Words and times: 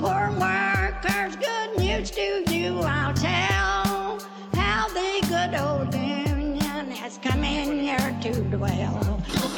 poor 0.00 0.30
workers, 0.40 1.36
good 1.36 1.78
news 1.78 2.10
to 2.10 2.42
you 2.50 2.78
I'll 2.80 3.12
tell. 3.12 4.18
How 4.54 4.88
the 4.88 5.26
good 5.28 5.54
old 5.60 5.94
Union 5.94 6.90
has 6.90 7.18
come 7.18 7.44
in 7.44 7.78
here 7.78 8.18
to 8.22 8.42
dwell. 8.44 8.99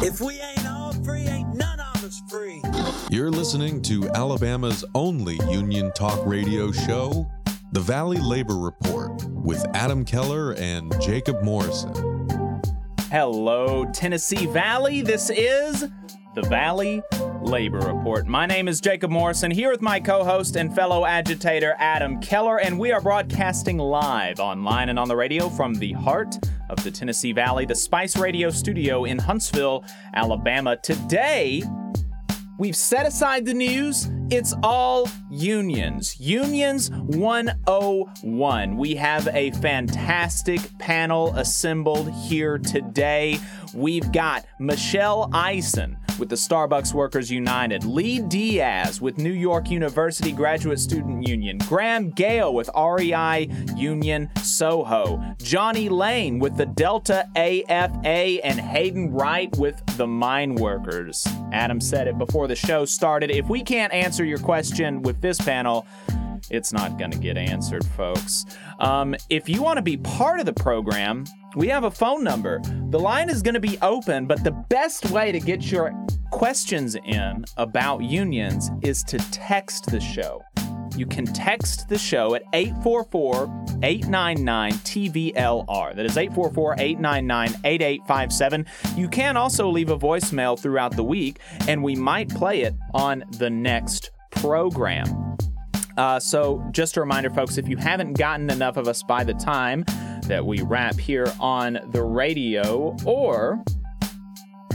If 0.00 0.20
we 0.20 0.40
ain't 0.40 0.64
all 0.64 0.92
free, 1.04 1.22
ain't 1.22 1.54
none 1.54 1.80
of 1.80 2.04
us 2.04 2.22
free. 2.30 2.62
You're 3.10 3.32
listening 3.32 3.82
to 3.82 4.08
Alabama's 4.10 4.84
only 4.94 5.40
union 5.50 5.90
talk 5.92 6.24
radio 6.24 6.70
show, 6.70 7.28
The 7.72 7.80
Valley 7.80 8.18
Labor 8.18 8.56
Report, 8.56 9.24
with 9.24 9.66
Adam 9.74 10.04
Keller 10.04 10.52
and 10.52 10.94
Jacob 11.00 11.42
Morrison. 11.42 11.92
Hello, 13.10 13.86
Tennessee 13.92 14.46
Valley. 14.46 15.02
This 15.02 15.30
is 15.30 15.88
the 16.36 16.42
Valley 16.42 17.02
Labor 17.48 17.78
Report. 17.78 18.26
My 18.26 18.44
name 18.44 18.68
is 18.68 18.78
Jacob 18.78 19.10
Morrison, 19.10 19.50
here 19.50 19.70
with 19.70 19.80
my 19.80 19.98
co 19.98 20.22
host 20.22 20.56
and 20.56 20.74
fellow 20.74 21.06
agitator 21.06 21.74
Adam 21.78 22.20
Keller, 22.20 22.60
and 22.60 22.78
we 22.78 22.92
are 22.92 23.00
broadcasting 23.00 23.78
live 23.78 24.38
online 24.38 24.90
and 24.90 24.98
on 24.98 25.08
the 25.08 25.16
radio 25.16 25.48
from 25.48 25.74
the 25.74 25.92
heart 25.92 26.36
of 26.68 26.84
the 26.84 26.90
Tennessee 26.90 27.32
Valley, 27.32 27.64
the 27.64 27.74
Spice 27.74 28.18
Radio 28.18 28.50
studio 28.50 29.04
in 29.04 29.18
Huntsville, 29.18 29.82
Alabama. 30.12 30.76
Today, 30.76 31.62
We've 32.58 32.74
set 32.74 33.06
aside 33.06 33.46
the 33.46 33.54
news. 33.54 34.08
It's 34.30 34.52
all 34.62 35.08
unions. 35.30 36.20
Unions 36.20 36.90
101. 36.90 38.76
We 38.76 38.94
have 38.96 39.26
a 39.28 39.52
fantastic 39.52 40.60
panel 40.78 41.34
assembled 41.34 42.12
here 42.12 42.58
today. 42.58 43.38
We've 43.72 44.12
got 44.12 44.44
Michelle 44.58 45.30
Eisen 45.32 45.96
with 46.18 46.28
the 46.28 46.36
Starbucks 46.36 46.92
Workers 46.92 47.30
United, 47.30 47.84
Lee 47.84 48.20
Diaz 48.20 49.00
with 49.00 49.18
New 49.18 49.32
York 49.32 49.70
University 49.70 50.32
Graduate 50.32 50.80
Student 50.80 51.26
Union, 51.26 51.58
Graham 51.58 52.10
Gale 52.10 52.52
with 52.52 52.68
REI 52.76 53.48
Union 53.76 54.28
Soho, 54.42 55.18
Jonnie 55.38 55.90
Lane 55.90 56.38
with 56.38 56.56
the 56.56 56.66
Delta 56.66 57.28
AFA, 57.36 58.44
and 58.44 58.58
Haeden 58.58 59.10
Wright 59.12 59.54
with 59.58 59.80
the 59.96 60.06
Mine 60.06 60.56
Workers. 60.56 61.26
Adam 61.52 61.80
said 61.80 62.08
it 62.08 62.18
before 62.18 62.48
the 62.48 62.56
show 62.56 62.84
started. 62.84 63.30
If 63.30 63.48
we 63.48 63.62
can't 63.62 63.92
answer 63.92 64.17
your 64.24 64.38
question 64.38 65.02
with 65.02 65.20
this 65.20 65.40
panel, 65.40 65.86
it's 66.50 66.72
not 66.72 66.98
going 66.98 67.10
to 67.10 67.18
get 67.18 67.36
answered, 67.36 67.84
folks. 67.84 68.44
Um, 68.80 69.14
if 69.28 69.48
you 69.48 69.62
want 69.62 69.76
to 69.76 69.82
be 69.82 69.96
part 69.96 70.40
of 70.40 70.46
the 70.46 70.52
program, 70.52 71.24
we 71.56 71.68
have 71.68 71.84
a 71.84 71.90
phone 71.90 72.22
number. 72.22 72.60
The 72.90 72.98
line 72.98 73.28
is 73.30 73.42
going 73.42 73.54
to 73.54 73.60
be 73.60 73.78
open, 73.82 74.26
but 74.26 74.44
the 74.44 74.52
best 74.52 75.10
way 75.10 75.32
to 75.32 75.40
get 75.40 75.70
your 75.70 75.92
questions 76.30 76.94
in 76.94 77.44
about 77.56 78.02
unions 78.02 78.70
is 78.82 79.02
to 79.04 79.18
text 79.30 79.86
the 79.86 80.00
show. 80.00 80.42
You 80.98 81.06
can 81.06 81.26
text 81.26 81.88
the 81.88 81.96
show 81.96 82.34
at 82.34 82.42
844 82.52 83.44
899 83.84 84.72
TVLR. 84.72 85.94
That 85.94 86.04
is 86.04 86.16
844 86.16 86.74
899 86.76 87.60
8857. 87.62 88.66
You 88.96 89.08
can 89.08 89.36
also 89.36 89.68
leave 89.70 89.90
a 89.90 89.96
voicemail 89.96 90.58
throughout 90.58 90.96
the 90.96 91.04
week, 91.04 91.38
and 91.68 91.84
we 91.84 91.94
might 91.94 92.28
play 92.30 92.62
it 92.62 92.74
on 92.94 93.22
the 93.38 93.48
next 93.48 94.10
program. 94.32 95.36
Uh, 95.96 96.18
so, 96.18 96.66
just 96.72 96.96
a 96.96 97.00
reminder, 97.00 97.30
folks, 97.30 97.58
if 97.58 97.68
you 97.68 97.76
haven't 97.76 98.14
gotten 98.14 98.50
enough 98.50 98.76
of 98.76 98.88
us 98.88 99.04
by 99.04 99.22
the 99.22 99.34
time 99.34 99.84
that 100.24 100.44
we 100.44 100.62
wrap 100.62 100.96
here 100.96 101.32
on 101.38 101.78
the 101.92 102.02
radio, 102.02 102.96
or 103.04 103.62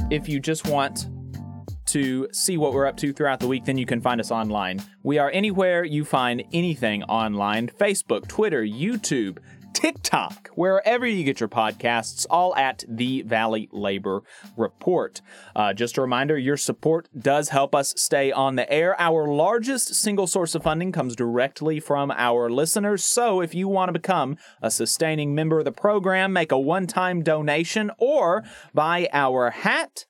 if 0.09 0.29
you 0.29 0.39
just 0.39 0.67
want 0.67 1.09
to 1.93 2.27
see 2.31 2.57
what 2.57 2.73
we're 2.73 2.87
up 2.87 2.97
to 2.97 3.13
throughout 3.13 3.39
the 3.39 3.47
week, 3.47 3.65
then 3.65 3.77
you 3.77 3.85
can 3.85 4.01
find 4.01 4.19
us 4.19 4.31
online. 4.31 4.83
We 5.03 5.19
are 5.19 5.29
anywhere 5.31 5.83
you 5.83 6.03
find 6.03 6.43
anything 6.51 7.03
online 7.03 7.67
Facebook, 7.67 8.27
Twitter, 8.27 8.63
YouTube, 8.63 9.37
TikTok, 9.73 10.49
wherever 10.55 11.05
you 11.05 11.23
get 11.23 11.39
your 11.39 11.49
podcasts, 11.49 12.25
all 12.31 12.55
at 12.55 12.83
the 12.87 13.21
Valley 13.23 13.69
Labor 13.71 14.23
Report. 14.57 15.21
Uh, 15.55 15.73
just 15.73 15.97
a 15.97 16.01
reminder 16.01 16.35
your 16.35 16.57
support 16.57 17.09
does 17.15 17.49
help 17.49 17.75
us 17.75 17.93
stay 17.95 18.31
on 18.31 18.55
the 18.55 18.71
air. 18.71 18.99
Our 18.99 19.27
largest 19.27 19.93
single 19.93 20.25
source 20.25 20.55
of 20.55 20.63
funding 20.63 20.91
comes 20.91 21.15
directly 21.15 21.79
from 21.79 22.09
our 22.11 22.49
listeners. 22.49 23.05
So 23.05 23.39
if 23.39 23.53
you 23.53 23.67
want 23.67 23.89
to 23.89 23.93
become 23.93 24.37
a 24.63 24.71
sustaining 24.71 25.35
member 25.35 25.59
of 25.59 25.65
the 25.65 25.71
program, 25.71 26.33
make 26.33 26.51
a 26.51 26.59
one 26.59 26.87
time 26.87 27.21
donation 27.21 27.91
or 27.99 28.43
buy 28.73 29.09
our 29.13 29.51
hat. 29.51 30.05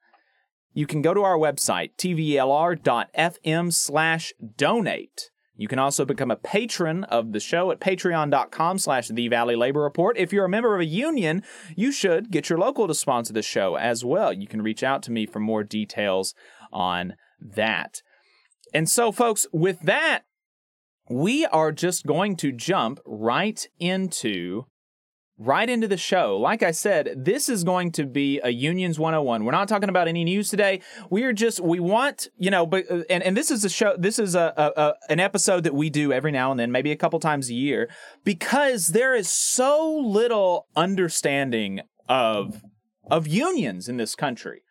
You 0.74 0.88
can 0.88 1.02
go 1.02 1.14
to 1.14 1.22
our 1.22 1.38
website, 1.38 1.92
tvlr.fm 1.98 3.74
slash 3.74 4.34
donate. 4.58 5.30
You 5.56 5.68
can 5.68 5.78
also 5.78 6.04
become 6.04 6.32
a 6.32 6.36
patron 6.36 7.04
of 7.04 7.32
the 7.32 7.40
show 7.40 7.70
at 7.70 7.80
patreon.com 7.80 8.80
slash 8.80 9.10
the 9.10 9.28
Valley 9.28 9.56
Labor 9.56 9.82
Report. 9.82 10.18
If 10.18 10.34
you're 10.34 10.46
a 10.46 10.50
member 10.50 10.74
of 10.74 10.82
a 10.82 10.86
union, 10.86 11.44
you 11.76 11.92
should 11.92 12.32
get 12.32 12.50
your 12.50 12.58
local 12.58 12.88
to 12.88 12.96
sponsor 12.96 13.34
the 13.34 13.44
show 13.44 13.76
as 13.76 14.04
well. 14.04 14.34
You 14.34 14.48
can 14.48 14.64
reach 14.64 14.82
out 14.82 15.04
to 15.04 15.12
me 15.12 15.28
for 15.28 15.40
more 15.40 15.64
details 15.64 16.34
on 16.72 17.14
that. 17.40 18.02
And 18.74 18.90
so, 18.90 19.12
folks, 19.12 19.46
with 19.54 19.82
that, 19.82 20.24
we 21.08 21.46
are 21.46 21.72
just 21.72 22.08
going 22.08 22.36
to 22.38 22.52
jump 22.52 23.00
right 23.06 23.68
into 23.80 24.66
right 25.38 25.70
into 25.70 25.88
the 25.88 25.98
show. 25.98 26.38
Like 26.38 26.62
I 26.62 26.72
said, 26.72 27.14
this 27.16 27.50
is 27.50 27.64
going 27.64 27.92
to 27.94 28.06
be 28.06 28.40
a 28.44 28.50
Unions 28.50 29.00
101. 29.00 29.44
We're 29.44 29.52
not 29.52 29.68
talking 29.68 29.90
about 29.90 30.08
any 30.08 30.24
news 30.24 30.50
today. 30.50 30.82
We 31.10 31.24
are 31.24 31.34
just 31.34 31.60
we 31.60 31.80
want, 31.80 32.28
you 32.38 32.52
know, 32.52 32.66
but 32.66 32.90
uh, 32.90 33.04
and, 33.10 33.24
and 33.24 33.36
this 33.36 33.50
is 33.50 33.66
a 33.66 33.70
show 33.70 33.96
this 33.98 34.20
is 34.20 34.36
a, 34.36 34.54
a, 34.56 34.82
a 34.82 34.94
an 35.10 35.20
episode 35.20 35.64
that 35.64 35.74
we 35.74 35.90
do 35.90 36.14
every 36.14 36.32
now 36.32 36.52
and 36.52 36.60
then, 36.60 36.72
maybe 36.72 36.92
a 36.92 36.96
couple 36.96 37.20
times 37.20 37.50
a 37.50 37.54
year, 37.54 37.90
because 38.24 38.90
there 38.90 39.16
is 39.16 39.30
so 39.30 39.98
little 39.98 40.68
understanding 40.76 41.82
of 42.08 42.62
of 43.10 43.28
unions 43.28 43.90
in 43.90 43.98
this 43.98 44.16
country. 44.16 44.62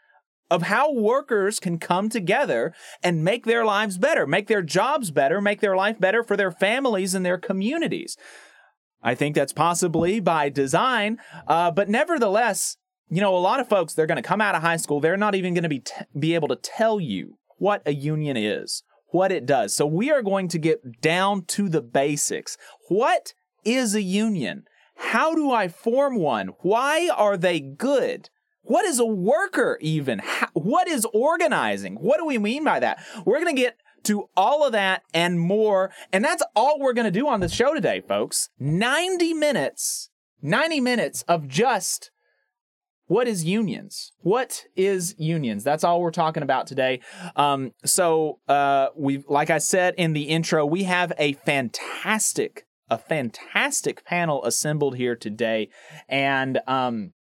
Of 0.51 0.65
how 0.65 0.93
workers 0.93 1.59
can 1.59 1.79
come 1.79 2.11
together 2.11 2.75
and 3.03 3.25
make 3.25 3.47
their 3.47 3.65
lives 3.65 3.97
better, 3.97 4.27
make 4.27 4.49
their 4.49 4.61
jobs 4.61 5.11
better, 5.11 5.41
make 5.41 5.63
their 5.63 5.75
life 5.75 5.99
better 5.99 6.23
for 6.23 6.37
their 6.37 6.51
families 6.51 7.15
and 7.15 7.25
their 7.25 7.39
communities. 7.39 8.19
I 9.03 9.15
think 9.15 9.35
that's 9.35 9.53
possibly 9.53 10.21
by 10.21 10.49
design, 10.49 11.19
uh, 11.47 11.71
but 11.71 11.89
nevertheless, 11.89 12.77
you 13.09 13.21
know, 13.21 13.37
a 13.37 13.39
lot 13.39 13.61
of 13.61 13.69
folks 13.69 13.93
they're 13.93 14.07
going 14.07 14.23
to 14.23 14.29
come 14.29 14.41
out 14.41 14.55
of 14.55 14.63
high 14.63 14.77
school, 14.77 15.01
they're 15.01 15.17
not 15.17 15.35
even 15.35 15.55
going 15.55 15.65
to 15.65 15.69
be 15.69 15.81
t- 15.81 15.95
be 16.19 16.35
able 16.35 16.49
to 16.49 16.57
tell 16.57 17.01
you 17.01 17.39
what 17.59 17.83
a 17.85 17.93
union 17.93 18.37
is, 18.37 18.83
what 19.09 19.31
it 19.31 19.45
does. 19.45 19.75
So 19.75 19.87
we 19.87 20.11
are 20.11 20.23
going 20.23 20.49
to 20.49 20.59
get 20.59 21.01
down 21.01 21.45
to 21.47 21.69
the 21.69 21.83
basics. 21.83 22.57
What 22.89 23.35
is 23.65 23.95
a 23.95 24.03
union? 24.03 24.65
How 24.97 25.35
do 25.35 25.51
I 25.51 25.69
form 25.69 26.17
one? 26.17 26.49
Why 26.61 27.11
are 27.15 27.37
they 27.37 27.61
good? 27.61 28.31
What 28.63 28.85
is 28.87 29.01
a 29.01 29.05
worker 29.05 29.79
even? 29.81 30.21
How, 30.21 30.49
what 30.55 30.89
is 30.89 31.07
organizing? 31.13 31.97
What 31.97 32.19
do 32.19 32.25
we 32.25 32.39
mean 32.39 32.65
by 32.65 32.81
that? 32.81 33.05
We're 33.25 33.41
going 33.41 33.55
to 33.55 33.61
get 33.61 33.77
to 34.05 34.29
all 34.37 34.65
of 34.65 34.73
that 34.73 35.03
and 35.13 35.41
more. 35.41 35.91
And 36.13 36.25
that's 36.25 36.43
all 36.55 36.79
we're 36.79 36.93
going 36.93 37.07
to 37.07 37.11
do 37.11 37.29
on 37.29 37.41
the 37.41 37.49
show 37.49 37.75
today, 37.75 38.01
folks. 38.01 38.49
90 38.59 39.35
minutes, 39.35 40.11
90 40.41 40.81
minutes 40.81 41.23
of 41.29 41.49
just 41.49 42.11
what 43.07 43.29
is 43.29 43.45
unions? 43.45 44.13
What 44.21 44.65
is 44.75 45.15
unions? 45.19 45.65
That's 45.65 45.85
all 45.85 46.01
we're 46.01 46.11
talking 46.13 46.43
about 46.43 46.67
today. 46.67 47.01
Um, 47.37 47.73
so 47.85 48.39
uh, 48.49 48.87
we, 48.97 49.23
like 49.29 49.51
I 49.51 49.59
said 49.59 49.95
in 49.99 50.15
the 50.15 50.23
intro, 50.23 50.65
we 50.65 50.85
have 50.85 51.13
a 51.19 51.35
fantastic, 51.35 52.65
a 52.89 52.97
fantastic 52.97 54.07
panel 54.07 54.43
assembled 54.47 54.97
here 54.97 55.15
today, 55.15 55.69
and 56.09 56.61
um, 56.67 57.13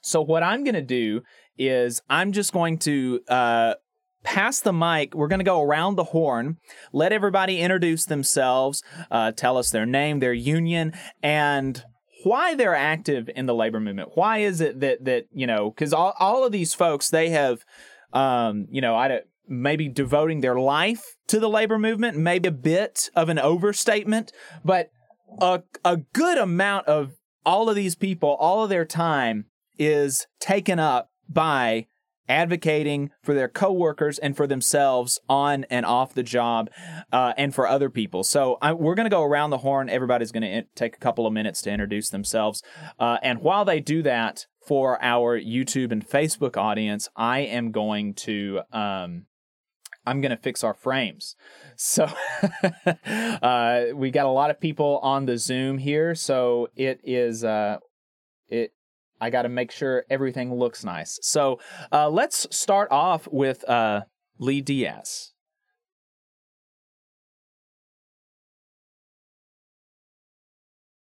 so 0.00 0.22
what 0.22 0.42
I'm 0.42 0.64
going 0.64 0.74
to 0.74 0.82
do 0.82 1.22
is 1.58 2.00
I'm 2.08 2.32
just 2.32 2.52
going 2.52 2.78
to 2.78 3.20
uh, 3.28 3.74
pass 4.24 4.60
the 4.60 4.72
mic. 4.72 5.14
We're 5.14 5.28
going 5.28 5.38
to 5.38 5.44
go 5.44 5.62
around 5.62 5.94
the 5.94 6.04
horn, 6.04 6.56
let 6.92 7.12
everybody 7.12 7.60
introduce 7.60 8.04
themselves, 8.06 8.82
uh, 9.10 9.32
tell 9.32 9.56
us 9.56 9.70
their 9.70 9.86
name, 9.86 10.18
their 10.18 10.32
union, 10.32 10.92
and 11.22 11.84
why 12.24 12.54
they're 12.54 12.74
active 12.74 13.30
in 13.36 13.46
the 13.46 13.54
labor 13.54 13.78
movement. 13.78 14.10
Why 14.14 14.38
is 14.38 14.60
it 14.60 14.80
that 14.80 15.04
that 15.04 15.26
you 15.32 15.46
know? 15.46 15.70
Because 15.70 15.92
all 15.92 16.14
all 16.18 16.44
of 16.44 16.52
these 16.52 16.74
folks, 16.74 17.10
they 17.10 17.28
have, 17.30 17.64
um, 18.12 18.66
you 18.70 18.80
know, 18.80 18.96
I 18.96 19.20
maybe 19.46 19.88
devoting 19.88 20.40
their 20.40 20.58
life 20.58 21.16
to 21.28 21.38
the 21.38 21.48
labor 21.48 21.78
movement, 21.78 22.16
maybe 22.16 22.48
a 22.48 22.52
bit 22.52 23.10
of 23.14 23.28
an 23.28 23.38
overstatement, 23.38 24.32
but 24.64 24.90
a, 25.40 25.62
a 25.84 25.98
good 26.14 26.38
amount 26.38 26.86
of 26.86 27.12
all 27.44 27.68
of 27.68 27.76
these 27.76 27.94
people, 27.94 28.30
all 28.40 28.64
of 28.64 28.70
their 28.70 28.86
time 28.86 29.46
is 29.78 30.26
taken 30.40 30.78
up 30.78 31.10
by 31.28 31.86
advocating 32.28 33.10
for 33.22 33.34
their 33.34 33.48
coworkers 33.48 34.18
and 34.18 34.36
for 34.36 34.46
themselves 34.46 35.20
on 35.28 35.64
and 35.64 35.84
off 35.84 36.14
the 36.14 36.22
job 36.22 36.70
uh, 37.12 37.32
and 37.36 37.54
for 37.54 37.66
other 37.66 37.90
people. 37.90 38.24
So 38.24 38.58
I, 38.62 38.72
we're 38.72 38.94
going 38.94 39.06
to 39.06 39.10
go 39.10 39.22
around 39.22 39.50
the 39.50 39.58
horn. 39.58 39.88
Everybody's 39.88 40.32
going 40.32 40.42
to 40.42 40.62
take 40.74 40.96
a 40.96 41.00
couple 41.00 41.26
of 41.26 41.32
minutes 41.32 41.62
to 41.62 41.70
introduce 41.70 42.10
themselves. 42.10 42.62
Uh, 42.98 43.18
and 43.22 43.40
while 43.40 43.64
they 43.64 43.80
do 43.80 44.02
that 44.02 44.46
for 44.66 45.02
our 45.02 45.38
YouTube 45.38 45.92
and 45.92 46.08
Facebook 46.08 46.56
audience, 46.56 47.08
I 47.16 47.40
am 47.40 47.70
going 47.70 48.14
to. 48.14 48.60
Um, 48.72 49.26
I'm 50.06 50.20
going 50.20 50.30
to 50.30 50.36
fix 50.36 50.62
our 50.62 50.74
frames. 50.74 51.34
So 51.76 52.04
uh, 53.06 53.84
we 53.94 54.10
got 54.10 54.26
a 54.26 54.30
lot 54.30 54.50
of 54.50 54.60
people 54.60 54.98
on 55.02 55.24
the 55.24 55.38
Zoom 55.38 55.78
here, 55.78 56.14
so 56.14 56.68
it 56.76 57.00
is 57.04 57.42
uh, 57.42 57.78
I 59.24 59.30
got 59.30 59.42
to 59.42 59.48
make 59.48 59.70
sure 59.70 60.04
everything 60.10 60.54
looks 60.54 60.84
nice. 60.84 61.18
So 61.22 61.58
uh, 61.90 62.10
let's 62.10 62.46
start 62.54 62.92
off 62.92 63.26
with 63.32 63.66
uh, 63.66 64.02
Lee 64.38 64.60
Diaz. 64.60 65.32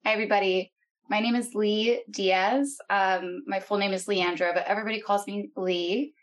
Hi, 0.07 0.13
everybody. 0.15 0.73
My 1.11 1.21
name 1.21 1.35
is 1.35 1.55
Lee 1.55 2.03
Diaz. 2.11 2.79
Um, 2.89 3.43
my 3.47 3.61
full 3.61 3.77
name 3.77 3.93
is 3.93 4.07
Leandra, 4.07 4.55
but 4.55 4.67
everybody 4.67 5.03
calls 5.03 5.27
me 5.27 5.51
Lee. 5.55 6.15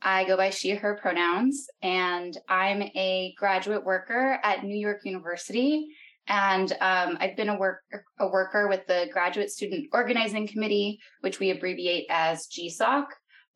I 0.00 0.22
go 0.24 0.36
by 0.36 0.50
she, 0.50 0.70
her 0.70 0.96
pronouns, 1.02 1.66
and 1.82 2.38
I'm 2.48 2.82
a 2.82 3.34
graduate 3.36 3.84
worker 3.84 4.38
at 4.44 4.62
New 4.62 4.78
York 4.78 5.00
University. 5.04 5.88
And 6.28 6.72
um, 6.80 7.18
I've 7.20 7.36
been 7.36 7.48
a, 7.48 7.58
work, 7.58 7.82
a 8.20 8.28
worker 8.28 8.68
with 8.68 8.86
the 8.86 9.08
Graduate 9.12 9.50
Student 9.50 9.88
Organizing 9.92 10.46
Committee, 10.46 11.00
which 11.20 11.40
we 11.40 11.50
abbreviate 11.50 12.06
as 12.10 12.46
GSOC, 12.46 13.06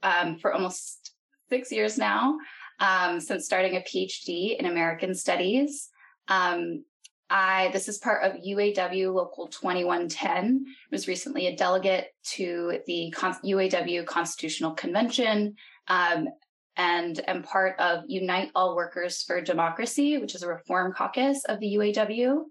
um, 0.03 0.37
for 0.39 0.53
almost 0.53 1.15
six 1.49 1.71
years 1.71 1.97
now, 1.97 2.37
um, 2.81 3.21
since 3.21 3.45
starting 3.45 3.77
a 3.77 3.81
PhD 3.81 4.59
in 4.59 4.67
American 4.67 5.15
Studies. 5.15 5.89
Um, 6.29 6.85
I 7.29 7.71
this 7.73 7.89
is 7.89 7.99
part 7.99 8.23
of 8.23 8.41
UAW 8.41 9.13
Local 9.13 9.49
2110. 9.49 10.65
I 10.67 10.73
was 10.93 11.09
recently 11.09 11.49
a 11.49 11.57
delegate 11.57 12.09
to 12.35 12.81
the 12.87 13.11
Con- 13.11 13.39
UAW 13.45 14.07
Constitutional 14.07 14.73
Convention. 14.73 15.55
Um, 15.89 16.29
and 16.77 17.21
am 17.27 17.43
part 17.43 17.79
of 17.81 18.05
Unite 18.07 18.51
All 18.55 18.77
Workers 18.77 19.23
for 19.23 19.41
Democracy, 19.41 20.19
which 20.19 20.35
is 20.35 20.43
a 20.43 20.49
reform 20.49 20.93
caucus 20.93 21.45
of 21.47 21.59
the 21.59 21.75
UAW. 21.75 22.45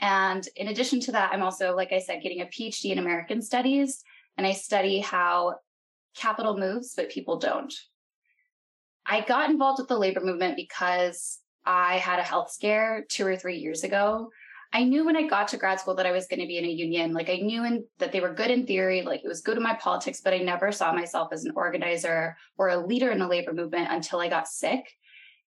And 0.00 0.46
in 0.56 0.68
addition 0.68 1.00
to 1.00 1.12
that, 1.12 1.32
I'm 1.32 1.42
also, 1.42 1.74
like 1.74 1.92
I 1.92 2.00
said, 2.00 2.22
getting 2.22 2.40
a 2.40 2.46
PhD 2.46 2.90
in 2.90 2.98
American 2.98 3.40
Studies, 3.40 4.02
and 4.36 4.46
I 4.46 4.52
study 4.52 5.00
how 5.00 5.56
capital 6.16 6.58
moves, 6.58 6.94
but 6.96 7.10
people 7.10 7.38
don't. 7.38 7.72
I 9.06 9.20
got 9.20 9.50
involved 9.50 9.78
with 9.78 9.88
the 9.88 9.98
labor 9.98 10.20
movement 10.20 10.56
because 10.56 11.38
I 11.64 11.98
had 11.98 12.18
a 12.18 12.22
health 12.22 12.50
scare 12.50 13.04
two 13.08 13.26
or 13.26 13.36
three 13.36 13.58
years 13.58 13.84
ago. 13.84 14.30
I 14.72 14.82
knew 14.82 15.04
when 15.04 15.16
I 15.16 15.28
got 15.28 15.48
to 15.48 15.56
grad 15.56 15.78
school 15.78 15.94
that 15.94 16.06
I 16.06 16.10
was 16.10 16.26
going 16.26 16.40
to 16.40 16.46
be 16.46 16.58
in 16.58 16.64
a 16.64 16.68
union. 16.68 17.12
Like 17.12 17.30
I 17.30 17.36
knew 17.36 17.64
in, 17.64 17.84
that 17.98 18.10
they 18.10 18.20
were 18.20 18.34
good 18.34 18.50
in 18.50 18.66
theory, 18.66 19.02
like 19.02 19.22
it 19.22 19.28
was 19.28 19.40
good 19.40 19.56
in 19.56 19.62
my 19.62 19.74
politics, 19.74 20.20
but 20.20 20.34
I 20.34 20.38
never 20.38 20.72
saw 20.72 20.92
myself 20.92 21.28
as 21.32 21.44
an 21.44 21.52
organizer 21.54 22.36
or 22.58 22.70
a 22.70 22.84
leader 22.84 23.10
in 23.10 23.20
the 23.20 23.28
labor 23.28 23.52
movement 23.52 23.92
until 23.92 24.20
I 24.20 24.28
got 24.28 24.48
sick. 24.48 24.84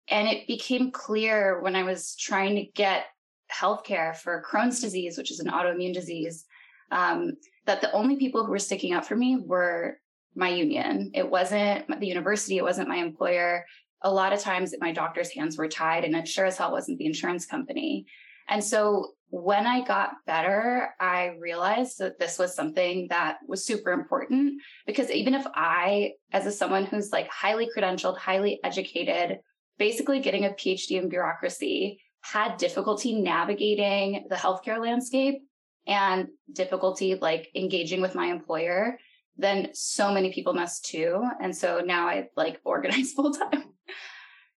And 0.08 0.28
it 0.28 0.48
became 0.48 0.92
clear 0.92 1.62
when 1.62 1.76
I 1.76 1.84
was 1.84 2.16
trying 2.16 2.56
to 2.56 2.64
get 2.64 3.06
healthcare 3.54 4.16
for 4.16 4.44
Crohn's 4.50 4.80
disease, 4.80 5.18
which 5.18 5.32
is 5.32 5.40
an 5.40 5.52
autoimmune 5.52 5.94
disease, 5.94 6.46
um, 6.92 7.34
that 7.66 7.82
the 7.82 7.92
only 7.92 8.18
people 8.18 8.46
who 8.46 8.52
were 8.52 8.60
sticking 8.60 8.94
up 8.94 9.06
for 9.06 9.16
me 9.16 9.38
were 9.38 9.98
my 10.36 10.50
union. 10.50 11.12
It 11.14 11.30
wasn't 11.30 12.00
the 12.00 12.08
university, 12.08 12.58
it 12.58 12.64
wasn't 12.64 12.90
my 12.90 12.98
employer. 12.98 13.66
A 14.02 14.12
lot 14.12 14.34
of 14.34 14.40
times 14.40 14.74
my 14.80 14.92
doctor's 14.92 15.32
hands 15.32 15.58
were 15.58 15.68
tied, 15.68 16.04
and 16.04 16.16
it 16.16 16.28
sure 16.28 16.46
as 16.46 16.58
hell 16.58 16.72
wasn't 16.72 16.98
the 16.98 17.06
insurance 17.06 17.46
company. 17.46 18.06
And 18.50 18.64
so 18.64 19.12
when 19.30 19.66
I 19.66 19.82
got 19.86 20.12
better, 20.26 20.90
I 21.00 21.38
realized 21.40 22.00
that 22.00 22.20
this 22.20 22.38
was 22.38 22.54
something 22.54 23.08
that 23.10 23.38
was 23.48 23.66
super 23.66 23.92
important 23.92 24.62
because 24.86 25.10
even 25.10 25.34
if 25.34 25.46
I, 25.56 26.14
as 26.34 26.46
a 26.46 26.52
someone 26.52 26.86
who's 26.86 27.12
like 27.12 27.30
highly 27.30 27.70
credentialed, 27.76 28.18
highly 28.18 28.60
educated, 28.64 29.40
basically 29.78 30.20
getting 30.20 30.46
a 30.46 30.50
PhD 30.50 31.02
in 31.02 31.08
bureaucracy, 31.08 32.02
had 32.22 32.58
difficulty 32.58 33.22
navigating 33.22 34.26
the 34.30 34.36
healthcare 34.36 34.80
landscape 34.80 35.42
and 35.88 36.28
difficulty 36.52 37.16
like 37.16 37.50
engaging 37.56 38.02
with 38.02 38.16
my 38.16 38.28
employer, 38.28 38.98
then 39.38 39.70
so 39.74 40.14
many 40.14 40.32
people 40.32 40.54
must 40.54 40.86
too. 40.86 41.24
And 41.42 41.56
so 41.56 41.82
now 41.86 42.08
I 42.08 42.30
like 42.36 42.60
organize 42.66 43.14
full 43.14 43.34
time. 43.34 43.74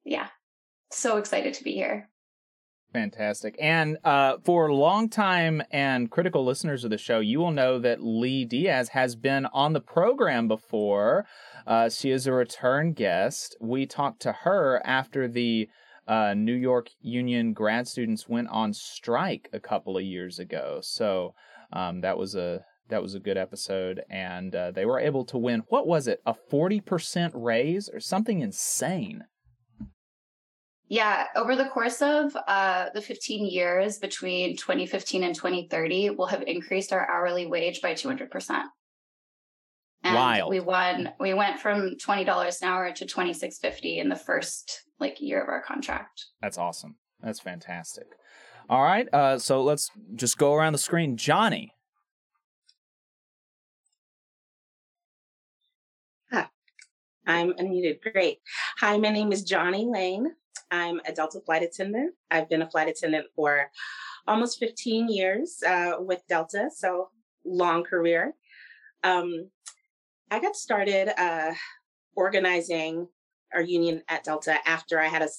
yeah. 0.04 0.28
So 0.92 1.18
excited 1.18 1.54
to 1.56 1.64
be 1.64 1.72
here. 1.72 2.10
Fantastic. 2.94 3.56
And 3.60 3.98
uh, 4.04 4.38
for 4.44 4.72
longtime 4.72 5.64
and 5.72 6.12
critical 6.12 6.46
listeners 6.46 6.84
of 6.84 6.92
the 6.92 6.98
show, 7.00 7.20
you 7.20 7.40
will 7.40 7.50
know 7.50 7.80
that 7.80 8.04
Lee 8.04 8.46
Diaz 8.46 8.90
has 8.90 9.16
been 9.16 9.48
on 9.48 9.74
the 9.74 9.82
program 9.82 10.48
before. 10.48 11.26
Uh, 11.66 11.90
she 11.90 12.12
is 12.12 12.28
a 12.28 12.34
return 12.34 12.94
guest. 12.94 13.58
We 13.60 13.88
talked 13.88 14.22
to 14.22 14.32
her 14.32 14.80
after 14.86 15.28
the 15.28 15.70
uh, 16.08 16.34
New 16.34 16.54
York 16.54 16.90
Union 17.02 17.54
grad 17.54 17.88
students 17.88 18.28
went 18.28 18.50
on 18.50 18.74
strike 18.74 19.50
a 19.54 19.60
couple 19.60 19.98
of 19.98 20.04
years 20.04 20.40
ago. 20.40 20.80
So 20.82 21.34
um, 21.72 22.02
that 22.02 22.18
was 22.18 22.36
a 22.36 22.66
that 22.90 23.02
was 23.02 23.16
a 23.16 23.20
good 23.20 23.38
episode, 23.38 24.04
and 24.10 24.54
uh, 24.54 24.72
they 24.72 24.86
were 24.86 25.00
able 25.00 25.26
to 25.26 25.38
win. 25.38 25.64
What 25.70 25.88
was 25.88 26.08
it? 26.08 26.22
A 26.26 26.34
forty 26.34 26.82
percent 26.82 27.34
raise 27.36 27.90
or 27.90 28.00
something 28.00 28.42
insane? 28.42 29.24
Yeah, 30.90 31.26
over 31.36 31.56
the 31.56 31.70
course 31.70 32.02
of 32.04 32.36
uh, 32.48 32.90
the 32.94 33.02
15 33.02 33.48
years 33.48 33.98
between 33.98 34.56
2015 34.56 35.24
and 35.24 35.34
2030, 35.34 36.12
we'll 36.12 36.28
have 36.28 36.44
increased 36.44 36.94
our 36.94 37.10
hourly 37.10 37.48
wage 37.48 37.82
by 37.82 37.94
200%. 37.94 38.64
And 40.04 40.16
Wild. 40.16 40.50
we 40.50 40.60
won, 40.60 41.14
we 41.20 41.34
went 41.34 41.60
from 41.60 41.96
$20 41.96 42.62
an 42.62 42.68
hour 42.68 42.92
to 42.92 43.06
26.50 43.06 43.98
in 43.98 44.10
the 44.10 44.16
first 44.16 44.84
like 45.00 45.22
year 45.22 45.42
of 45.42 45.48
our 45.48 45.62
contract. 45.62 46.26
That's 46.42 46.58
awesome. 46.58 46.96
That's 47.22 47.40
fantastic. 47.40 48.08
All 48.70 48.82
right, 48.82 49.08
uh, 49.14 49.40
so 49.40 49.62
let's 49.62 49.90
just 50.16 50.38
go 50.38 50.54
around 50.54 50.74
the 50.74 50.80
screen. 50.80 51.18
Jonnie. 51.18 51.70
Huh. 56.32 56.48
I'm 57.26 57.54
unmuted. 57.54 58.00
Great. 58.02 58.40
Hi, 58.80 58.98
my 58.98 59.10
name 59.10 59.32
is 59.32 59.50
Jonnie 59.50 59.92
Lane. 59.92 60.34
I'm 60.72 61.02
a 61.06 61.12
Delta 61.12 61.40
flight 61.46 61.62
attendant. 61.64 62.16
I've 62.32 62.50
been 62.50 62.62
a 62.62 62.70
flight 62.70 62.88
attendant 62.88 63.28
for 63.36 63.70
almost 64.28 64.60
15 64.60 65.10
years 65.10 65.62
uh, 65.68 65.96
with 66.00 66.22
Delta, 66.28 66.70
so 66.74 67.10
long 67.46 67.84
career. 67.84 68.34
Um, 69.04 69.50
I 70.34 70.40
got 70.40 70.56
started 70.56 71.14
uh, 71.16 71.54
organizing 72.16 73.08
our 73.54 73.62
union 73.62 74.02
at 74.10 74.24
Delta 74.24 74.58
after 74.68 75.00
I 75.00 75.06
had 75.06 75.22
a 75.22 75.30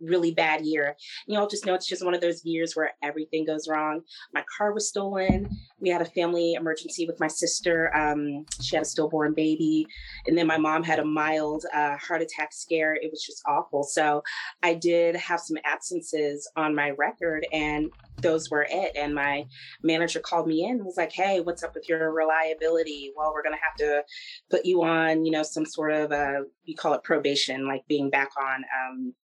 really 0.00 0.32
bad 0.32 0.64
year. 0.64 0.96
You 1.26 1.38
all 1.38 1.48
just 1.48 1.66
know 1.66 1.74
it's 1.74 1.88
just 1.88 2.04
one 2.04 2.14
of 2.14 2.20
those 2.20 2.44
years 2.44 2.74
where 2.74 2.92
everything 3.02 3.44
goes 3.44 3.68
wrong. 3.68 4.02
My 4.32 4.44
car 4.56 4.72
was 4.72 4.88
stolen. 4.88 5.48
We 5.80 5.88
had 5.88 6.02
a 6.02 6.06
family 6.06 6.54
emergency 6.54 7.06
with 7.06 7.20
my 7.20 7.28
sister. 7.28 7.94
Um, 7.94 8.46
she 8.60 8.76
had 8.76 8.82
a 8.82 8.88
stillborn 8.88 9.34
baby. 9.34 9.86
And 10.26 10.36
then 10.36 10.46
my 10.46 10.58
mom 10.58 10.82
had 10.82 10.98
a 10.98 11.04
mild 11.04 11.64
uh, 11.74 11.96
heart 11.96 12.22
attack 12.22 12.52
scare. 12.52 12.94
It 12.94 13.10
was 13.10 13.22
just 13.24 13.42
awful. 13.46 13.82
So 13.82 14.22
I 14.62 14.74
did 14.74 15.16
have 15.16 15.40
some 15.40 15.58
absences 15.64 16.50
on 16.56 16.74
my 16.74 16.90
record, 16.90 17.46
and 17.52 17.90
those 18.20 18.50
were 18.50 18.66
it. 18.68 18.92
And 18.96 19.14
my 19.14 19.44
manager 19.82 20.20
called 20.20 20.46
me 20.46 20.64
in 20.64 20.76
and 20.76 20.84
was 20.84 20.96
like, 20.96 21.12
Hey, 21.12 21.40
what's 21.40 21.62
up 21.62 21.74
with 21.74 21.88
your 21.88 22.12
reliability? 22.12 23.12
Well, 23.16 23.32
we're 23.32 23.42
going 23.42 23.56
to 23.56 23.62
have 23.62 23.76
to 23.78 24.04
put 24.50 24.64
you 24.64 24.82
on, 24.82 25.24
you 25.24 25.30
know, 25.30 25.42
some 25.42 25.64
sort 25.64 25.92
of, 25.92 26.12
uh, 26.12 26.40
you 26.64 26.74
call 26.74 26.94
it 26.94 27.02
probation, 27.02 27.66
like 27.66 27.86
being 27.88 28.10
back 28.10 28.30
on 28.40 28.56
um, 28.56 29.14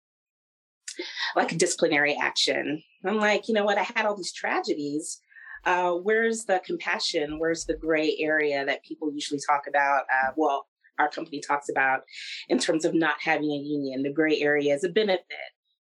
like 1.37 1.57
disciplinary 1.57 2.17
action. 2.21 2.83
I'm 3.05 3.19
like, 3.19 3.49
you 3.49 3.55
know 3.55 3.65
what? 3.65 3.79
I 3.79 3.83
had 3.83 4.07
all 4.07 4.17
these 4.17 4.33
tragedies. 4.33 5.21
Uh, 5.65 5.93
where's 5.93 6.45
the 6.45 6.61
compassion? 6.65 7.39
Where's 7.39 7.65
the 7.65 7.77
gray 7.77 8.17
area 8.21 8.65
that 8.67 8.85
people 8.85 9.13
usually 9.13 9.41
talk 9.49 9.63
about? 9.69 10.03
Uh, 10.03 10.33
well, 10.37 10.67
our 10.99 11.09
company 11.09 11.41
talks 11.41 11.69
about 11.69 12.03
in 12.49 12.59
terms 12.59 12.85
of 12.85 12.95
not 12.95 13.17
having 13.21 13.51
a 13.51 13.57
union. 13.57 14.03
The 14.03 14.13
gray 14.13 14.41
area 14.41 14.75
is 14.75 14.85
a 14.85 14.89
benefit. 14.89 15.25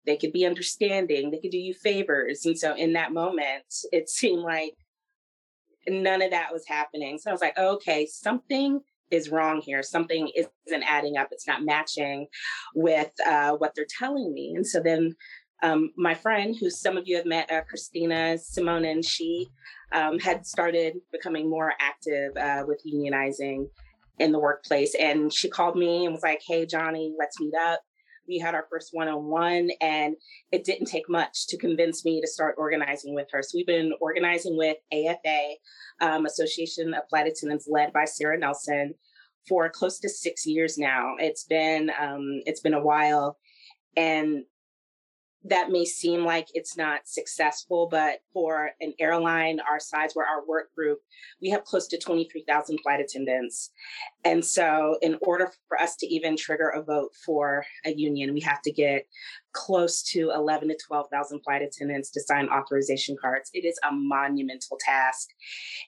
They 0.05 0.17
could 0.17 0.33
be 0.33 0.45
understanding. 0.45 1.31
They 1.31 1.39
could 1.39 1.51
do 1.51 1.57
you 1.57 1.73
favors. 1.73 2.45
And 2.45 2.57
so 2.57 2.75
in 2.75 2.93
that 2.93 3.13
moment, 3.13 3.65
it 3.91 4.09
seemed 4.09 4.41
like 4.41 4.73
none 5.87 6.21
of 6.21 6.31
that 6.31 6.51
was 6.51 6.65
happening. 6.67 7.17
So 7.17 7.29
I 7.29 7.33
was 7.33 7.41
like, 7.41 7.57
okay, 7.57 8.05
something 8.05 8.81
is 9.11 9.29
wrong 9.29 9.61
here. 9.63 9.83
Something 9.83 10.29
isn't 10.35 10.83
adding 10.83 11.17
up. 11.17 11.29
It's 11.31 11.47
not 11.47 11.63
matching 11.63 12.27
with 12.75 13.11
uh, 13.25 13.51
what 13.53 13.73
they're 13.75 13.85
telling 13.99 14.33
me. 14.33 14.53
And 14.55 14.65
so 14.65 14.81
then 14.81 15.15
um, 15.63 15.91
my 15.97 16.13
friend, 16.13 16.55
who 16.59 16.69
some 16.69 16.97
of 16.97 17.07
you 17.07 17.17
have 17.17 17.25
met, 17.25 17.51
uh, 17.51 17.61
Christina 17.61 18.37
and 18.57 19.03
she 19.03 19.47
um, 19.91 20.19
had 20.19 20.45
started 20.45 20.97
becoming 21.11 21.49
more 21.49 21.73
active 21.79 22.35
uh, 22.37 22.63
with 22.67 22.81
unionizing 22.85 23.67
in 24.19 24.31
the 24.31 24.39
workplace. 24.39 24.95
And 24.99 25.33
she 25.33 25.49
called 25.49 25.75
me 25.75 26.05
and 26.05 26.13
was 26.13 26.23
like, 26.23 26.41
hey, 26.45 26.65
Jonnie, 26.65 27.11
let's 27.17 27.39
meet 27.39 27.53
up. 27.55 27.81
We 28.27 28.39
had 28.39 28.55
our 28.55 28.65
first 28.69 28.89
one 28.91 29.07
on 29.07 29.25
one, 29.25 29.69
and 29.81 30.15
it 30.51 30.63
didn't 30.63 30.88
take 30.88 31.10
much 31.10 31.48
to 31.48 31.57
convince 31.57 32.05
me 32.05 32.22
to 32.22 32.27
start 32.27 32.55
organizing 32.57 33.13
with 33.15 33.27
her. 33.31 33.41
So 33.41 33.51
we've 33.55 33.67
been 33.67 33.93
organizing 34.01 34.57
with 34.57 34.77
AFA, 34.91 35.55
um, 36.01 36.25
Association 36.25 36.93
of 36.93 37.03
Flight 37.10 37.27
Attendants, 37.27 37.67
led 37.69 37.93
by 37.93 38.05
Sarah 38.05 38.38
Nelson, 38.38 38.93
for 39.48 39.69
close 39.69 40.00
to 40.00 40.10
six 40.10 40.46
years 40.46 40.77
now. 40.77 41.15
It's 41.19 41.46
been 41.46 41.91
um, 42.00 42.41
it's 42.46 42.62
been 42.62 42.74
a 42.74 42.84
while, 42.84 43.38
and 43.96 44.43
that 45.46 45.70
may 45.70 45.86
seem 45.86 46.25
like 46.25 46.48
it's 46.53 46.75
not 46.75 47.01
successful, 47.08 47.88
but 47.89 48.20
for 48.34 48.72
an 48.82 48.94
airline 49.00 49.60
our 49.60 49.79
size, 49.79 50.12
where 50.13 50.25
our 50.25 50.46
work 50.46 50.74
group, 50.75 51.00
we 51.41 51.50
have 51.50 51.63
close 51.63 51.88
to 51.88 51.98
23,000 51.98 52.79
flight 52.82 53.00
attendants. 53.00 53.72
And 54.25 54.44
so, 54.44 54.98
in 55.01 55.17
order 55.22 55.51
for 55.67 55.79
us 55.79 55.96
to 55.98 56.08
even 56.08 56.36
trigger 56.36 56.70
a 56.70 56.84
vote 56.84 57.12
for 57.25 57.65
a 57.86 57.94
union, 57.94 58.34
we 58.34 58.41
have 58.41 58.62
to 58.63 58.72
get 58.72 59.06
close 59.53 60.03
to 60.03 60.32
11 60.36 60.70
to 60.70 60.77
12,000 60.88 61.41
flight 61.41 61.62
attendants 61.62 62.12
to 62.12 62.22
sign 62.22 62.48
authorization 62.50 63.15
cards. 63.20 63.50
It 63.53 63.65
is 63.65 63.79
a 63.89 63.91
monumental 63.91 64.77
task. 64.79 65.29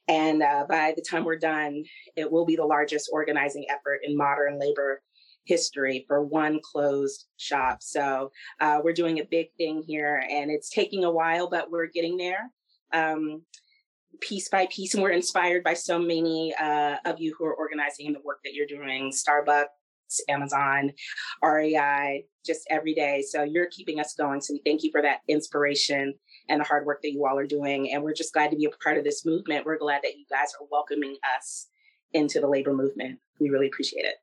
And 0.07 0.41
uh, 0.41 0.65
by 0.67 0.93
the 0.95 1.05
time 1.07 1.23
we're 1.23 1.37
done, 1.37 1.83
it 2.15 2.31
will 2.31 2.45
be 2.45 2.55
the 2.55 2.65
largest 2.65 3.09
organizing 3.13 3.65
effort 3.69 3.99
in 4.03 4.17
modern 4.17 4.59
labor 4.59 5.01
history 5.49 6.05
for 6.07 6.23
one 6.23 6.59
closed 6.63 7.25
shop. 7.37 7.79
So 7.81 8.31
uh, 8.61 8.79
we're 8.83 8.93
doing 8.93 9.19
a 9.19 9.25
big 9.25 9.47
thing 9.57 9.83
here, 9.85 10.23
and 10.29 10.51
it's 10.51 10.69
taking 10.69 11.03
a 11.03 11.11
while, 11.11 11.49
but 11.49 11.71
we're 11.71 11.87
getting 11.87 12.15
there. 12.15 12.51
Um, 12.93 13.41
piece 14.21 14.47
by 14.49 14.67
piece, 14.71 14.93
and 14.93 15.03
we're 15.03 15.09
inspired 15.09 15.63
by 15.63 15.73
so 15.73 15.97
many 15.97 16.53
uh, 16.55 16.97
of 17.05 17.19
you 17.19 17.35
who 17.37 17.45
are 17.45 17.53
organizing 17.53 18.07
and 18.07 18.15
the 18.15 18.21
work 18.23 18.39
that 18.43 18.53
you're 18.53 18.67
doing 18.67 19.11
Starbucks, 19.11 19.65
Amazon, 20.27 20.91
REI, 21.43 22.25
just 22.45 22.67
every 22.69 22.93
day. 22.93 23.23
So 23.27 23.43
you're 23.43 23.67
keeping 23.67 23.99
us 23.99 24.13
going. 24.15 24.41
So 24.41 24.53
we 24.53 24.61
thank 24.65 24.83
you 24.83 24.91
for 24.91 25.01
that 25.01 25.19
inspiration 25.27 26.13
and 26.47 26.61
the 26.61 26.65
hard 26.65 26.85
work 26.85 27.01
that 27.03 27.11
you 27.11 27.25
all 27.25 27.37
are 27.37 27.47
doing. 27.47 27.93
And 27.93 28.03
we're 28.03 28.13
just 28.13 28.33
glad 28.33 28.51
to 28.51 28.57
be 28.57 28.65
a 28.65 28.83
part 28.83 28.97
of 28.97 29.03
this 29.03 29.25
movement. 29.25 29.65
We're 29.65 29.77
glad 29.77 30.01
that 30.03 30.17
you 30.17 30.25
guys 30.29 30.53
are 30.59 30.67
welcoming 30.71 31.17
us 31.35 31.67
into 32.13 32.39
the 32.39 32.47
labor 32.47 32.73
movement. 32.73 33.19
We 33.39 33.49
really 33.49 33.67
appreciate 33.67 34.05
it. 34.05 34.15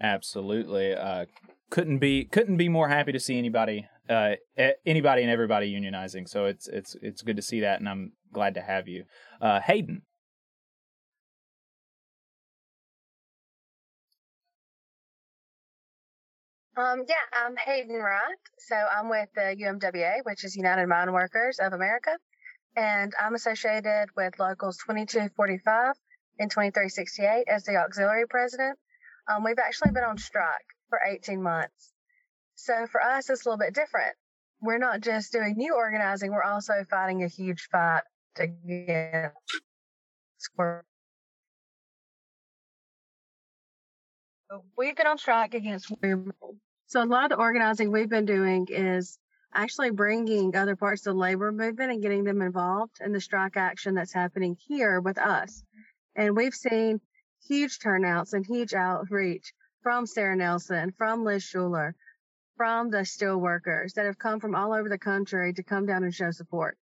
Absolutely. 0.00 0.94
Uh, 0.94 1.26
couldn't 1.70 1.98
be 1.98 2.24
couldn't 2.24 2.56
be 2.56 2.68
more 2.68 2.88
happy 2.88 3.12
to 3.12 3.20
see 3.20 3.38
anybody 3.38 3.86
uh, 4.08 4.34
anybody 4.84 5.22
and 5.22 5.30
everybody 5.30 5.72
unionizing. 5.72 6.28
So 6.28 6.46
it's 6.46 6.66
it's 6.68 6.96
it's 7.00 7.22
good 7.22 7.36
to 7.36 7.42
see 7.42 7.60
that, 7.60 7.80
and 7.80 7.88
I'm 7.88 8.12
glad 8.32 8.54
to 8.54 8.60
have 8.60 8.88
you, 8.88 9.04
uh, 9.40 9.60
Haeden. 9.60 10.02
Um, 16.76 17.04
yeah, 17.06 17.16
I'm 17.32 17.56
Haeden 17.56 18.02
Wright. 18.02 18.38
So 18.58 18.74
I'm 18.74 19.10
with 19.10 19.28
the 19.34 19.54
UMWA, 19.60 20.24
which 20.24 20.44
is 20.44 20.56
United 20.56 20.86
Mine 20.86 21.12
Workers 21.12 21.58
of 21.60 21.72
America, 21.72 22.16
and 22.74 23.12
I'm 23.20 23.34
associated 23.34 24.06
with 24.16 24.38
Locals 24.38 24.78
2245 24.78 25.94
and 26.38 26.50
2368 26.50 27.44
as 27.48 27.64
the 27.64 27.76
auxiliary 27.76 28.26
president. 28.26 28.78
Um, 29.30 29.44
we've 29.44 29.58
actually 29.58 29.92
been 29.92 30.04
on 30.04 30.18
strike 30.18 30.66
for 30.88 30.98
18 31.06 31.42
months. 31.42 31.92
So 32.56 32.86
for 32.90 33.02
us, 33.02 33.30
it's 33.30 33.46
a 33.46 33.48
little 33.48 33.58
bit 33.58 33.74
different. 33.74 34.14
We're 34.60 34.78
not 34.78 35.00
just 35.00 35.32
doing 35.32 35.54
new 35.56 35.74
organizing, 35.74 36.32
we're 36.32 36.42
also 36.42 36.84
fighting 36.90 37.22
a 37.22 37.28
huge 37.28 37.68
fight 37.70 38.02
against 38.36 39.34
We've 44.76 44.96
been 44.96 45.06
on 45.06 45.18
strike 45.18 45.54
against 45.54 45.92
So 46.86 47.02
a 47.02 47.04
lot 47.04 47.24
of 47.24 47.30
the 47.30 47.36
organizing 47.36 47.92
we've 47.92 48.08
been 48.08 48.26
doing 48.26 48.66
is 48.68 49.16
actually 49.54 49.90
bringing 49.90 50.56
other 50.56 50.74
parts 50.76 51.06
of 51.06 51.14
the 51.14 51.20
labor 51.20 51.52
movement 51.52 51.92
and 51.92 52.02
getting 52.02 52.24
them 52.24 52.42
involved 52.42 52.96
in 53.00 53.12
the 53.12 53.20
strike 53.20 53.56
action 53.56 53.94
that's 53.94 54.12
happening 54.12 54.56
here 54.66 55.00
with 55.00 55.18
us. 55.18 55.62
And 56.16 56.36
we've 56.36 56.54
seen 56.54 57.00
huge 57.46 57.78
turnouts 57.78 58.32
and 58.32 58.46
huge 58.46 58.74
outreach 58.74 59.52
from 59.82 60.06
Sarah 60.06 60.36
Nelson, 60.36 60.92
from 60.96 61.24
Liz 61.24 61.42
Shuler, 61.42 61.94
from 62.56 62.90
the 62.90 63.04
steel 63.04 63.38
workers 63.38 63.94
that 63.94 64.06
have 64.06 64.18
come 64.18 64.40
from 64.40 64.54
all 64.54 64.72
over 64.72 64.88
the 64.88 64.98
country 64.98 65.52
to 65.54 65.62
come 65.62 65.86
down 65.86 66.04
and 66.04 66.14
show 66.14 66.30
support. 66.30 66.76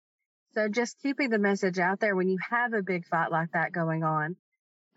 So 0.53 0.67
just 0.67 0.99
keeping 1.03 1.29
the 1.29 1.37
message 1.37 1.77
out 1.77 1.99
there 1.99 2.15
when 2.15 2.29
you 2.29 2.39
have 2.49 2.73
a 2.73 2.81
big 2.81 3.05
fight 3.05 3.31
like 3.31 3.51
that 3.51 3.71
going 3.71 4.03
on. 4.03 4.35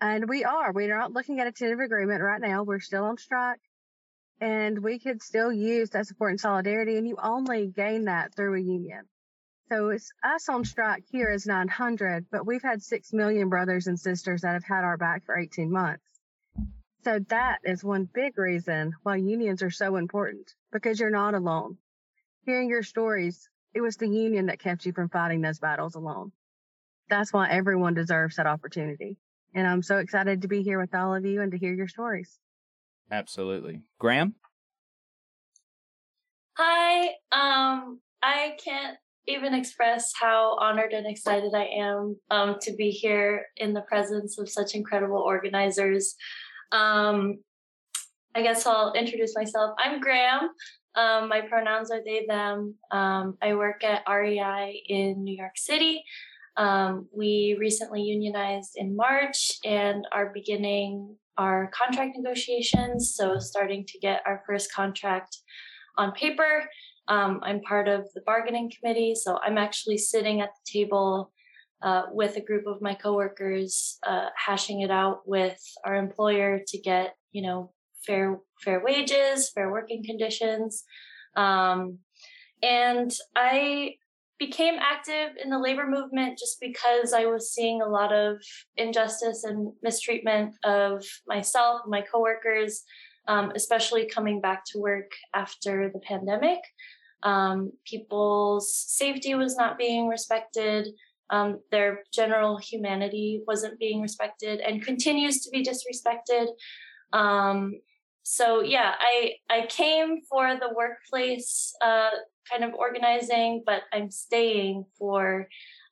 And 0.01 0.29
we 0.29 0.45
are, 0.45 0.73
we're 0.73 0.97
not 0.97 1.13
looking 1.13 1.41
at 1.41 1.47
a 1.47 1.53
tentative 1.53 1.81
agreement 1.81 2.23
right 2.23 2.41
now. 2.41 2.63
We're 2.63 2.81
still 2.81 3.05
on 3.05 3.19
strike 3.19 3.61
and 4.41 4.83
we 4.83 4.99
could 4.99 5.23
still 5.23 5.53
use 5.53 5.91
that 5.91 6.07
support 6.07 6.31
and 6.31 6.41
solidarity. 6.41 6.97
And 6.97 7.07
you 7.07 7.17
only 7.23 7.67
gain 7.67 8.07
that 8.07 8.35
through 8.35 8.55
a 8.55 8.61
union. 8.61 9.03
So 9.71 9.91
it's 9.91 10.11
us 10.25 10.49
on 10.49 10.65
strike 10.65 11.05
here 11.13 11.31
is 11.31 11.47
900, 11.47 12.27
but 12.33 12.45
we've 12.45 12.63
had 12.63 12.83
6 12.83 13.13
million 13.13 13.49
brothers 13.49 13.87
and 13.87 13.99
sisters 13.99 14.41
that 14.41 14.55
have 14.55 14.65
had 14.65 14.83
our 14.83 14.97
back 14.97 15.25
for 15.25 15.39
18 15.39 15.71
months. 15.71 16.03
So 17.05 17.21
that 17.29 17.61
is 17.65 17.85
one 17.85 18.09
big 18.13 18.37
reason 18.37 18.97
why 19.05 19.17
unions 19.17 19.63
are 19.63 19.71
so 19.71 19.95
important 19.95 20.53
because 20.73 20.99
you're 20.99 21.09
not 21.09 21.35
alone. 21.35 21.79
Hearing 22.45 22.69
your 22.69 22.83
stories, 22.83 23.49
it 23.73 23.81
was 23.81 23.97
the 23.97 24.09
union 24.09 24.47
that 24.47 24.59
kept 24.59 24.85
you 24.87 24.93
from 24.93 25.09
fighting 25.09 25.41
those 25.41 25.61
battles 25.61 25.95
alone. 25.95 26.33
That's 27.09 27.33
why 27.33 27.49
everyone 27.49 27.95
deserves 27.95 28.37
that 28.37 28.49
opportunity. 28.49 29.19
And 29.55 29.69
I'm 29.69 29.85
so 29.85 29.99
excited 29.99 30.43
to 30.43 30.49
be 30.49 30.65
here 30.65 30.81
with 30.81 30.97
all 30.97 31.15
of 31.15 31.25
you 31.25 31.43
and 31.43 31.53
to 31.53 31.59
hear 31.59 31.73
your 31.73 31.89
stories. 31.89 32.41
Absolutely. 33.09 33.83
Graham? 34.01 34.35
Hi. 36.57 37.11
Um, 37.31 38.01
I 38.21 38.57
can't 38.63 38.99
even 39.31 39.55
express 39.55 40.13
how 40.21 40.57
honored 40.61 40.93
and 40.93 41.07
excited 41.07 41.55
I 41.55 41.67
am 41.79 42.17
um, 42.31 42.57
to 42.63 42.73
be 42.73 42.91
here 42.91 43.47
in 43.57 43.73
the 43.73 43.83
presence 43.83 44.39
of 44.39 44.49
such 44.49 44.75
incredible 44.75 45.19
organizers. 45.19 46.17
Um, 46.73 47.39
I 48.35 48.43
guess 48.43 48.67
I'll 48.67 48.93
introduce 48.93 49.35
myself. 49.37 49.75
I'm 49.79 50.01
Graham. 50.01 50.51
Um, 50.95 51.29
my 51.29 51.43
pronouns 51.43 51.91
are 51.91 52.03
they, 52.05 52.27
them. 52.27 52.75
Um, 52.91 53.37
I 53.41 53.55
work 53.55 53.85
at 53.85 54.03
REI 54.09 54.83
in 54.89 55.23
New 55.23 55.37
York 55.37 55.57
City. 55.57 56.05
Um, 56.57 57.09
we 57.17 57.57
recently 57.59 58.03
unionized 58.03 58.73
in 58.77 58.97
March 58.97 59.53
and 59.65 60.07
are 60.13 60.33
beginning 60.35 61.17
our 61.39 61.71
contract 61.73 62.17
negotiations. 62.17 63.15
So, 63.15 63.39
starting 63.39 63.87
to 63.87 63.99
get 64.01 64.23
our 64.27 64.43
first 64.47 64.73
contract 64.73 65.39
on 65.97 66.13
paper 66.13 66.69
um, 67.11 67.41
I'm 67.43 67.61
part 67.61 67.89
of 67.89 68.09
the 68.15 68.23
bargaining 68.23 68.71
committee, 68.71 69.15
so 69.17 69.39
I'm 69.45 69.59
actually 69.59 69.99
sitting 69.99 70.41
at 70.41 70.51
the 70.55 70.81
table 70.81 71.33
uh, 71.83 72.05
with 72.13 72.37
a 72.37 72.41
group 72.41 72.67
of 72.67 72.81
my 72.81 72.95
coworkers, 72.95 73.99
uh, 74.07 74.29
hashing 74.37 74.83
it 74.83 74.91
out 74.91 75.23
with 75.27 75.61
our 75.85 75.97
employer 75.97 76.61
to 76.69 76.79
get, 76.79 77.17
you 77.33 77.43
know, 77.43 77.73
fair 78.07 78.39
fair 78.63 78.81
wages, 78.83 79.51
fair 79.51 79.73
working 79.73 80.05
conditions, 80.05 80.85
um, 81.37 81.99
and 82.63 83.13
I 83.35 83.97
became 84.39 84.77
active 84.79 85.37
in 85.43 85.51
the 85.51 85.59
labor 85.59 85.87
movement 85.87 86.39
just 86.39 86.61
because 86.61 87.13
I 87.13 87.27
was 87.27 87.53
seeing 87.53 87.83
a 87.83 87.89
lot 87.89 88.13
of 88.13 88.37
injustice 88.77 89.45
and 89.45 89.73
mistreatment 89.83 90.55
of 90.65 91.05
myself, 91.27 91.83
my 91.87 92.03
coworkers, 92.03 92.85
um, 93.29 93.53
especially 93.55 94.07
coming 94.07 94.41
back 94.41 94.65
to 94.67 94.79
work 94.79 95.11
after 95.35 95.91
the 95.93 96.01
pandemic. 96.01 96.61
Um, 97.23 97.73
people's 97.85 98.75
safety 98.75 99.35
was 99.35 99.57
not 99.57 99.79
being 99.79 100.09
respected. 100.09 100.89
Um, 101.31 101.61
their 101.71 102.03
general 102.13 102.59
humanity 102.59 103.43
wasn't 103.47 103.79
being 103.79 104.01
respected 104.01 104.61
and 104.61 104.85
continues 104.85 105.43
to 105.43 105.51
be 105.51 105.65
disrespected. 105.65 106.49
Um, 107.13 107.81
so 108.23 108.61
yeah, 108.61 108.95
I 108.99 109.33
I 109.49 109.67
came 109.67 110.21
for 110.29 110.55
the 110.57 110.71
workplace 110.75 111.75
uh, 111.83 112.11
kind 112.51 112.65
of 112.65 112.75
organizing, 112.75 113.63
but 113.65 113.83
I'm 113.93 114.11
staying 114.11 114.85
for 114.99 115.49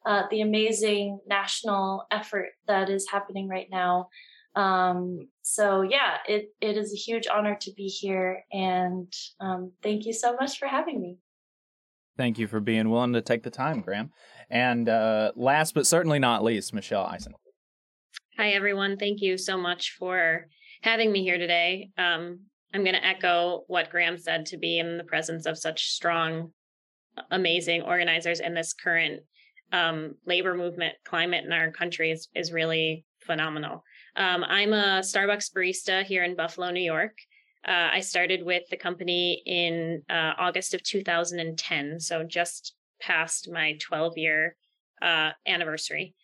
uh, 0.07 0.23
the 0.31 0.41
amazing 0.41 1.21
national 1.27 2.07
effort 2.11 2.51
that 2.67 2.91
is 2.91 3.09
happening 3.11 3.49
right 3.49 3.69
now. 3.71 4.09
Um, 4.59 5.29
so 5.43 5.83
yeah, 5.83 6.17
it, 6.27 6.53
it 6.61 6.77
is 6.77 6.93
a 6.93 6.97
huge 6.97 7.29
honor 7.33 7.57
to 7.61 7.73
be 7.77 7.87
here 7.87 8.45
and 8.53 9.13
um, 9.39 9.71
thank 9.85 10.05
you 10.05 10.13
so 10.13 10.35
much 10.35 10.59
for 10.59 10.67
having 10.67 11.01
me. 11.01 11.17
Thank 12.17 12.41
you 12.41 12.49
for 12.49 12.59
being 12.59 12.91
willing 12.91 13.13
to 13.13 13.23
take 13.23 13.45
the 13.45 13.51
time, 13.51 13.83
Graham. 13.83 14.11
And 14.51 14.89
uh, 14.89 15.31
last 15.37 15.75
but 15.75 15.87
certainly 15.87 16.19
not 16.19 16.43
least, 16.43 16.75
Michelle 16.75 17.05
Eisen. 17.05 17.35
Hi, 18.37 18.51
everyone. 18.51 18.97
Thank 18.97 19.21
you 19.21 19.39
so 19.39 19.57
much 19.57 19.95
for 19.97 20.49
having 20.83 21.13
me 21.13 21.23
here 21.23 21.39
today. 21.39 21.91
Um, 21.97 22.41
I'm 22.75 22.83
going 22.83 22.97
to 22.97 23.07
echo 23.07 23.63
what 23.69 23.91
Graham 23.91 24.19
said 24.19 24.47
to 24.47 24.59
be 24.59 24.81
in 24.81 24.99
the 24.99 25.05
presence 25.05 25.47
of 25.47 25.57
such 25.57 25.91
strong, 25.91 26.51
amazing 27.31 27.83
organizers 27.83 28.41
in 28.41 28.55
this 28.55 28.73
current 28.73 29.23
um, 29.73 30.17
labor 30.27 30.57
movement 30.57 30.95
climate 31.05 31.45
in 31.45 31.53
our 31.53 31.71
country 31.71 32.11
is, 32.11 32.27
is 32.35 32.53
really 32.53 33.05
phenomenal. 33.21 33.85
Um, 34.17 34.45
I'm 34.45 34.73
a 34.73 35.01
Starbucks 35.01 35.53
barista 35.53 36.05
here 36.05 36.25
in 36.25 36.37
Buffalo, 36.37 36.71
New 36.71 36.83
York. 36.83 37.17
Uh, 37.67 37.91
I 37.93 38.01
started 38.01 38.45
with 38.45 38.63
the 38.71 38.77
company 38.77 39.43
in 39.45 40.03
uh, 40.09 40.33
August 40.39 40.75
of 40.75 40.83
2010, 40.83 42.01
so 42.01 42.25
just 42.25 42.75
past 43.01 43.51
my 43.51 43.77
12 43.81 44.17
year 44.17 44.57
uh, 45.03 45.31
anniversary. 45.47 46.15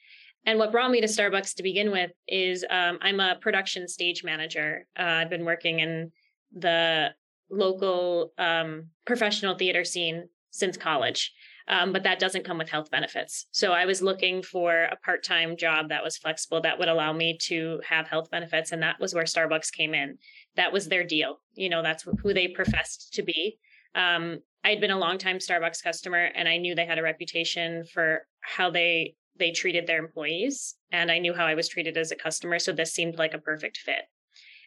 And 0.47 0.59
what 0.59 0.73
brought 0.73 0.91
me 0.91 1.01
to 1.01 1.07
Starbucks 1.07 1.55
to 1.57 1.63
begin 1.63 1.91
with 1.91 2.11
is 2.29 2.65
um, 2.69 2.99
I'm 3.01 3.21
a 3.21 3.37
production 3.41 3.89
stage 3.89 4.23
manager. 4.25 4.87
Uh, 4.99 5.03
I've 5.03 5.31
been 5.31 5.45
working 5.45 5.81
in 5.81 6.13
the 6.53 7.11
local 7.51 8.33
um, 8.39 8.89
professional 9.07 9.57
theater 9.57 9.85
scene 9.85 10.29
since 10.51 10.77
college, 10.77 11.33
um, 11.69 11.93
but 11.93 12.03
that 12.03 12.19
doesn't 12.19 12.45
come 12.45 12.59
with 12.59 12.69
health 12.69 12.91
benefits. 12.91 13.47
So 13.51 13.73
I 13.73 13.87
was 13.87 14.03
looking 14.03 14.43
for 14.43 14.85
a 14.85 14.97
part 14.97 15.25
time 15.25 15.57
job 15.57 15.89
that 15.89 16.05
was 16.05 16.19
flexible 16.19 16.61
that 16.61 16.79
would 16.79 16.89
allow 16.89 17.13
me 17.13 17.39
to 17.43 17.81
have 17.89 18.07
health 18.07 18.31
benefits. 18.31 18.73
And 18.73 18.83
that 18.83 19.01
was 19.01 19.15
where 19.15 19.25
Starbucks 19.25 19.73
came 19.73 19.95
in. 19.95 20.19
That 20.57 20.73
was 20.73 20.89
their 20.89 21.05
deal. 21.05 21.41
You 21.55 21.71
know, 21.71 21.83
that's 21.83 22.05
who 22.23 22.35
they 22.35 22.49
professed 22.49 23.15
to 23.15 23.23
be. 23.23 23.59
Um, 23.95 24.41
I'd 24.63 24.81
been 24.81 24.91
a 24.91 24.99
longtime 24.99 25.39
Starbucks 25.39 25.83
customer 25.83 26.31
and 26.35 26.49
I 26.49 26.59
knew 26.59 26.75
they 26.75 26.87
had 26.87 26.99
a 26.99 27.03
reputation 27.03 27.85
for 27.93 28.27
how 28.41 28.71
they 28.71 29.15
they 29.37 29.51
treated 29.51 29.87
their 29.87 29.99
employees 29.99 30.77
and 30.93 31.11
I 31.11 31.19
knew 31.19 31.35
how 31.35 31.45
I 31.45 31.55
was 31.55 31.69
treated 31.69 31.97
as 31.97 32.13
a 32.13 32.17
customer 32.17 32.61
so 32.61 32.73
this 32.73 32.93
seemed 32.93 33.19
like 33.19 33.35
a 33.35 33.39
perfect 33.39 33.79
fit. 33.79 34.03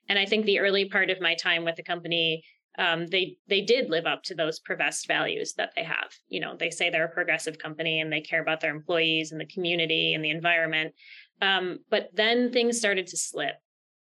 And 0.10 0.20
I 0.20 0.26
think 0.26 0.46
the 0.46 0.60
early 0.60 0.90
part 0.90 1.10
of 1.10 1.22
my 1.22 1.36
time 1.36 1.64
with 1.64 1.76
the 1.76 1.84
company 1.84 2.44
um, 2.78 3.08
they 3.08 3.38
they 3.48 3.62
did 3.62 3.90
live 3.90 4.06
up 4.06 4.24
to 4.24 4.36
those 4.36 4.60
professed 4.60 5.08
values 5.08 5.54
that 5.54 5.72
they 5.76 5.84
have. 5.84 6.14
You 6.30 6.40
know, 6.40 6.56
they 6.56 6.70
say 6.70 6.90
they're 6.90 7.06
a 7.06 7.10
progressive 7.10 7.58
company 7.58 8.02
and 8.02 8.12
they 8.12 8.22
care 8.22 8.42
about 8.42 8.62
their 8.62 8.76
employees 8.76 9.32
and 9.32 9.42
the 9.42 9.46
community 9.46 10.14
and 10.14 10.24
the 10.24 10.30
environment. 10.30 10.94
Um, 11.42 11.80
but 11.90 12.10
then 12.14 12.52
things 12.52 12.78
started 12.78 13.08
to 13.08 13.18
slip, 13.18 13.56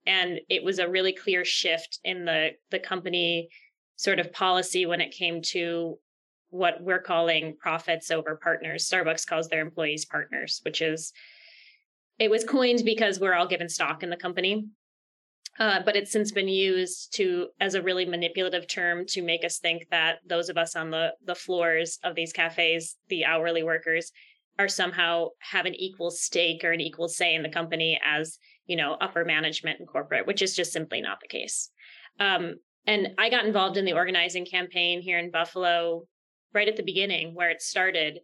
and 0.07 0.41
it 0.49 0.63
was 0.63 0.79
a 0.79 0.89
really 0.89 1.13
clear 1.13 1.45
shift 1.45 1.99
in 2.05 2.25
the 2.25 2.51
the 2.71 2.79
company 2.79 3.49
sort 3.97 4.19
of 4.19 4.33
policy 4.33 4.87
when 4.87 5.01
it 5.01 5.13
came 5.13 5.43
to 5.43 5.99
what 6.51 6.83
we're 6.83 7.03
calling 7.03 7.57
profits 7.59 8.11
over 8.11 8.37
partners. 8.37 8.89
Starbucks 8.89 9.27
calls 9.27 9.49
their 9.49 9.61
employees 9.61 10.05
partners, 10.05 10.61
which 10.65 10.83
is 10.83 11.13
it 12.19 12.31
was 12.31 12.45
coined 12.45 12.83
because 12.85 13.21
we're 13.21 13.35
all 13.35 13.47
given 13.47 13.69
stock 13.69 14.03
in 14.03 14.11
the 14.11 14.17
company. 14.17 14.67
Uh, 15.59 15.81
but 15.85 15.97
it's 15.97 16.13
since 16.13 16.31
been 16.31 16.49
used 16.49 17.13
to 17.15 17.49
as 17.61 17.75
a 17.75 17.83
really 17.83 18.05
manipulative 18.05 18.69
term 18.69 19.05
to 19.07 19.23
make 19.23 19.45
us 19.45 19.59
think 19.59 19.83
that 19.91 20.19
those 20.27 20.49
of 20.49 20.57
us 20.57 20.77
on 20.77 20.91
the 20.91 21.13
the 21.25 21.35
floors 21.35 21.99
of 22.05 22.15
these 22.15 22.33
cafes, 22.33 22.97
the 23.09 23.25
hourly 23.25 23.63
workers, 23.63 24.13
are 24.59 24.69
somehow 24.69 25.29
have 25.41 25.67
an 25.67 25.75
equal 25.75 26.11
stake 26.11 26.63
or 26.63 26.73
an 26.73 26.81
equal 26.81 27.09
say 27.09 27.35
in 27.35 27.43
the 27.43 27.49
company 27.49 28.01
as 28.05 28.39
you 28.67 28.77
know 28.77 28.97
upper 29.01 29.25
management 29.25 29.81
and 29.81 29.89
corporate, 29.89 30.27
which 30.27 30.43
is 30.43 30.55
just 30.55 30.73
simply 30.73 31.01
not 31.01 31.19
the 31.21 31.29
case. 31.29 31.71
Um, 32.21 32.57
and 32.87 33.09
I 33.19 33.29
got 33.29 33.45
involved 33.45 33.77
in 33.77 33.85
the 33.85 33.93
organizing 33.93 34.47
campaign 34.47 35.03
here 35.03 35.19
in 35.19 35.31
Buffalo 35.31 36.05
right 36.55 36.69
at 36.69 36.77
the 36.77 36.83
beginning 36.83 37.35
where 37.35 37.51
it 37.51 37.61
started. 37.61 38.21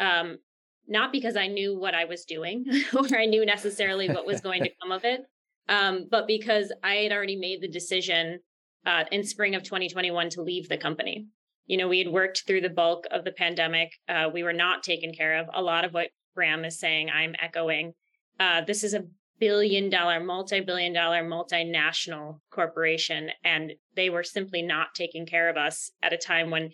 Um, 0.00 0.38
not 0.86 1.12
because 1.12 1.36
I 1.36 1.46
knew 1.46 1.78
what 1.78 1.94
I 1.94 2.04
was 2.04 2.24
doing 2.24 2.66
or 2.94 3.16
I 3.16 3.24
knew 3.26 3.46
necessarily 3.46 4.08
what 4.08 4.26
was 4.26 4.40
going 4.42 4.62
to 4.64 4.70
come 4.82 4.92
of 4.92 5.04
it, 5.04 5.22
um, 5.68 6.06
but 6.10 6.26
because 6.26 6.72
I 6.82 6.96
had 6.96 7.12
already 7.12 7.36
made 7.36 7.60
the 7.60 7.68
decision 7.68 8.40
uh, 8.86 9.04
in 9.10 9.24
spring 9.24 9.54
of 9.54 9.62
2021 9.62 10.30
to 10.30 10.42
leave 10.42 10.68
the 10.68 10.76
company. 10.76 11.26
You 11.66 11.78
know, 11.78 11.88
we 11.88 11.98
had 11.98 12.08
worked 12.08 12.44
through 12.46 12.60
the 12.60 12.68
bulk 12.68 13.06
of 13.10 13.24
the 13.24 13.32
pandemic. 13.32 13.92
Uh, 14.08 14.28
we 14.32 14.42
were 14.42 14.52
not 14.52 14.82
taken 14.82 15.14
care 15.14 15.40
of. 15.40 15.48
A 15.54 15.62
lot 15.62 15.84
of 15.84 15.94
what 15.94 16.08
Graham 16.34 16.64
is 16.64 16.78
saying, 16.78 17.08
I'm 17.10 17.34
echoing. 17.40 17.94
Uh, 18.38 18.60
this 18.66 18.84
is 18.84 18.92
a 18.92 19.06
billion 19.40 19.88
dollar, 19.88 20.20
multi 20.20 20.60
billion 20.60 20.92
dollar, 20.92 21.22
multinational 21.22 22.40
corporation. 22.50 23.30
And 23.44 23.72
they 23.96 24.10
were 24.10 24.22
simply 24.22 24.62
not 24.62 24.88
taking 24.94 25.26
care 25.26 25.48
of 25.48 25.56
us 25.56 25.90
at 26.02 26.12
a 26.12 26.18
time 26.18 26.50
when 26.50 26.70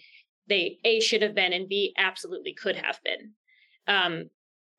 they 0.49 0.79
A 0.85 1.01
should 1.01 1.23
have 1.23 1.35
been 1.35 1.53
and 1.53 1.69
B 1.69 1.95
absolutely 1.97 2.55
could 2.55 2.77
have 2.77 2.99
been. 3.05 3.33
Um, 3.87 4.31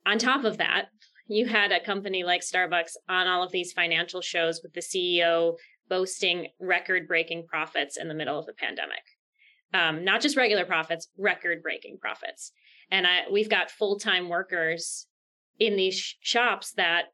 on 0.06 0.17
top 0.17 0.43
of 0.43 0.58
that, 0.58 0.88
you 1.32 1.46
had 1.46 1.72
a 1.72 1.80
company 1.80 2.24
like 2.24 2.41
Starbucks 2.41 2.98
on 3.08 3.26
all 3.26 3.41
of 3.41 3.54
these 3.54 3.72
financial 3.72 4.20
shows 4.20 4.60
with 4.62 4.74
the 4.74 4.82
CEO 4.82 5.56
boasting 5.88 6.48
record 6.60 7.08
breaking 7.08 7.46
profits 7.48 7.96
in 7.96 8.10
the 8.10 8.13
middle 8.13 8.38
of 8.38 8.46
the 8.46 8.54
pandemic. 8.54 9.04
Um, 9.74 10.04
not 10.04 10.20
just 10.20 10.36
regular 10.36 10.65
profits, 10.65 11.08
record 11.17 11.63
breaking 11.63 12.00
profits. 12.02 12.52
And 12.91 13.08
I, 13.08 13.22
we've 13.32 13.50
got 13.50 13.72
full 13.72 13.98
time 13.98 14.28
workers 14.28 15.08
in 15.58 15.78
these 15.78 15.96
sh- 15.96 16.15
shops 16.20 16.74
that 16.74 17.06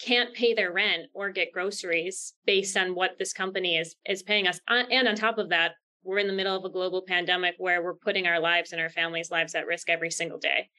can't 0.00 0.32
pay 0.32 0.54
their 0.54 0.72
rent 0.72 1.08
or 1.12 1.28
get 1.28 1.52
groceries 1.52 2.32
based 2.46 2.78
on 2.78 2.94
what 2.94 3.18
this 3.18 3.34
company 3.34 3.76
is 3.76 3.94
is 4.08 4.22
paying 4.22 4.46
us. 4.46 4.58
And 4.68 5.06
on 5.06 5.14
top 5.16 5.36
of 5.36 5.50
that, 5.50 5.72
we're 6.02 6.18
in 6.18 6.28
the 6.28 6.32
middle 6.32 6.56
of 6.56 6.64
a 6.64 6.70
global 6.70 7.02
pandemic 7.06 7.56
where 7.58 7.82
we're 7.82 7.94
putting 7.94 8.26
our 8.26 8.40
lives 8.40 8.72
and 8.72 8.80
our 8.80 8.88
families' 8.88 9.30
lives 9.30 9.54
at 9.54 9.66
risk 9.66 9.90
every 9.90 10.10
single 10.10 10.38
day. 10.38 10.70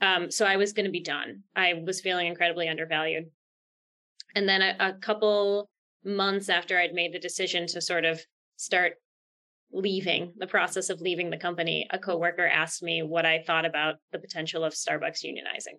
Um, 0.00 0.30
so 0.30 0.44
I 0.44 0.56
was 0.56 0.72
going 0.72 0.86
to 0.86 0.92
be 0.92 1.02
done. 1.02 1.42
I 1.54 1.74
was 1.84 2.00
feeling 2.00 2.26
incredibly 2.26 2.68
undervalued. 2.68 3.30
And 4.34 4.48
then 4.48 4.62
a, 4.62 4.76
a 4.78 4.92
couple 4.94 5.70
months 6.04 6.48
after 6.48 6.78
I'd 6.78 6.92
made 6.92 7.14
the 7.14 7.18
decision 7.18 7.66
to 7.68 7.80
sort 7.80 8.04
of 8.04 8.20
start 8.56 8.94
leaving 9.72 10.32
the 10.36 10.46
process 10.46 10.90
of 10.90 11.00
leaving 11.00 11.30
the 11.30 11.36
company, 11.36 11.86
a 11.90 11.98
coworker 11.98 12.46
asked 12.46 12.82
me 12.82 13.02
what 13.02 13.26
I 13.26 13.42
thought 13.42 13.64
about 13.64 13.96
the 14.12 14.18
potential 14.18 14.64
of 14.64 14.74
Starbucks 14.74 15.24
unionizing 15.24 15.78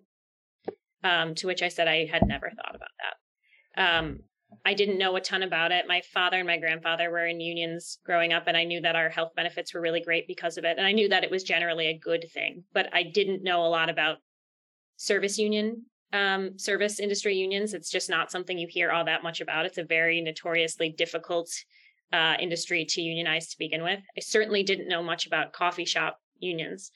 um, 1.04 1.34
to 1.36 1.46
which 1.46 1.62
I 1.62 1.68
said 1.68 1.88
I 1.88 2.06
had 2.06 2.26
never 2.26 2.50
thought 2.50 2.74
about 2.74 2.88
that. 2.98 3.98
Um, 3.98 4.20
I 4.64 4.74
didn't 4.74 4.98
know 4.98 5.16
a 5.16 5.20
ton 5.20 5.42
about 5.42 5.72
it. 5.72 5.86
My 5.88 6.02
father 6.12 6.38
and 6.38 6.46
my 6.46 6.58
grandfather 6.58 7.10
were 7.10 7.26
in 7.26 7.40
unions 7.40 7.98
growing 8.04 8.32
up, 8.32 8.44
and 8.46 8.56
I 8.56 8.64
knew 8.64 8.80
that 8.80 8.96
our 8.96 9.08
health 9.08 9.32
benefits 9.34 9.72
were 9.72 9.80
really 9.80 10.00
great 10.00 10.26
because 10.26 10.58
of 10.58 10.64
it. 10.64 10.76
And 10.78 10.86
I 10.86 10.92
knew 10.92 11.08
that 11.08 11.24
it 11.24 11.30
was 11.30 11.42
generally 11.42 11.86
a 11.86 11.98
good 11.98 12.26
thing, 12.32 12.64
but 12.72 12.88
I 12.92 13.02
didn't 13.02 13.42
know 13.42 13.64
a 13.64 13.68
lot 13.68 13.90
about 13.90 14.18
service 14.96 15.38
union, 15.38 15.84
um, 16.12 16.58
service 16.58 17.00
industry 17.00 17.36
unions. 17.36 17.74
It's 17.74 17.90
just 17.90 18.10
not 18.10 18.30
something 18.30 18.58
you 18.58 18.66
hear 18.68 18.90
all 18.90 19.04
that 19.04 19.22
much 19.22 19.40
about. 19.40 19.66
It's 19.66 19.78
a 19.78 19.84
very 19.84 20.20
notoriously 20.20 20.90
difficult 20.90 21.50
uh, 22.12 22.34
industry 22.40 22.84
to 22.86 23.02
unionize 23.02 23.48
to 23.48 23.58
begin 23.58 23.82
with. 23.82 24.00
I 24.16 24.20
certainly 24.20 24.62
didn't 24.62 24.88
know 24.88 25.02
much 25.02 25.26
about 25.26 25.52
coffee 25.52 25.84
shop 25.84 26.18
unions. 26.38 26.90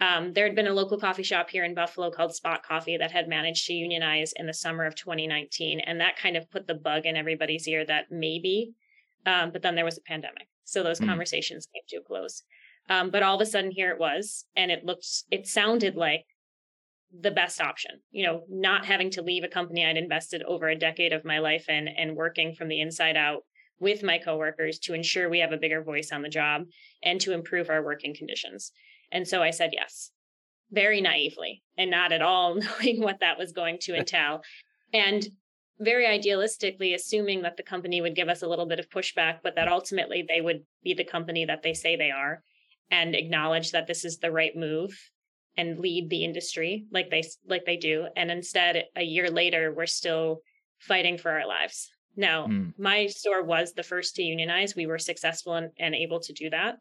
Um, 0.00 0.32
there 0.32 0.46
had 0.46 0.56
been 0.56 0.66
a 0.66 0.72
local 0.72 0.98
coffee 0.98 1.22
shop 1.22 1.50
here 1.50 1.64
in 1.64 1.74
Buffalo 1.74 2.10
called 2.10 2.34
Spot 2.34 2.62
Coffee 2.62 2.96
that 2.96 3.10
had 3.10 3.28
managed 3.28 3.66
to 3.66 3.74
unionize 3.74 4.32
in 4.36 4.46
the 4.46 4.54
summer 4.54 4.86
of 4.86 4.94
2019. 4.94 5.80
And 5.80 6.00
that 6.00 6.16
kind 6.16 6.36
of 6.36 6.50
put 6.50 6.66
the 6.66 6.74
bug 6.74 7.04
in 7.04 7.16
everybody's 7.16 7.68
ear 7.68 7.84
that 7.84 8.06
maybe, 8.10 8.72
um, 9.26 9.50
but 9.52 9.60
then 9.60 9.74
there 9.74 9.84
was 9.84 9.98
a 9.98 10.02
pandemic. 10.02 10.48
So 10.64 10.82
those 10.82 11.00
mm. 11.00 11.06
conversations 11.06 11.68
came 11.74 11.82
to 11.88 11.96
a 11.96 12.02
close. 12.02 12.44
Um, 12.88 13.10
but 13.10 13.22
all 13.22 13.36
of 13.36 13.42
a 13.42 13.46
sudden, 13.46 13.70
here 13.70 13.90
it 13.90 14.00
was. 14.00 14.46
And 14.56 14.70
it 14.70 14.84
looked, 14.84 15.06
it 15.30 15.46
sounded 15.46 15.96
like 15.96 16.24
the 17.18 17.30
best 17.30 17.60
option, 17.60 18.00
you 18.10 18.24
know, 18.24 18.44
not 18.48 18.86
having 18.86 19.10
to 19.10 19.22
leave 19.22 19.44
a 19.44 19.48
company 19.48 19.84
I'd 19.84 19.96
invested 19.96 20.42
over 20.44 20.68
a 20.68 20.78
decade 20.78 21.12
of 21.12 21.24
my 21.24 21.40
life 21.40 21.68
in 21.68 21.88
and 21.88 22.16
working 22.16 22.54
from 22.54 22.68
the 22.68 22.80
inside 22.80 23.16
out 23.16 23.42
with 23.80 24.02
my 24.02 24.18
coworkers 24.18 24.78
to 24.78 24.94
ensure 24.94 25.28
we 25.28 25.40
have 25.40 25.52
a 25.52 25.56
bigger 25.56 25.82
voice 25.82 26.12
on 26.12 26.22
the 26.22 26.28
job 26.28 26.62
and 27.02 27.20
to 27.22 27.32
improve 27.32 27.68
our 27.68 27.82
working 27.82 28.14
conditions. 28.14 28.72
And 29.12 29.26
so 29.26 29.42
I 29.42 29.50
said 29.50 29.70
yes, 29.72 30.10
very 30.70 31.00
naively 31.00 31.62
and 31.76 31.90
not 31.90 32.12
at 32.12 32.22
all 32.22 32.54
knowing 32.80 33.00
what 33.00 33.20
that 33.20 33.38
was 33.38 33.52
going 33.52 33.78
to 33.82 33.94
entail. 33.98 34.42
and 34.92 35.26
very 35.82 36.04
idealistically, 36.04 36.94
assuming 36.94 37.40
that 37.40 37.56
the 37.56 37.62
company 37.62 38.02
would 38.02 38.14
give 38.14 38.28
us 38.28 38.42
a 38.42 38.46
little 38.46 38.66
bit 38.66 38.78
of 38.78 38.90
pushback, 38.90 39.38
but 39.42 39.54
that 39.54 39.66
ultimately 39.66 40.22
they 40.28 40.42
would 40.42 40.62
be 40.84 40.92
the 40.92 41.04
company 41.04 41.46
that 41.46 41.62
they 41.62 41.72
say 41.72 41.96
they 41.96 42.10
are 42.10 42.42
and 42.90 43.14
acknowledge 43.14 43.72
that 43.72 43.86
this 43.86 44.04
is 44.04 44.18
the 44.18 44.30
right 44.30 44.54
move 44.54 44.92
and 45.56 45.78
lead 45.78 46.08
the 46.10 46.24
industry 46.24 46.86
like 46.92 47.10
they 47.10 47.22
like 47.48 47.64
they 47.64 47.76
do 47.76 48.06
and 48.16 48.30
instead 48.30 48.84
a 48.96 49.02
year 49.02 49.30
later 49.30 49.72
we're 49.76 49.86
still 49.86 50.40
fighting 50.78 51.18
for 51.18 51.30
our 51.30 51.46
lives 51.46 51.90
now 52.16 52.46
mm. 52.46 52.72
my 52.78 53.06
store 53.06 53.42
was 53.42 53.72
the 53.72 53.82
first 53.82 54.14
to 54.14 54.22
unionize 54.22 54.76
we 54.76 54.86
were 54.86 54.98
successful 54.98 55.54
and, 55.54 55.70
and 55.78 55.94
able 55.94 56.20
to 56.20 56.32
do 56.32 56.50
that 56.50 56.76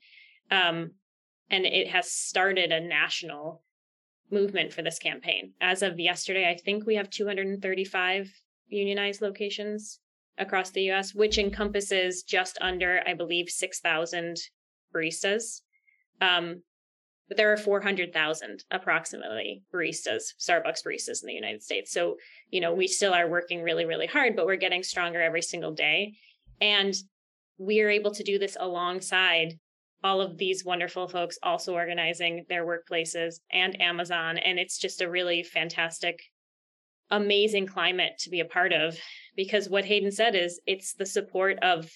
um, 0.52 0.92
and 1.50 1.66
it 1.66 1.90
has 1.90 2.12
started 2.12 2.72
a 2.72 2.80
national 2.80 3.64
movement 4.32 4.74
for 4.74 4.82
this 4.82 5.00
campaign. 5.00 5.54
As 5.60 5.82
of 5.82 6.00
yesterday, 6.00 6.50
I 6.50 6.56
think 6.56 6.86
we 6.86 6.96
have 6.96 7.10
235 7.10 8.32
unionized 8.68 9.22
locations 9.22 10.00
across 10.38 10.70
the 10.70 10.92
US, 10.92 11.14
which 11.14 11.38
encompasses 11.38 12.24
just 12.24 12.58
under, 12.62 13.02
I 13.06 13.14
believe, 13.14 13.50
6,000 13.50 14.38
baristas. 14.94 15.62
Um, 16.22 16.62
but 17.28 17.38
there 17.38 17.54
are 17.54 17.58
400,000 17.58 18.64
approximately 18.72 19.64
baristas, 19.74 20.34
Starbucks 20.40 20.84
baristas 20.86 21.22
in 21.22 21.28
the 21.28 21.34
United 21.34 21.62
States. 21.62 21.92
So, 21.92 22.18
you 22.50 22.60
know, 22.60 22.74
we 22.74 22.88
still 22.88 23.14
are 23.14 23.30
working 23.30 23.62
really, 23.62 23.86
really 23.86 24.08
hard, 24.08 24.36
but 24.36 24.48
we're 24.48 24.56
getting 24.56 24.82
stronger 24.82 25.22
every 25.22 25.44
single 25.44 25.74
day. 25.74 26.16
And 26.60 26.96
we 27.60 27.82
are 27.82 27.90
able 27.90 28.12
to 28.12 28.24
do 28.24 28.40
this 28.40 28.58
alongside 28.60 29.60
all 30.04 30.22
of 30.22 30.38
these 30.38 30.64
wonderful 30.64 31.08
folks 31.08 31.38
also 31.44 31.74
organizing 31.74 32.46
their 32.48 32.66
workplaces 32.66 33.40
and 33.52 33.80
Amazon. 33.82 34.38
And 34.38 34.58
it's 34.58 34.78
just 34.78 35.02
a 35.02 35.10
really 35.10 35.44
fantastic, 35.44 36.22
amazing 37.10 37.68
climate 37.68 38.14
to 38.20 38.30
be 38.30 38.40
a 38.40 38.46
part 38.46 38.72
of 38.72 38.98
because 39.36 39.70
what 39.70 39.86
Haeden 39.86 40.14
said 40.14 40.36
is 40.36 40.62
it's 40.66 40.94
the 40.94 41.06
support 41.06 41.60
of 41.62 41.90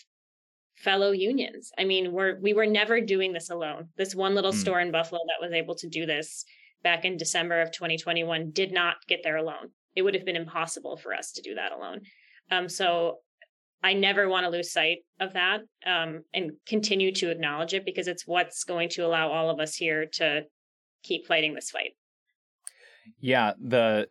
fellow 0.75 1.11
unions. 1.11 1.71
I 1.77 1.85
mean, 1.85 2.11
we're 2.11 2.39
we 2.41 2.53
were 2.53 2.65
never 2.65 2.99
doing 2.99 3.31
this 3.31 3.49
alone. 3.49 3.89
This 3.95 4.15
one 4.15 4.35
little 4.35 4.51
mm. 4.51 4.57
store 4.57 4.81
in 4.81 4.91
Buffalo 4.91 5.21
that 5.27 5.45
was 5.45 5.53
able 5.53 5.75
to 5.75 5.87
do 5.87 6.05
this 6.05 6.45
back 6.83 7.05
in 7.05 7.15
December 7.15 7.61
of 7.61 7.71
2021 7.71 8.51
did 8.51 8.73
not 8.73 8.95
get 9.07 9.21
there 9.23 9.37
alone. 9.37 9.69
It 9.95 10.01
would 10.01 10.15
have 10.15 10.25
been 10.25 10.35
impossible 10.35 10.97
for 10.97 11.13
us 11.13 11.31
to 11.33 11.41
do 11.41 11.55
that 11.55 11.71
alone. 11.71 12.01
Um, 12.51 12.67
so 12.67 13.19
I 13.83 13.93
never 13.93 14.29
want 14.29 14.45
to 14.45 14.49
lose 14.49 14.71
sight 14.71 14.99
of 15.19 15.33
that 15.33 15.59
um, 15.85 16.23
and 16.33 16.51
continue 16.65 17.11
to 17.15 17.29
acknowledge 17.29 17.73
it 17.73 17.85
because 17.85 18.07
it's 18.07 18.25
what's 18.25 18.63
going 18.63 18.89
to 18.89 19.05
allow 19.05 19.29
all 19.29 19.49
of 19.49 19.59
us 19.59 19.75
here 19.75 20.05
to 20.13 20.43
keep 21.03 21.27
fighting 21.27 21.53
this 21.53 21.69
fight. 21.69 21.91
Yeah, 23.19 23.53
the 23.59 24.07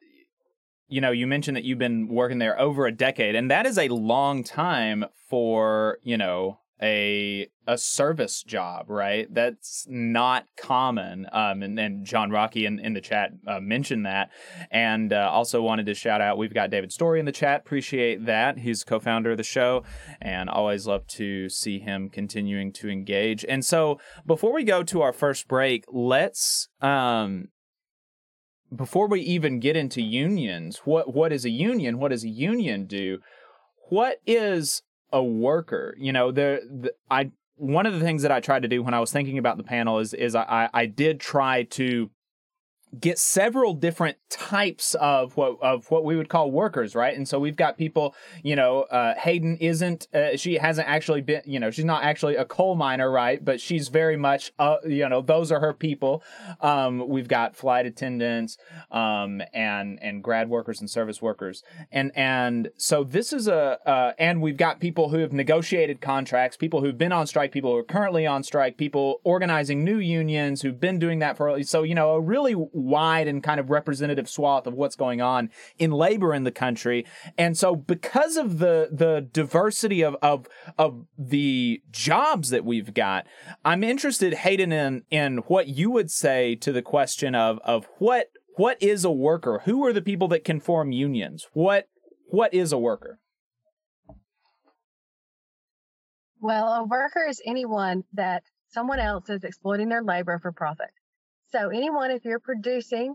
you 0.89 1.01
know, 1.01 1.11
you 1.11 1.27
mentioned 1.27 1.57
that 1.57 1.65
you've 1.65 1.79
been 1.79 2.07
working 2.07 2.39
there 2.39 2.61
over 2.61 2.87
a 2.87 2.93
decade, 2.93 3.35
and 3.35 3.51
that 3.51 3.65
is 3.65 3.79
a 3.79 3.89
long 3.89 4.45
time 4.45 5.07
for, 5.31 5.97
you 6.03 6.19
know, 6.19 6.59
a 6.83 7.49
a 7.67 7.79
service 7.79 8.43
job, 8.43 8.91
right? 8.91 9.33
That's 9.33 9.87
not 9.89 10.47
common. 10.57 11.27
Um, 11.33 11.63
and, 11.63 11.79
and 11.79 12.05
John 12.05 12.31
Rocky 12.31 12.67
in, 12.67 12.81
in 12.81 12.93
the 12.93 13.01
chat 13.01 13.31
uh, 13.47 13.61
mentioned 13.61 14.05
that, 14.05 14.31
and 14.71 15.13
uh, 15.13 15.31
also 15.33 15.63
wanted 15.63 15.87
to 15.87 15.95
shout 15.95 16.21
out. 16.21 16.39
We've 16.39 16.53
got 16.53 16.71
David 16.71 16.93
Story 16.93 17.21
in 17.21 17.27
the 17.27 17.33
chat. 17.33 17.61
Appreciate 17.61 18.27
that. 18.27 18.59
He's 18.59 18.83
co-founder 18.83 19.31
of 19.31 19.37
the 19.37 19.45
show, 19.45 19.85
and 20.21 20.51
always 20.51 20.87
love 20.87 21.07
to 21.09 21.49
see 21.49 21.79
him 21.79 22.09
continuing 22.09 22.73
to 22.75 22.91
engage. 22.91 23.45
And 23.49 23.65
so, 23.65 24.01
before 24.27 24.53
we 24.53 24.65
go 24.65 24.83
to 24.83 25.03
our 25.03 25.13
first 25.13 25.47
break, 25.47 25.85
let's 25.89 26.69
um, 26.81 27.49
before 28.75 29.07
we 29.07 29.21
even 29.21 29.61
get 29.61 29.77
into 29.77 30.03
unions, 30.03 30.81
what 30.85 31.15
what 31.15 31.33
is 31.33 31.45
a 31.45 31.51
union? 31.51 31.99
What 31.99 32.09
does 32.11 32.25
a 32.25 32.29
union 32.29 32.87
do? 32.87 33.19
What 33.89 34.19
is 34.27 34.83
a 35.13 35.23
worker? 35.23 35.95
You 35.99 36.13
know, 36.13 36.31
the, 36.31 36.61
the 36.69 36.95
I 37.11 37.31
one 37.57 37.87
of 37.87 37.93
the 37.93 38.01
things 38.01 38.23
that 38.23 38.33
I 38.33 38.41
tried 38.41 38.63
to 38.63 38.69
do 38.69 38.83
when 38.83 38.95
I 38.95 39.01
was 39.01 39.13
thinking 39.13 39.39
about 39.39 39.57
the 39.57 39.63
panel 39.63 39.99
is 39.99 40.15
is 40.15 40.35
I 40.35 40.69
I 40.73 40.87
did 40.87 41.21
try 41.21 41.65
to 41.65 42.11
get 43.01 43.19
several 43.19 43.73
different 43.73 44.19
types 44.29 44.95
of 44.95 45.37
what 45.37 45.57
of 45.63 45.91
what 45.91 46.05
we 46.05 46.17
would 46.17 46.29
call 46.29 46.51
workers, 46.51 46.95
right? 46.95 47.17
And 47.17 47.27
so 47.27 47.39
we've 47.39 47.57
got 47.57 47.79
people, 47.79 48.15
you 48.43 48.55
know, 48.55 48.83
uh, 48.83 49.15
Haeden 49.15 49.57
isn't, 49.61 50.09
uh, 50.15 50.37
she 50.37 50.57
hasn't 50.57 50.89
actually 50.89 51.23
been, 51.23 51.43
you 51.47 51.59
know, 51.59 51.71
she's 51.71 51.87
not 51.87 52.05
actually 52.05 52.37
a 52.37 52.45
coal 52.45 52.75
miner, 52.75 53.11
right? 53.11 53.43
But 53.43 53.61
she's 53.61 53.89
very 53.89 54.17
much, 54.17 54.53
uh, 54.59 54.77
you 54.85 55.09
know, 55.09 55.23
those 55.23 55.51
are 55.51 55.61
her 55.61 55.73
people. 55.73 56.23
Um, 56.61 57.09
we've 57.09 57.29
got 57.29 57.57
flight 57.57 57.87
attendants, 57.87 58.59
um, 58.91 59.41
and 59.55 59.99
and 60.03 60.23
grad 60.23 60.51
workers 60.51 60.81
and 60.81 60.91
service 60.91 61.23
workers, 61.23 61.63
and 61.91 62.13
and 62.15 62.71
so 62.77 63.05
this 63.05 63.33
is 63.33 63.49
a, 63.49 63.79
uh, 63.89 64.13
and 64.19 64.43
we've 64.43 64.57
got 64.57 64.81
people 64.81 65.09
who 65.09 65.19
have 65.19 65.33
negotiated 65.33 66.01
contracts, 66.01 66.57
people 66.57 66.83
who've 66.83 66.99
been 66.99 67.13
on 67.13 67.27
strike, 67.27 67.53
people 67.53 67.73
who 67.73 67.79
are 67.79 67.85
currently 67.85 68.27
on 68.27 68.43
strike, 68.43 68.77
people 68.77 69.21
organizing 69.25 69.85
new 69.85 69.99
unions 69.99 70.61
who've 70.61 70.81
been 70.81 70.99
doing 70.99 71.21
that 71.21 71.37
for, 71.37 71.63
so 71.63 71.83
you 71.83 71.95
know, 71.95 72.15
a 72.15 72.21
really 72.21 72.55
wide 72.85 73.29
and 73.29 73.43
kind 73.43 73.61
of 73.61 73.71
representative 73.71 74.29
swath 74.29 74.67
of 74.67 74.75
what's 74.75 74.97
going 74.97 75.21
on 75.21 75.51
in 75.79 75.91
labor 75.91 76.35
in 76.35 76.45
the 76.45 76.51
country. 76.51 77.07
And 77.39 77.57
so 77.57 77.75
because 77.75 78.37
of 78.37 78.59
the 78.59 78.89
the 78.91 79.29
diversity 79.33 80.03
of 80.03 80.17
of 80.23 80.47
of 80.79 81.07
the 81.19 81.83
jobs 81.91 82.51
that 82.51 82.65
we've 82.65 82.95
got, 82.95 83.27
I'm 83.65 83.85
interested, 83.85 84.35
Haeden, 84.35 84.73
in 84.73 85.03
in 85.11 85.39
what 85.49 85.69
you 85.69 85.91
would 85.91 86.11
say 86.11 86.55
to 86.57 86.73
the 86.73 86.83
question 86.83 87.35
of 87.35 87.59
of 87.65 87.87
what 87.99 88.29
what 88.57 88.83
is 88.83 89.05
a 89.05 89.11
worker? 89.11 89.63
Who 89.65 89.85
are 89.87 89.93
the 89.93 90.03
people 90.03 90.29
that 90.29 90.45
can 90.45 90.61
form 90.61 90.93
unions? 90.93 91.47
What 91.53 91.87
what 92.29 92.53
is 92.55 92.73
a 92.73 92.79
worker? 92.79 93.19
Well, 96.41 96.67
a 96.73 96.85
worker 96.85 97.25
is 97.29 97.41
anyone 97.47 98.03
that 98.15 98.43
someone 98.69 98.99
else 98.99 99.29
is 99.29 99.45
exploiting 99.45 99.89
their 99.89 100.03
labor 100.03 100.39
for 100.41 100.51
profit. 100.51 100.91
So 101.53 101.69
anyone, 101.69 102.11
if 102.11 102.25
you're 102.25 102.41
producing 102.41 103.15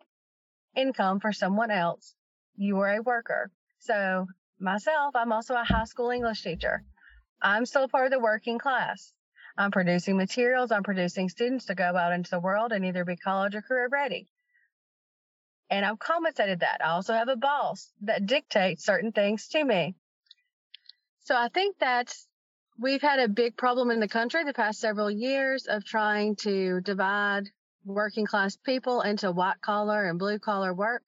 income 0.76 1.20
for 1.20 1.34
someone 1.34 1.72
else, 1.72 2.14
you 2.56 2.80
are 2.82 2.98
a 2.98 3.02
worker. 3.02 3.50
So 3.80 4.28
myself, 4.60 5.16
I'm 5.16 5.32
also 5.32 5.56
a 5.56 5.64
high 5.64 5.86
school 5.86 6.12
English 6.12 6.44
teacher. 6.44 6.84
I'm 7.42 7.66
still 7.66 7.88
part 7.88 8.06
of 8.06 8.12
the 8.12 8.20
working 8.20 8.60
class. 8.60 9.12
I'm 9.58 9.72
producing 9.72 10.18
materials. 10.18 10.72
I'm 10.72 10.84
producing 10.84 11.30
students 11.30 11.66
to 11.66 11.76
go 11.76 11.84
out 11.84 12.14
into 12.14 12.30
the 12.30 12.40
world 12.40 12.72
and 12.72 12.86
either 12.86 13.04
be 13.04 13.16
college 13.16 13.56
or 13.56 13.64
career 13.64 13.90
ready. 13.92 14.28
And 15.72 15.84
I've 15.84 15.98
compensated 15.98 16.60
that. 16.60 16.78
I 16.84 16.90
also 16.90 17.14
have 17.14 17.30
a 17.30 17.36
boss 17.36 17.92
that 18.02 18.28
dictates 18.28 18.86
certain 18.86 19.12
things 19.12 19.48
to 19.50 19.64
me. 19.64 19.96
So 21.24 21.36
I 21.36 21.50
think 21.50 21.80
that 21.80 22.16
we've 22.80 23.02
had 23.02 23.20
a 23.20 23.28
big 23.28 23.58
problem 23.58 23.90
in 23.90 24.00
the 24.00 24.08
country 24.08 24.44
the 24.44 24.54
past 24.54 24.80
several 24.80 25.10
years 25.10 25.66
of 25.66 25.84
trying 25.84 26.36
to 26.38 26.82
divide 26.82 27.50
working 27.88 28.26
class 28.26 28.56
people 28.56 29.02
into 29.02 29.32
white 29.32 29.62
collar 29.62 30.06
and 30.06 30.20
blue 30.20 30.40
collar 30.40 30.74
work 30.74 31.04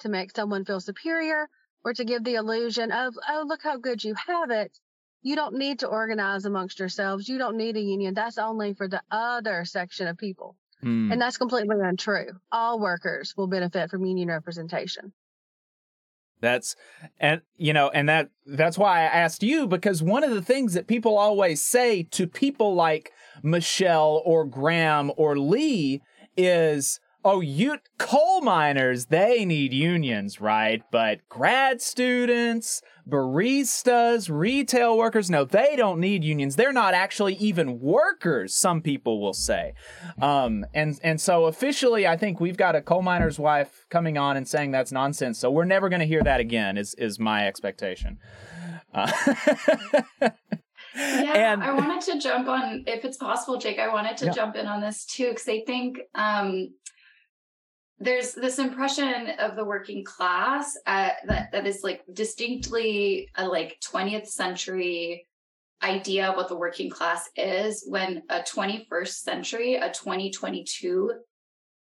to 0.00 0.08
make 0.08 0.34
someone 0.34 0.64
feel 0.64 0.80
superior 0.80 1.48
or 1.84 1.92
to 1.94 2.04
give 2.04 2.24
the 2.24 2.34
illusion 2.34 2.92
of, 2.92 3.14
oh, 3.28 3.44
look 3.46 3.62
how 3.62 3.76
good 3.76 4.02
you 4.02 4.14
have 4.26 4.50
it. 4.50 4.76
You 5.22 5.36
don't 5.36 5.56
need 5.56 5.80
to 5.80 5.86
organize 5.86 6.44
amongst 6.44 6.80
yourselves. 6.80 7.28
You 7.28 7.38
don't 7.38 7.56
need 7.56 7.76
a 7.76 7.80
union. 7.80 8.14
That's 8.14 8.38
only 8.38 8.74
for 8.74 8.88
the 8.88 9.02
other 9.10 9.64
section 9.64 10.08
of 10.08 10.18
people. 10.18 10.56
Mm. 10.82 11.12
And 11.12 11.20
that's 11.20 11.38
completely 11.38 11.76
untrue. 11.80 12.40
All 12.50 12.80
workers 12.80 13.34
will 13.36 13.46
benefit 13.46 13.90
from 13.90 14.04
union 14.04 14.28
representation. 14.28 15.12
That's 16.40 16.74
and 17.20 17.40
you 17.56 17.72
know 17.72 17.88
and 17.90 18.08
that 18.08 18.30
that's 18.44 18.76
why 18.76 19.02
I 19.02 19.04
asked 19.04 19.44
you 19.44 19.68
because 19.68 20.02
one 20.02 20.24
of 20.24 20.32
the 20.32 20.42
things 20.42 20.74
that 20.74 20.88
people 20.88 21.16
always 21.16 21.62
say 21.62 22.02
to 22.10 22.26
people 22.26 22.74
like 22.74 23.12
Michelle 23.44 24.20
or 24.24 24.44
Graham 24.44 25.12
or 25.16 25.38
Lee 25.38 26.02
is 26.36 27.00
oh, 27.24 27.40
you 27.40 27.78
coal 27.98 28.40
miners, 28.40 29.06
they 29.06 29.44
need 29.44 29.72
unions, 29.72 30.40
right? 30.40 30.82
But 30.90 31.20
grad 31.28 31.80
students, 31.80 32.82
baristas, 33.08 34.28
retail 34.30 34.96
workers, 34.96 35.30
no, 35.30 35.44
they 35.44 35.76
don't 35.76 36.00
need 36.00 36.24
unions. 36.24 36.56
They're 36.56 36.72
not 36.72 36.94
actually 36.94 37.34
even 37.34 37.80
workers, 37.80 38.56
some 38.56 38.80
people 38.80 39.20
will 39.20 39.34
say. 39.34 39.74
Um, 40.20 40.66
and, 40.74 40.98
and 41.02 41.20
so 41.20 41.44
officially, 41.44 42.06
I 42.06 42.16
think 42.16 42.40
we've 42.40 42.56
got 42.56 42.74
a 42.74 42.82
coal 42.82 43.02
miner's 43.02 43.38
wife 43.38 43.86
coming 43.88 44.18
on 44.18 44.36
and 44.36 44.48
saying 44.48 44.72
that's 44.72 44.92
nonsense. 44.92 45.38
So 45.38 45.50
we're 45.50 45.64
never 45.64 45.88
going 45.88 46.00
to 46.00 46.06
hear 46.06 46.22
that 46.22 46.40
again, 46.40 46.76
is, 46.76 46.94
is 46.94 47.18
my 47.18 47.46
expectation. 47.46 48.18
Uh, 48.92 49.10
yeah, 50.94 51.52
and, 51.52 51.62
I 51.62 51.72
wanted 51.72 52.00
to 52.12 52.18
jump 52.18 52.48
on, 52.48 52.84
if 52.86 53.04
it's 53.04 53.16
possible, 53.16 53.58
Jake. 53.58 53.78
I 53.78 53.92
wanted 53.92 54.16
to 54.18 54.26
yeah. 54.26 54.32
jump 54.32 54.56
in 54.56 54.66
on 54.66 54.80
this 54.80 55.04
too 55.06 55.30
because 55.30 55.48
I 55.48 55.62
think 55.66 55.98
um, 56.14 56.70
there's 58.02 58.34
this 58.34 58.58
impression 58.58 59.30
of 59.38 59.54
the 59.54 59.64
working 59.64 60.04
class 60.04 60.76
uh, 60.86 61.10
that 61.26 61.52
that 61.52 61.66
is 61.66 61.82
like 61.84 62.02
distinctly 62.12 63.28
a 63.36 63.46
like 63.46 63.78
20th 63.80 64.26
century 64.26 65.26
idea 65.82 66.28
of 66.28 66.36
what 66.36 66.48
the 66.48 66.56
working 66.56 66.90
class 66.90 67.28
is 67.36 67.84
when 67.88 68.22
a 68.28 68.40
21st 68.40 69.08
century 69.08 69.74
a 69.74 69.90
2022 69.90 71.12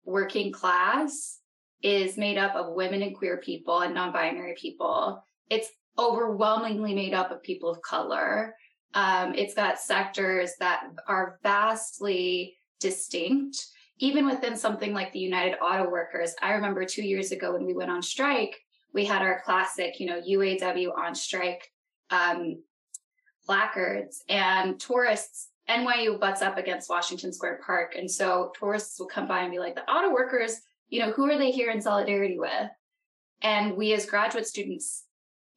working 0.06 0.52
class 0.52 1.40
is 1.82 2.18
made 2.18 2.38
up 2.38 2.56
of 2.56 2.74
women 2.74 3.02
and 3.02 3.16
queer 3.16 3.38
people 3.38 3.80
and 3.82 3.94
non-binary 3.94 4.56
people 4.58 5.24
it's 5.50 5.70
overwhelmingly 5.98 6.94
made 6.94 7.14
up 7.14 7.32
of 7.32 7.44
people 7.44 7.70
of 7.70 7.82
color 7.82 8.56
um, 8.94 9.34
it's 9.36 9.54
got 9.54 9.80
sectors 9.80 10.54
that 10.60 10.84
are 11.08 11.40
vastly 11.44 12.58
distinct. 12.80 13.68
Even 14.00 14.26
within 14.26 14.56
something 14.56 14.94
like 14.94 15.12
the 15.12 15.20
United 15.20 15.58
Auto 15.62 15.90
Workers, 15.90 16.34
I 16.42 16.54
remember 16.54 16.86
two 16.86 17.04
years 17.04 17.32
ago 17.32 17.54
when 17.54 17.66
we 17.66 17.74
went 17.74 17.92
on 17.92 18.02
strike, 18.02 18.56
we 18.94 19.06
had 19.06 19.22
our 19.22 19.42
classic, 19.42 20.00
you 20.00 20.08
know, 20.08 20.22
UAW 20.22 20.98
on 20.98 21.14
strike 21.14 21.70
um, 22.10 22.62
placards, 23.46 24.24
and 24.30 24.80
tourists. 24.80 25.50
NYU 25.68 26.20
butts 26.20 26.42
up 26.42 26.58
against 26.58 26.90
Washington 26.90 27.32
Square 27.32 27.62
Park, 27.64 27.94
and 27.96 28.10
so 28.10 28.52
tourists 28.60 29.00
will 29.00 29.08
come 29.08 29.28
by 29.28 29.42
and 29.42 29.52
be 29.52 29.60
like, 29.60 29.76
"The 29.76 29.90
auto 29.90 30.12
workers, 30.12 30.62
you 30.88 31.00
know, 31.00 31.12
who 31.12 31.30
are 31.30 31.38
they 31.38 31.52
here 31.52 31.70
in 31.70 31.82
solidarity 31.82 32.40
with?" 32.40 32.70
And 33.42 33.78
we, 33.78 33.94
as 33.94 34.06
graduate 34.06 34.48
students, 34.48 35.06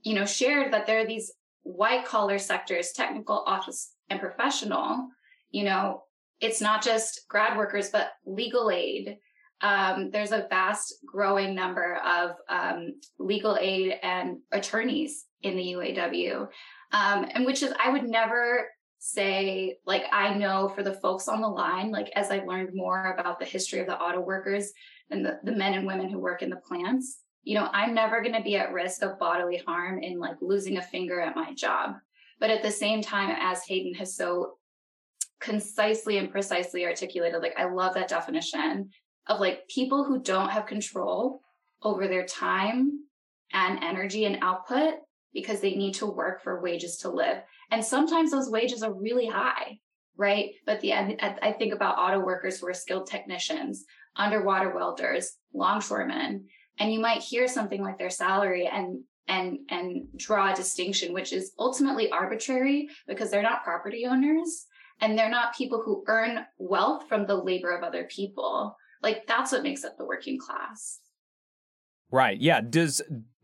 you 0.02 0.14
know, 0.14 0.26
shared 0.26 0.72
that 0.72 0.86
there 0.86 1.00
are 1.00 1.06
these 1.06 1.32
white 1.62 2.04
collar 2.04 2.38
sectors, 2.38 2.92
technical, 2.92 3.44
office, 3.46 3.94
and 4.10 4.20
professional, 4.20 5.08
you 5.50 5.64
know, 5.64 6.02
it's 6.40 6.60
not 6.60 6.82
just 6.82 7.22
grad 7.28 7.56
workers, 7.56 7.90
but 7.90 8.12
legal 8.26 8.70
aid. 8.70 9.18
Um, 9.60 10.10
there's 10.10 10.32
a 10.32 10.46
vast 10.50 10.94
growing 11.06 11.54
number 11.54 12.00
of 12.04 12.32
um, 12.48 12.94
legal 13.18 13.56
aid 13.60 13.94
and 14.02 14.38
attorneys 14.50 15.24
in 15.42 15.56
the 15.56 15.74
UAW, 15.74 16.48
um, 16.92 17.26
and 17.32 17.46
which 17.46 17.62
is 17.62 17.72
I 17.82 17.90
would 17.90 18.04
never 18.04 18.68
say 18.98 19.78
like 19.86 20.04
I 20.12 20.34
know 20.34 20.68
for 20.68 20.82
the 20.82 20.94
folks 20.94 21.28
on 21.28 21.40
the 21.40 21.48
line, 21.48 21.92
like 21.92 22.10
as 22.16 22.30
I've 22.30 22.46
learned 22.46 22.70
more 22.72 23.12
about 23.12 23.38
the 23.38 23.44
history 23.44 23.78
of 23.78 23.86
the 23.86 23.98
auto 23.98 24.20
workers 24.20 24.72
and 25.10 25.24
the, 25.24 25.38
the 25.44 25.52
men 25.52 25.74
and 25.74 25.86
women 25.86 26.08
who 26.08 26.18
work 26.18 26.42
in 26.42 26.50
the 26.50 26.56
plants, 26.56 27.18
you 27.42 27.58
know, 27.58 27.68
I'm 27.72 27.94
never 27.94 28.20
going 28.20 28.34
to 28.34 28.42
be 28.42 28.56
at 28.56 28.72
risk 28.72 29.02
of 29.02 29.18
bodily 29.18 29.62
harm 29.66 30.02
in 30.02 30.18
like 30.18 30.36
losing 30.40 30.76
a 30.76 30.82
finger 30.82 31.20
at 31.20 31.36
my 31.36 31.52
job. 31.54 31.96
But 32.38 32.50
at 32.50 32.62
the 32.62 32.70
same 32.70 33.02
time, 33.02 33.34
as 33.40 33.62
Haeden 33.64 33.96
has 33.96 34.16
so 34.16 34.58
concisely 35.40 36.18
and 36.18 36.30
precisely 36.30 36.84
articulated, 36.86 37.42
like 37.42 37.58
I 37.58 37.64
love 37.64 37.94
that 37.94 38.08
definition 38.08 38.90
of 39.26 39.40
like 39.40 39.68
people 39.68 40.04
who 40.04 40.22
don't 40.22 40.50
have 40.50 40.66
control 40.66 41.40
over 41.82 42.06
their 42.06 42.26
time 42.26 43.00
and 43.52 43.82
energy 43.82 44.24
and 44.24 44.38
output 44.42 44.94
because 45.32 45.60
they 45.60 45.74
need 45.74 45.94
to 45.94 46.06
work 46.06 46.42
for 46.42 46.62
wages 46.62 46.98
to 46.98 47.10
live. 47.10 47.38
And 47.70 47.84
sometimes 47.84 48.30
those 48.30 48.50
wages 48.50 48.82
are 48.82 48.92
really 48.92 49.26
high, 49.26 49.78
right? 50.16 50.50
But 50.66 50.80
the 50.80 50.92
I 50.92 51.54
think 51.58 51.74
about 51.74 51.98
auto 51.98 52.20
workers 52.20 52.58
who 52.58 52.68
are 52.68 52.74
skilled 52.74 53.06
technicians, 53.06 53.84
underwater 54.16 54.74
welders, 54.74 55.32
longshoremen, 55.54 56.46
and 56.82 56.92
you 56.92 56.98
might 56.98 57.22
hear 57.22 57.46
something 57.46 57.80
like 57.80 57.96
their 57.96 58.10
salary 58.10 58.66
and 58.66 59.00
and 59.28 59.58
and 59.68 60.08
draw 60.16 60.52
a 60.52 60.56
distinction 60.56 61.12
which 61.12 61.32
is 61.32 61.52
ultimately 61.58 62.10
arbitrary 62.10 62.88
because 63.06 63.30
they're 63.30 63.40
not 63.40 63.62
property 63.62 64.04
owners 64.04 64.66
and 65.00 65.16
they're 65.16 65.30
not 65.30 65.56
people 65.56 65.80
who 65.84 66.02
earn 66.08 66.44
wealth 66.58 67.08
from 67.08 67.26
the 67.26 67.34
labor 67.34 67.70
of 67.70 67.82
other 67.82 68.04
people. 68.04 68.76
Like 69.02 69.26
that's 69.26 69.52
what 69.52 69.62
makes 69.62 69.84
up 69.84 69.96
the 69.96 70.04
working 70.04 70.38
class. 70.38 71.00
Right. 72.10 72.40
Yeah. 72.40 72.60
Does 72.60 73.00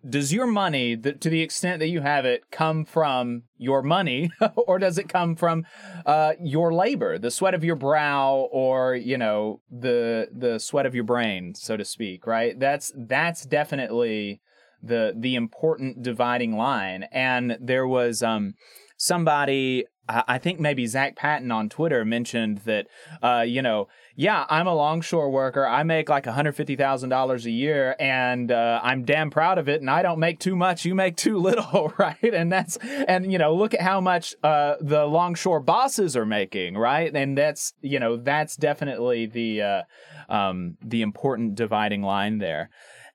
does 0.08 0.32
your 0.32 0.46
money 0.46 0.96
to 0.96 1.28
the 1.28 1.40
extent 1.40 1.80
that 1.80 1.88
you 1.88 2.00
have 2.00 2.24
it 2.24 2.50
come 2.50 2.84
from 2.84 3.42
your 3.56 3.82
money 3.82 4.30
or 4.56 4.78
does 4.78 4.98
it 4.98 5.08
come 5.08 5.34
from 5.34 5.66
uh, 6.06 6.34
your 6.40 6.72
labor 6.72 7.18
the 7.18 7.30
sweat 7.30 7.54
of 7.54 7.64
your 7.64 7.76
brow 7.76 8.48
or 8.52 8.94
you 8.94 9.18
know 9.18 9.61
the 9.70 10.28
the 10.30 10.58
sweat 10.58 10.87
of 10.87 10.94
your 10.94 11.04
brain 11.04 11.54
so 11.54 11.76
to 11.76 11.84
speak 11.84 12.26
right? 12.26 12.58
That's 12.58 12.92
that's 12.96 13.44
definitely 13.44 14.40
the 14.82 15.14
the 15.16 15.34
important 15.34 16.02
dividing 16.02 16.56
line. 16.56 17.04
And 17.11 17.56
there 17.61 17.87
was 17.87 18.22
um 18.22 18.54
somebody 18.96 19.87
I 20.11 20.38
think 20.38 20.58
maybe 20.58 20.87
Zach 20.87 21.16
Patton 21.16 21.50
on 21.52 21.68
Twitter 21.68 22.02
mentioned 22.02 22.62
that, 22.64 22.87
uh, 23.22 23.44
you 23.46 23.61
know, 23.61 23.88
yeah, 24.20 24.46
I'm 24.50 24.66
a 24.66 24.74
longshore 24.74 25.31
worker. 25.31 25.64
I 25.64 25.85
make 25.85 26.09
like 26.09 26.24
$150,000 26.24 27.44
a 27.44 27.50
year 27.52 27.94
and 28.00 28.50
uh, 28.50 28.81
I'm 28.83 29.04
damn 29.04 29.31
proud 29.31 29.59
of 29.59 29.68
it. 29.68 29.81
And 29.81 29.88
I 29.88 30.02
don't 30.02 30.18
make 30.18 30.40
too 30.40 30.57
much. 30.57 30.85
You 30.85 30.96
make 30.96 31.16
too 31.16 31.38
little, 31.38 31.92
right? 31.98 32.16
And 32.20 32.50
that's, 32.50 32.78
and, 32.78 33.31
you 33.31 33.38
know, 33.38 33.54
look 33.54 33.74
at 33.74 33.81
how 33.81 34.00
much 34.00 34.35
uh, 34.42 34.74
the 34.81 35.07
longshore 35.07 35.61
bosses 35.61 36.16
are 36.16 36.26
making, 36.26 36.76
right? 36.76 37.14
And 37.14 37.38
that's, 37.38 37.74
you 37.81 38.00
know, 38.00 38.16
that's 38.16 38.57
definitely 38.57 39.26
the, 39.26 39.62
uh, 39.62 39.83
um, 40.28 40.78
the 40.85 41.02
important 41.02 41.54
dividing 41.54 42.02
line 42.02 42.38
there. 42.38 42.70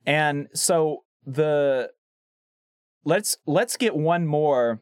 And 0.05 0.47
so 0.53 1.03
the, 1.25 1.89
let's, 3.03 3.35
let's 3.45 3.75
get 3.75 3.93
one 3.93 4.25
more 4.25 4.81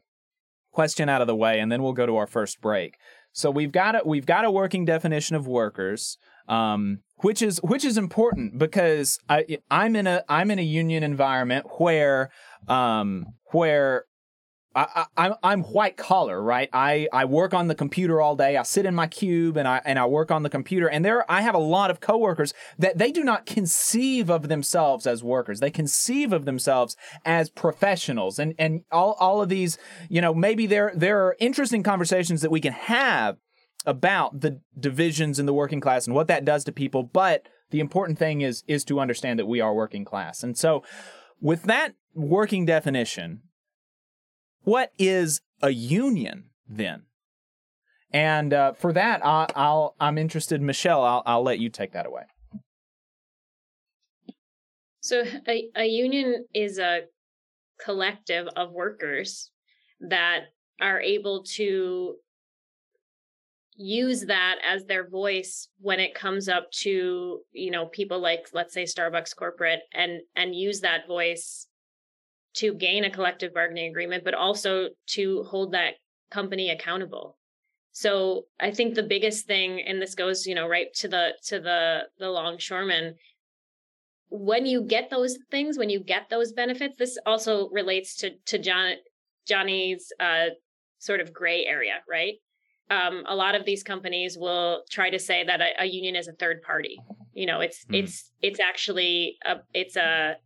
question 0.70 1.08
out 1.08 1.20
of 1.20 1.26
the 1.26 1.36
way, 1.36 1.60
and 1.60 1.70
then 1.70 1.82
we'll 1.82 1.92
go 1.92 2.06
to 2.06 2.16
our 2.16 2.26
first 2.26 2.60
break. 2.60 2.96
So 3.32 3.50
we've 3.50 3.72
got 3.72 3.96
a 3.96 4.02
we've 4.04 4.26
got 4.26 4.44
a 4.44 4.50
working 4.50 4.84
definition 4.84 5.36
of 5.36 5.46
workers, 5.46 6.18
um, 6.48 6.98
which 7.18 7.42
is 7.42 7.60
which 7.62 7.84
is 7.84 7.96
important 7.96 8.58
because 8.58 9.18
I 9.28 9.58
I'm 9.70 9.96
in 9.96 10.06
a 10.06 10.22
I'm 10.28 10.50
in 10.50 10.58
a 10.58 10.62
union 10.62 11.02
environment 11.02 11.66
where 11.78 12.30
um, 12.68 13.26
where 13.52 14.04
I, 14.74 15.06
I, 15.16 15.32
I'm 15.42 15.62
white 15.62 15.96
collar, 15.96 16.42
right? 16.42 16.68
I, 16.72 17.08
I 17.12 17.24
work 17.24 17.52
on 17.52 17.68
the 17.68 17.74
computer 17.74 18.20
all 18.20 18.36
day. 18.36 18.56
I 18.56 18.62
sit 18.62 18.86
in 18.86 18.94
my 18.94 19.06
cube 19.06 19.56
and 19.56 19.68
I 19.68 19.80
and 19.84 19.98
I 19.98 20.06
work 20.06 20.30
on 20.30 20.42
the 20.42 20.50
computer. 20.50 20.88
And 20.88 21.04
there, 21.04 21.30
I 21.30 21.42
have 21.42 21.54
a 21.54 21.58
lot 21.58 21.90
of 21.90 22.00
coworkers 22.00 22.54
that 22.78 22.98
they 22.98 23.12
do 23.12 23.22
not 23.22 23.46
conceive 23.46 24.30
of 24.30 24.48
themselves 24.48 25.06
as 25.06 25.22
workers. 25.22 25.60
They 25.60 25.70
conceive 25.70 26.32
of 26.32 26.44
themselves 26.44 26.96
as 27.24 27.50
professionals. 27.50 28.38
And 28.38 28.54
and 28.58 28.84
all 28.90 29.16
all 29.20 29.42
of 29.42 29.48
these, 29.48 29.78
you 30.08 30.20
know, 30.20 30.34
maybe 30.34 30.66
there 30.66 30.92
there 30.94 31.26
are 31.26 31.36
interesting 31.38 31.82
conversations 31.82 32.40
that 32.42 32.50
we 32.50 32.60
can 32.60 32.72
have 32.72 33.36
about 33.84 34.40
the 34.40 34.60
divisions 34.78 35.38
in 35.38 35.46
the 35.46 35.54
working 35.54 35.80
class 35.80 36.06
and 36.06 36.14
what 36.14 36.28
that 36.28 36.44
does 36.44 36.64
to 36.64 36.72
people. 36.72 37.02
But 37.02 37.46
the 37.70 37.80
important 37.80 38.18
thing 38.18 38.40
is 38.40 38.64
is 38.66 38.84
to 38.84 39.00
understand 39.00 39.38
that 39.38 39.46
we 39.46 39.60
are 39.60 39.74
working 39.74 40.04
class. 40.04 40.42
And 40.42 40.56
so, 40.56 40.82
with 41.40 41.64
that 41.64 41.94
working 42.14 42.64
definition 42.64 43.42
what 44.64 44.92
is 44.98 45.40
a 45.60 45.70
union 45.70 46.50
then? 46.68 47.02
And 48.12 48.52
uh, 48.52 48.72
for 48.74 48.92
that, 48.92 49.24
I, 49.24 49.88
I'm 49.98 50.18
interested, 50.18 50.60
Michelle. 50.60 51.02
I'll 51.02 51.22
I'll 51.24 51.42
let 51.42 51.58
you 51.58 51.70
take 51.70 51.92
that 51.92 52.06
away. 52.06 52.24
So 55.00 55.24
a, 55.48 55.68
a 55.74 55.84
union 55.84 56.44
is 56.54 56.78
a 56.78 57.02
collective 57.82 58.46
of 58.54 58.70
workers 58.72 59.50
that 60.00 60.40
are 60.80 61.00
able 61.00 61.42
to 61.42 62.16
use 63.76 64.26
that 64.26 64.56
as 64.64 64.84
their 64.84 65.08
voice 65.08 65.68
when 65.80 65.98
it 65.98 66.14
comes 66.14 66.48
up 66.48 66.70
to 66.70 67.40
you 67.52 67.70
know 67.70 67.86
people 67.86 68.20
like 68.20 68.46
let's 68.52 68.74
say 68.74 68.84
starbucks 68.84 69.34
corporate 69.34 69.80
and 69.94 70.20
and 70.36 70.54
use 70.54 70.80
that 70.80 71.06
voice 71.08 71.66
to 72.54 72.74
gain 72.74 73.04
a 73.04 73.10
collective 73.10 73.54
bargaining 73.54 73.90
agreement, 73.90 74.24
but 74.24 74.34
also 74.34 74.88
to 75.06 75.42
hold 75.44 75.72
that 75.72 75.94
company 76.30 76.70
accountable. 76.70 77.38
So 77.92 78.46
I 78.58 78.70
think 78.70 78.94
the 78.94 79.02
biggest 79.02 79.46
thing, 79.46 79.82
and 79.86 80.00
this 80.00 80.14
goes, 80.14 80.46
you 80.46 80.54
know, 80.54 80.66
right 80.66 80.92
to 80.94 81.08
the 81.08 81.30
to 81.48 81.60
the 81.60 82.00
the 82.18 82.30
longshoreman, 82.30 83.14
when 84.30 84.64
you 84.64 84.82
get 84.82 85.10
those 85.10 85.38
things, 85.50 85.76
when 85.76 85.90
you 85.90 86.00
get 86.00 86.30
those 86.30 86.52
benefits, 86.52 86.96
this 86.98 87.18
also 87.26 87.68
relates 87.70 88.16
to 88.16 88.30
to 88.46 88.58
John 88.58 88.94
Jonnie's 89.48 90.10
uh, 90.18 90.46
sort 90.98 91.20
of 91.20 91.32
gray 91.32 91.66
area, 91.66 91.96
right? 92.08 92.34
Um, 92.90 93.24
a 93.26 93.36
lot 93.36 93.54
of 93.54 93.64
these 93.64 93.82
companies 93.82 94.36
will 94.38 94.82
try 94.90 95.10
to 95.10 95.18
say 95.18 95.44
that 95.44 95.60
a, 95.60 95.82
a 95.82 95.84
union 95.84 96.16
is 96.16 96.28
a 96.28 96.32
third 96.32 96.62
party. 96.62 96.98
You 97.34 97.46
know, 97.46 97.60
it's 97.60 97.84
mm. 97.84 98.02
it's 98.02 98.30
it's 98.40 98.60
actually 98.60 99.36
a 99.44 99.56
it's 99.74 99.96
a 99.96 100.36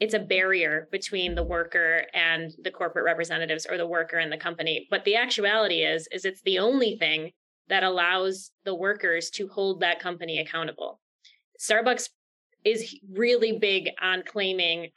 it's 0.00 0.14
a 0.14 0.18
barrier 0.18 0.88
between 0.90 1.34
the 1.34 1.42
worker 1.42 2.04
and 2.14 2.52
the 2.62 2.70
corporate 2.70 3.04
representatives 3.04 3.66
or 3.68 3.76
the 3.76 3.86
worker 3.86 4.18
and 4.18 4.32
the 4.32 4.36
company. 4.36 4.86
But 4.90 5.04
the 5.04 5.16
actuality 5.16 5.82
is 5.82 6.08
is 6.12 6.24
it's 6.24 6.42
the 6.42 6.58
only 6.58 6.96
thing 6.96 7.32
that 7.68 7.82
allows 7.82 8.50
the 8.64 8.74
workers 8.74 9.30
to 9.30 9.48
hold 9.48 9.80
that 9.80 10.00
company 10.00 10.38
accountable. 10.38 11.00
Starbucks 11.60 12.08
is 12.64 12.96
really 13.12 13.58
big 13.58 13.90
on 14.00 14.22
claiming 14.26 14.90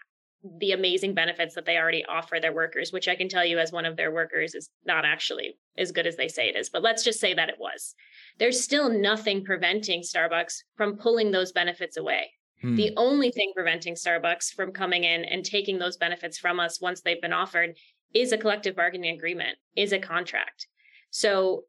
the 0.60 0.72
amazing 0.72 1.14
benefits 1.14 1.54
that 1.54 1.66
they 1.66 1.78
already 1.78 2.04
offer 2.06 2.40
their 2.42 2.52
workers 2.52 2.92
which 2.92 3.08
i 3.08 3.16
can 3.16 3.30
tell 3.30 3.46
you 3.46 3.60
as 3.60 3.72
one 3.72 3.86
of 3.86 3.96
their 3.96 4.12
workers 4.12 4.56
is 4.56 4.72
not 4.86 5.06
actually 5.06 5.56
as 5.78 5.92
good 5.92 6.08
as 6.08 6.16
they 6.16 6.28
say 6.28 6.50
it 6.50 6.56
is 6.56 6.68
but 6.68 6.82
let's 6.82 7.04
just 7.04 7.20
say 7.20 7.34
that 7.34 7.50
it 7.50 7.58
was. 7.60 7.94
There's 8.40 8.64
still 8.64 8.90
nothing 8.90 9.44
preventing 9.44 10.02
starbucks 10.02 10.64
from 10.76 10.98
pulling 10.98 11.30
those 11.30 11.52
benefits 11.52 11.98
away 11.98 12.32
Hmm. 12.62 12.76
The 12.76 12.94
only 12.98 13.32
thing 13.32 13.52
preventing 13.56 13.96
Starbucks 13.96 14.54
from 14.54 14.72
coming 14.72 15.04
in 15.04 15.26
and 15.26 15.44
taking 15.44 15.80
those 15.80 15.98
benefits 15.98 16.38
from 16.38 16.60
us 16.60 16.82
once 16.82 17.02
they've 17.02 17.22
been 17.22 17.34
offered 17.34 17.76
is 18.14 18.32
a 18.32 18.38
collective 18.38 18.76
bargaining 18.76 19.16
agreement, 19.16 19.58
is 19.76 19.94
a 19.94 20.00
contract. 20.00 20.68
So 21.10 21.64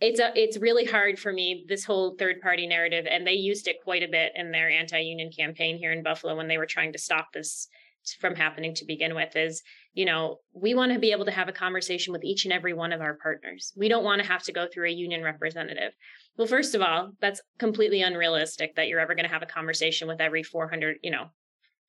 it's 0.00 0.18
a 0.18 0.32
it's 0.34 0.56
really 0.56 0.84
hard 0.84 1.18
for 1.18 1.32
me 1.32 1.64
this 1.68 1.84
whole 1.84 2.16
third 2.18 2.40
party 2.40 2.66
narrative 2.66 3.06
and 3.08 3.26
they 3.26 3.34
used 3.34 3.68
it 3.68 3.82
quite 3.84 4.02
a 4.02 4.08
bit 4.08 4.32
in 4.34 4.50
their 4.50 4.70
anti-union 4.70 5.30
campaign 5.30 5.76
here 5.76 5.92
in 5.92 6.02
Buffalo 6.02 6.36
when 6.36 6.48
they 6.48 6.58
were 6.58 6.66
trying 6.66 6.92
to 6.92 6.98
stop 6.98 7.28
this 7.32 7.68
from 8.20 8.34
happening 8.34 8.74
to 8.74 8.84
begin 8.84 9.14
with 9.14 9.36
is 9.36 9.62
you 9.92 10.04
know 10.04 10.38
we 10.54 10.74
want 10.74 10.92
to 10.92 10.98
be 10.98 11.12
able 11.12 11.26
to 11.26 11.30
have 11.30 11.48
a 11.48 11.52
conversation 11.52 12.12
with 12.12 12.24
each 12.24 12.44
and 12.44 12.52
every 12.52 12.72
one 12.72 12.92
of 12.92 13.00
our 13.00 13.14
partners 13.22 13.72
we 13.76 13.88
don't 13.88 14.04
want 14.04 14.20
to 14.22 14.26
have 14.26 14.42
to 14.42 14.52
go 14.52 14.66
through 14.72 14.88
a 14.88 14.92
union 14.92 15.22
representative 15.22 15.92
well, 16.40 16.46
first 16.46 16.74
of 16.74 16.80
all, 16.80 17.10
that's 17.20 17.42
completely 17.58 18.00
unrealistic 18.00 18.76
that 18.76 18.88
you're 18.88 18.98
ever 18.98 19.14
going 19.14 19.26
to 19.26 19.32
have 19.32 19.42
a 19.42 19.46
conversation 19.46 20.08
with 20.08 20.22
every 20.22 20.42
400, 20.42 20.96
you 21.02 21.10
know, 21.10 21.26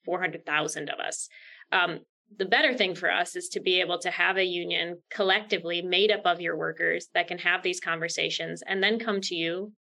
400,000 0.04 0.90
of 0.90 1.00
us. 1.00 1.30
Um, 1.72 2.00
the 2.38 2.46
better 2.46 2.74
thing 2.74 2.96
for 2.96 3.10
us 3.10 3.38
is 3.38 3.48
to 3.50 3.62
be 3.62 3.80
able 3.80 4.00
to 4.00 4.12
have 4.12 4.38
a 4.38 4.44
union 4.44 5.02
collectively 5.10 5.82
made 5.82 6.12
up 6.12 6.26
of 6.26 6.42
your 6.42 6.58
workers 6.58 7.08
that 7.14 7.30
can 7.30 7.38
have 7.38 7.64
these 7.64 7.80
conversations 7.80 8.62
and 8.68 8.84
then 8.84 9.00
come 9.00 9.22
to 9.22 9.36
you 9.36 9.72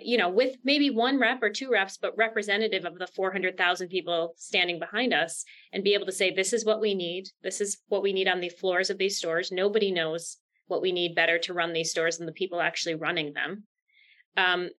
you 0.00 0.16
know 0.16 0.28
with 0.28 0.56
maybe 0.64 0.90
one 0.90 1.18
rep 1.18 1.42
or 1.42 1.50
two 1.50 1.70
reps 1.70 1.98
but 1.98 2.16
representative 2.16 2.84
of 2.84 2.98
the 2.98 3.06
400,000 3.06 3.88
people 3.88 4.34
standing 4.36 4.78
behind 4.78 5.12
us 5.12 5.44
and 5.72 5.84
be 5.84 5.94
able 5.94 6.06
to 6.06 6.12
say 6.12 6.30
this 6.30 6.52
is 6.52 6.64
what 6.64 6.80
we 6.80 6.94
need. 6.94 7.28
This 7.42 7.60
is 7.60 7.78
what 7.88 8.02
we 8.02 8.12
need 8.12 8.28
on 8.28 8.40
the 8.40 8.48
floors 8.48 8.90
of 8.90 8.98
these 8.98 9.18
stores. 9.18 9.52
Nobody 9.52 9.92
knows 9.92 10.38
what 10.66 10.82
we 10.82 10.92
need 10.92 11.14
better 11.14 11.38
to 11.38 11.54
run 11.54 11.72
these 11.72 11.90
stores 11.90 12.18
than 12.18 12.26
the 12.26 12.32
people 12.32 12.60
actually 12.60 12.94
running 12.94 13.32
them. 13.32 13.64
Um, 14.36 14.70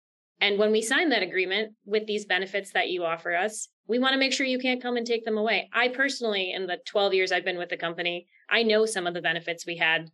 and 0.40 0.58
when 0.58 0.72
we 0.72 0.82
sign 0.82 1.10
that 1.10 1.22
agreement 1.22 1.74
with 1.84 2.06
these 2.06 2.26
benefits 2.26 2.72
that 2.72 2.90
you 2.90 3.04
offer 3.04 3.34
us, 3.34 3.68
we 3.86 3.98
want 3.98 4.12
to 4.12 4.18
make 4.18 4.32
sure 4.32 4.44
you 4.44 4.58
can't 4.58 4.82
come 4.82 4.96
and 4.96 5.06
take 5.06 5.24
them 5.24 5.38
away. 5.38 5.70
I 5.72 5.88
personally, 5.88 6.52
in 6.52 6.66
the 6.66 6.78
12 6.86 7.14
years 7.14 7.32
I've 7.32 7.44
been 7.44 7.58
with 7.58 7.68
the 7.68 7.76
company, 7.76 8.26
I 8.50 8.62
know 8.62 8.84
some 8.84 9.06
of 9.06 9.14
the 9.14 9.22
benefits 9.22 9.64
we 9.64 9.76
had 9.76 10.10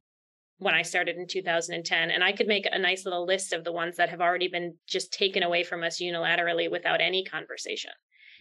when 0.58 0.74
I 0.74 0.82
started 0.82 1.16
in 1.16 1.26
2010. 1.26 2.10
And 2.10 2.22
I 2.22 2.32
could 2.32 2.46
make 2.46 2.66
a 2.70 2.78
nice 2.78 3.04
little 3.04 3.26
list 3.26 3.52
of 3.52 3.64
the 3.64 3.72
ones 3.72 3.96
that 3.96 4.10
have 4.10 4.20
already 4.20 4.48
been 4.48 4.74
just 4.86 5.12
taken 5.12 5.42
away 5.42 5.64
from 5.64 5.82
us 5.82 6.00
unilaterally 6.00 6.70
without 6.70 7.00
any 7.00 7.24
conversation. 7.24 7.90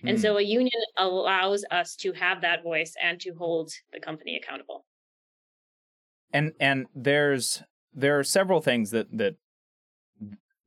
Mm. 0.04 0.10
And 0.12 0.22
so 0.22 0.38
a 0.38 0.42
union 0.42 0.72
allows 0.98 1.66
us 1.72 1.96
to 1.98 2.14
have 2.14 2.42
that 2.42 2.64
voice 2.64 2.94
and 3.02 3.20
to 3.22 3.34
hold 3.38 3.72
the 3.92 4.00
company 4.00 4.40
accountable. 4.42 4.86
And 6.34 6.54
and 6.60 6.86
there's 6.96 7.62
there 7.94 8.18
are 8.18 8.24
several 8.24 8.62
things 8.62 8.92
that 8.92 9.08
that 9.18 9.36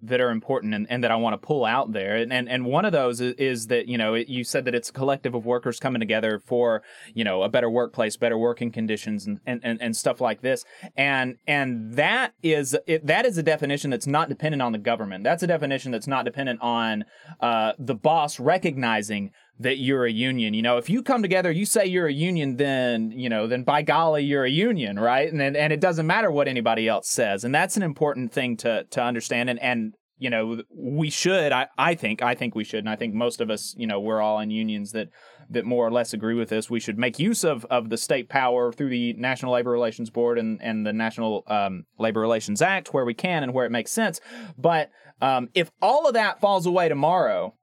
that 0.06 0.20
are 0.20 0.30
important 0.30 0.74
and, 0.74 0.86
and 0.90 1.02
that 1.02 1.10
I 1.10 1.16
want 1.16 1.40
to 1.40 1.46
pull 1.46 1.64
out 1.64 1.92
there. 1.92 2.16
And, 2.16 2.32
and, 2.32 2.48
and 2.48 2.64
one 2.64 2.84
of 2.84 2.92
those 2.92 3.20
is, 3.20 3.66
that, 3.68 3.88
you 3.88 3.98
know, 3.98 4.14
it, 4.14 4.28
you 4.28 4.44
said 4.44 4.64
that 4.66 4.74
it's 4.74 4.90
a 4.90 4.92
collective 4.92 5.34
of 5.34 5.46
workers 5.46 5.80
coming 5.80 6.00
together 6.00 6.38
for, 6.38 6.82
you 7.14 7.24
know, 7.24 7.42
a 7.42 7.48
better 7.48 7.70
workplace, 7.70 8.16
better 8.16 8.38
working 8.38 8.70
conditions 8.70 9.26
and, 9.26 9.40
and, 9.46 9.60
and, 9.64 9.80
and 9.80 9.96
stuff 9.96 10.20
like 10.20 10.42
this. 10.42 10.64
And, 10.96 11.36
and 11.46 11.94
that 11.94 12.34
is, 12.42 12.76
it, 12.86 13.06
that 13.06 13.24
is 13.26 13.38
a 13.38 13.42
definition 13.42 13.90
that's 13.90 14.06
not 14.06 14.28
dependent 14.28 14.62
on 14.62 14.72
the 14.72 14.78
government. 14.78 15.24
That's 15.24 15.42
a 15.42 15.46
definition 15.46 15.92
that's 15.92 16.06
not 16.06 16.24
dependent 16.24 16.60
on, 16.60 17.04
uh, 17.40 17.72
the 17.78 17.94
boss 17.94 18.38
recognizing 18.38 19.30
that 19.58 19.78
you're 19.78 20.04
a 20.04 20.10
union. 20.12 20.54
You 20.54 20.62
know, 20.62 20.78
if 20.78 20.90
you 20.90 21.02
come 21.02 21.22
together, 21.22 21.50
you 21.50 21.66
say 21.66 21.86
you're 21.86 22.08
a 22.08 22.12
union, 22.12 22.56
then, 22.56 23.10
you 23.12 23.28
know, 23.28 23.46
then 23.46 23.62
by 23.62 23.82
golly, 23.82 24.24
you're 24.24 24.44
a 24.44 24.50
union, 24.50 24.98
right? 24.98 25.32
And 25.32 25.40
and 25.40 25.72
it 25.72 25.80
doesn't 25.80 26.06
matter 26.06 26.30
what 26.30 26.48
anybody 26.48 26.88
else 26.88 27.08
says. 27.08 27.44
And 27.44 27.54
that's 27.54 27.76
an 27.76 27.82
important 27.82 28.32
thing 28.32 28.56
to 28.58 28.84
to 28.84 29.02
understand. 29.02 29.50
And 29.50 29.60
and 29.62 29.94
you 30.16 30.30
know, 30.30 30.62
we 30.70 31.10
should, 31.10 31.50
I, 31.50 31.66
I 31.76 31.96
think, 31.96 32.22
I 32.22 32.34
think 32.34 32.54
we 32.54 32.62
should, 32.62 32.78
and 32.78 32.88
I 32.88 32.94
think 32.96 33.14
most 33.14 33.40
of 33.40 33.50
us, 33.50 33.74
you 33.76 33.86
know, 33.86 33.98
we're 33.98 34.20
all 34.20 34.38
in 34.38 34.50
unions 34.50 34.92
that 34.92 35.08
that 35.50 35.66
more 35.66 35.86
or 35.86 35.90
less 35.90 36.14
agree 36.14 36.34
with 36.34 36.48
this. 36.48 36.70
We 36.70 36.80
should 36.80 36.98
make 36.98 37.18
use 37.18 37.44
of, 37.44 37.66
of 37.66 37.90
the 37.90 37.98
state 37.98 38.28
power 38.30 38.72
through 38.72 38.88
the 38.88 39.12
National 39.14 39.52
Labor 39.52 39.70
Relations 39.70 40.08
Board 40.08 40.38
and, 40.38 40.62
and 40.62 40.86
the 40.86 40.92
National 40.92 41.42
um, 41.48 41.84
Labor 41.98 42.20
Relations 42.20 42.62
Act 42.62 42.94
where 42.94 43.04
we 43.04 43.12
can 43.12 43.42
and 43.42 43.52
where 43.52 43.66
it 43.66 43.70
makes 43.70 43.92
sense. 43.92 44.20
But 44.56 44.90
um, 45.20 45.48
if 45.52 45.70
all 45.82 46.06
of 46.06 46.14
that 46.14 46.40
falls 46.40 46.64
away 46.64 46.88
tomorrow, 46.88 47.54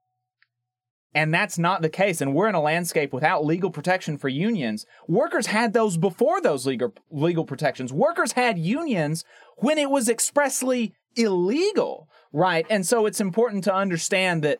and 1.13 1.33
that's 1.33 1.57
not 1.57 1.81
the 1.81 1.89
case. 1.89 2.21
And 2.21 2.33
we're 2.33 2.47
in 2.47 2.55
a 2.55 2.61
landscape 2.61 3.11
without 3.11 3.45
legal 3.45 3.69
protection 3.69 4.17
for 4.17 4.29
unions. 4.29 4.85
Workers 5.07 5.47
had 5.47 5.73
those 5.73 5.97
before 5.97 6.41
those 6.41 6.65
legal, 6.65 6.93
legal 7.09 7.45
protections. 7.45 7.91
Workers 7.91 8.33
had 8.33 8.57
unions 8.57 9.25
when 9.57 9.77
it 9.77 9.89
was 9.89 10.07
expressly 10.07 10.93
illegal, 11.15 12.07
right? 12.31 12.65
And 12.69 12.85
so 12.85 13.05
it's 13.05 13.19
important 13.19 13.63
to 13.65 13.73
understand 13.73 14.43
that, 14.43 14.59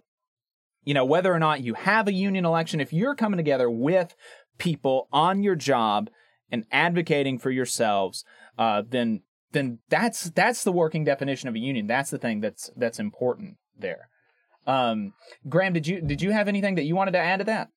you 0.84 0.94
know, 0.94 1.06
whether 1.06 1.34
or 1.34 1.40
not 1.40 1.64
you 1.64 1.76
have 1.76 2.08
a 2.08 2.14
union 2.14 2.46
election, 2.46 2.82
if 2.82 2.92
you're 2.92 3.16
coming 3.16 3.38
together 3.38 3.70
with 3.70 4.16
people 4.58 5.08
on 5.14 5.44
your 5.44 5.56
job 5.56 6.10
and 6.52 6.66
advocating 6.72 7.40
for 7.40 7.50
yourselves, 7.50 8.26
uh, 8.58 8.84
then 8.88 9.22
then 9.54 9.80
that's 9.90 10.30
that's 10.32 10.64
the 10.64 10.72
working 10.72 11.04
definition 11.04 11.50
of 11.50 11.56
a 11.56 11.60
union. 11.60 11.88
That's 11.88 12.10
the 12.10 12.18
thing 12.18 12.42
that's 12.42 12.70
that's 12.76 13.00
important 13.00 13.58
there. 13.78 14.10
Um, 14.68 15.14
Graham, 15.50 15.74
did 15.74 15.88
you 15.88 16.02
did 16.02 16.22
you 16.22 16.32
have 16.32 16.48
anything 16.48 16.76
that 16.76 16.84
you 16.84 16.96
wanted 16.96 17.12
to 17.12 17.20
add 17.20 17.38
to 17.38 17.46
that? 17.46 17.70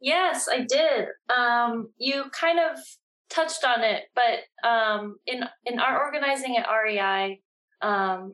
Yes, 0.00 0.48
I 0.50 0.60
did. 0.60 1.06
Um, 1.34 1.88
you 1.96 2.24
kind 2.38 2.58
of 2.58 2.78
touched 3.30 3.64
on 3.64 3.82
it, 3.82 4.04
but 4.14 4.68
um, 4.68 5.16
in 5.26 5.44
in 5.64 5.78
our 5.78 6.02
organizing 6.02 6.56
at 6.56 6.66
REI, 6.68 7.40
um, 7.80 8.32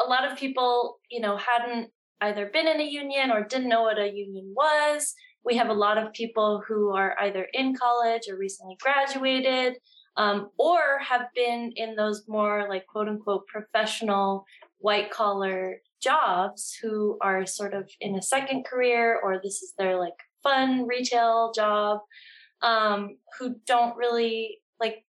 a 0.00 0.08
lot 0.08 0.30
of 0.30 0.38
people, 0.38 0.98
you 1.10 1.20
know, 1.20 1.36
hadn't 1.36 1.90
either 2.22 2.46
been 2.46 2.66
in 2.66 2.80
a 2.80 2.84
union 2.84 3.30
or 3.30 3.44
didn't 3.44 3.68
know 3.68 3.82
what 3.82 3.98
a 3.98 4.12
union 4.12 4.52
was. 4.56 5.14
We 5.44 5.56
have 5.58 5.68
a 5.68 5.74
lot 5.74 5.98
of 5.98 6.12
people 6.12 6.62
who 6.66 6.94
are 6.94 7.14
either 7.20 7.46
in 7.52 7.76
college 7.76 8.22
or 8.28 8.36
recently 8.36 8.76
graduated, 8.80 9.74
um, 10.16 10.50
or 10.58 10.98
have 11.00 11.26
been 11.34 11.72
in 11.76 11.94
those 11.94 12.24
more 12.26 12.66
like 12.68 12.86
quote 12.86 13.08
unquote 13.08 13.46
professional 13.46 14.44
white 14.78 15.10
collar 15.10 15.76
jobs 16.02 16.76
who 16.80 17.18
are 17.20 17.46
sort 17.46 17.74
of 17.74 17.90
in 18.00 18.16
a 18.16 18.22
second 18.22 18.64
career 18.64 19.18
or 19.22 19.40
this 19.42 19.62
is 19.62 19.74
their 19.78 19.98
like 19.98 20.14
fun 20.42 20.86
retail 20.86 21.52
job 21.54 22.00
um, 22.62 23.16
who 23.38 23.56
don't 23.66 23.96
really 23.96 24.58
like 24.80 25.04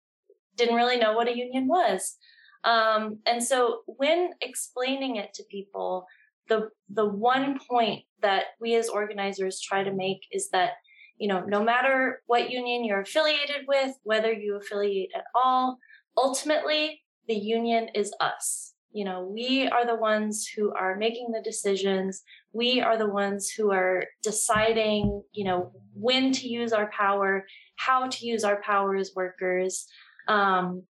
didn't 0.55 0.75
really 0.75 0.97
know 0.97 1.13
what 1.13 1.27
a 1.27 1.37
union 1.37 1.67
was. 1.67 2.17
Um, 2.63 3.19
and 3.25 3.43
so 3.43 3.81
when 3.85 4.31
explaining 4.41 5.17
it 5.17 5.33
to 5.35 5.43
people 5.43 6.07
the 6.47 6.69
the 6.89 7.05
one 7.05 7.59
point 7.69 8.03
that 8.21 8.45
we 8.59 8.75
as 8.75 8.89
organizers 8.89 9.61
try 9.61 9.83
to 9.83 9.93
make 9.93 10.21
is 10.31 10.49
that 10.49 10.71
you 11.17 11.27
know 11.27 11.41
no 11.41 11.63
matter 11.63 12.21
what 12.27 12.51
union 12.51 12.83
you're 12.83 13.01
affiliated 13.01 13.65
with 13.67 13.95
whether 14.03 14.31
you 14.31 14.55
affiliate 14.55 15.11
at 15.15 15.25
all 15.33 15.77
ultimately 16.17 17.01
the 17.27 17.35
union 17.35 17.89
is 17.95 18.13
us 18.19 18.73
you 18.95 19.05
know 19.05 19.29
we 19.31 19.67
are 19.67 19.85
the 19.85 19.95
ones 19.95 20.47
who 20.47 20.73
are 20.73 20.95
making 20.95 21.31
the 21.31 21.41
decisions. 21.41 22.23
We 22.53 22.81
are 22.81 22.97
the 22.97 23.09
ones 23.09 23.49
who 23.49 23.71
are 23.71 24.05
deciding 24.23 25.23
you 25.33 25.45
know 25.45 25.71
when 25.93 26.31
to 26.31 26.47
use 26.47 26.73
our 26.73 26.89
power 26.91 27.45
how 27.77 28.07
to 28.07 28.25
use 28.25 28.43
our 28.43 28.61
power 28.61 28.95
as 28.95 29.11
workers. 29.15 29.85
Um, 30.27 30.83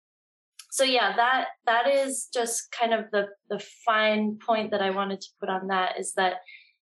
so 0.73 0.83
yeah 0.83 1.15
that 1.15 1.45
that 1.67 1.87
is 1.87 2.29
just 2.33 2.71
kind 2.71 2.95
of 2.95 3.05
the 3.11 3.27
the 3.47 3.59
fine 3.85 4.39
point 4.43 4.71
that 4.71 4.81
i 4.81 4.89
wanted 4.89 5.21
to 5.21 5.27
put 5.39 5.47
on 5.47 5.67
that 5.67 5.99
is 5.99 6.13
that 6.15 6.37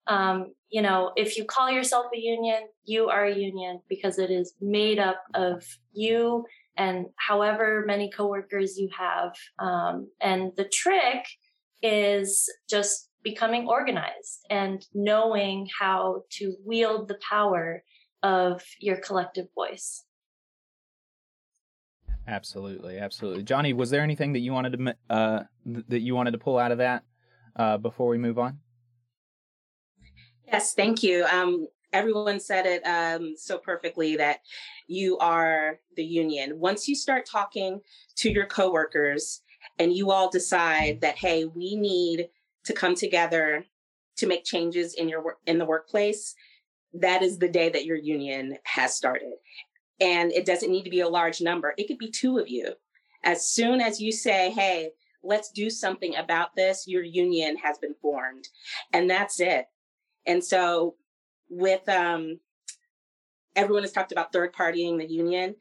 um, 0.07 0.55
you 0.71 0.81
know 0.81 1.11
if 1.17 1.37
you 1.37 1.45
call 1.45 1.69
yourself 1.71 2.07
a 2.15 2.19
union 2.19 2.61
you 2.85 3.09
are 3.09 3.25
a 3.25 3.37
union 3.37 3.81
because 3.89 4.19
it 4.19 4.31
is 4.31 4.55
made 4.61 5.01
up 5.01 5.21
of 5.35 5.65
you 5.93 6.45
and 6.81 7.07
however 7.17 7.85
many 7.87 8.11
coworkers 8.11 8.79
you 8.79 8.89
have. 8.99 9.33
Um, 9.59 10.09
and 10.19 10.53
the 10.57 10.65
trick 10.65 11.27
is 11.83 12.51
just 12.71 13.11
becoming 13.23 13.69
organized 13.69 14.47
and 14.49 14.83
knowing 14.95 15.69
how 15.79 16.23
to 16.39 16.55
wield 16.65 17.09
the 17.09 17.19
power 17.29 17.83
of 18.23 18.63
your 18.79 18.97
collective 18.97 19.47
voice. 19.55 20.05
Absolutely, 22.27 22.99
absolutely. 22.99 23.45
Jonnie, 23.45 23.77
was 23.77 23.91
there 23.91 24.01
anything 24.01 24.33
that 24.33 24.39
you 24.39 24.53
wanted 24.53 24.79
to 24.79 24.95
uh, 25.11 25.43
that 25.89 26.01
you 26.01 26.15
wanted 26.15 26.31
to 26.31 26.39
pull 26.39 26.57
out 26.57 26.73
of 26.73 26.79
that 26.79 27.03
uh, 27.57 27.77
before 27.77 28.09
we 28.09 28.17
move 28.17 28.39
on? 28.39 28.59
Yes, 30.47 30.73
thank 30.73 31.03
you. 31.03 31.27
Um, 31.31 31.67
everyone 31.93 32.41
said 32.41 32.67
it 32.67 32.83
um, 32.87 33.35
so 33.37 33.59
perfectly 33.59 34.17
that 34.17 34.41
you 34.87 35.19
are 35.19 35.79
the 35.97 36.05
union. 36.05 36.59
Once 36.59 36.89
you 36.89 36.95
start 36.95 37.27
talking 37.27 37.81
to 38.17 38.31
your 38.31 38.47
coworkers 38.47 39.43
and 39.79 39.93
you 39.93 40.11
all 40.11 40.31
decide 40.31 41.01
that, 41.01 41.17
hey, 41.17 41.45
we 41.45 41.77
need 41.77 42.29
to 42.65 42.73
come 42.73 42.95
together 42.95 43.65
to 44.17 44.27
make 44.27 44.45
changes 44.45 44.95
in 44.95 45.09
your 45.09 45.39
in 45.47 45.59
the 45.59 45.65
workplace, 45.65 46.35
that 46.93 47.23
is 47.23 47.39
the 47.39 47.49
day 47.49 47.69
that 47.69 47.85
your 47.87 47.97
union 47.97 48.57
has 48.65 48.95
started. 48.95 49.33
And 50.01 50.33
it 50.33 50.47
doesn't 50.47 50.71
need 50.71 50.85
to 50.85 50.91
be 50.91 51.01
a 51.01 51.09
large 51.09 51.41
number. 51.41 51.75
It 51.77 51.87
could 51.87 51.99
be 51.99 52.11
two 52.11 52.39
of 52.39 52.49
you. 52.49 52.75
As 53.23 53.49
soon 53.49 53.81
as 53.81 54.01
you 54.01 54.13
say, 54.13 54.51
hey, 54.51 54.91
let's 55.23 55.51
do 55.51 55.69
something 55.69 56.17
about 56.17 56.57
this, 56.57 56.87
your 56.87 57.03
union 57.03 57.57
has 57.59 57.79
been 57.79 57.95
formed. 58.01 58.49
And 58.93 59.09
that's 59.09 59.41
it. 59.41 59.67
And 60.27 60.43
so 60.43 60.97
with 61.51 61.87
um, 61.89 62.39
everyone 63.57 63.83
has 63.83 63.93
talked 63.93 64.13
about 64.13 64.33
third 64.33 64.55
partying 64.55 64.99
the 64.99 65.11
union. 65.11 65.57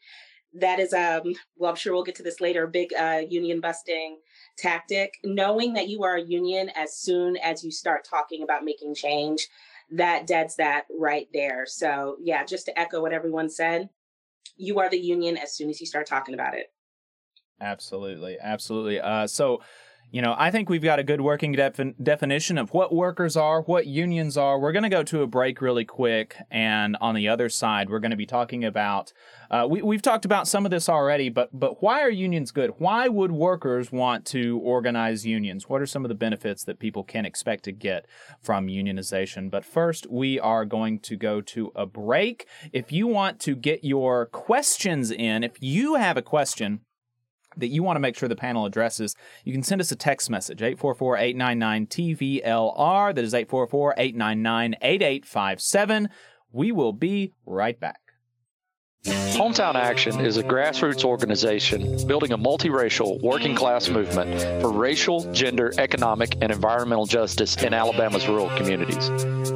That 0.54 0.80
is, 0.80 0.94
um, 0.94 1.36
well, 1.58 1.70
I'm 1.70 1.76
sure 1.76 1.94
we'll 1.94 2.04
get 2.04 2.16
to 2.16 2.24
this 2.24 2.42
later, 2.42 2.66
big 2.66 2.92
uh, 2.94 3.22
union 3.30 3.60
busting 3.60 4.18
tactic. 4.58 5.14
Knowing 5.24 5.74
that 5.74 5.90
you 5.90 6.04
are 6.04 6.16
a 6.16 6.24
union 6.24 6.72
as 6.76 6.96
soon 6.96 7.38
as 7.38 7.64
you 7.64 7.72
start 7.72 8.04
talking 8.04 8.42
about 8.42 8.64
making 8.64 8.96
change, 8.96 9.48
that 9.92 10.26
deads 10.26 10.56
that 10.56 10.86
right 10.90 11.28
there. 11.34 11.66
So, 11.68 12.18
yeah, 12.20 12.44
just 12.46 12.66
to 12.66 12.80
echo 12.80 13.02
what 13.02 13.14
everyone 13.14 13.50
said, 13.50 13.90
you 14.58 14.80
are 14.80 14.90
the 14.90 15.00
union 15.00 15.38
as 15.38 15.56
soon 15.56 15.70
as 15.70 15.80
you 15.80 15.86
start 15.86 16.08
talking 16.08 16.34
about 16.34 16.56
it. 16.56 16.72
Absolutely. 17.62 18.38
Absolutely. 18.42 19.00
Uh, 19.00 19.28
so, 19.28 19.62
you 20.12 20.24
know, 20.24 20.36
I 20.38 20.50
think 20.50 20.70
we've 20.70 20.82
got 20.82 20.98
a 20.98 21.04
good 21.04 21.22
working 21.22 21.52
defi- 21.52 21.94
definition 22.02 22.58
of 22.58 22.74
what 22.74 22.94
workers 22.94 23.38
are, 23.38 23.62
what 23.62 23.86
unions 23.86 24.38
are. 24.38 24.60
We're 24.60 24.72
going 24.72 24.84
to 24.84 24.90
go 24.90 25.04
to 25.04 25.22
a 25.22 25.28
break 25.28 25.62
really 25.62 25.86
quick. 25.86 26.36
And 26.50 26.98
on 27.00 27.14
the 27.14 27.28
other 27.28 27.48
side, 27.48 27.90
we're 27.90 28.00
going 28.00 28.12
to 28.12 28.18
be 28.18 28.26
talking 28.26 28.66
about, 28.66 29.14
uh, 29.52 29.68
we, 29.70 29.84
we've 29.84 30.02
talked 30.02 30.26
about 30.26 30.48
some 30.48 30.66
of 30.66 30.72
this 30.72 30.90
already, 30.90 31.30
but, 31.30 31.50
but 31.58 31.84
why 31.84 32.02
are 32.02 32.10
unions 32.10 32.52
good? 32.52 32.74
Why 32.80 33.08
would 33.08 33.32
workers 33.32 33.92
want 33.92 34.26
to 34.28 34.58
organize 34.64 35.28
unions? 35.28 35.70
What 35.70 35.82
are 35.82 35.86
some 35.86 36.04
of 36.04 36.10
the 36.10 36.16
benefits 36.16 36.64
that 36.64 36.80
people 36.80 37.04
can 37.04 37.26
expect 37.26 37.64
to 37.66 37.72
get 37.72 38.08
from 38.42 38.68
unionization? 38.68 39.52
But 39.52 39.64
first, 39.64 40.10
we 40.10 40.40
are 40.40 40.66
going 40.66 41.00
to 41.02 41.18
go 41.18 41.40
to 41.42 41.72
a 41.76 41.86
break. 41.86 42.48
If 42.74 42.92
you 42.92 43.06
want 43.06 43.40
to 43.42 43.56
get 43.56 43.84
your 43.84 44.26
questions 44.26 45.12
in, 45.12 45.44
if 45.44 45.62
you 45.62 45.96
have 45.96 46.18
a 46.18 46.24
question, 46.24 46.82
that 47.58 47.68
you 47.68 47.84
want 47.84 47.96
to 47.96 48.00
make 48.00 48.16
sure 48.16 48.30
the 48.30 48.36
panel 48.36 48.66
addresses, 48.66 49.16
you 49.44 49.54
can 49.54 49.64
send 49.64 49.82
us 49.82 49.92
a 49.92 49.96
text 49.96 50.30
message, 50.30 50.60
844-899-TVLR. 50.60 53.16
That 53.16 53.24
is 53.24 53.34
844-899-8857. 53.34 56.08
We 56.52 56.72
will 56.72 56.94
be 56.94 57.34
right 57.46 57.80
back. 57.80 58.00
Hometown 59.06 59.76
Action 59.76 60.20
is 60.20 60.36
a 60.36 60.44
grassroots 60.44 61.06
organization 61.06 62.06
building 62.06 62.34
a 62.34 62.38
multiracial 62.38 63.22
working 63.22 63.56
class 63.56 63.88
movement 63.88 64.62
for 64.62 64.70
racial, 64.70 65.32
gender, 65.32 65.72
economic, 65.78 66.36
and 66.42 66.52
environmental 66.52 67.06
justice 67.06 67.56
in 67.64 67.74
Alabama's 67.74 68.28
rural 68.28 68.50
communities. 68.58 69.10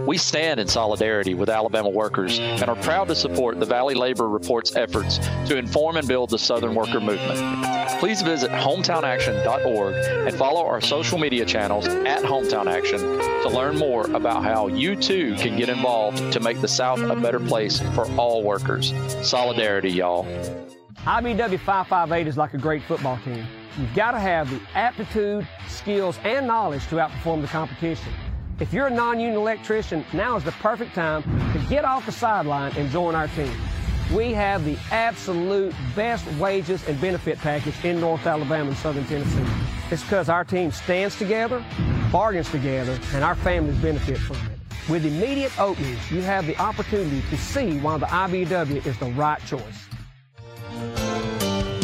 We 0.07 0.17
stand 0.17 0.61
in 0.61 0.67
solidarity 0.67 1.33
with 1.33 1.49
Alabama 1.49 1.89
workers 1.89 2.39
and 2.39 2.63
are 2.63 2.77
proud 2.77 3.09
to 3.09 3.15
support 3.15 3.59
the 3.59 3.65
Valley 3.65 3.95
Labor 3.95 4.29
Report's 4.29 4.77
efforts 4.77 5.17
to 5.47 5.57
inform 5.57 5.97
and 5.97 6.07
build 6.07 6.29
the 6.29 6.39
Southern 6.39 6.73
worker 6.73 7.01
movement. 7.01 7.39
Please 7.99 8.21
visit 8.21 8.51
hometownaction.org 8.51 9.95
and 10.27 10.35
follow 10.35 10.65
our 10.65 10.79
social 10.79 11.17
media 11.17 11.45
channels 11.45 11.87
at 11.87 12.21
Hometown 12.21 12.67
Action 12.67 12.99
to 12.99 13.49
learn 13.49 13.77
more 13.77 14.05
about 14.11 14.43
how 14.43 14.67
you 14.67 14.95
too 14.95 15.35
can 15.35 15.57
get 15.57 15.67
involved 15.67 16.31
to 16.31 16.39
make 16.39 16.61
the 16.61 16.67
South 16.67 16.99
a 17.01 17.15
better 17.15 17.39
place 17.39 17.79
for 17.93 18.05
all 18.17 18.43
workers. 18.43 18.93
Solidarity, 19.33 19.89
y'all. 19.89 20.25
IBEW 21.07 21.59
558 21.59 22.27
is 22.27 22.37
like 22.37 22.53
a 22.53 22.57
great 22.59 22.83
football 22.83 23.17
team. 23.25 23.43
You've 23.79 23.95
got 23.95 24.11
to 24.11 24.19
have 24.19 24.47
the 24.47 24.61
aptitude, 24.75 25.47
skills, 25.67 26.19
and 26.23 26.45
knowledge 26.45 26.85
to 26.89 26.97
outperform 26.97 27.41
the 27.41 27.47
competition. 27.47 28.13
If 28.59 28.71
you're 28.71 28.85
a 28.85 28.93
non-union 28.93 29.35
electrician, 29.35 30.05
now 30.13 30.35
is 30.35 30.43
the 30.43 30.51
perfect 30.51 30.93
time 30.93 31.23
to 31.23 31.65
get 31.67 31.83
off 31.83 32.05
the 32.05 32.11
sideline 32.11 32.77
and 32.77 32.91
join 32.91 33.15
our 33.15 33.27
team. 33.29 33.51
We 34.13 34.33
have 34.33 34.63
the 34.65 34.77
absolute 34.91 35.73
best 35.95 36.27
wages 36.33 36.87
and 36.87 37.01
benefit 37.01 37.39
package 37.39 37.83
in 37.83 37.99
North 37.99 38.27
Alabama 38.27 38.69
and 38.69 38.77
Southern 38.77 39.05
Tennessee. 39.05 39.43
It's 39.89 40.03
because 40.03 40.29
our 40.29 40.43
team 40.43 40.69
stands 40.69 41.17
together, 41.17 41.65
bargains 42.11 42.51
together, 42.51 42.99
and 43.15 43.23
our 43.23 43.33
families 43.33 43.77
benefit 43.79 44.19
from 44.19 44.37
it. 44.45 44.52
With 44.89 45.05
immediate 45.05 45.57
openings, 45.57 46.11
you 46.11 46.21
have 46.23 46.45
the 46.45 46.57
opportunity 46.57 47.21
to 47.29 47.37
see 47.37 47.79
why 47.79 47.97
the 47.97 48.05
IBEW 48.05 48.85
is 48.85 48.97
the 48.97 49.05
right 49.11 49.39
choice. 49.45 49.87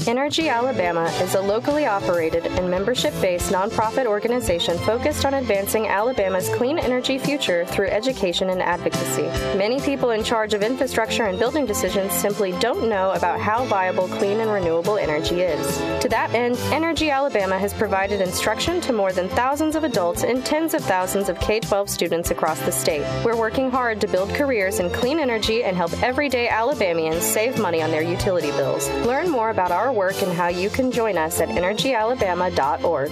Energy 0.07 0.49
Alabama 0.49 1.05
is 1.21 1.35
a 1.35 1.41
locally 1.41 1.85
operated 1.85 2.45
and 2.45 2.69
membership 2.69 3.13
based 3.21 3.51
nonprofit 3.51 4.05
organization 4.05 4.77
focused 4.79 5.25
on 5.25 5.33
advancing 5.35 5.87
Alabama's 5.87 6.49
clean 6.49 6.79
energy 6.79 7.17
future 7.17 7.65
through 7.65 7.87
education 7.87 8.49
and 8.49 8.61
advocacy. 8.61 9.23
Many 9.57 9.79
people 9.81 10.11
in 10.11 10.23
charge 10.23 10.53
of 10.53 10.63
infrastructure 10.63 11.25
and 11.25 11.37
building 11.37 11.65
decisions 11.65 12.13
simply 12.13 12.53
don't 12.59 12.89
know 12.89 13.11
about 13.11 13.39
how 13.39 13.65
viable 13.65 14.07
clean 14.07 14.39
and 14.39 14.49
renewable 14.49 14.97
energy 14.97 15.41
is. 15.41 15.77
To 16.01 16.09
that 16.09 16.33
end, 16.33 16.57
Energy 16.71 17.09
Alabama 17.09 17.59
has 17.59 17.73
provided 17.73 18.21
instruction 18.21 18.81
to 18.81 18.93
more 18.93 19.11
than 19.11 19.29
thousands 19.29 19.75
of 19.75 19.83
adults 19.83 20.23
and 20.23 20.45
tens 20.45 20.73
of 20.73 20.83
thousands 20.83 21.29
of 21.29 21.39
K 21.39 21.59
12 21.59 21.89
students 21.89 22.31
across 22.31 22.59
the 22.61 22.71
state. 22.71 23.05
We're 23.23 23.37
working 23.37 23.69
hard 23.69 24.01
to 24.01 24.07
build 24.07 24.29
careers 24.29 24.79
in 24.79 24.89
clean 24.91 25.19
energy 25.19 25.63
and 25.63 25.75
help 25.75 25.91
everyday 26.01 26.47
Alabamians 26.47 27.23
save 27.23 27.59
money 27.59 27.81
on 27.81 27.91
their 27.91 28.01
utility 28.01 28.51
bills. 28.51 28.89
Learn 29.05 29.29
more 29.29 29.49
about 29.49 29.71
our 29.71 29.88
work 29.91 30.21
and 30.21 30.31
how 30.31 30.47
you 30.47 30.69
can 30.69 30.91
join 30.91 31.17
us 31.17 31.41
at 31.41 31.49
energyalabama.org. 31.49 33.11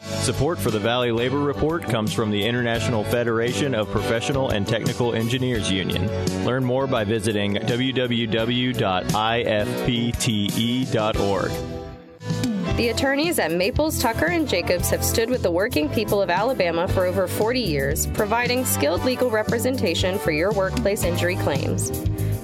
Support 0.00 0.58
for 0.58 0.70
the 0.70 0.78
Valley 0.78 1.10
Labor 1.10 1.38
Report 1.38 1.82
comes 1.82 2.12
from 2.12 2.30
the 2.30 2.44
International 2.44 3.02
Federation 3.04 3.74
of 3.74 3.90
Professional 3.90 4.50
and 4.50 4.68
Technical 4.68 5.14
Engineers 5.14 5.70
Union. 5.70 6.06
Learn 6.44 6.64
more 6.64 6.86
by 6.86 7.04
visiting 7.04 7.54
www.ifpte.org. 7.54 8.18
The 12.76 12.90
attorneys 12.90 13.38
at 13.38 13.50
Maples, 13.52 13.98
Tucker, 14.00 14.26
and 14.26 14.48
Jacobs 14.48 14.90
have 14.90 15.02
stood 15.02 15.30
with 15.30 15.42
the 15.42 15.50
working 15.50 15.88
people 15.88 16.22
of 16.22 16.30
Alabama 16.30 16.86
for 16.86 17.06
over 17.06 17.26
40 17.26 17.58
years, 17.58 18.06
providing 18.08 18.64
skilled 18.64 19.04
legal 19.04 19.30
representation 19.30 20.16
for 20.18 20.30
your 20.30 20.52
workplace 20.52 21.02
injury 21.04 21.36
claims. 21.36 21.90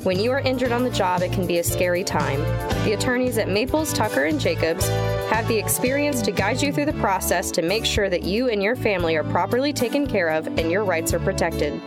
When 0.04 0.20
you 0.20 0.30
are 0.32 0.40
injured 0.40 0.70
on 0.70 0.84
the 0.84 0.90
job, 0.90 1.22
it 1.22 1.32
can 1.32 1.46
be 1.46 1.60
a 1.60 1.64
scary 1.64 2.04
time. 2.04 2.40
The 2.84 2.92
attorneys 2.92 3.38
at 3.38 3.48
Maples, 3.48 3.90
Tucker, 3.94 4.24
and 4.24 4.38
Jacobs 4.38 4.86
have 5.30 5.48
the 5.48 5.56
experience 5.56 6.20
to 6.22 6.30
guide 6.30 6.60
you 6.60 6.74
through 6.74 6.84
the 6.84 6.92
process 6.94 7.50
to 7.52 7.62
make 7.62 7.86
sure 7.86 8.10
that 8.10 8.22
you 8.22 8.50
and 8.50 8.62
your 8.62 8.76
family 8.76 9.16
are 9.16 9.24
properly 9.24 9.72
taken 9.72 10.06
care 10.06 10.28
of 10.28 10.46
and 10.46 10.70
your 10.70 10.84
rights 10.84 11.14
are 11.14 11.20
protected. 11.20 11.80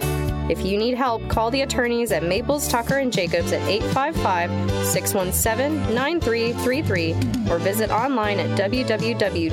If 0.49 0.65
you 0.65 0.79
need 0.79 0.95
help, 0.95 1.27
call 1.29 1.51
the 1.51 1.61
attorneys 1.61 2.11
at 2.11 2.23
Maples, 2.23 2.67
Tucker, 2.67 2.97
and 2.97 3.13
Jacobs 3.13 3.51
at 3.51 3.61
855 3.67 4.49
617 4.87 5.93
9333 5.93 7.51
or 7.51 7.59
visit 7.59 7.91
online 7.91 8.39
at 8.39 8.57
www.mtnj.com. 8.57 9.47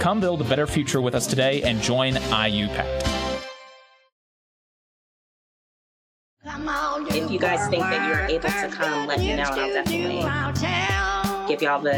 Come 0.00 0.20
build 0.20 0.40
a 0.40 0.44
better 0.44 0.66
future 0.66 1.00
with 1.00 1.14
us 1.14 1.26
today 1.26 1.62
and 1.62 1.80
join 1.80 2.14
IUPAT. 2.14 3.02
If 7.10 7.30
you 7.30 7.38
guys 7.38 7.68
think 7.68 7.82
that 7.82 8.08
you're 8.08 8.26
able 8.28 8.48
to 8.48 8.68
come, 8.68 9.06
let 9.06 9.18
me 9.18 9.28
know, 9.28 9.42
and 9.42 9.42
I'll 9.42 10.52
definitely 10.52 11.48
give 11.48 11.62
y'all 11.62 11.80
the. 11.80 11.96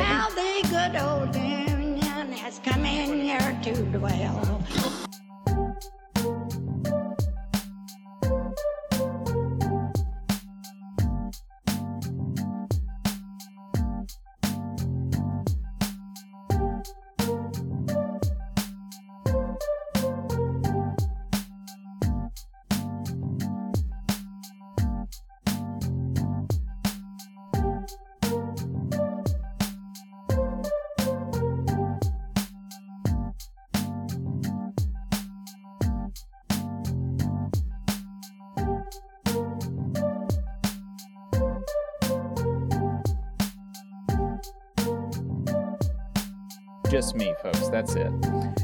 Folks. 47.43 47.69
That's 47.69 47.95
it. 47.95 48.13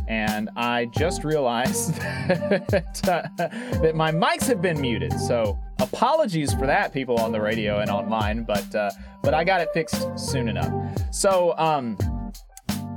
And 0.08 0.50
I 0.56 0.86
just 0.86 1.24
realized 1.24 1.94
that, 2.28 3.00
uh, 3.08 3.46
that 3.80 3.94
my 3.94 4.12
mics 4.12 4.46
have 4.48 4.60
been 4.60 4.80
muted. 4.80 5.12
So 5.18 5.58
apologies 5.80 6.52
for 6.54 6.66
that, 6.66 6.92
people 6.92 7.18
on 7.18 7.32
the 7.32 7.40
radio 7.40 7.80
and 7.80 7.90
online. 7.90 8.44
But 8.44 8.74
uh, 8.74 8.90
but 9.22 9.34
I 9.34 9.44
got 9.44 9.60
it 9.60 9.68
fixed 9.72 10.18
soon 10.18 10.48
enough. 10.48 10.72
So 11.10 11.56
um, 11.58 11.96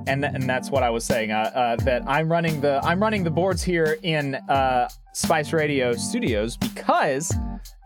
and 0.07 0.21
th- 0.23 0.33
and 0.33 0.49
that's 0.49 0.69
what 0.71 0.83
I 0.83 0.89
was 0.89 1.03
saying. 1.03 1.31
Uh, 1.31 1.51
uh, 1.53 1.75
that 1.77 2.03
I'm 2.07 2.31
running 2.31 2.61
the 2.61 2.79
I'm 2.83 3.01
running 3.01 3.23
the 3.23 3.31
boards 3.31 3.61
here 3.63 3.97
in 4.03 4.35
uh, 4.35 4.89
Spice 5.13 5.53
Radio 5.53 5.93
Studios 5.93 6.57
because 6.57 7.33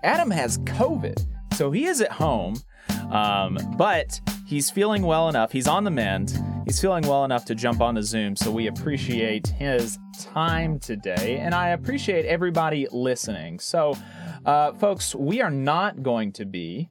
Adam 0.03 0.31
has 0.31 0.59
COVID, 0.59 1.25
so 1.53 1.71
he 1.71 1.85
is 1.85 2.01
at 2.01 2.11
home. 2.11 2.55
Um, 3.11 3.57
but 3.77 4.21
he's 4.47 4.69
feeling 4.69 5.03
well 5.03 5.27
enough. 5.27 5.51
He's 5.51 5.67
on 5.67 5.83
the 5.83 5.91
mend. 5.91 6.41
He's 6.65 6.79
feeling 6.79 7.07
well 7.07 7.25
enough 7.25 7.45
to 7.45 7.55
jump 7.55 7.81
on 7.81 7.95
the 7.95 8.03
Zoom. 8.03 8.35
So 8.35 8.51
we 8.51 8.67
appreciate 8.67 9.47
his 9.47 9.97
time 10.19 10.79
today, 10.79 11.37
and 11.39 11.53
I 11.53 11.69
appreciate 11.69 12.25
everybody 12.25 12.87
listening. 12.91 13.59
So, 13.59 13.97
uh, 14.45 14.73
folks, 14.73 15.15
we 15.15 15.41
are 15.41 15.51
not 15.51 16.03
going 16.03 16.31
to 16.33 16.45
be 16.45 16.89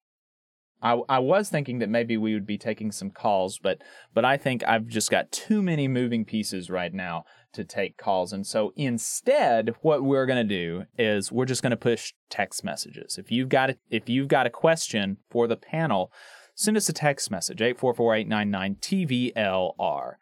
I, 0.83 1.01
I 1.09 1.19
was 1.19 1.51
thinking 1.51 1.79
that 1.81 1.89
maybe 1.89 2.17
we 2.17 2.35
would 2.35 2.47
be 2.47 2.59
taking 2.59 2.91
some 2.91 3.11
calls, 3.11 3.59
but 3.59 3.83
but 4.15 4.25
I 4.25 4.37
think 4.37 4.65
I've 4.67 4.87
just 4.87 5.11
got 5.11 5.31
too 5.31 5.63
many 5.63 5.89
moving 5.89 6.25
pieces 6.25 6.71
right 6.71 6.93
now 6.93 7.25
to 7.53 7.65
take 7.65 7.97
calls. 7.97 8.33
And 8.33 8.47
so 8.47 8.73
instead, 8.77 9.75
what 9.83 10.03
we're 10.03 10.27
going 10.27 10.47
to 10.47 10.55
do 10.55 10.85
is 10.97 11.33
we're 11.33 11.45
just 11.45 11.63
going 11.63 11.71
to 11.71 11.77
push 11.77 12.13
text 12.31 12.65
messages. 12.65 13.19
If 13.19 13.31
you've 13.31 13.49
got 13.49 13.71
a, 13.71 13.77
if 13.91 14.09
you've 14.09 14.29
got 14.29 14.47
a 14.47 14.51
question 14.51 15.19
for 15.31 15.47
the 15.47 15.57
panel, 15.57 16.13
send 16.61 16.77
us 16.77 16.89
a 16.91 16.93
text 16.93 17.31
message 17.31 17.61
844-899-TVLR. 17.61 20.13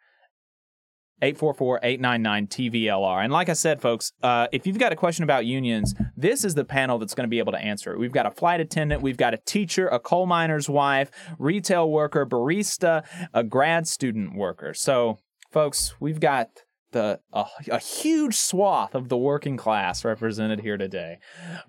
844-899-TVLR. 1.21 3.25
And 3.25 3.33
like 3.33 3.49
I 3.49 3.53
said, 3.53 3.81
folks, 3.81 4.13
uh, 4.23 4.47
if 4.53 4.65
you've 4.65 4.79
got 4.79 4.93
a 4.93 4.95
question 4.95 5.25
about 5.25 5.45
unions, 5.45 5.93
this 6.15 6.45
is 6.45 6.55
the 6.55 6.63
panel 6.63 6.97
that's 6.97 7.13
going 7.13 7.25
to 7.25 7.29
be 7.29 7.39
able 7.39 7.51
to 7.51 7.59
answer 7.59 7.91
it. 7.91 7.99
We've 7.99 8.13
got 8.13 8.25
a 8.25 8.31
flight 8.31 8.61
attendant, 8.61 9.01
we've 9.01 9.17
got 9.17 9.33
a 9.33 9.37
teacher, 9.37 9.89
a 9.89 9.99
coal 9.99 10.25
miner's 10.25 10.69
wife, 10.69 11.11
retail 11.37 11.91
worker, 11.91 12.25
barista, 12.25 13.03
a 13.33 13.43
grad 13.43 13.85
student 13.85 14.33
worker. 14.33 14.73
So, 14.73 15.19
folks, 15.51 15.95
we've 15.99 16.21
got 16.21 16.63
the 16.91 17.19
a, 17.33 17.47
a 17.69 17.79
huge 17.79 18.35
swath 18.35 18.95
of 18.95 19.09
the 19.09 19.17
working 19.17 19.57
class 19.57 20.05
represented 20.05 20.61
here 20.61 20.77
today. 20.77 21.19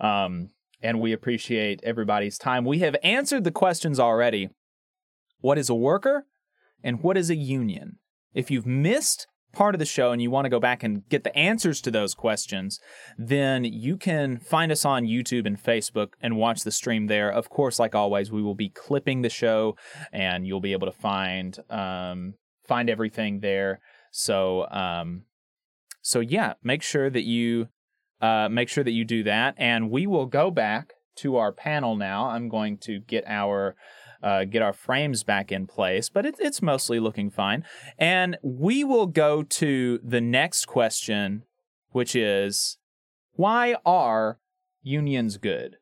Um, 0.01 0.51
and 0.83 1.01
we 1.01 1.13
appreciate 1.13 1.81
everybody's 1.83 2.39
time. 2.39 2.65
We 2.65 2.79
have 2.79 2.97
answered 3.03 3.45
the 3.45 3.51
questions 3.51 4.01
already. 4.01 4.49
What 5.41 5.59
is 5.59 5.69
a 5.69 5.75
worker 5.75 6.27
and 6.83 7.03
what 7.03 7.17
is 7.17 7.31
a 7.31 7.37
union? 7.37 7.99
If 8.35 8.51
you've 8.51 8.67
missed 8.67 9.27
part 9.53 9.75
of 9.75 9.79
the 9.79 9.85
show 9.85 10.13
and 10.13 10.23
you 10.23 10.31
want 10.31 10.45
to 10.45 10.51
go 10.51 10.61
back 10.61 10.83
and 10.83 11.09
get 11.09 11.25
the 11.25 11.37
answers 11.37 11.81
to 11.81 11.91
those 11.91 12.15
questions, 12.15 12.79
then 13.19 13.65
you 13.65 13.97
can 13.97 14.39
find 14.39 14.71
us 14.71 14.85
on 14.85 15.05
YouTube 15.05 15.47
and 15.47 15.61
Facebook 15.61 16.13
and 16.21 16.37
watch 16.37 16.63
the 16.63 16.71
stream 16.71 17.07
there. 17.07 17.31
Of 17.31 17.51
course, 17.51 17.79
like 17.79 17.95
always, 17.95 18.31
we 18.31 18.43
will 18.43 18.55
be 18.55 18.69
clipping 18.69 19.23
the 19.23 19.29
show 19.31 19.77
and 20.13 20.47
you'll 20.47 20.61
be 20.61 20.73
able 20.73 20.87
to 20.87 20.97
find 20.97 21.59
um, 21.69 22.35
find 22.67 22.89
everything 22.89 23.41
there. 23.41 23.81
So 24.13 24.69
um, 24.71 25.23
so 26.03 26.21
yeah, 26.21 26.55
make 26.63 26.83
sure 26.83 27.11
that 27.11 27.25
you 27.25 27.69
uh, 28.21 28.49
make 28.51 28.69
sure 28.69 28.85
that 28.85 28.93
you 28.93 29.05
do 29.05 29.23
that, 29.25 29.55
and 29.57 29.91
we 29.91 30.07
will 30.07 30.27
go 30.27 30.51
back 30.51 30.93
to 31.17 31.37
our 31.37 31.53
panel 31.53 31.97
now. 31.97 32.27
I'm 32.27 32.49
going 32.49 32.79
to 32.79 33.01
get 33.01 33.25
our 33.27 33.77
uh, 34.23 34.45
get 34.45 34.63
our 34.63 34.73
frames 34.73 35.23
back 35.25 35.51
in 35.51 35.67
place, 35.67 36.09
but 36.09 36.27
it, 36.27 36.37
it's 36.39 36.63
mostly 36.63 37.01
looking 37.01 37.31
fine. 37.31 37.65
And 37.99 38.37
we 38.43 38.85
will 38.85 39.07
go 39.07 39.43
to 39.43 39.99
the 40.03 40.21
next 40.21 40.67
question, 40.67 41.45
which 41.91 42.15
is 42.15 42.79
why 43.33 43.77
are 43.85 44.39
unions 44.83 45.37
good? 45.39 45.77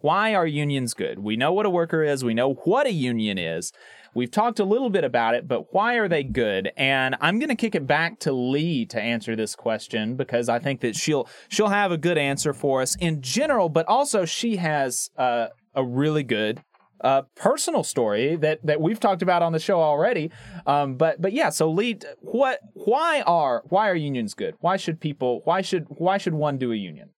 Why 0.00 0.34
are 0.34 0.46
unions 0.46 0.94
good? 0.94 1.18
We 1.18 1.36
know 1.36 1.52
what 1.52 1.66
a 1.66 1.70
worker 1.70 2.04
is, 2.04 2.24
we 2.24 2.34
know 2.34 2.54
what 2.54 2.86
a 2.86 2.92
union 2.92 3.38
is. 3.38 3.72
We've 4.14 4.30
talked 4.30 4.58
a 4.58 4.64
little 4.64 4.90
bit 4.90 5.04
about 5.04 5.34
it, 5.34 5.46
but 5.46 5.72
why 5.72 5.94
are 5.94 6.08
they 6.08 6.22
good? 6.22 6.72
And 6.76 7.16
I'm 7.20 7.38
going 7.38 7.50
to 7.50 7.54
kick 7.54 7.74
it 7.74 7.86
back 7.86 8.18
to 8.20 8.32
Lee 8.32 8.86
to 8.86 9.00
answer 9.00 9.36
this 9.36 9.54
question 9.54 10.16
because 10.16 10.48
I 10.48 10.58
think 10.58 10.80
that 10.80 10.96
she'll 10.96 11.28
she'll 11.48 11.68
have 11.68 11.92
a 11.92 11.98
good 11.98 12.18
answer 12.18 12.52
for 12.52 12.80
us 12.80 12.96
in 12.96 13.22
general, 13.22 13.68
but 13.68 13.86
also 13.86 14.24
she 14.24 14.56
has 14.56 15.10
uh, 15.16 15.48
a 15.74 15.84
really 15.84 16.22
good 16.22 16.62
uh, 17.02 17.22
personal 17.34 17.82
story 17.82 18.36
that 18.36 18.64
that 18.64 18.80
we've 18.80 19.00
talked 19.00 19.22
about 19.22 19.42
on 19.42 19.52
the 19.52 19.58
show 19.58 19.80
already. 19.80 20.30
Um, 20.66 20.96
but 20.96 21.20
but 21.20 21.32
yeah, 21.32 21.50
so 21.50 21.70
Lee, 21.70 21.98
what 22.18 22.60
why 22.74 23.22
are 23.22 23.62
why 23.68 23.88
are 23.88 23.94
unions 23.94 24.34
good? 24.34 24.54
Why 24.60 24.76
should 24.76 25.00
people 25.00 25.42
why 25.44 25.62
should 25.62 25.86
why 25.88 26.18
should 26.18 26.34
one 26.34 26.58
do 26.58 26.72
a 26.72 26.76
union? 26.76 27.10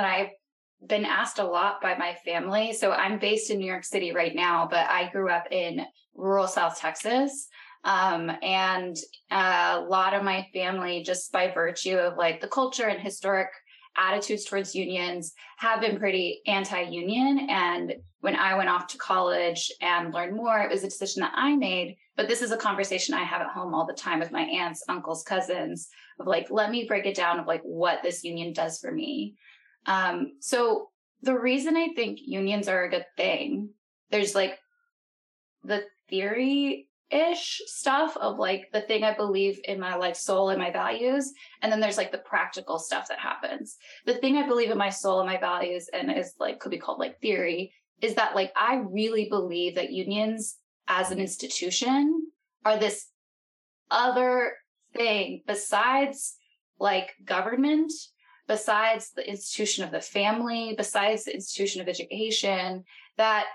I've 0.00 0.30
been 0.86 1.04
asked 1.04 1.38
a 1.38 1.44
lot 1.44 1.80
by 1.80 1.96
my 1.96 2.14
family. 2.24 2.72
So 2.72 2.92
I'm 2.92 3.18
based 3.18 3.50
in 3.50 3.58
New 3.58 3.66
York 3.66 3.84
City 3.84 4.12
right 4.12 4.34
now, 4.34 4.66
but 4.70 4.86
I 4.88 5.08
grew 5.10 5.30
up 5.30 5.46
in 5.50 5.80
rural 6.14 6.46
South 6.46 6.78
Texas. 6.78 7.48
Um, 7.84 8.30
and 8.42 8.96
uh, 9.30 9.76
a 9.78 9.86
lot 9.86 10.14
of 10.14 10.22
my 10.22 10.46
family, 10.54 11.02
just 11.02 11.30
by 11.32 11.50
virtue 11.52 11.96
of 11.96 12.16
like 12.16 12.40
the 12.40 12.48
culture 12.48 12.86
and 12.88 13.00
historic 13.00 13.48
attitudes 13.96 14.44
towards 14.44 14.74
unions 14.74 15.32
have 15.58 15.80
been 15.80 15.98
pretty 15.98 16.40
anti-union. 16.46 17.46
And 17.48 17.94
when 18.20 18.36
i 18.36 18.56
went 18.56 18.70
off 18.70 18.86
to 18.88 18.98
college 18.98 19.70
and 19.82 20.14
learned 20.14 20.34
more 20.34 20.60
it 20.60 20.70
was 20.70 20.82
a 20.82 20.88
decision 20.88 21.20
that 21.20 21.32
i 21.34 21.54
made. 21.56 21.96
But 22.16 22.28
this 22.28 22.42
is 22.42 22.52
a 22.52 22.56
conversation 22.56 23.14
i 23.14 23.24
have 23.24 23.40
at 23.40 23.50
home 23.50 23.74
all 23.74 23.86
the 23.86 23.92
time 23.92 24.18
with 24.18 24.32
my 24.32 24.42
aunts 24.42 24.84
uncles 24.88 25.22
cousins 25.22 25.88
of 26.18 26.26
like 26.26 26.50
let 26.50 26.70
me 26.70 26.86
break 26.86 27.06
it 27.06 27.16
down 27.16 27.38
of 27.38 27.46
like 27.46 27.62
what 27.62 28.02
this 28.02 28.24
union 28.24 28.52
does 28.52 28.78
for 28.78 28.90
me. 28.90 29.34
Um, 29.86 30.32
so 30.40 30.90
the 31.22 31.38
reason 31.38 31.76
i 31.76 31.88
think 31.96 32.18
unions 32.22 32.68
are 32.68 32.84
a 32.84 32.90
good 32.90 33.06
thing 33.16 33.70
there's 34.10 34.34
like 34.34 34.58
the 35.64 35.82
theory 36.08 36.88
ish 37.10 37.60
stuff 37.66 38.16
of 38.16 38.38
like 38.38 38.68
the 38.72 38.80
thing 38.80 39.04
I 39.04 39.14
believe 39.14 39.60
in 39.64 39.78
my 39.78 39.96
like 39.96 40.16
soul 40.16 40.50
and 40.50 40.58
my 40.58 40.70
values. 40.70 41.32
And 41.62 41.70
then 41.70 41.80
there's 41.80 41.96
like 41.96 42.12
the 42.12 42.18
practical 42.18 42.78
stuff 42.78 43.08
that 43.08 43.18
happens. 43.18 43.76
The 44.06 44.14
thing 44.14 44.36
I 44.36 44.46
believe 44.46 44.70
in 44.70 44.78
my 44.78 44.90
soul 44.90 45.20
and 45.20 45.28
my 45.28 45.38
values 45.38 45.88
and 45.92 46.10
is 46.10 46.34
like 46.38 46.60
could 46.60 46.70
be 46.70 46.78
called 46.78 46.98
like 46.98 47.20
theory 47.20 47.72
is 48.00 48.14
that 48.14 48.34
like 48.34 48.52
I 48.56 48.82
really 48.88 49.28
believe 49.28 49.76
that 49.76 49.92
unions 49.92 50.56
as 50.88 51.10
an 51.10 51.18
institution 51.18 52.26
are 52.64 52.78
this 52.78 53.08
other 53.90 54.54
thing 54.94 55.42
besides 55.46 56.36
like 56.78 57.14
government, 57.24 57.92
besides 58.48 59.12
the 59.14 59.28
institution 59.28 59.84
of 59.84 59.90
the 59.90 60.00
family, 60.00 60.74
besides 60.76 61.24
the 61.24 61.34
institution 61.34 61.80
of 61.80 61.88
education 61.88 62.84
that 63.16 63.46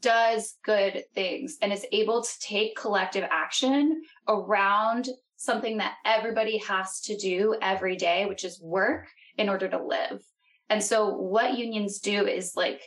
does 0.00 0.56
good 0.64 1.04
things 1.14 1.58
and 1.60 1.72
is 1.72 1.86
able 1.92 2.22
to 2.22 2.40
take 2.40 2.76
collective 2.76 3.24
action 3.30 4.02
around 4.28 5.08
something 5.36 5.78
that 5.78 5.94
everybody 6.04 6.58
has 6.58 7.00
to 7.02 7.16
do 7.16 7.54
every 7.60 7.96
day, 7.96 8.26
which 8.26 8.44
is 8.44 8.60
work 8.60 9.06
in 9.36 9.48
order 9.48 9.68
to 9.68 9.84
live. 9.84 10.22
And 10.68 10.82
so 10.82 11.10
what 11.10 11.58
unions 11.58 12.00
do 12.00 12.26
is 12.26 12.56
like 12.56 12.82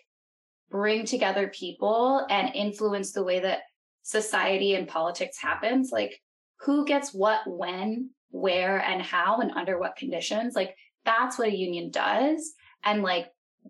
bring 0.70 1.06
together 1.06 1.48
people 1.48 2.26
and 2.30 2.54
influence 2.54 3.12
the 3.12 3.24
way 3.24 3.40
that 3.40 3.60
society 4.02 4.76
and 4.76 4.88
politics 4.88 5.38
happens. 5.40 5.92
Like 5.92 6.20
who 6.62 6.86
gets 6.86 7.14
what, 7.14 7.42
when, 7.46 8.10
where, 8.32 8.80
and 8.80 9.02
how, 9.02 9.40
and 9.40 9.52
under 9.52 9.80
what 9.80 9.96
conditions. 9.96 10.56
Like 10.56 10.76
that's 11.06 11.38
what 11.38 11.50
a 11.50 11.56
union 11.56 11.92
does. 11.92 12.54
And 12.84 13.04
like 13.04 13.28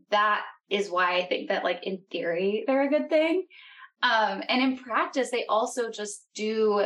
that 0.09 0.43
is 0.69 0.89
why 0.89 1.17
I 1.17 1.25
think 1.25 1.49
that 1.49 1.63
like 1.63 1.83
in 1.83 2.01
theory 2.11 2.63
they're 2.65 2.87
a 2.87 2.89
good 2.89 3.09
thing. 3.09 3.45
Um, 4.01 4.43
and 4.47 4.61
in 4.61 4.77
practice, 4.77 5.29
they 5.29 5.45
also 5.47 5.89
just 5.89 6.27
do 6.33 6.85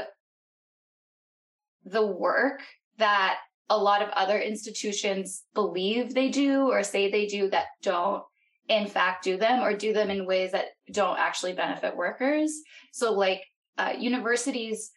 the 1.85 2.05
work 2.05 2.61
that 2.97 3.37
a 3.69 3.77
lot 3.77 4.01
of 4.01 4.09
other 4.09 4.39
institutions 4.39 5.43
believe 5.53 6.13
they 6.13 6.29
do 6.29 6.69
or 6.69 6.83
say 6.83 7.09
they 7.09 7.25
do 7.25 7.49
that 7.49 7.67
don't 7.81 8.23
in 8.69 8.87
fact 8.87 9.23
do 9.23 9.37
them 9.37 9.61
or 9.61 9.73
do 9.73 9.93
them 9.93 10.09
in 10.09 10.25
ways 10.25 10.51
that 10.51 10.67
don't 10.91 11.19
actually 11.19 11.53
benefit 11.53 11.95
workers. 11.95 12.61
So 12.91 13.13
like 13.13 13.41
uh, 13.77 13.93
universities 13.97 14.91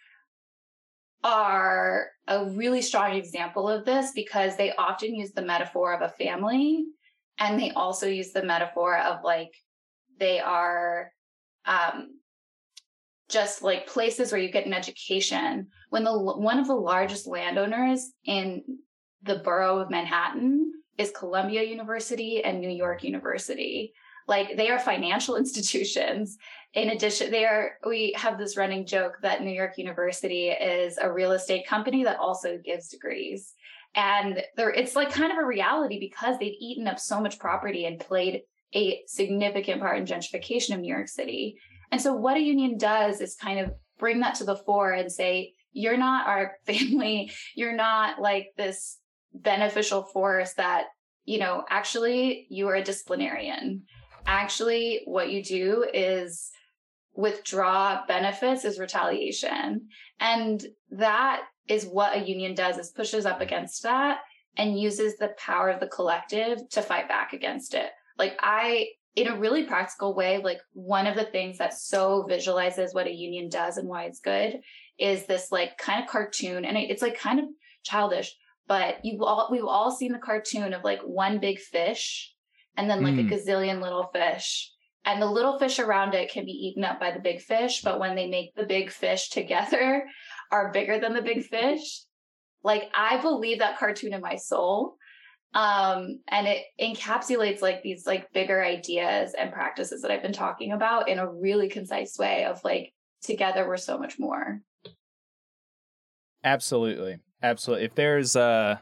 are 1.25 2.09
a 2.29 2.45
really 2.51 2.83
strong 2.83 3.15
example 3.15 3.69
of 3.69 3.85
this 3.85 4.13
because 4.15 4.57
they 4.57 4.73
often 4.77 5.15
use 5.15 5.33
the 5.33 5.43
metaphor 5.43 5.93
of 5.93 6.03
a 6.03 6.15
family 6.15 6.85
and 7.39 7.61
they 7.61 7.71
also 7.73 8.07
use 8.07 8.33
the 8.33 8.43
metaphor 8.43 8.97
of 8.99 9.23
like 9.25 9.53
they 10.19 10.41
are 10.41 11.13
um, 11.67 12.19
just 13.29 13.63
like 13.63 13.87
places 13.87 14.33
where 14.33 14.41
you 14.41 14.51
get 14.51 14.67
an 14.67 14.75
education 14.75 15.69
when 15.91 16.05
the 16.05 16.19
one 16.19 16.59
of 16.59 16.67
the 16.67 16.75
largest 16.75 17.27
landowners 17.27 18.13
in 18.25 18.63
the 19.23 19.37
borough 19.37 19.81
of 19.81 19.91
manhattan 19.91 20.73
is 20.99 21.11
columbia 21.11 21.63
university 21.63 22.43
and 22.45 22.61
new 22.61 22.71
york 22.71 23.03
university 23.03 23.93
Like 24.29 24.57
they 24.57 24.71
are 24.71 24.79
financial 24.79 25.37
institutions. 25.43 26.37
In 26.75 26.91
addition, 26.91 27.31
they 27.31 27.45
are, 27.45 27.79
we 27.87 28.13
have 28.17 28.39
this 28.39 28.57
running 28.57 28.85
joke 28.85 29.19
that 29.23 29.43
New 29.43 29.53
York 29.53 29.79
University 29.79 30.49
is 30.49 30.99
a 30.99 31.11
real 31.11 31.33
estate 31.33 31.67
company 31.67 32.05
that 32.05 32.19
also 32.19 32.59
gives 32.59 32.89
degrees. 32.89 33.55
And 33.97 34.43
there, 34.57 34.71
it's 34.71 34.95
like 34.95 35.11
kind 35.11 35.33
of 35.33 35.39
a 35.39 35.47
reality 35.47 35.99
because 35.99 36.39
they've 36.39 36.55
eaten 36.61 36.87
up 36.87 37.01
so 37.01 37.19
much 37.19 37.39
property 37.39 37.87
and 37.87 37.99
played 37.99 38.43
a 38.75 39.01
significant 39.07 39.81
part 39.81 39.99
in 39.99 40.05
gentrification 40.05 40.75
of 40.75 40.81
New 40.81 40.93
York 40.93 41.09
City. 41.09 41.57
And 41.91 42.01
so 42.01 42.13
what 42.15 42.37
a 42.37 42.41
union 42.41 42.77
does 42.77 43.23
is 43.23 43.37
kind 43.37 43.59
of 43.59 43.73
bring 43.99 44.21
that 44.21 44.35
to 44.37 44.45
the 44.45 44.57
fore 44.57 44.93
and 44.93 45.11
say, 45.11 45.55
you're 45.73 45.97
not 45.97 46.27
our 46.27 46.57
family. 46.67 47.33
You're 47.55 47.77
not 47.77 48.21
like 48.21 48.49
this 48.57 48.99
beneficial 49.33 50.03
force 50.03 50.53
that, 50.55 50.87
you 51.25 51.39
know, 51.39 51.65
actually 51.71 52.47
you 52.51 52.69
are 52.69 52.77
a 52.77 52.85
disciplinarian. 52.85 53.85
Actually, 54.27 55.03
what 55.05 55.31
you 55.31 55.43
do 55.43 55.87
is 55.95 56.51
withdraw 57.15 58.05
benefits 58.07 58.65
is 58.65 58.79
retaliation. 58.79 59.89
And 60.21 60.63
that 60.91 61.43
is 61.69 61.87
what 61.87 62.17
a 62.17 62.27
union 62.27 62.55
does 62.55 62.79
is 62.79 62.91
pushes 62.91 63.27
up 63.27 63.41
against 63.41 63.83
that 63.83 64.19
and 64.57 64.79
uses 64.79 65.17
the 65.17 65.35
power 65.39 65.69
of 65.69 65.81
the 65.81 65.87
collective 65.87 66.69
to 66.71 66.83
fight 66.83 67.09
back 67.09 67.33
against 67.33 67.75
it. 67.75 67.91
Like 68.19 68.37
I 68.41 68.89
in 69.17 69.29
a 69.29 69.39
really 69.39 69.65
practical 69.65 70.15
way, 70.15 70.39
like 70.39 70.61
one 70.75 71.07
of 71.07 71.17
the 71.17 71.25
things 71.25 71.57
that 71.57 71.73
so 71.73 72.27
visualizes 72.29 72.93
what 72.93 73.07
a 73.07 73.13
union 73.13 73.49
does 73.49 73.79
and 73.79 73.89
why 73.89 74.05
it's 74.05 74.21
good 74.21 74.61
is 74.99 75.27
this 75.27 75.51
like 75.51 75.79
kind 75.79 76.03
of 76.05 76.09
cartoon 76.09 76.67
and 76.67 76.77
it's 76.77 77.01
like 77.01 77.19
kind 77.19 77.41
of 77.41 77.47
childish, 77.83 78.37
but 78.69 78.97
you've 79.03 79.23
all 79.23 79.49
we've 79.51 79.65
all 79.65 79.91
seen 79.91 80.13
the 80.13 80.19
cartoon 80.19 80.75
of 80.75 80.85
like 80.85 81.01
one 81.01 81.41
big 81.41 81.59
fish 81.59 82.35
and 82.77 82.91
then 82.91 83.03
like 83.03 83.15
mm. 83.15 83.27
a 83.27 83.35
gazillion 83.35 83.81
little 83.81 84.11
fish. 84.13 84.71
And 85.07 85.23
the 85.23 85.27
little 85.27 85.59
fish 85.59 85.79
around 85.79 86.15
it 86.15 86.33
can 86.33 86.45
be 86.45 86.51
eaten 86.51 86.85
up 86.85 86.99
by 86.99 87.13
the 87.13 87.21
big 87.21 87.41
fish, 87.41 87.81
but 87.81 88.01
when 88.01 88.17
they 88.17 88.29
make 88.29 88.55
the 88.55 88.67
big 88.67 88.91
fish 88.91 89.31
together 89.31 90.05
are 90.51 90.73
bigger 90.73 90.99
than 90.99 91.15
the 91.15 91.23
big 91.23 91.45
fish. 91.45 92.03
Like 92.63 92.91
I 92.95 93.21
believe 93.21 93.61
that 93.61 93.79
cartoon 93.79 94.13
in 94.13 94.21
my 94.21 94.37
soul. 94.37 94.97
Um 95.55 96.21
and 96.29 96.47
it 96.47 96.65
encapsulates 96.81 97.63
like 97.63 97.83
these 97.83 98.07
like 98.07 98.33
bigger 98.33 98.63
ideas 98.63 99.35
and 99.39 99.53
practices 99.53 100.03
that 100.03 100.11
i've 100.11 100.23
been 100.23 100.33
talking 100.33 100.73
about 100.73 101.09
in 101.09 101.19
a 101.19 101.33
really 101.33 101.69
concise 101.69 102.19
way 102.19 102.45
of 102.45 102.63
like 102.65 102.93
together 103.23 103.67
we're 103.67 103.77
so 103.77 103.99
much 103.99 104.19
more. 104.19 104.61
Absolutely. 106.45 107.19
Absolutely. 107.43 107.85
If 107.87 107.95
there's 107.95 108.37
uh 108.37 108.79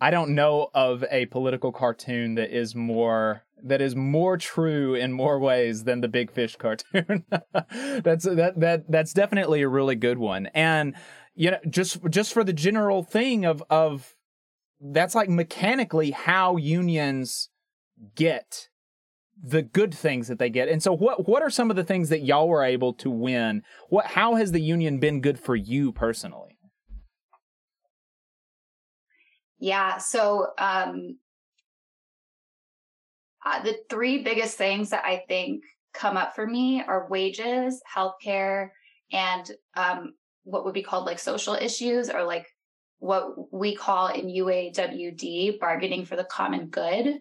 i 0.00 0.10
don't 0.10 0.34
know 0.34 0.68
of 0.74 1.04
a 1.10 1.26
political 1.26 1.72
cartoon 1.72 2.34
that 2.34 2.50
is 2.50 2.74
more 2.74 3.42
that 3.62 3.80
is 3.80 3.96
more 3.96 4.36
true 4.36 4.94
in 4.94 5.12
more 5.12 5.38
ways 5.38 5.84
than 5.84 6.00
the 6.00 6.08
big 6.08 6.30
fish 6.30 6.56
cartoon 6.56 7.24
that's 8.02 8.24
that 8.24 8.52
that 8.56 8.90
that's 8.90 9.12
definitely 9.12 9.62
a 9.62 9.68
really 9.68 9.96
good 9.96 10.18
one 10.18 10.46
and 10.54 10.94
you 11.34 11.50
know 11.50 11.58
just 11.68 11.98
just 12.10 12.32
for 12.32 12.44
the 12.44 12.52
general 12.52 13.02
thing 13.02 13.44
of 13.44 13.62
of 13.70 14.14
that's 14.80 15.14
like 15.14 15.28
mechanically 15.28 16.12
how 16.12 16.56
unions 16.56 17.50
get 18.14 18.68
the 19.40 19.62
good 19.62 19.94
things 19.94 20.28
that 20.28 20.38
they 20.38 20.50
get. 20.50 20.68
And 20.68 20.82
so 20.82 20.92
what 20.92 21.28
what 21.28 21.42
are 21.42 21.50
some 21.50 21.70
of 21.70 21.76
the 21.76 21.84
things 21.84 22.08
that 22.08 22.24
y'all 22.24 22.48
were 22.48 22.64
able 22.64 22.92
to 22.94 23.10
win? 23.10 23.62
What 23.88 24.06
how 24.06 24.34
has 24.34 24.52
the 24.52 24.60
union 24.60 24.98
been 24.98 25.20
good 25.20 25.38
for 25.38 25.54
you 25.54 25.92
personally? 25.92 26.47
Yeah, 29.58 29.98
so 29.98 30.48
um 30.58 31.18
uh, 33.44 33.62
the 33.62 33.78
three 33.88 34.22
biggest 34.22 34.58
things 34.58 34.90
that 34.90 35.04
I 35.04 35.22
think 35.28 35.62
come 35.94 36.16
up 36.16 36.34
for 36.34 36.46
me 36.46 36.82
are 36.82 37.08
wages, 37.08 37.80
healthcare, 37.94 38.70
and 39.12 39.50
um, 39.76 40.14
what 40.44 40.64
would 40.64 40.74
be 40.74 40.82
called 40.82 41.06
like 41.06 41.18
social 41.18 41.54
issues 41.54 42.10
or 42.10 42.24
like 42.24 42.46
what 42.98 43.52
we 43.52 43.74
call 43.74 44.08
in 44.08 44.26
UAWD 44.26 45.58
bargaining 45.60 46.04
for 46.04 46.16
the 46.16 46.24
common 46.24 46.66
good, 46.66 47.18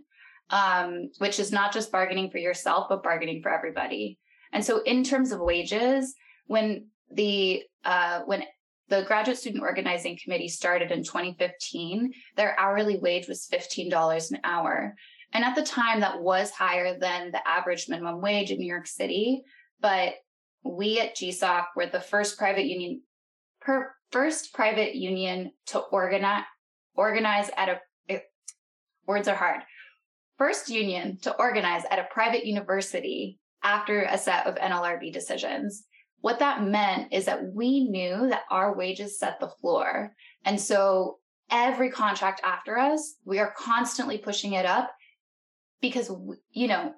um, 0.50 1.10
which 1.20 1.40
is 1.40 1.52
not 1.52 1.72
just 1.72 1.92
bargaining 1.92 2.30
for 2.30 2.40
yourself, 2.40 2.88
but 2.90 3.04
bargaining 3.04 3.42
for 3.42 3.52
everybody. 3.52 4.18
And 4.52 4.66
so, 4.66 4.82
in 4.82 5.04
terms 5.04 5.32
of 5.32 5.40
wages, 5.40 6.16
when 6.48 6.88
the 7.12 7.64
uh, 7.86 8.22
when 8.26 8.44
the 8.90 9.04
graduate 9.04 9.38
student 9.38 9.64
organizing 9.64 10.18
committee 10.22 10.48
started 10.48 10.92
in 10.92 11.04
2015, 11.04 12.14
their 12.36 12.58
hourly 12.60 12.98
wage 12.98 13.28
was 13.28 13.48
$15 13.52 14.32
an 14.32 14.40
hour. 14.44 14.96
And 15.34 15.44
at 15.44 15.56
the 15.56 15.64
time, 15.64 16.00
that 16.00 16.22
was 16.22 16.52
higher 16.52 16.98
than 16.98 17.32
the 17.32 17.46
average 17.46 17.90
minimum 17.90 18.22
wage 18.22 18.52
in 18.52 18.60
New 18.60 18.68
York 18.68 18.88
City. 18.88 19.44
But 19.82 20.16
we 20.64 21.00
at 21.00 21.16
GSOC 21.16 21.66
were 21.76 21.88
the 21.88 22.00
first 22.00 22.38
private 22.38 22.66
union 22.66 23.02
per 23.62 23.94
first 24.12 24.54
private 24.54 24.96
union 24.96 25.52
to 25.68 25.80
organize 25.80 26.44
organize 26.96 27.50
at 27.56 27.70
a 27.70 27.80
it, 28.08 28.24
words 29.06 29.28
are 29.28 29.36
hard. 29.36 29.62
First 30.38 30.70
union 30.70 31.18
to 31.24 31.36
organize 31.36 31.84
at 31.90 32.00
a 32.00 32.08
private 32.12 32.46
university 32.46 33.40
after 33.64 34.04
a 34.04 34.18
set 34.18 34.48
of 34.48 34.56
NLRB 34.56 35.12
decisions. 35.12 35.86
What 36.22 36.40
that 36.40 36.64
meant 36.64 37.14
is 37.14 37.26
that 37.26 37.54
we 37.54 37.88
knew 37.90 38.28
that 38.30 38.44
our 38.50 38.76
wages 38.76 39.20
set 39.20 39.40
the 39.40 39.50
floor. 39.50 40.14
And 40.46 40.60
so 40.60 41.20
every 41.50 41.90
contract 41.90 42.42
after 42.44 42.78
us, 42.78 43.16
we 43.26 43.40
are 43.40 43.54
constantly 43.58 44.18
pushing 44.18 44.54
it 44.54 44.66
up 44.66 44.92
because, 45.82 46.12
you 46.52 46.68
know, 46.68 46.94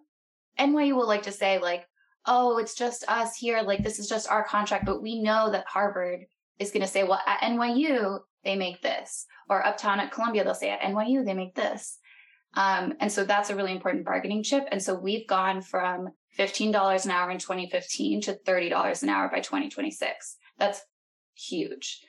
NYU 0.58 0.96
will 0.96 1.08
like 1.08 1.24
to 1.24 1.32
say, 1.32 1.60
like, 1.60 1.86
oh, 2.26 2.58
it's 2.58 2.76
just 2.76 3.10
us 3.10 3.36
here. 3.36 3.62
Like, 3.62 3.84
this 3.84 4.00
is 4.00 4.08
just 4.08 4.30
our 4.30 4.44
contract. 4.44 4.86
But 4.86 5.02
we 5.02 5.22
know 5.22 5.52
that 5.52 5.66
Harvard 5.68 6.26
is 6.60 6.72
going 6.72 6.82
to 6.82 6.88
say, 6.88 7.04
well, 7.04 7.22
at 7.26 7.42
NYU, 7.42 8.20
they 8.44 8.56
make 8.56 8.82
this. 8.82 9.26
Or 9.50 9.66
uptown 9.66 10.00
at 10.00 10.12
Columbia, 10.12 10.44
they'll 10.44 10.54
say, 10.54 10.70
at 10.70 10.82
NYU, 10.82 11.26
they 11.26 11.34
make 11.34 11.56
this. 11.56 11.98
Um, 12.56 12.94
and 13.00 13.12
so 13.12 13.24
that's 13.24 13.50
a 13.50 13.56
really 13.56 13.72
important 13.72 14.06
bargaining 14.06 14.44
chip. 14.44 14.66
And 14.72 14.82
so 14.82 14.96
we've 14.96 15.28
gone 15.28 15.62
from 15.62 16.10
$15 16.38 17.06
an 17.06 17.12
hour 17.12 17.32
in 17.32 17.38
2015 17.38 18.22
to 18.22 18.34
$30 18.46 19.04
an 19.04 19.10
hour 19.10 19.30
by 19.30 19.40
2026. 19.40 20.38
That's 20.58 20.82
huge. 21.36 22.02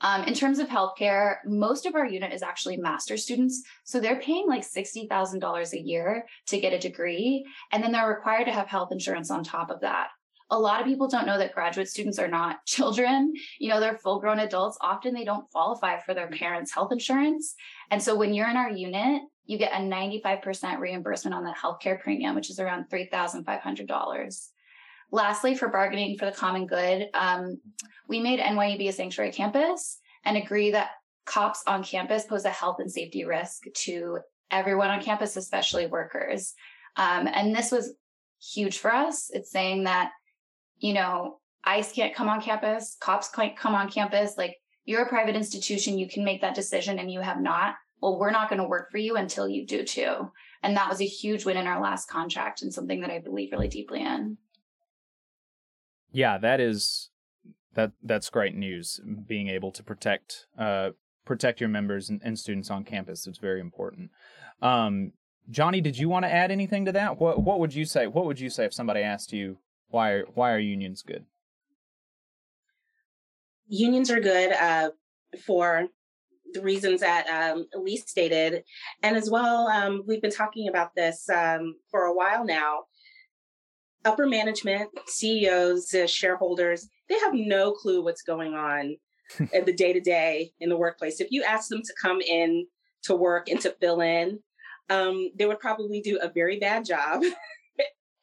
Um, 0.00 0.24
in 0.24 0.34
terms 0.34 0.58
of 0.58 0.68
healthcare, 0.68 1.36
most 1.46 1.86
of 1.86 1.94
our 1.94 2.04
unit 2.04 2.32
is 2.32 2.42
actually 2.42 2.76
master 2.76 3.16
students. 3.16 3.62
So 3.84 4.00
they're 4.00 4.20
paying 4.20 4.46
like 4.46 4.62
$60,000 4.62 5.72
a 5.72 5.80
year 5.80 6.26
to 6.48 6.60
get 6.60 6.72
a 6.72 6.78
degree. 6.78 7.46
And 7.72 7.82
then 7.82 7.92
they're 7.92 8.08
required 8.08 8.44
to 8.46 8.52
have 8.52 8.68
health 8.68 8.92
insurance 8.92 9.30
on 9.30 9.44
top 9.44 9.70
of 9.70 9.80
that 9.80 10.08
a 10.50 10.58
lot 10.58 10.80
of 10.80 10.86
people 10.86 11.08
don't 11.08 11.26
know 11.26 11.38
that 11.38 11.54
graduate 11.54 11.88
students 11.88 12.18
are 12.18 12.28
not 12.28 12.58
children. 12.66 13.32
You 13.58 13.70
know, 13.70 13.80
they're 13.80 13.98
full 13.98 14.20
grown 14.20 14.40
adults. 14.40 14.78
Often 14.80 15.14
they 15.14 15.24
don't 15.24 15.48
qualify 15.50 15.98
for 16.00 16.14
their 16.14 16.28
parents' 16.28 16.72
health 16.72 16.92
insurance. 16.92 17.54
And 17.90 18.02
so 18.02 18.14
when 18.14 18.34
you're 18.34 18.50
in 18.50 18.56
our 18.56 18.70
unit, 18.70 19.22
you 19.46 19.58
get 19.58 19.72
a 19.72 19.76
95% 19.76 20.78
reimbursement 20.78 21.34
on 21.34 21.44
the 21.44 21.54
healthcare 21.54 22.00
premium, 22.00 22.34
which 22.34 22.50
is 22.50 22.58
around 22.58 22.86
$3,500. 22.90 24.48
Lastly, 25.10 25.54
for 25.54 25.68
bargaining 25.68 26.16
for 26.16 26.24
the 26.24 26.32
common 26.32 26.66
good, 26.66 27.08
um, 27.12 27.60
we 28.08 28.20
made 28.20 28.40
NYU 28.40 28.78
be 28.78 28.88
a 28.88 28.92
sanctuary 28.92 29.32
campus 29.32 29.98
and 30.24 30.36
agree 30.36 30.70
that 30.70 30.90
cops 31.26 31.62
on 31.66 31.82
campus 31.82 32.24
pose 32.24 32.44
a 32.44 32.50
health 32.50 32.76
and 32.80 32.90
safety 32.90 33.24
risk 33.24 33.64
to 33.74 34.18
everyone 34.50 34.90
on 34.90 35.02
campus, 35.02 35.36
especially 35.36 35.86
workers. 35.86 36.54
Um, 36.96 37.26
and 37.26 37.54
this 37.54 37.70
was 37.70 37.94
huge 38.40 38.78
for 38.78 38.92
us. 38.92 39.30
It's 39.32 39.50
saying 39.50 39.84
that 39.84 40.10
you 40.78 40.92
know, 40.92 41.38
ICE 41.64 41.92
can't 41.92 42.14
come 42.14 42.28
on 42.28 42.40
campus, 42.40 42.96
cops 43.00 43.28
can't 43.28 43.56
come 43.56 43.74
on 43.74 43.90
campus. 43.90 44.34
Like 44.36 44.56
you're 44.84 45.02
a 45.02 45.08
private 45.08 45.36
institution, 45.36 45.98
you 45.98 46.08
can 46.08 46.24
make 46.24 46.40
that 46.42 46.54
decision 46.54 46.98
and 46.98 47.10
you 47.10 47.20
have 47.20 47.40
not. 47.40 47.74
Well, 48.00 48.18
we're 48.18 48.30
not 48.30 48.50
going 48.50 48.60
to 48.60 48.68
work 48.68 48.90
for 48.90 48.98
you 48.98 49.16
until 49.16 49.48
you 49.48 49.66
do 49.66 49.82
too. 49.82 50.30
And 50.62 50.76
that 50.76 50.90
was 50.90 51.00
a 51.00 51.06
huge 51.06 51.44
win 51.44 51.56
in 51.56 51.66
our 51.66 51.80
last 51.80 52.08
contract 52.08 52.62
and 52.62 52.72
something 52.72 53.00
that 53.00 53.10
I 53.10 53.18
believe 53.18 53.52
really 53.52 53.68
deeply 53.68 54.02
in. 54.02 54.36
Yeah, 56.12 56.38
that 56.38 56.60
is 56.60 57.10
that 57.74 57.92
that's 58.02 58.30
great 58.30 58.54
news. 58.54 59.00
Being 59.26 59.48
able 59.48 59.72
to 59.72 59.82
protect 59.82 60.46
uh 60.58 60.90
protect 61.24 61.60
your 61.60 61.68
members 61.68 62.10
and, 62.10 62.20
and 62.22 62.38
students 62.38 62.70
on 62.70 62.84
campus. 62.84 63.26
It's 63.26 63.38
very 63.38 63.60
important. 63.60 64.10
Um 64.62 65.12
Jonnie, 65.50 65.82
did 65.82 65.98
you 65.98 66.08
want 66.08 66.24
to 66.24 66.32
add 66.32 66.50
anything 66.50 66.84
to 66.86 66.92
that? 66.92 67.18
What 67.18 67.42
what 67.42 67.58
would 67.58 67.74
you 67.74 67.84
say? 67.84 68.06
What 68.06 68.26
would 68.26 68.40
you 68.40 68.48
say 68.48 68.64
if 68.64 68.72
somebody 68.72 69.00
asked 69.00 69.32
you 69.32 69.58
why 69.94 70.10
are 70.10 70.24
why 70.34 70.52
are 70.52 70.58
unions 70.58 71.02
good? 71.02 71.24
Unions 73.68 74.10
are 74.10 74.20
good 74.20 74.52
uh, 74.52 74.90
for 75.46 75.86
the 76.52 76.60
reasons 76.60 77.00
that 77.00 77.26
um, 77.28 77.66
Lee 77.74 77.96
stated, 77.96 78.64
and 79.02 79.16
as 79.16 79.30
well, 79.30 79.68
um, 79.68 80.02
we've 80.06 80.20
been 80.20 80.32
talking 80.32 80.68
about 80.68 80.94
this 80.96 81.28
um, 81.30 81.76
for 81.90 82.06
a 82.06 82.12
while 82.12 82.44
now. 82.44 82.84
Upper 84.04 84.26
management, 84.26 84.90
CEOs, 85.06 85.94
uh, 85.94 86.06
shareholders, 86.06 86.88
they 87.08 87.18
have 87.20 87.32
no 87.32 87.72
clue 87.72 88.02
what's 88.02 88.22
going 88.22 88.52
on 88.52 88.96
in 89.52 89.64
the 89.64 89.72
day 89.72 89.92
to 89.92 90.00
day 90.00 90.52
in 90.60 90.68
the 90.68 90.76
workplace. 90.76 91.20
If 91.20 91.30
you 91.30 91.44
ask 91.44 91.68
them 91.68 91.82
to 91.82 91.94
come 92.02 92.20
in 92.20 92.66
to 93.04 93.14
work 93.14 93.48
and 93.48 93.60
to 93.60 93.74
fill 93.80 94.00
in, 94.00 94.40
um, 94.90 95.30
they 95.38 95.46
would 95.46 95.60
probably 95.60 96.00
do 96.00 96.18
a 96.20 96.28
very 96.28 96.58
bad 96.58 96.84
job 96.84 97.22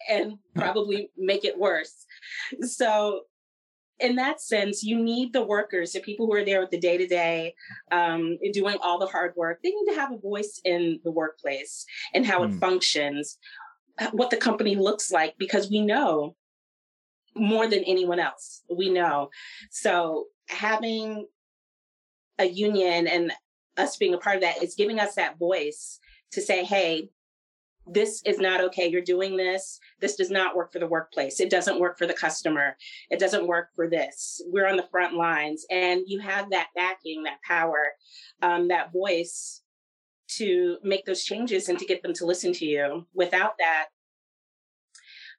and 0.09 0.37
probably 0.55 1.11
make 1.17 1.45
it 1.45 1.57
worse. 1.57 2.05
So, 2.61 3.21
in 3.99 4.15
that 4.15 4.41
sense, 4.41 4.81
you 4.81 4.97
need 4.97 5.31
the 5.31 5.43
workers, 5.43 5.91
the 5.91 5.99
people 5.99 6.25
who 6.25 6.33
are 6.33 6.43
there 6.43 6.59
with 6.59 6.71
the 6.71 6.79
day 6.79 6.97
to 6.97 7.05
day, 7.05 7.53
doing 8.51 8.77
all 8.81 8.97
the 8.97 9.05
hard 9.05 9.33
work. 9.35 9.59
They 9.61 9.69
need 9.69 9.93
to 9.93 9.99
have 9.99 10.11
a 10.11 10.17
voice 10.17 10.59
in 10.65 10.99
the 11.03 11.11
workplace 11.11 11.85
and 12.15 12.25
how 12.25 12.41
it 12.41 12.53
functions, 12.55 13.37
uh, 13.99 14.09
what 14.11 14.31
the 14.31 14.37
company 14.37 14.75
looks 14.75 15.11
like, 15.11 15.35
because 15.37 15.69
we 15.69 15.81
know 15.81 16.35
more 17.35 17.67
than 17.67 17.83
anyone 17.83 18.19
else. 18.19 18.63
We 18.75 18.89
know. 18.89 19.29
So, 19.69 20.25
having 20.49 21.27
a 22.39 22.45
union 22.45 23.07
and 23.07 23.31
us 23.77 23.97
being 23.97 24.13
a 24.13 24.17
part 24.17 24.37
of 24.37 24.41
that 24.41 24.63
is 24.63 24.75
giving 24.75 24.99
us 24.99 25.15
that 25.15 25.37
voice 25.37 25.99
to 26.31 26.41
say, 26.41 26.63
hey, 26.63 27.09
this 27.87 28.21
is 28.25 28.37
not 28.37 28.61
okay. 28.61 28.87
You're 28.87 29.01
doing 29.01 29.35
this. 29.35 29.79
This 29.99 30.15
does 30.15 30.29
not 30.29 30.55
work 30.55 30.71
for 30.71 30.79
the 30.79 30.87
workplace. 30.87 31.39
It 31.39 31.49
doesn't 31.49 31.79
work 31.79 31.97
for 31.97 32.07
the 32.07 32.13
customer. 32.13 32.77
It 33.09 33.19
doesn't 33.19 33.47
work 33.47 33.69
for 33.75 33.89
this. 33.89 34.41
We're 34.47 34.67
on 34.67 34.77
the 34.77 34.87
front 34.91 35.15
lines. 35.15 35.65
And 35.69 36.01
you 36.05 36.19
have 36.19 36.49
that 36.51 36.67
backing, 36.75 37.23
that 37.23 37.41
power, 37.47 37.93
um, 38.41 38.67
that 38.67 38.93
voice 38.93 39.61
to 40.37 40.77
make 40.83 41.05
those 41.05 41.23
changes 41.23 41.69
and 41.69 41.77
to 41.79 41.85
get 41.85 42.03
them 42.03 42.13
to 42.13 42.25
listen 42.25 42.53
to 42.53 42.65
you. 42.65 43.07
Without 43.13 43.53
that, 43.59 43.87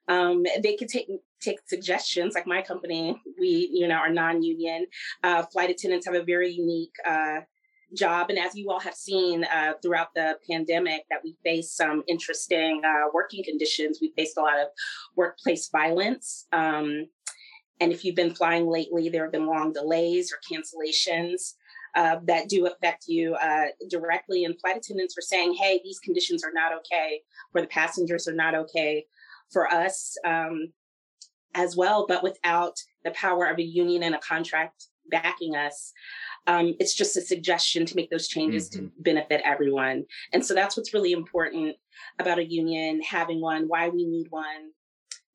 um, 0.07 0.43
they 0.61 0.75
could 0.75 0.89
take 0.89 1.07
take 1.41 1.59
suggestions. 1.65 2.35
Like 2.35 2.47
my 2.47 2.61
company, 2.61 3.19
we 3.39 3.69
you 3.71 3.87
know 3.87 3.95
are 3.95 4.11
non-union. 4.11 4.85
Uh, 5.23 5.43
flight 5.43 5.69
attendants 5.69 6.05
have 6.05 6.15
a 6.15 6.23
very 6.23 6.51
unique 6.51 6.93
uh, 7.07 7.39
job. 7.95 8.29
And 8.29 8.39
as 8.39 8.55
you 8.55 8.69
all 8.69 8.79
have 8.79 8.95
seen 8.95 9.43
uh, 9.45 9.73
throughout 9.81 10.13
the 10.15 10.37
pandemic, 10.49 11.05
that 11.09 11.21
we 11.23 11.35
face 11.43 11.71
some 11.71 12.03
interesting 12.07 12.81
uh, 12.85 13.09
working 13.13 13.43
conditions. 13.43 13.99
We 14.01 14.13
faced 14.15 14.37
a 14.37 14.41
lot 14.41 14.59
of 14.59 14.67
workplace 15.15 15.69
violence. 15.69 16.47
Um, 16.51 17.07
and 17.79 17.91
if 17.91 18.03
you've 18.03 18.15
been 18.15 18.35
flying 18.35 18.67
lately, 18.67 19.09
there 19.09 19.23
have 19.23 19.31
been 19.31 19.47
long 19.47 19.73
delays 19.73 20.31
or 20.31 20.37
cancellations. 20.51 21.53
Uh, 21.95 22.17
that 22.23 22.49
do 22.49 22.65
affect 22.65 23.05
you 23.07 23.35
uh, 23.35 23.67
directly. 23.87 24.45
And 24.45 24.59
flight 24.59 24.77
attendants 24.77 25.15
were 25.15 25.21
saying, 25.21 25.53
hey, 25.53 25.79
these 25.83 25.99
conditions 25.99 26.43
are 26.43 26.51
not 26.51 26.73
okay, 26.73 27.21
for 27.51 27.61
the 27.61 27.67
passengers 27.67 28.27
are 28.27 28.33
not 28.33 28.55
okay 28.55 29.05
for 29.51 29.71
us 29.71 30.17
um, 30.25 30.73
as 31.53 31.75
well. 31.75 32.07
But 32.07 32.23
without 32.23 32.79
the 33.03 33.11
power 33.11 33.45
of 33.45 33.59
a 33.59 33.63
union 33.63 34.01
and 34.01 34.15
a 34.15 34.19
contract 34.19 34.87
backing 35.09 35.55
us, 35.55 35.93
um, 36.47 36.75
it's 36.79 36.93
just 36.93 37.17
a 37.17 37.21
suggestion 37.21 37.85
to 37.85 37.95
make 37.95 38.09
those 38.09 38.27
changes 38.27 38.69
mm-hmm. 38.69 38.85
to 38.85 38.91
benefit 38.99 39.41
everyone. 39.45 40.05
And 40.33 40.45
so 40.45 40.53
that's 40.53 40.75
what's 40.75 40.93
really 40.93 41.13
important 41.13 41.75
about 42.19 42.39
a 42.39 42.45
union, 42.45 43.01
having 43.01 43.41
one, 43.41 43.67
why 43.67 43.89
we 43.89 44.05
need 44.05 44.27
one, 44.29 44.71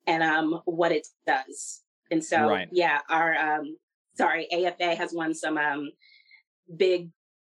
and 0.07 0.23
um, 0.23 0.61
what 0.65 0.91
it 0.91 1.07
does. 1.25 1.81
And 2.11 2.23
so, 2.23 2.49
right. 2.49 2.69
yeah, 2.71 2.99
our 3.09 3.35
um, 3.35 3.77
sorry, 4.15 4.51
AFA 4.51 4.95
has 4.95 5.13
won 5.13 5.33
some 5.33 5.57
um, 5.57 5.89
big 6.75 7.09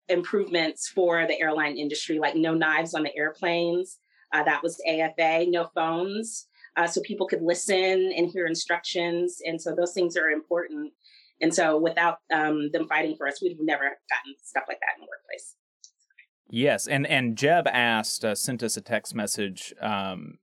improvements 0.08 0.88
for 0.88 1.26
the 1.26 1.40
airline 1.40 1.76
industry, 1.76 2.18
like 2.18 2.36
no 2.36 2.54
knives 2.54 2.94
on 2.94 3.02
the 3.02 3.16
airplanes. 3.16 3.98
Uh, 4.32 4.42
that 4.42 4.62
was 4.62 4.80
AFA, 4.86 5.46
no 5.48 5.70
phones. 5.74 6.46
Uh, 6.76 6.86
so 6.86 7.00
people 7.02 7.26
could 7.26 7.42
listen 7.42 8.12
and 8.16 8.30
hear 8.30 8.46
instructions. 8.46 9.40
And 9.44 9.60
so 9.60 9.74
those 9.74 9.92
things 9.92 10.16
are 10.16 10.28
important. 10.28 10.92
And 11.40 11.54
so 11.54 11.78
without 11.78 12.18
um, 12.32 12.70
them 12.72 12.88
fighting 12.88 13.16
for 13.16 13.28
us, 13.28 13.40
we'd 13.40 13.50
have 13.50 13.58
never 13.60 13.84
gotten 13.84 14.34
stuff 14.42 14.64
like 14.68 14.80
that 14.80 14.96
in 14.96 15.02
the 15.02 15.08
workplace. 15.08 15.54
Yes, 16.50 16.86
and 16.86 17.06
and 17.06 17.36
Jeb 17.36 17.68
asked, 17.68 18.24
uh, 18.24 18.34
sent 18.34 18.62
us 18.62 18.76
a 18.76 18.80
text 18.80 19.14
message. 19.14 19.74
Um, 19.80 20.38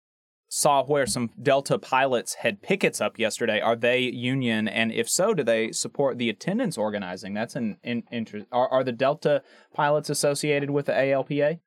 saw 0.48 0.84
where 0.84 1.06
some 1.06 1.32
Delta 1.42 1.78
pilots 1.78 2.36
had 2.36 2.62
pickets 2.62 3.02
up 3.02 3.20
yesterday. 3.20 3.60
Are 3.60 3.76
they 3.76 4.00
union? 4.00 4.68
And 4.68 4.92
if 4.92 5.10
so, 5.10 5.34
do 5.34 5.44
they 5.44 5.72
support 5.72 6.18
the 6.18 6.30
attendants 6.30 6.78
organizing? 6.78 7.34
That's 7.34 7.56
an 7.56 7.78
in, 7.84 8.04
interest. 8.12 8.46
Are, 8.52 8.70
are 8.70 8.84
the 8.84 8.92
Delta 8.92 9.42
pilots 9.74 10.10
associated 10.10 10.70
with 10.70 10.86
the 10.86 10.94
ALPA? 10.94 11.60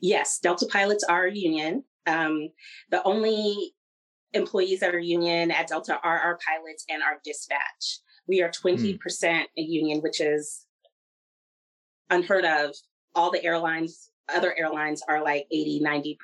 Yes, 0.00 0.38
Delta 0.38 0.66
pilots 0.66 1.04
are 1.04 1.26
a 1.26 1.34
union. 1.34 1.84
Um, 2.06 2.50
the 2.90 3.02
only 3.04 3.74
employees 4.34 4.82
at 4.82 4.94
our 4.94 5.00
union 5.00 5.50
at 5.50 5.68
Delta 5.68 5.98
are 6.02 6.18
our 6.18 6.38
pilots 6.46 6.84
and 6.88 7.02
our 7.02 7.20
dispatch. 7.24 8.00
We 8.26 8.42
are 8.42 8.50
20% 8.50 8.98
mm. 8.98 9.44
a 9.58 9.62
union, 9.62 10.00
which 10.00 10.20
is 10.20 10.66
unheard 12.10 12.44
of. 12.44 12.74
All 13.14 13.30
the 13.30 13.44
airlines, 13.44 14.10
other 14.34 14.54
airlines 14.56 15.02
are 15.08 15.22
like 15.22 15.46
80, 15.50 15.82
90%. 15.84 16.16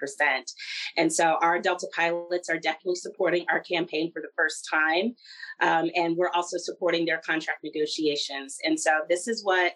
And 0.96 1.12
so 1.12 1.36
our 1.42 1.58
Delta 1.58 1.86
pilots 1.94 2.48
are 2.48 2.58
definitely 2.58 2.94
supporting 2.94 3.44
our 3.50 3.60
campaign 3.60 4.10
for 4.12 4.22
the 4.22 4.30
first 4.36 4.66
time. 4.72 5.14
Um, 5.60 5.90
and 5.94 6.16
we're 6.16 6.30
also 6.30 6.56
supporting 6.56 7.04
their 7.04 7.18
contract 7.18 7.62
negotiations. 7.62 8.56
And 8.64 8.78
so 8.78 8.90
this 9.08 9.28
is 9.28 9.44
what 9.44 9.74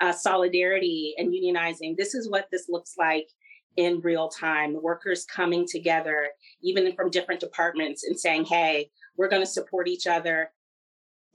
uh, 0.00 0.12
solidarity 0.12 1.14
and 1.18 1.32
unionizing, 1.32 1.96
this 1.96 2.14
is 2.14 2.30
what 2.30 2.48
this 2.50 2.66
looks 2.68 2.94
like 2.98 3.28
in 3.76 4.00
real 4.00 4.28
time, 4.28 4.80
workers 4.82 5.24
coming 5.24 5.66
together, 5.66 6.28
even 6.62 6.94
from 6.94 7.10
different 7.10 7.40
departments, 7.40 8.04
and 8.04 8.18
saying, 8.18 8.44
hey, 8.44 8.90
we're 9.16 9.28
going 9.28 9.42
to 9.42 9.46
support 9.46 9.88
each 9.88 10.06
other 10.06 10.50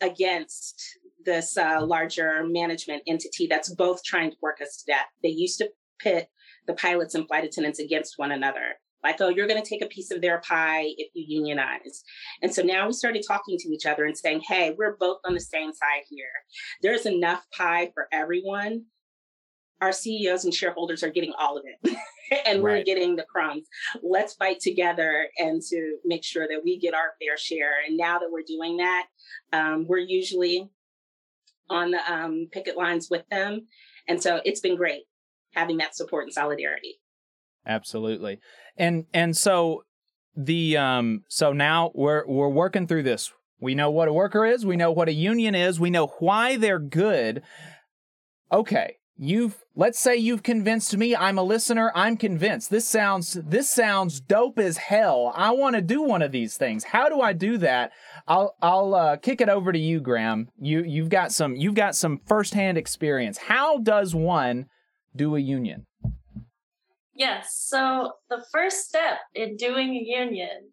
against 0.02 0.82
this 1.24 1.58
uh, 1.58 1.80
larger 1.86 2.44
management 2.44 3.04
entity 3.08 3.48
that's 3.48 3.74
both 3.76 4.04
trying 4.04 4.32
to 4.32 4.38
work 4.42 4.60
us 4.62 4.78
to 4.78 4.92
death. 4.92 5.06
They 5.22 5.30
used 5.30 5.60
to 5.60 5.70
pit 6.00 6.30
the 6.68 6.74
pilots 6.74 7.16
and 7.16 7.28
flight 7.28 7.44
attendants 7.44 7.80
against 7.80 8.18
one 8.18 8.32
another. 8.32 8.76
Like, 9.04 9.20
oh, 9.20 9.30
you're 9.30 9.48
going 9.48 9.62
to 9.62 9.68
take 9.68 9.82
a 9.82 9.88
piece 9.88 10.12
of 10.12 10.22
their 10.22 10.42
pie 10.42 10.86
if 10.98 11.10
you 11.14 11.26
unionize. 11.28 12.04
And 12.44 12.54
so 12.54 12.62
now 12.62 12.86
we 12.86 12.94
started 12.94 13.24
talking 13.28 13.58
to 13.58 13.70
each 13.70 13.86
other 13.88 14.06
and 14.06 14.16
saying, 14.16 14.42
hey, 14.48 14.76
we're 14.78 14.96
both 14.98 15.18
on 15.26 15.34
the 15.34 15.39
same 15.39 15.74
side 15.74 16.04
here. 16.10 16.28
There's 16.84 17.08
enough 17.08 17.46
pie 17.56 17.92
for 17.96 18.08
everyone. 18.12 18.86
Our 19.82 19.92
CEOs 19.92 20.46
and 20.46 20.54
shareholders 20.54 21.04
are 21.04 21.10
getting 21.10 21.34
all 21.40 21.58
of 21.58 21.64
it. 21.66 21.98
and 22.46 22.64
right. 22.64 22.80
we're 22.80 22.84
getting 22.84 23.16
the 23.16 23.24
crumbs. 23.24 23.68
Let's 24.02 24.34
fight 24.34 24.60
together 24.60 25.28
and 25.38 25.62
to 25.70 25.98
make 26.06 26.24
sure 26.24 26.48
that 26.48 26.62
we 26.64 26.80
get 26.80 26.94
our 26.94 27.14
fair 27.20 27.38
share. 27.38 27.74
And 27.86 27.98
now 27.98 28.20
that 28.20 28.30
we're 28.32 28.44
doing 28.44 28.78
that, 28.78 29.08
um, 29.52 29.86
we're 29.88 29.98
usually 29.98 30.70
on 31.70 31.92
the 31.92 32.12
um, 32.12 32.48
picket 32.52 32.78
lines 32.78 33.10
with 33.10 33.28
them. 33.30 33.68
And 34.08 34.22
so 34.22 34.42
it's 34.46 34.60
been 34.60 34.76
great 34.76 35.04
having 35.54 35.78
that 35.78 35.96
support 35.96 36.24
and 36.24 36.34
solidarity. 36.34 37.00
Absolutely. 37.66 38.40
And 38.78 39.06
and 39.14 39.38
so 39.38 39.84
the 40.36 40.78
um 40.78 41.24
so 41.28 41.54
now 41.54 41.92
we're 41.94 42.26
we're 42.26 42.50
working 42.50 42.88
through 42.88 43.04
this. 43.04 43.32
We 43.60 43.76
know 43.76 43.92
what 43.92 44.08
a 44.08 44.14
worker 44.14 44.46
is, 44.46 44.66
we 44.66 44.76
know 44.76 44.92
what 44.92 45.08
a 45.08 45.14
union 45.14 45.54
is, 45.54 45.80
we 45.80 45.92
know 45.92 46.08
why 46.20 46.58
they're 46.58 46.80
good. 46.80 47.44
Okay 48.52 48.98
you've 49.22 49.63
let's 49.76 49.99
say 49.99 50.17
you've 50.17 50.41
convinced 50.41 50.97
me 50.97 51.15
i'm 51.15 51.38
a 51.38 51.43
listener 51.43 51.91
i'm 51.93 52.17
convinced. 52.17 52.72
This 52.72 52.88
sounds 52.88 53.34
this 53.34 53.69
sounds 53.69 54.19
dope 54.19 54.57
as 54.57 54.78
hell. 54.78 55.32
I 55.36 55.51
want 55.51 55.76
to 55.76 55.82
do 55.82 56.01
one 56.01 56.24
of 56.24 56.32
these 56.32 56.57
things. 56.57 56.84
How 56.84 57.07
do 57.07 57.22
i 57.22 57.32
do 57.32 57.57
that? 57.59 57.91
I'll 58.28 58.55
i'll 58.61 58.95
uh, 58.95 59.17
kick 59.17 59.39
it 59.39 59.47
over 59.47 59.72
to 59.72 59.78
you 59.78 59.99
graham. 59.99 60.49
You 60.59 60.84
you've 60.84 61.09
got 61.09 61.32
some 61.32 61.55
you've 61.55 61.76
got 61.76 61.95
some 61.95 62.19
firsthand 62.26 62.80
experience. 62.80 63.38
How 63.38 63.78
does 63.78 64.15
one 64.15 64.65
do 65.15 65.36
a 65.36 65.39
union? 65.39 65.86
Yes 67.13 67.49
so 67.69 68.13
the 68.32 68.43
first 68.51 68.88
step 68.88 69.19
in 69.36 69.55
doing 69.55 69.91
a 69.91 70.03
union 70.03 70.72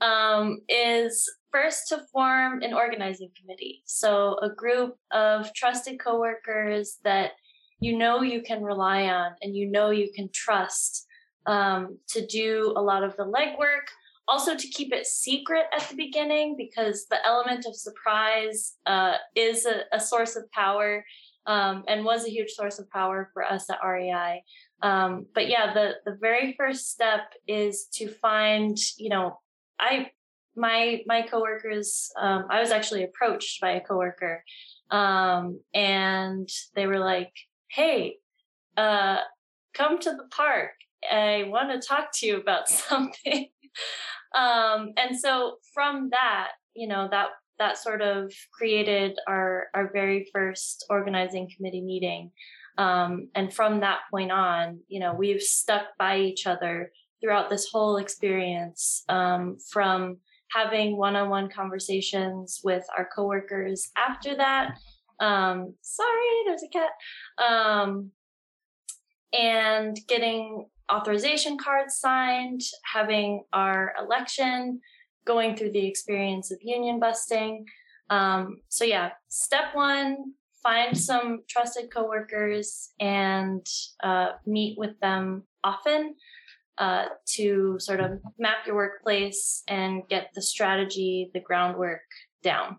um, 0.00 0.58
is 0.68 1.28
first 1.50 1.88
to 1.88 2.02
form 2.12 2.62
an 2.62 2.74
organizing 2.74 3.30
committee. 3.40 3.82
So 3.86 4.36
a 4.40 4.50
group 4.50 4.94
of 5.10 5.52
trusted 5.54 5.98
coworkers 5.98 6.98
that 7.02 7.32
you 7.80 7.96
know 7.96 8.22
you 8.22 8.42
can 8.42 8.62
rely 8.62 9.04
on 9.04 9.32
and 9.42 9.56
you 9.56 9.70
know 9.70 9.90
you 9.90 10.10
can 10.14 10.28
trust 10.32 11.06
um, 11.46 11.98
to 12.08 12.26
do 12.26 12.72
a 12.76 12.82
lot 12.82 13.02
of 13.02 13.16
the 13.16 13.24
legwork. 13.24 13.88
Also, 14.28 14.54
to 14.54 14.68
keep 14.68 14.92
it 14.92 15.06
secret 15.06 15.64
at 15.74 15.88
the 15.88 15.96
beginning 15.96 16.54
because 16.58 17.06
the 17.06 17.24
element 17.26 17.64
of 17.66 17.74
surprise 17.74 18.74
uh, 18.84 19.14
is 19.34 19.64
a, 19.64 19.84
a, 19.90 19.98
source 19.98 20.36
of 20.36 20.50
power 20.52 21.02
um, 21.46 21.82
and 21.88 22.04
was 22.04 22.26
a 22.26 22.30
huge 22.30 22.50
source 22.50 22.78
of 22.78 22.90
power 22.90 23.30
for 23.32 23.42
us 23.42 23.70
at 23.70 23.78
REI. 23.82 24.42
Um, 24.82 25.24
but 25.34 25.48
yeah, 25.48 25.72
the 25.72 25.94
the 26.04 26.18
very 26.20 26.54
first 26.58 26.90
step 26.90 27.32
is 27.46 27.86
to 27.94 28.08
find, 28.08 28.76
you 28.98 29.08
know, 29.08 29.40
I 29.80 30.10
my 30.54 31.00
my 31.06 31.22
coworkers. 31.22 32.10
Um, 32.20 32.44
I 32.50 32.60
was 32.60 32.70
actually 32.70 33.04
approached 33.04 33.62
by 33.62 33.70
a 33.70 33.80
coworker, 33.80 34.44
um, 34.90 35.60
and 35.72 36.48
they 36.74 36.86
were 36.86 36.98
like, 36.98 37.32
hey, 37.70 38.16
uh, 38.76 39.18
come 39.74 39.98
to 39.98 40.10
the 40.10 40.28
park. 40.30 40.70
I 41.10 41.44
want 41.48 41.70
to 41.70 41.86
talk 41.86 42.08
to 42.14 42.26
you 42.26 42.36
about 42.38 42.68
something. 42.68 43.48
um, 44.34 44.92
and 44.96 45.18
so 45.18 45.56
from 45.74 46.10
that, 46.10 46.48
you 46.74 46.88
know, 46.88 47.08
that 47.10 47.28
that 47.58 47.76
sort 47.76 48.02
of 48.02 48.32
created 48.52 49.18
our 49.26 49.66
our 49.74 49.90
very 49.92 50.28
first 50.32 50.86
organizing 50.90 51.50
committee 51.54 51.82
meeting. 51.82 52.30
Um, 52.76 53.28
and 53.34 53.52
from 53.52 53.80
that 53.80 54.00
point 54.10 54.30
on, 54.30 54.80
you 54.86 55.00
know, 55.00 55.12
we've 55.12 55.42
stuck 55.42 55.86
by 55.98 56.20
each 56.20 56.46
other 56.46 56.92
throughout 57.20 57.50
this 57.50 57.68
whole 57.72 57.96
experience 57.96 59.02
um, 59.08 59.56
from 59.72 60.18
having 60.52 60.96
one-on-one 60.96 61.50
conversations 61.50 62.60
with 62.62 62.84
our 62.96 63.08
coworkers 63.14 63.90
after 63.96 64.36
that 64.36 64.78
um, 65.20 65.74
sorry 65.82 66.44
there's 66.46 66.62
a 66.62 66.68
cat 66.68 66.90
um, 67.38 68.10
and 69.32 69.98
getting 70.08 70.66
authorization 70.90 71.58
cards 71.58 71.98
signed 71.98 72.62
having 72.84 73.44
our 73.52 73.94
election 74.00 74.80
going 75.26 75.56
through 75.56 75.72
the 75.72 75.86
experience 75.86 76.50
of 76.50 76.58
union 76.62 76.98
busting 76.98 77.64
um, 78.10 78.58
so 78.68 78.84
yeah 78.84 79.10
step 79.28 79.74
one 79.74 80.32
find 80.62 80.96
some 80.96 81.40
trusted 81.48 81.90
coworkers 81.92 82.90
and 82.98 83.64
uh, 84.02 84.32
meet 84.46 84.76
with 84.78 84.98
them 85.00 85.44
often 85.62 86.14
uh, 86.78 87.06
to 87.26 87.76
sort 87.78 88.00
of 88.00 88.20
map 88.38 88.58
your 88.66 88.76
workplace 88.76 89.62
and 89.68 90.02
get 90.08 90.30
the 90.34 90.42
strategy, 90.42 91.30
the 91.34 91.40
groundwork 91.40 92.02
down. 92.42 92.76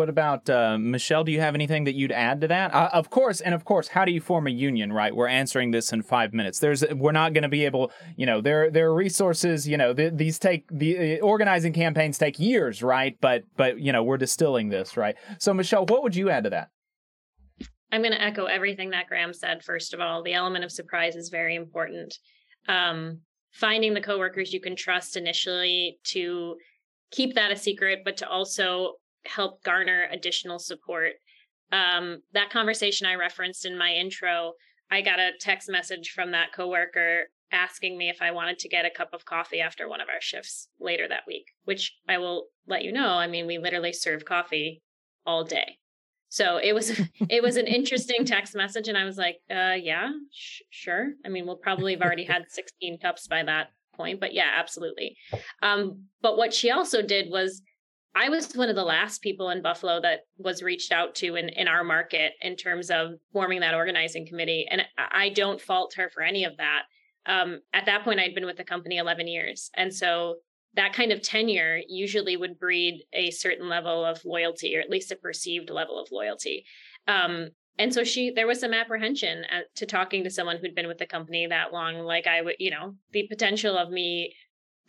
What 0.00 0.08
about 0.08 0.48
uh, 0.48 0.78
Michelle? 0.78 1.24
Do 1.24 1.30
you 1.30 1.40
have 1.40 1.54
anything 1.54 1.84
that 1.84 1.94
you'd 1.94 2.10
add 2.10 2.40
to 2.40 2.48
that? 2.48 2.72
Uh, 2.72 2.88
of 2.90 3.10
course, 3.10 3.42
and 3.42 3.54
of 3.54 3.66
course, 3.66 3.88
how 3.88 4.06
do 4.06 4.12
you 4.12 4.20
form 4.22 4.46
a 4.46 4.50
union? 4.50 4.94
Right, 4.94 5.14
we're 5.14 5.28
answering 5.28 5.72
this 5.72 5.92
in 5.92 6.00
five 6.00 6.32
minutes. 6.32 6.58
There's, 6.58 6.82
we're 6.94 7.12
not 7.12 7.34
going 7.34 7.42
to 7.42 7.50
be 7.50 7.66
able, 7.66 7.92
you 8.16 8.24
know, 8.24 8.40
there 8.40 8.70
there 8.70 8.88
are 8.88 8.94
resources. 8.94 9.68
You 9.68 9.76
know, 9.76 9.92
th- 9.92 10.14
these 10.14 10.38
take 10.38 10.64
the 10.70 11.20
uh, 11.20 11.22
organizing 11.22 11.74
campaigns 11.74 12.16
take 12.16 12.38
years, 12.38 12.82
right? 12.82 13.14
But 13.20 13.44
but 13.58 13.78
you 13.78 13.92
know, 13.92 14.02
we're 14.02 14.16
distilling 14.16 14.70
this, 14.70 14.96
right? 14.96 15.16
So 15.38 15.52
Michelle, 15.52 15.84
what 15.84 16.02
would 16.02 16.16
you 16.16 16.30
add 16.30 16.44
to 16.44 16.50
that? 16.50 16.70
I'm 17.92 18.00
going 18.00 18.14
to 18.14 18.22
echo 18.22 18.46
everything 18.46 18.88
that 18.90 19.06
Graham 19.06 19.34
said. 19.34 19.62
First 19.62 19.92
of 19.92 20.00
all, 20.00 20.22
the 20.22 20.32
element 20.32 20.64
of 20.64 20.72
surprise 20.72 21.14
is 21.14 21.28
very 21.28 21.56
important. 21.56 22.14
Um, 22.68 23.18
finding 23.52 23.92
the 23.92 24.00
coworkers 24.00 24.54
you 24.54 24.62
can 24.62 24.76
trust 24.76 25.18
initially 25.18 25.98
to 26.04 26.56
keep 27.10 27.34
that 27.34 27.52
a 27.52 27.56
secret, 27.56 27.98
but 28.02 28.16
to 28.16 28.26
also 28.26 28.94
help 29.26 29.62
garner 29.62 30.06
additional 30.10 30.58
support. 30.58 31.12
Um, 31.72 32.22
that 32.32 32.50
conversation 32.50 33.06
I 33.06 33.14
referenced 33.14 33.64
in 33.64 33.78
my 33.78 33.92
intro, 33.92 34.52
I 34.90 35.02
got 35.02 35.20
a 35.20 35.30
text 35.40 35.68
message 35.70 36.10
from 36.10 36.32
that 36.32 36.52
coworker 36.52 37.28
asking 37.52 37.98
me 37.98 38.08
if 38.08 38.22
I 38.22 38.30
wanted 38.30 38.58
to 38.60 38.68
get 38.68 38.84
a 38.84 38.90
cup 38.90 39.10
of 39.12 39.24
coffee 39.24 39.60
after 39.60 39.88
one 39.88 40.00
of 40.00 40.08
our 40.08 40.20
shifts 40.20 40.68
later 40.78 41.06
that 41.08 41.24
week, 41.26 41.46
which 41.64 41.92
I 42.08 42.18
will 42.18 42.46
let 42.66 42.84
you 42.84 42.92
know. 42.92 43.08
I 43.08 43.26
mean, 43.26 43.46
we 43.46 43.58
literally 43.58 43.92
serve 43.92 44.24
coffee 44.24 44.82
all 45.26 45.44
day. 45.44 45.78
So 46.28 46.58
it 46.58 46.74
was 46.74 46.98
it 47.28 47.42
was 47.42 47.56
an 47.56 47.66
interesting 47.66 48.24
text 48.24 48.54
message, 48.54 48.88
and 48.88 48.96
I 48.96 49.04
was 49.04 49.18
like, 49.18 49.36
uh, 49.50 49.74
"Yeah, 49.80 50.10
sh- 50.32 50.62
sure." 50.70 51.12
I 51.26 51.28
mean, 51.28 51.44
we'll 51.44 51.56
probably 51.56 51.92
have 51.92 52.02
already 52.02 52.24
had 52.24 52.44
16 52.48 52.98
cups 52.98 53.26
by 53.26 53.42
that 53.42 53.68
point, 53.94 54.20
but 54.20 54.32
yeah, 54.32 54.50
absolutely. 54.56 55.16
Um, 55.62 56.04
but 56.22 56.36
what 56.36 56.54
she 56.54 56.70
also 56.70 57.02
did 57.02 57.30
was, 57.30 57.62
I 58.14 58.28
was 58.28 58.52
one 58.54 58.68
of 58.68 58.76
the 58.76 58.84
last 58.84 59.22
people 59.22 59.50
in 59.50 59.62
Buffalo 59.62 60.00
that 60.00 60.20
was 60.36 60.62
reached 60.62 60.92
out 60.92 61.14
to 61.16 61.36
in 61.36 61.48
in 61.50 61.68
our 61.68 61.84
market 61.84 62.32
in 62.42 62.56
terms 62.56 62.90
of 62.90 63.12
forming 63.32 63.60
that 63.60 63.74
organizing 63.74 64.26
committee, 64.26 64.66
and 64.70 64.82
I 64.98 65.30
don't 65.30 65.60
fault 65.60 65.94
her 65.96 66.10
for 66.10 66.22
any 66.22 66.44
of 66.44 66.56
that. 66.56 66.82
Um, 67.26 67.60
at 67.72 67.86
that 67.86 68.04
point, 68.04 68.18
I'd 68.18 68.34
been 68.34 68.46
with 68.46 68.56
the 68.56 68.64
company 68.64 68.96
11 68.96 69.28
years, 69.28 69.70
and 69.74 69.94
so 69.94 70.36
that 70.74 70.92
kind 70.92 71.12
of 71.12 71.22
tenure 71.22 71.80
usually 71.88 72.36
would 72.36 72.58
breed 72.58 73.02
a 73.12 73.30
certain 73.30 73.68
level 73.68 74.04
of 74.04 74.24
loyalty 74.24 74.76
or 74.76 74.80
at 74.80 74.90
least 74.90 75.10
a 75.10 75.16
perceived 75.16 75.70
level 75.70 76.00
of 76.00 76.08
loyalty 76.12 76.64
um, 77.08 77.48
and 77.78 77.94
so 77.94 78.04
she 78.04 78.30
there 78.30 78.46
was 78.46 78.60
some 78.60 78.74
apprehension 78.74 79.44
at, 79.50 79.74
to 79.76 79.86
talking 79.86 80.24
to 80.24 80.30
someone 80.30 80.58
who'd 80.58 80.74
been 80.74 80.86
with 80.86 80.98
the 80.98 81.06
company 81.06 81.46
that 81.46 81.72
long 81.72 81.98
like 81.98 82.26
i 82.26 82.40
would 82.40 82.56
you 82.58 82.70
know 82.70 82.94
the 83.12 83.26
potential 83.28 83.76
of 83.76 83.90
me 83.90 84.34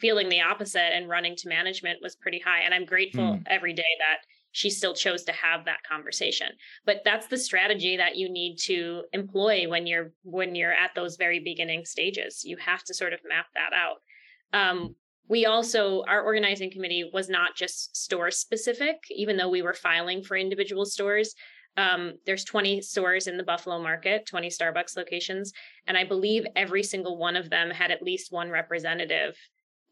feeling 0.01 0.27
the 0.27 0.41
opposite 0.41 0.95
and 0.95 1.07
running 1.07 1.35
to 1.37 1.47
management 1.47 1.99
was 2.01 2.15
pretty 2.15 2.39
high. 2.39 2.61
And 2.65 2.73
i'm 2.73 2.85
grateful 2.85 3.23
mm. 3.23 3.43
every 3.47 3.73
day 3.73 3.83
that 3.99 4.25
she 4.51 4.69
still 4.69 4.93
chose 4.93 5.23
to 5.23 5.31
have 5.31 5.65
that 5.65 5.83
conversation. 5.89 6.49
But 6.85 7.01
that's 7.05 7.27
the 7.27 7.37
strategy 7.37 7.97
that 7.97 8.17
you 8.17 8.29
need 8.29 8.57
to 8.63 9.03
employ 9.13 9.67
when 9.69 9.87
you're 9.87 10.11
when 10.23 10.55
you're 10.55 10.73
at 10.73 10.93
those 10.93 11.15
very 11.15 11.39
beginning 11.39 11.85
stages. 11.85 12.43
You 12.43 12.57
have 12.57 12.83
to 12.85 12.93
sort 12.93 13.13
of 13.13 13.19
map 13.27 13.45
that 13.55 13.71
out. 13.73 14.01
Um, 14.53 14.95
we 15.29 15.45
also 15.45 16.03
our 16.07 16.21
organizing 16.21 16.71
committee 16.71 17.09
was 17.13 17.29
not 17.29 17.55
just 17.55 17.95
store 17.95 18.31
specific 18.31 18.97
even 19.09 19.37
though 19.37 19.49
we 19.49 19.61
were 19.61 19.73
filing 19.73 20.23
for 20.23 20.35
individual 20.35 20.85
stores. 20.85 21.33
Um, 21.77 22.15
there's 22.25 22.43
20 22.43 22.81
stores 22.81 23.27
in 23.27 23.37
the 23.37 23.43
buffalo 23.43 23.81
market 23.81 24.25
20 24.25 24.49
starbucks 24.49 24.97
locations. 24.97 25.53
And 25.87 25.97
i 25.97 26.03
believe 26.03 26.45
every 26.57 26.83
single 26.83 27.17
one 27.17 27.37
of 27.37 27.49
them 27.49 27.69
had 27.69 27.91
at 27.91 28.03
least 28.03 28.33
one 28.33 28.49
representative 28.49 29.37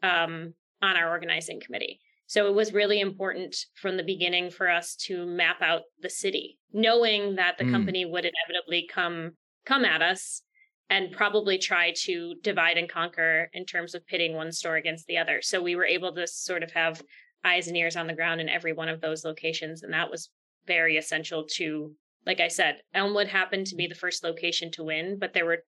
um, 0.02 0.54
on 0.82 0.96
our 0.96 1.08
organizing 1.10 1.60
committee 1.64 2.00
so 2.26 2.46
it 2.46 2.54
was 2.54 2.72
really 2.72 3.00
important 3.00 3.56
from 3.74 3.96
the 3.96 4.04
beginning 4.04 4.50
for 4.50 4.70
us 4.70 4.94
to 4.94 5.26
map 5.26 5.60
out 5.62 5.82
the 6.00 6.10
city 6.10 6.58
knowing 6.72 7.36
that 7.36 7.58
the 7.58 7.64
mm. 7.64 7.72
company 7.72 8.04
would 8.04 8.24
inevitably 8.24 8.88
come 8.92 9.32
come 9.66 9.84
at 9.84 10.02
us 10.02 10.42
and 10.90 11.12
probably 11.12 11.56
try 11.56 11.92
to 11.96 12.34
divide 12.42 12.76
and 12.76 12.88
conquer 12.88 13.48
in 13.52 13.64
terms 13.64 13.94
of 13.94 14.06
pitting 14.06 14.34
one 14.34 14.50
store 14.50 14.74
against 14.74 15.06
the 15.06 15.16
other. 15.16 15.40
So 15.40 15.62
we 15.62 15.76
were 15.76 15.86
able 15.86 16.12
to 16.14 16.26
sort 16.26 16.64
of 16.64 16.72
have 16.72 17.00
eyes 17.44 17.68
and 17.68 17.76
ears 17.76 17.96
on 17.96 18.08
the 18.08 18.12
ground 18.12 18.40
in 18.40 18.48
every 18.48 18.72
one 18.72 18.88
of 18.88 19.00
those 19.00 19.24
locations. 19.24 19.82
And 19.82 19.92
that 19.92 20.10
was 20.10 20.30
very 20.66 20.96
essential 20.96 21.46
to, 21.54 21.92
like 22.26 22.40
I 22.40 22.48
said, 22.48 22.78
Elmwood 22.92 23.28
happened 23.28 23.68
to 23.68 23.76
be 23.76 23.86
the 23.86 23.94
first 23.94 24.24
location 24.24 24.70
to 24.72 24.84
win, 24.84 25.16
but 25.18 25.32
there 25.32 25.46
were 25.46 25.64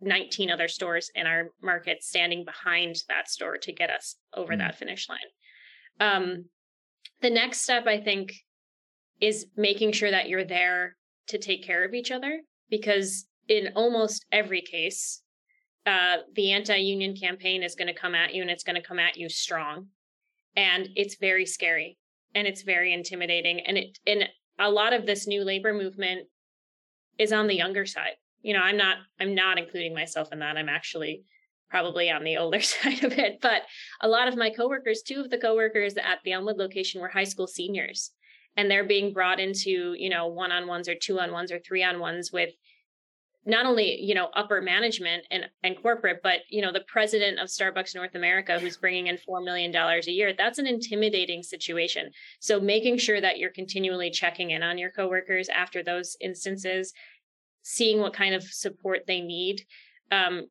19 0.00 0.50
other 0.50 0.68
stores 0.68 1.10
in 1.14 1.26
our 1.26 1.50
market 1.62 2.02
standing 2.02 2.44
behind 2.44 2.96
that 3.08 3.28
store 3.28 3.56
to 3.58 3.72
get 3.72 3.90
us 3.90 4.16
over 4.34 4.54
mm. 4.54 4.58
that 4.58 4.78
finish 4.78 5.08
line. 5.08 5.18
Um, 6.00 6.44
the 7.22 7.30
next 7.30 7.62
step, 7.62 7.86
I 7.86 7.98
think, 7.98 8.32
is 9.20 9.46
making 9.56 9.92
sure 9.92 10.10
that 10.10 10.28
you're 10.28 10.44
there 10.44 10.96
to 11.28 11.38
take 11.38 11.64
care 11.64 11.84
of 11.84 11.94
each 11.94 12.10
other 12.10 12.40
because 12.68 13.26
in 13.48 13.68
almost 13.74 14.26
every 14.32 14.60
case, 14.60 15.22
uh, 15.86 16.16
the 16.34 16.52
anti-union 16.52 17.16
campaign 17.16 17.62
is 17.62 17.76
going 17.76 17.86
to 17.86 17.98
come 17.98 18.14
at 18.14 18.34
you, 18.34 18.42
and 18.42 18.50
it's 18.50 18.64
going 18.64 18.80
to 18.80 18.86
come 18.86 18.98
at 18.98 19.16
you 19.16 19.28
strong, 19.28 19.86
and 20.56 20.88
it's 20.96 21.16
very 21.16 21.46
scary 21.46 21.96
and 22.34 22.46
it's 22.46 22.62
very 22.62 22.92
intimidating, 22.92 23.60
and 23.60 23.78
it 23.78 23.98
and 24.06 24.28
a 24.58 24.70
lot 24.70 24.92
of 24.92 25.06
this 25.06 25.26
new 25.26 25.44
labor 25.44 25.72
movement 25.72 26.26
is 27.18 27.32
on 27.32 27.46
the 27.46 27.54
younger 27.54 27.86
side. 27.86 28.16
You 28.46 28.52
know, 28.54 28.60
I'm 28.60 28.76
not 28.76 28.98
I'm 29.18 29.34
not 29.34 29.58
including 29.58 29.92
myself 29.92 30.28
in 30.30 30.38
that. 30.38 30.56
I'm 30.56 30.68
actually 30.68 31.24
probably 31.68 32.10
on 32.10 32.22
the 32.22 32.36
older 32.36 32.60
side 32.74 33.02
of 33.02 33.12
it, 33.18 33.40
but 33.42 33.62
a 34.00 34.08
lot 34.08 34.28
of 34.28 34.36
my 34.36 34.50
coworkers, 34.50 35.02
two 35.02 35.20
of 35.20 35.30
the 35.30 35.38
coworkers 35.38 35.96
at 35.96 36.18
the 36.24 36.32
Elmwood 36.32 36.56
location 36.56 37.00
were 37.00 37.08
high 37.08 37.24
school 37.24 37.48
seniors 37.48 38.12
and 38.56 38.70
they're 38.70 38.86
being 38.86 39.12
brought 39.12 39.40
into, 39.40 39.94
you 39.98 40.08
know, 40.08 40.28
one-on-ones 40.28 40.88
or 40.88 40.94
two-on-ones 40.94 41.50
or 41.50 41.58
three-on-ones 41.58 42.30
with 42.32 42.50
not 43.46 43.64
only 43.64 44.02
you 44.02 44.14
know 44.14 44.28
upper 44.34 44.60
management 44.60 45.24
and 45.30 45.44
and 45.62 45.80
corporate 45.80 46.20
but 46.22 46.40
you 46.50 46.60
know 46.60 46.72
the 46.72 46.84
president 46.88 47.38
of 47.38 47.46
starbucks 47.46 47.94
north 47.94 48.16
america 48.16 48.58
who's 48.58 48.76
bringing 48.76 49.06
in 49.06 49.16
4 49.16 49.40
million 49.40 49.70
dollars 49.70 50.08
a 50.08 50.12
year 50.12 50.34
that's 50.36 50.58
an 50.58 50.66
intimidating 50.66 51.42
situation 51.42 52.10
so 52.40 52.58
making 52.58 52.98
sure 52.98 53.20
that 53.20 53.38
you're 53.38 53.50
continually 53.50 54.10
checking 54.10 54.50
in 54.50 54.64
on 54.64 54.78
your 54.78 54.90
coworkers 54.90 55.48
after 55.48 55.82
those 55.82 56.16
instances 56.20 56.92
seeing 57.68 57.98
what 57.98 58.12
kind 58.12 58.32
of 58.32 58.44
support 58.44 59.00
they 59.08 59.20
need 59.20 59.60
um, 60.12 60.46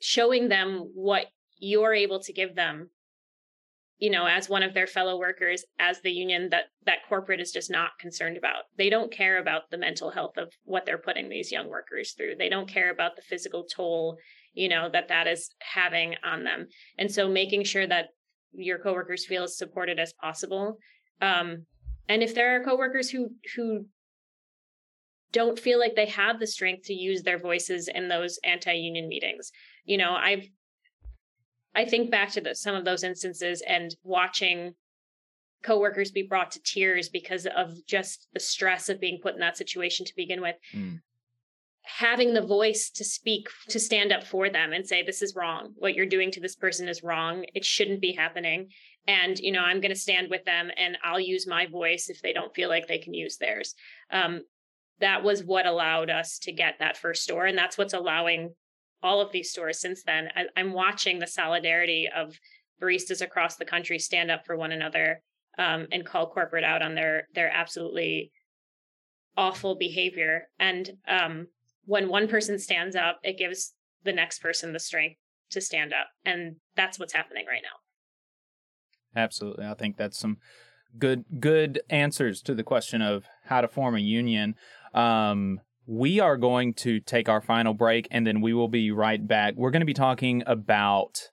showing 0.00 0.48
them 0.48 0.88
what 0.94 1.26
you're 1.58 1.92
able 1.92 2.20
to 2.20 2.32
give 2.32 2.54
them 2.54 2.88
you 3.98 4.10
know 4.10 4.26
as 4.26 4.48
one 4.48 4.62
of 4.62 4.72
their 4.72 4.86
fellow 4.86 5.18
workers 5.18 5.64
as 5.80 6.00
the 6.02 6.10
union 6.10 6.48
that 6.50 6.64
that 6.86 6.98
corporate 7.08 7.40
is 7.40 7.52
just 7.52 7.70
not 7.70 7.90
concerned 8.00 8.36
about. 8.36 8.64
They 8.76 8.90
don't 8.90 9.12
care 9.12 9.38
about 9.38 9.70
the 9.70 9.78
mental 9.78 10.10
health 10.10 10.36
of 10.36 10.52
what 10.64 10.86
they're 10.86 10.98
putting 10.98 11.28
these 11.28 11.52
young 11.52 11.68
workers 11.68 12.12
through. 12.12 12.34
They 12.36 12.48
don't 12.48 12.68
care 12.68 12.90
about 12.90 13.16
the 13.16 13.22
physical 13.22 13.64
toll 13.64 14.16
you 14.54 14.68
know 14.68 14.88
that 14.92 15.08
that 15.08 15.26
is 15.26 15.50
having 15.60 16.14
on 16.24 16.44
them. 16.44 16.66
And 16.98 17.10
so 17.10 17.28
making 17.28 17.64
sure 17.64 17.86
that 17.86 18.06
your 18.52 18.78
coworkers 18.78 19.26
feel 19.26 19.44
as 19.44 19.56
supported 19.58 19.98
as 19.98 20.12
possible 20.12 20.78
um, 21.20 21.66
and 22.08 22.22
if 22.22 22.34
there 22.34 22.56
are 22.56 22.64
coworkers 22.64 23.08
who 23.10 23.30
who 23.56 23.86
don't 25.32 25.58
feel 25.58 25.78
like 25.78 25.94
they 25.94 26.06
have 26.06 26.38
the 26.38 26.46
strength 26.46 26.84
to 26.84 26.94
use 26.94 27.22
their 27.22 27.38
voices 27.38 27.88
in 27.88 28.08
those 28.08 28.38
anti-union 28.44 29.08
meetings 29.08 29.50
you 29.84 29.96
know 29.96 30.12
i've 30.12 30.46
I 31.74 31.84
think 31.84 32.10
back 32.10 32.30
to 32.32 32.40
the, 32.40 32.54
some 32.54 32.74
of 32.74 32.84
those 32.84 33.02
instances 33.02 33.62
and 33.66 33.94
watching 34.02 34.74
coworkers 35.62 36.10
be 36.10 36.22
brought 36.22 36.50
to 36.52 36.62
tears 36.62 37.08
because 37.08 37.46
of 37.46 37.74
just 37.86 38.28
the 38.34 38.40
stress 38.40 38.88
of 38.88 39.00
being 39.00 39.20
put 39.22 39.34
in 39.34 39.40
that 39.40 39.56
situation 39.56 40.04
to 40.06 40.16
begin 40.16 40.40
with. 40.40 40.56
Mm. 40.74 41.00
Having 41.84 42.34
the 42.34 42.42
voice 42.42 42.90
to 42.90 43.04
speak, 43.04 43.48
to 43.68 43.80
stand 43.80 44.12
up 44.12 44.24
for 44.24 44.48
them 44.50 44.72
and 44.72 44.86
say, 44.86 45.02
this 45.02 45.22
is 45.22 45.34
wrong. 45.34 45.72
What 45.76 45.94
you're 45.94 46.06
doing 46.06 46.30
to 46.32 46.40
this 46.40 46.54
person 46.54 46.88
is 46.88 47.02
wrong. 47.02 47.44
It 47.54 47.64
shouldn't 47.64 48.00
be 48.00 48.12
happening. 48.12 48.68
And, 49.08 49.38
you 49.38 49.50
know, 49.50 49.62
I'm 49.62 49.80
going 49.80 49.92
to 49.92 49.98
stand 49.98 50.30
with 50.30 50.44
them 50.44 50.70
and 50.76 50.96
I'll 51.02 51.18
use 51.18 51.46
my 51.46 51.66
voice 51.66 52.08
if 52.08 52.22
they 52.22 52.32
don't 52.32 52.54
feel 52.54 52.68
like 52.68 52.86
they 52.86 52.98
can 52.98 53.14
use 53.14 53.36
theirs. 53.36 53.74
Um, 54.10 54.42
that 55.00 55.22
was 55.24 55.42
what 55.42 55.66
allowed 55.66 56.10
us 56.10 56.38
to 56.40 56.52
get 56.52 56.78
that 56.78 56.96
first 56.96 57.22
store. 57.22 57.46
And 57.46 57.58
that's 57.58 57.78
what's 57.78 57.94
allowing 57.94 58.54
all 59.02 59.20
of 59.20 59.32
these 59.32 59.50
stores 59.50 59.80
since 59.80 60.02
then. 60.04 60.28
I, 60.36 60.44
I'm 60.56 60.72
watching 60.72 61.18
the 61.18 61.26
solidarity 61.26 62.08
of 62.14 62.38
baristas 62.80 63.20
across 63.20 63.56
the 63.56 63.64
country 63.64 63.98
stand 63.98 64.30
up 64.30 64.46
for 64.46 64.56
one 64.56 64.72
another 64.72 65.22
um, 65.58 65.86
and 65.92 66.06
call 66.06 66.30
corporate 66.30 66.64
out 66.64 66.82
on 66.82 66.94
their 66.94 67.28
their 67.34 67.50
absolutely 67.50 68.32
awful 69.36 69.74
behavior. 69.74 70.48
And 70.58 70.90
um, 71.08 71.48
when 71.84 72.08
one 72.08 72.28
person 72.28 72.58
stands 72.58 72.96
up, 72.96 73.18
it 73.22 73.38
gives 73.38 73.74
the 74.04 74.12
next 74.12 74.40
person 74.40 74.72
the 74.72 74.78
strength 74.78 75.18
to 75.50 75.60
stand 75.60 75.92
up, 75.92 76.08
and 76.24 76.56
that's 76.76 76.98
what's 76.98 77.12
happening 77.12 77.44
right 77.46 77.62
now. 77.62 79.20
Absolutely, 79.20 79.66
I 79.66 79.74
think 79.74 79.96
that's 79.96 80.18
some 80.18 80.38
good 80.98 81.24
good 81.38 81.80
answers 81.90 82.42
to 82.42 82.54
the 82.54 82.62
question 82.62 83.02
of 83.02 83.24
how 83.44 83.60
to 83.60 83.68
form 83.68 83.96
a 83.96 84.00
union. 84.00 84.54
Um, 84.94 85.60
we 85.86 86.20
are 86.20 86.36
going 86.36 86.74
to 86.74 87.00
take 87.00 87.28
our 87.28 87.40
final 87.40 87.74
break 87.74 88.06
and 88.10 88.26
then 88.26 88.40
we 88.40 88.52
will 88.52 88.68
be 88.68 88.90
right 88.90 89.26
back. 89.26 89.54
We're 89.56 89.70
going 89.70 89.80
to 89.80 89.86
be 89.86 89.94
talking 89.94 90.42
about 90.46 91.30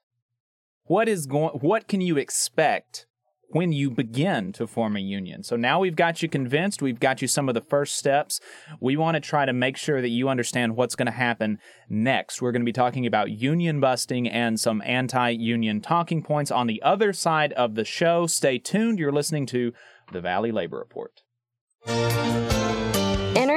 what 0.84 1.08
is 1.08 1.26
going 1.26 1.52
what 1.60 1.86
can 1.86 2.00
you 2.00 2.16
expect 2.16 3.06
when 3.52 3.72
you 3.72 3.90
begin 3.90 4.52
to 4.52 4.66
form 4.66 4.96
a 4.96 5.00
union. 5.00 5.42
So 5.42 5.56
now 5.56 5.80
we've 5.80 5.96
got 5.96 6.22
you 6.22 6.28
convinced, 6.28 6.82
we've 6.82 7.00
got 7.00 7.20
you 7.20 7.28
some 7.28 7.48
of 7.48 7.54
the 7.54 7.60
first 7.60 7.96
steps. 7.96 8.40
We 8.80 8.96
want 8.96 9.16
to 9.16 9.20
try 9.20 9.44
to 9.44 9.52
make 9.52 9.76
sure 9.76 10.00
that 10.00 10.08
you 10.08 10.28
understand 10.28 10.76
what's 10.76 10.94
going 10.94 11.06
to 11.06 11.12
happen 11.12 11.58
next. 11.88 12.40
We're 12.40 12.52
going 12.52 12.62
to 12.62 12.66
be 12.66 12.72
talking 12.72 13.06
about 13.06 13.30
union 13.30 13.80
busting 13.80 14.28
and 14.28 14.58
some 14.58 14.82
anti-union 14.84 15.80
talking 15.80 16.22
points 16.22 16.50
on 16.50 16.68
the 16.68 16.80
other 16.82 17.12
side 17.12 17.52
of 17.54 17.74
the 17.74 17.84
show. 17.84 18.26
Stay 18.26 18.58
tuned. 18.58 18.98
You're 18.98 19.12
listening 19.12 19.46
to 19.46 19.72
the 20.12 20.20
Valley 20.20 20.52
Labor 20.52 20.78
Report. 20.78 21.22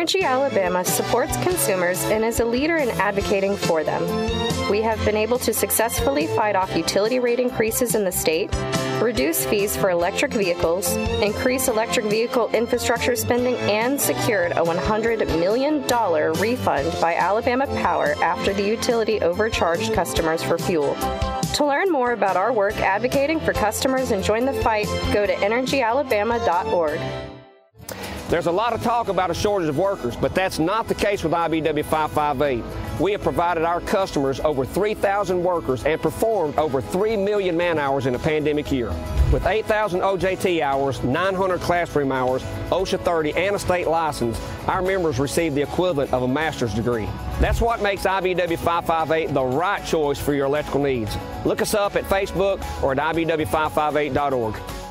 Energy 0.04 0.24
Alabama 0.24 0.84
supports 0.84 1.38
consumers 1.38 2.04
and 2.04 2.26
is 2.26 2.42
a 2.42 2.46
leader 2.46 2.76
in 2.76 2.90
advocating 2.90 3.56
for 3.56 3.86
them. 3.86 4.04
We 4.70 4.82
have 4.82 5.00
been 5.06 5.16
able 5.16 5.40
to 5.40 5.54
successfully 5.54 6.28
fight 6.28 6.58
off 6.58 6.76
utility 6.76 7.20
rate 7.20 7.40
increases 7.40 7.96
in 7.96 8.04
the 8.04 8.12
state, 8.12 8.54
reduce 9.02 9.46
fees 9.46 9.78
for 9.78 9.92
electric 9.92 10.34
vehicles, 10.34 10.94
increase 11.24 11.70
electric 11.70 12.08
vehicle 12.08 12.50
infrastructure 12.50 13.16
spending, 13.16 13.56
and 13.56 14.02
secured 14.02 14.52
a 14.52 14.56
$100 14.56 15.40
million 15.40 15.84
refund 16.34 17.00
by 17.00 17.16
Alabama 17.16 17.66
Power 17.68 18.16
after 18.22 18.54
the 18.54 18.68
utility 18.68 19.22
overcharged 19.22 19.94
customers 19.94 20.44
for 20.44 20.58
fuel. 20.58 20.96
To 21.54 21.66
learn 21.66 21.90
more 21.90 22.12
about 22.12 22.36
our 22.36 22.52
work 22.52 22.76
advocating 22.76 23.40
for 23.40 23.54
customers 23.54 24.12
and 24.12 24.22
join 24.22 24.44
the 24.44 24.52
fight, 24.52 24.88
go 25.14 25.26
to 25.26 25.34
energyalabama.org. 25.34 27.33
There's 28.34 28.48
a 28.48 28.52
lot 28.52 28.74
of 28.74 28.82
talk 28.82 29.10
about 29.10 29.30
a 29.30 29.34
shortage 29.36 29.70
of 29.70 29.78
workers, 29.78 30.16
but 30.16 30.34
that's 30.34 30.58
not 30.58 30.88
the 30.88 30.96
case 30.96 31.24
with 31.24 31.34
IBEW 31.34 31.86
558. 31.86 32.64
We 33.00 33.12
have 33.12 33.22
provided 33.22 33.64
our 33.64 33.80
customers 33.80 34.40
over 34.40 34.66
3,000 34.66 35.44
workers 35.44 35.86
and 35.86 36.02
performed 36.02 36.58
over 36.58 36.82
3 36.82 37.16
million 37.16 37.56
man 37.56 37.78
hours 37.78 38.08
in 38.08 38.16
a 38.16 38.18
pandemic 38.18 38.72
year. 38.72 38.92
With 39.32 39.46
8,000 39.46 40.00
OJT 40.00 40.62
hours, 40.62 41.04
900 41.04 41.60
classroom 41.60 42.12
hours, 42.12 42.42
OSHA 42.72 43.02
30, 43.02 43.34
and 43.34 43.56
a 43.56 43.60
state 43.60 43.86
license, 43.86 44.42
our 44.66 44.82
members 44.82 45.20
receive 45.20 45.54
the 45.54 45.62
equivalent 45.62 46.12
of 46.12 46.24
a 46.24 46.28
master's 46.28 46.74
degree. 46.74 47.08
That's 47.40 47.62
what 47.62 47.84
makes 47.84 48.02
IBEW 48.02 48.58
558 48.58 49.32
the 49.32 49.44
right 49.44 49.86
choice 49.86 50.18
for 50.18 50.34
your 50.34 50.48
electrical 50.48 50.82
needs. 50.82 51.16
Look 51.46 51.62
us 51.62 51.76
up 51.76 51.96
at 51.96 52.04
Facebook 52.06 52.66
or 52.82 52.94
at 52.94 52.98
IBEW558.org. 52.98 54.83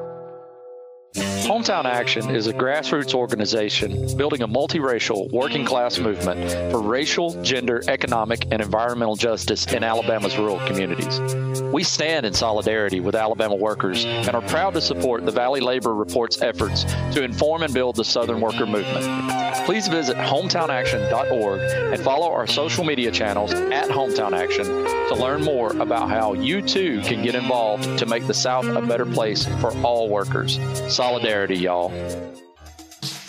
Hometown 1.45 1.85
Action 1.85 2.35
is 2.35 2.47
a 2.47 2.53
grassroots 2.53 3.13
organization 3.13 4.17
building 4.17 4.41
a 4.41 4.47
multiracial 4.47 5.31
working 5.31 5.63
class 5.63 5.99
movement 5.99 6.71
for 6.71 6.81
racial, 6.81 7.39
gender, 7.43 7.83
economic, 7.87 8.47
and 8.49 8.63
environmental 8.63 9.15
justice 9.15 9.71
in 9.71 9.83
Alabama's 9.83 10.35
rural 10.39 10.57
communities. 10.65 11.19
We 11.71 11.83
stand 11.83 12.25
in 12.25 12.33
solidarity 12.33 12.99
with 12.99 13.13
Alabama 13.13 13.53
workers 13.53 14.05
and 14.05 14.29
are 14.29 14.41
proud 14.41 14.73
to 14.73 14.81
support 14.81 15.23
the 15.23 15.31
Valley 15.31 15.61
Labor 15.61 15.93
Report's 15.93 16.41
efforts 16.41 16.83
to 17.13 17.23
inform 17.23 17.61
and 17.61 17.71
build 17.71 17.95
the 17.95 18.03
Southern 18.03 18.41
worker 18.41 18.65
movement. 18.65 19.05
Please 19.65 19.87
visit 19.87 20.17
hometownaction.org 20.17 21.59
and 21.59 22.01
follow 22.01 22.31
our 22.31 22.47
social 22.47 22.83
media 22.83 23.11
channels 23.11 23.51
at 23.51 23.89
Hometown 23.89 24.31
Action 24.31 24.65
to 24.65 25.15
learn 25.15 25.43
more 25.43 25.71
about 25.77 26.09
how 26.09 26.33
you 26.33 26.61
too 26.61 27.01
can 27.01 27.21
get 27.23 27.35
involved 27.35 27.99
to 27.99 28.05
make 28.07 28.25
the 28.25 28.33
South 28.33 28.65
a 28.65 28.81
better 28.81 29.05
place 29.05 29.45
for 29.59 29.71
all 29.83 30.09
workers. 30.09 30.59
Solidarity, 30.87 31.34
y'all. 31.43 31.91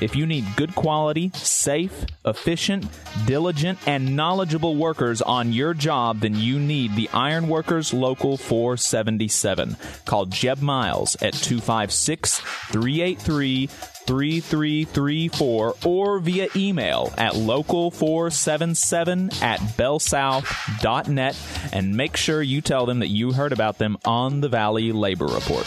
If 0.00 0.16
you 0.16 0.26
need 0.26 0.56
good 0.56 0.74
quality, 0.74 1.30
safe, 1.34 2.06
efficient, 2.24 2.86
diligent, 3.26 3.78
and 3.86 4.16
knowledgeable 4.16 4.76
workers 4.76 5.20
on 5.22 5.52
your 5.52 5.74
job, 5.74 6.20
then 6.20 6.34
you 6.34 6.58
need 6.58 6.96
the 6.96 7.08
Iron 7.12 7.48
Workers 7.48 7.92
Local 7.92 8.36
477. 8.36 9.76
Call 10.04 10.26
Jeb 10.26 10.60
Miles 10.60 11.14
at 11.16 11.34
256 11.34 12.40
383 12.40 13.66
3334 13.66 15.74
or 15.84 16.18
via 16.18 16.48
email 16.56 17.12
at 17.16 17.34
local477 17.34 19.42
at 19.42 19.60
bellsouth.net 19.60 21.36
and 21.72 21.96
make 21.96 22.16
sure 22.16 22.42
you 22.42 22.60
tell 22.60 22.86
them 22.86 22.98
that 22.98 23.08
you 23.08 23.32
heard 23.32 23.52
about 23.52 23.78
them 23.78 23.96
on 24.04 24.40
the 24.40 24.48
Valley 24.48 24.90
Labor 24.90 25.26
Report. 25.26 25.66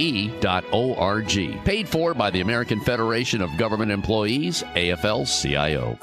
afge.org. 0.01 1.63
Paid 1.65 1.87
for 1.89 2.13
by 2.13 2.29
the 2.29 2.41
American 2.41 2.79
Federation 2.81 3.41
of 3.41 3.55
Government 3.57 3.91
Employees, 3.91 4.63
AFL 4.75 5.25
CIO. 5.41 5.97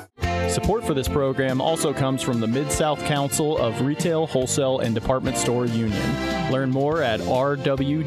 Support 0.48 0.84
for 0.84 0.94
this 0.94 1.08
program 1.08 1.60
also 1.60 1.92
comes 1.92 2.22
from 2.22 2.40
the 2.40 2.46
Mid 2.46 2.72
South 2.72 3.04
Council 3.04 3.58
of 3.58 3.82
Retail, 3.82 4.26
Wholesale, 4.26 4.78
and 4.80 4.94
Department 4.94 5.36
Store 5.36 5.66
Union. 5.66 6.50
Learn 6.50 6.70
more 6.70 7.02
at 7.02 7.20
rwdsu.info. 7.20 8.04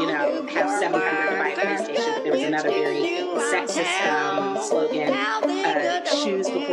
you 0.00 0.06
know, 0.06 0.46
have 0.48 0.78
700 0.78 1.30
to 1.30 1.36
buy 1.38 1.48
a 1.48 1.56
PlayStation. 1.56 2.14
But 2.14 2.24
there 2.24 2.32
was 2.32 2.42
another 2.42 2.70
very 2.70 3.16
sexist 3.50 4.06
um, 4.06 4.58
slogan, 4.62 5.14
uh, 5.14 6.04
shoes 6.04 6.50
before 6.50 6.65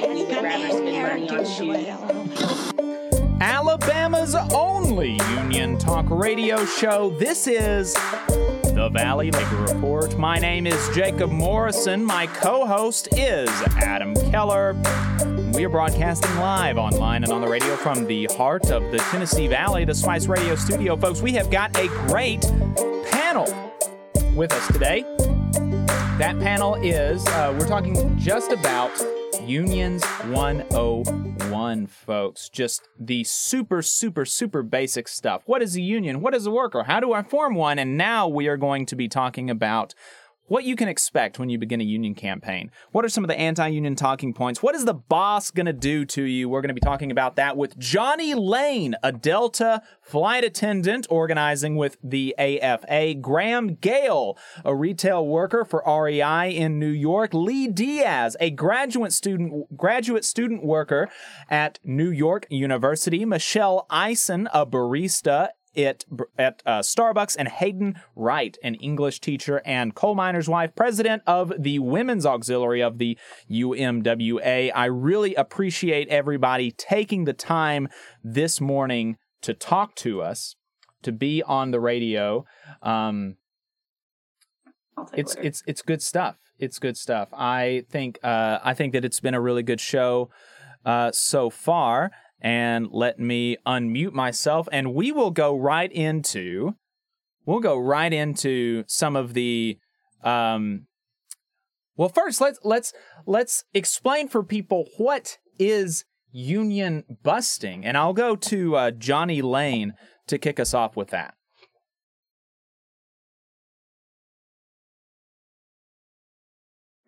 dues, 0.00 0.28
would 0.28 0.42
rather 0.42 0.70
spend 0.70 1.02
money 1.02 1.30
on 1.30 1.44
shoes. 1.46 2.72
Alabama's 3.40 4.34
only 4.52 5.18
union 5.30 5.78
talk 5.78 6.06
radio 6.08 6.64
show. 6.64 7.10
This 7.18 7.46
is 7.46 7.94
the 8.74 8.90
Valley 8.92 9.30
Labor 9.30 9.56
Report. 9.72 10.18
My 10.18 10.38
name 10.38 10.66
is 10.66 10.88
Jacob 10.94 11.30
Morrison. 11.30 12.04
My 12.04 12.26
co 12.26 12.66
host 12.66 13.08
is 13.16 13.48
Adam 13.76 14.14
Keller. 14.30 14.74
We 15.54 15.64
are 15.64 15.70
broadcasting 15.70 16.34
live 16.36 16.78
online 16.78 17.24
and 17.24 17.32
on 17.32 17.40
the 17.40 17.48
radio 17.48 17.76
from 17.76 18.06
the 18.06 18.26
heart 18.36 18.70
of 18.70 18.82
the 18.92 18.98
Tennessee 19.10 19.48
Valley, 19.48 19.84
the 19.84 19.94
Spice 19.94 20.26
Radio 20.26 20.54
studio. 20.54 20.96
Folks, 20.96 21.22
we 21.22 21.32
have 21.32 21.50
got 21.50 21.76
a 21.78 21.88
great 22.06 22.42
panel 23.10 23.46
with 24.34 24.52
us 24.52 24.66
today. 24.68 25.02
That 26.18 26.38
panel 26.40 26.74
is, 26.76 27.26
uh, 27.28 27.56
we're 27.58 27.66
talking 27.66 28.18
just 28.18 28.52
about 28.52 28.92
Unions 29.50 30.04
101, 30.04 31.86
folks. 31.88 32.48
Just 32.48 32.88
the 32.96 33.24
super, 33.24 33.82
super, 33.82 34.24
super 34.24 34.62
basic 34.62 35.08
stuff. 35.08 35.42
What 35.46 35.60
is 35.60 35.74
a 35.74 35.80
union? 35.80 36.20
What 36.20 36.36
is 36.36 36.46
a 36.46 36.52
worker? 36.52 36.84
How 36.84 37.00
do 37.00 37.12
I 37.12 37.24
form 37.24 37.56
one? 37.56 37.76
And 37.80 37.98
now 37.98 38.28
we 38.28 38.46
are 38.46 38.56
going 38.56 38.86
to 38.86 38.94
be 38.94 39.08
talking 39.08 39.50
about 39.50 39.92
what 40.50 40.64
you 40.64 40.74
can 40.74 40.88
expect 40.88 41.38
when 41.38 41.48
you 41.48 41.58
begin 41.58 41.80
a 41.80 41.84
union 41.84 42.12
campaign. 42.12 42.72
What 42.90 43.04
are 43.04 43.08
some 43.08 43.22
of 43.22 43.28
the 43.28 43.38
anti 43.38 43.68
union 43.68 43.94
talking 43.94 44.34
points? 44.34 44.60
What 44.60 44.74
is 44.74 44.84
the 44.84 44.94
boss 44.94 45.52
going 45.52 45.66
to 45.66 45.72
do 45.72 46.04
to 46.06 46.24
you? 46.24 46.48
We're 46.48 46.60
going 46.60 46.70
to 46.70 46.74
be 46.74 46.80
talking 46.80 47.12
about 47.12 47.36
that 47.36 47.56
with 47.56 47.78
Jonnie 47.78 48.34
Lane, 48.36 48.96
a 49.00 49.12
Delta 49.12 49.80
flight 50.02 50.42
attendant 50.42 51.06
organizing 51.08 51.76
with 51.76 51.98
the 52.02 52.34
AFA, 52.36 53.14
Graham 53.14 53.76
Gale, 53.76 54.36
a 54.64 54.74
retail 54.74 55.24
worker 55.24 55.64
for 55.64 55.84
REI 55.86 56.50
in 56.50 56.80
New 56.80 56.88
York, 56.88 57.32
Lee 57.32 57.68
Diaz, 57.68 58.36
a 58.40 58.50
graduate 58.50 59.12
student 59.12 59.76
graduate 59.76 60.24
student 60.24 60.64
worker 60.64 61.08
at 61.48 61.78
New 61.84 62.10
York 62.10 62.48
University, 62.50 63.24
Michelle 63.24 63.86
Eisen, 63.88 64.48
a 64.52 64.66
barista 64.66 65.50
it 65.74 66.04
at 66.38 66.62
uh, 66.66 66.80
Starbucks, 66.80 67.36
and 67.38 67.48
Haeden 67.48 68.00
Wright, 68.16 68.56
an 68.62 68.74
English 68.76 69.20
teacher 69.20 69.62
and 69.64 69.94
coal 69.94 70.14
miner's 70.14 70.48
wife, 70.48 70.74
president 70.74 71.22
of 71.26 71.52
the 71.58 71.78
Women's 71.78 72.26
Auxiliary 72.26 72.82
of 72.82 72.98
the 72.98 73.18
UMWA. 73.50 74.72
I 74.74 74.84
really 74.86 75.34
appreciate 75.34 76.08
everybody 76.08 76.72
taking 76.72 77.24
the 77.24 77.32
time 77.32 77.88
this 78.22 78.60
morning 78.60 79.16
to 79.42 79.54
talk 79.54 79.94
to 79.96 80.22
us, 80.22 80.56
to 81.02 81.12
be 81.12 81.42
on 81.42 81.70
the 81.70 81.80
radio. 81.80 82.44
Um, 82.82 83.36
it's 85.14 85.34
it's 85.36 85.62
it's 85.66 85.82
good 85.82 86.02
stuff. 86.02 86.36
It's 86.58 86.78
good 86.78 86.96
stuff. 86.96 87.28
I 87.32 87.84
think 87.88 88.18
uh, 88.22 88.58
I 88.62 88.74
think 88.74 88.92
that 88.92 89.04
it's 89.04 89.20
been 89.20 89.34
a 89.34 89.40
really 89.40 89.62
good 89.62 89.80
show 89.80 90.30
uh, 90.84 91.10
so 91.12 91.48
far 91.48 92.10
and 92.40 92.88
let 92.90 93.18
me 93.18 93.56
unmute 93.66 94.12
myself 94.12 94.68
and 94.72 94.94
we 94.94 95.12
will 95.12 95.30
go 95.30 95.56
right 95.56 95.92
into 95.92 96.74
we'll 97.44 97.60
go 97.60 97.76
right 97.76 98.12
into 98.12 98.84
some 98.86 99.16
of 99.16 99.34
the 99.34 99.78
um 100.24 100.86
well 101.96 102.08
first 102.08 102.40
let's 102.40 102.58
let's 102.64 102.92
let's 103.26 103.64
explain 103.74 104.28
for 104.28 104.42
people 104.42 104.86
what 104.96 105.38
is 105.58 106.04
union 106.32 107.04
busting 107.22 107.84
and 107.84 107.96
I'll 107.96 108.12
go 108.12 108.36
to 108.36 108.76
uh, 108.76 108.90
Jonnie 108.92 109.42
Lane 109.42 109.94
to 110.28 110.38
kick 110.38 110.60
us 110.60 110.74
off 110.74 110.96
with 110.96 111.10
that. 111.10 111.34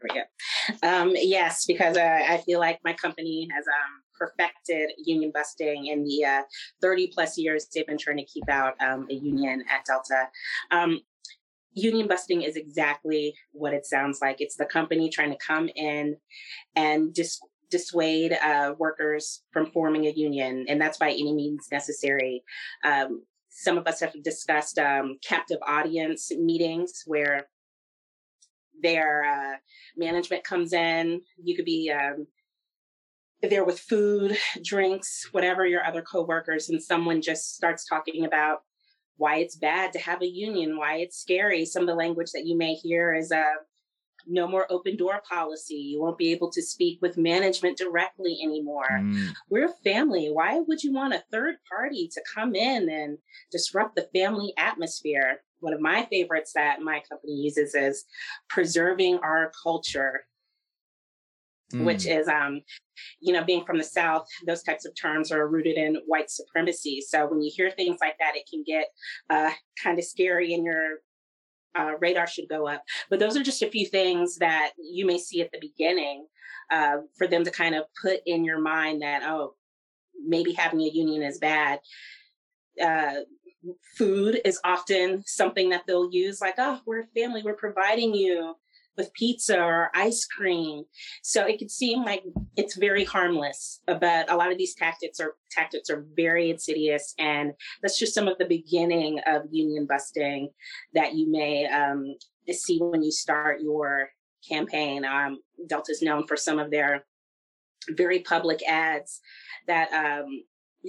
There 0.01 0.11
we 0.15 0.21
go. 0.21 0.89
Um, 0.89 1.13
yes, 1.15 1.65
because 1.67 1.97
uh, 1.97 2.19
I 2.29 2.39
feel 2.39 2.59
like 2.59 2.81
my 2.85 2.93
company 2.93 3.49
has 3.55 3.65
um, 3.67 4.02
perfected 4.23 4.91
union 5.05 5.31
busting 5.35 5.87
in 5.87 6.05
the 6.05 6.25
uh, 6.25 6.43
30 6.81 7.11
plus 7.15 7.39
years 7.39 7.67
they've 7.75 7.87
been 7.87 7.99
trying 7.99 8.19
to 8.19 8.25
keep 8.25 8.49
out 8.49 8.75
um, 8.81 9.07
a 9.11 9.15
union 9.15 9.65
at 9.71 9.85
Delta. 9.85 10.29
Um, 10.71 11.01
union 11.75 12.07
busting 12.07 12.43
is 12.43 12.57
exactly 12.57 13.35
what 13.53 13.73
it 13.73 13.87
sounds 13.87 14.19
like. 14.21 14.41
It's 14.41 14.57
the 14.57 14.67
company 14.67 15.09
trying 15.09 15.31
to 15.31 15.39
come 15.45 15.69
in 15.75 16.17
and 16.77 17.13
dis- 17.15 17.41
dissuade 17.71 18.33
uh, 18.33 18.75
workers 18.79 19.43
from 19.53 19.71
forming 19.73 20.07
a 20.07 20.11
union, 20.11 20.67
and 20.69 20.81
that's 20.81 20.99
by 20.99 21.11
any 21.11 21.33
means 21.33 21.69
necessary. 21.73 22.43
Um, 22.85 23.25
some 23.49 23.79
of 23.79 23.87
us 23.87 24.01
have 24.01 24.13
discussed 24.23 24.79
um, 24.79 25.19
captive 25.27 25.59
audience 25.67 26.31
meetings 26.37 27.03
where 27.07 27.47
their 28.83 29.25
uh, 29.25 29.57
management 29.97 30.45
comes 30.45 30.73
in. 30.73 31.21
You 31.43 31.57
could 31.57 31.65
be 31.65 31.91
um, 31.91 32.27
there 33.51 33.65
with 33.65 33.79
food, 33.79 34.37
drinks, 34.63 35.29
whatever 35.33 35.67
your 35.67 35.85
other 35.85 36.03
coworkers, 36.03 36.69
and 36.69 36.83
someone 36.83 37.21
just 37.21 37.55
starts 37.55 37.85
talking 37.85 38.25
about 38.25 38.63
why 39.17 39.37
it's 39.37 39.57
bad 39.57 39.93
to 39.93 39.99
have 39.99 40.23
a 40.23 40.27
union, 40.27 40.77
why 40.77 40.97
it's 40.97 41.21
scary. 41.21 41.65
Some 41.65 41.83
of 41.83 41.89
the 41.89 41.95
language 41.95 42.31
that 42.33 42.47
you 42.47 42.57
may 42.57 42.75
hear 42.75 43.15
is 43.15 43.31
a 43.31 43.39
uh, 43.39 43.55
no 44.27 44.47
more 44.47 44.71
open 44.71 44.97
door 44.97 45.21
policy. 45.29 45.75
You 45.75 46.01
won't 46.01 46.19
be 46.19 46.31
able 46.31 46.51
to 46.53 46.63
speak 46.63 47.01
with 47.03 47.17
management 47.17 47.77
directly 47.77 48.39
anymore. 48.43 48.89
Mm. 48.91 49.33
We're 49.51 49.67
a 49.67 49.75
family. 49.85 50.29
Why 50.31 50.61
would 50.61 50.83
you 50.83 50.93
want 50.93 51.15
a 51.15 51.25
third 51.31 51.57
party 51.69 52.09
to 52.13 52.23
come 52.33 52.55
in 52.55 52.89
and 52.89 53.19
disrupt 53.51 53.97
the 53.97 54.09
family 54.15 54.53
atmosphere? 54.57 55.41
One 55.61 55.73
of 55.73 55.81
my 55.81 56.07
favorites 56.11 56.53
that 56.55 56.83
my 56.83 57.03
company 57.09 57.33
uses 57.33 57.75
is 57.75 58.05
preserving 58.49 59.19
our 59.19 59.53
culture 59.63 60.25
mm. 61.73 61.85
which 61.85 62.07
is 62.07 62.29
um, 62.29 62.63
you 63.21 63.33
know, 63.33 63.45
being 63.45 63.65
from 63.65 63.79
the 63.79 63.85
South, 63.85 64.27
those 64.47 64.63
types 64.63 64.85
of 64.85 64.95
terms 64.95 65.33
are 65.33 65.49
rooted 65.49 65.77
in 65.77 65.97
white 66.07 66.31
supremacy. 66.31 67.01
So 67.01 67.27
when 67.27 67.43
you 67.43 67.51
hear 67.55 67.71
things 67.71 67.99
like 68.01 68.17
that, 68.19 68.37
it 68.37 68.49
can 68.51 68.65
get 68.67 68.87
uh, 69.31 69.51
kind 69.83 69.99
of 69.99 70.05
scary 70.05 70.55
and 70.55 70.65
your 70.65 70.99
uh, 71.79 71.93
radar 72.01 72.27
should 72.27 72.49
go 72.49 72.69
up. 72.69 72.83
But 73.11 73.19
those 73.19 73.37
are 73.37 73.43
just 73.43 73.63
a 73.63 73.71
few 73.71 73.87
things 73.87 74.37
that 74.39 74.73
you 74.79 75.07
may 75.07 75.19
see 75.19 75.41
at 75.41 75.51
the 75.53 75.61
beginning 75.61 76.27
uh, 76.71 76.99
for 77.17 77.27
them 77.27 77.45
to 77.45 77.51
kind 77.51 77.75
of 77.75 77.85
put 78.01 78.21
in 78.27 78.45
your 78.45 78.61
mind 78.61 79.03
that, 79.03 79.23
oh, 79.25 79.55
maybe 80.25 80.53
having 80.53 80.81
a 80.81 80.89
union 80.89 81.23
is 81.23 81.39
bad. 81.39 81.81
Uh, 82.83 83.21
food 83.97 84.41
is 84.45 84.61
often 84.65 85.23
something 85.27 85.71
that 85.71 85.83
they'll 85.87 86.11
use, 86.13 86.41
like, 86.41 86.55
oh, 86.59 86.81
we're 86.87 87.03
a 87.03 87.07
family, 87.15 87.43
we're 87.43 87.55
providing 87.55 88.15
you 88.15 88.55
with 88.97 89.13
pizza 89.15 89.61
or 89.61 89.91
ice 89.95 90.27
cream. 90.27 90.85
So 91.23 91.47
it 91.47 91.59
could 91.59 91.71
seem 91.71 92.05
like 92.05 92.23
it's 92.57 92.77
very 92.77 93.05
harmless, 93.05 93.81
but 93.87 94.31
a 94.31 94.37
lot 94.37 94.53
of 94.53 94.59
these 94.59 94.75
tactics 94.75 95.21
are 95.21 95.35
tactics 95.51 95.91
are 95.91 96.05
very 96.15 96.51
insidious, 96.51 97.15
and 97.19 97.53
that's 97.81 97.99
just 97.99 98.15
some 98.15 98.29
of 98.29 98.39
the 98.39 98.47
beginning 98.47 99.21
of 99.27 99.43
union 99.51 99.87
busting 99.87 100.51
that 100.95 101.15
you 101.15 101.31
may 101.31 101.67
um, 101.67 102.15
see 102.51 102.79
when 102.79 103.03
you 103.03 103.13
start 103.13 103.61
your 103.61 104.11
campaign. 104.49 105.05
Um, 105.05 105.39
Delta 105.67 105.93
is 105.93 106.03
known 106.03 106.27
for 106.27 106.37
some 106.37 106.59
of 106.59 106.71
their 106.71 107.05
very 107.91 108.21
public 108.21 108.61
ads 108.69 109.21
that 109.67 109.93
um, 109.93 110.45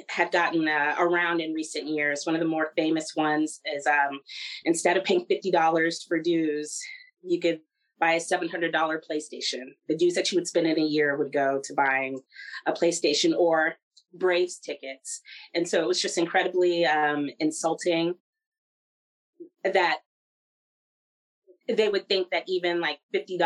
have 0.10 0.32
gotten 0.32 0.68
uh, 0.68 0.96
around 1.00 1.40
in 1.40 1.54
recent 1.54 1.88
years. 1.88 2.26
One 2.26 2.36
of 2.36 2.42
the 2.42 2.48
more 2.48 2.72
famous 2.76 3.14
ones 3.16 3.62
is 3.76 3.86
um, 3.88 4.20
instead 4.66 4.98
of 4.98 5.04
paying 5.04 5.26
$50 5.26 6.08
for 6.08 6.20
dues, 6.20 6.80
you 7.22 7.40
could 7.40 7.60
buy 8.04 8.14
a 8.14 8.20
$700 8.20 8.72
PlayStation. 9.10 9.66
The 9.88 9.96
dues 9.96 10.16
that 10.16 10.30
you 10.30 10.38
would 10.38 10.48
spend 10.48 10.68
in 10.68 10.78
a 10.78 10.86
year 10.86 11.16
would 11.16 11.32
go 11.32 11.62
to 11.64 11.74
buying 11.74 12.20
a 12.66 12.74
PlayStation 12.74 13.34
or 13.38 13.76
Braves 14.14 14.58
tickets. 14.60 15.22
And 15.56 15.68
so 15.68 15.82
it 15.82 15.88
was 15.88 16.02
just 16.02 16.18
incredibly 16.18 16.86
um, 16.86 17.30
insulting 17.40 18.16
that 19.64 20.00
they 21.70 21.88
would 21.88 22.10
think 22.10 22.30
that 22.32 22.44
even 22.48 22.82
like 22.82 23.00
$50 23.16 23.38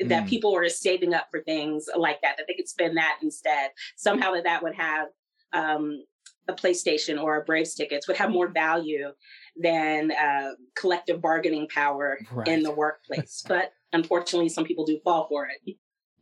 that 0.00 0.24
Mm. 0.24 0.28
people 0.28 0.52
were 0.52 0.68
saving 0.68 1.14
up 1.14 1.28
for 1.30 1.40
things 1.42 1.86
like 1.96 2.20
that, 2.22 2.36
that 2.38 2.46
they 2.48 2.54
could 2.54 2.68
spend 2.68 2.96
that 2.96 3.18
instead. 3.22 3.70
Somehow 3.96 4.32
that 4.32 4.44
that 4.44 4.62
would 4.62 4.74
have 4.74 5.08
um, 5.52 6.02
a 6.48 6.52
PlayStation 6.52 7.20
or 7.22 7.36
a 7.40 7.44
Braves 7.44 7.74
tickets 7.74 8.06
would 8.08 8.16
have 8.16 8.30
more 8.30 8.48
value 8.48 9.08
than 9.56 10.10
uh, 10.12 10.50
collective 10.74 11.20
bargaining 11.20 11.68
power 11.68 12.18
Right. 12.32 12.48
in 12.48 12.62
the 12.62 12.70
workplace. 12.72 13.44
but 13.48 13.72
unfortunately, 13.92 14.48
some 14.48 14.64
people 14.64 14.84
do 14.84 14.98
fall 15.04 15.26
for 15.28 15.46
it. 15.46 15.76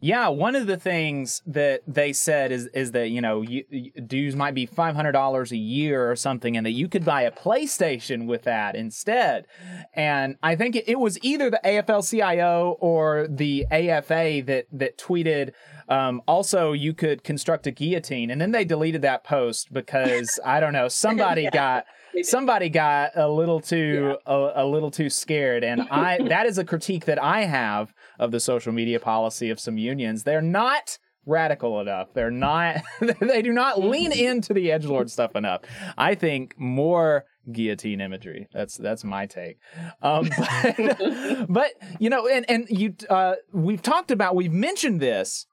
Yeah, 0.05 0.27
one 0.29 0.57
of 0.57 0.66
the 0.66 0.77
things 0.77 1.43
that 1.47 1.83
they 1.87 2.12
said 2.12 2.51
is 2.51 2.66
is 2.74 2.91
that 2.91 3.11
you 3.11 3.20
know 3.20 3.41
you, 3.43 3.65
you- 3.70 3.93
dues 3.93 4.35
might 4.35 4.53
be 4.53 4.66
five 4.66 4.97
hundred 4.97 5.12
dollars 5.12 5.53
a 5.53 5.57
year 5.57 6.11
or 6.11 6.16
something, 6.16 6.57
and 6.57 6.66
that 6.66 6.73
you 6.73 6.89
could 6.89 7.05
buy 7.05 7.23
a 7.23 7.31
PlayStation 7.31 8.27
with 8.27 8.43
that 8.43 8.74
instead. 8.74 9.47
And 9.95 10.37
I 10.43 10.57
think 10.57 10.74
it, 10.74 10.89
it 10.89 10.99
was 10.99 11.19
either 11.23 11.51
the 11.51 11.61
AFL-CIO 11.65 12.79
or 12.81 13.29
the 13.29 13.65
AFA 13.70 14.43
that 14.47 14.66
that 14.73 14.99
tweeted. 14.99 15.53
Um, 15.89 16.23
also, 16.27 16.73
you 16.73 16.95
could 16.95 17.23
construct 17.23 17.66
a 17.66 17.70
guillotine, 17.70 18.31
and 18.31 18.41
then 18.41 18.51
they 18.51 18.65
deleted 18.65 19.03
that 19.03 19.24
post 19.24 19.73
because 19.73 20.41
I 20.45 20.59
don't 20.59 20.73
know 20.73 20.89
somebody 21.07 21.43
Yeah. 21.43 21.51
got 21.51 21.85
somebody 22.23 22.69
got 22.69 23.12
a 23.15 23.29
little 23.29 23.61
too 23.61 24.16
a, 24.27 24.53
a 24.57 24.66
little 24.66 24.91
too 24.91 25.09
scared 25.09 25.65
and 25.65 25.81
i 25.91 26.19
that 26.29 26.45
is 26.45 26.59
a 26.59 26.65
critique 26.65 27.07
that 27.07 27.19
i 27.23 27.45
have 27.45 27.95
of 28.18 28.30
the 28.30 28.40
social 28.40 28.72
media 28.72 29.01
policy 29.01 29.51
of 29.51 29.60
some 29.60 29.78
unions 29.78 30.24
they're 30.24 30.43
not 30.43 30.98
radical 31.24 31.80
enough. 31.80 32.09
They're 32.14 32.30
not 32.30 32.82
they 33.20 33.43
do 33.43 33.52
not 33.52 33.80
lean 33.80 34.12
into 34.12 34.52
the 34.52 34.72
edge 34.72 34.84
lord 34.84 35.10
stuff 35.10 35.36
enough. 35.36 35.62
I 35.97 36.14
think 36.14 36.55
more 36.59 37.24
guillotine 37.51 38.01
imagery. 38.01 38.48
That's 38.52 38.76
that's 38.76 39.05
my 39.05 39.26
take. 39.26 39.59
Um 40.01 40.28
but, 40.76 41.47
but 41.48 41.70
you 41.98 42.10
know 42.10 42.26
and 42.26 42.44
and 42.48 42.66
you 42.68 42.94
uh 43.09 43.34
we've 43.52 43.82
talked 43.82 44.10
about 44.10 44.34
we've 44.34 44.52
mentioned 44.52 45.01
this 45.01 45.47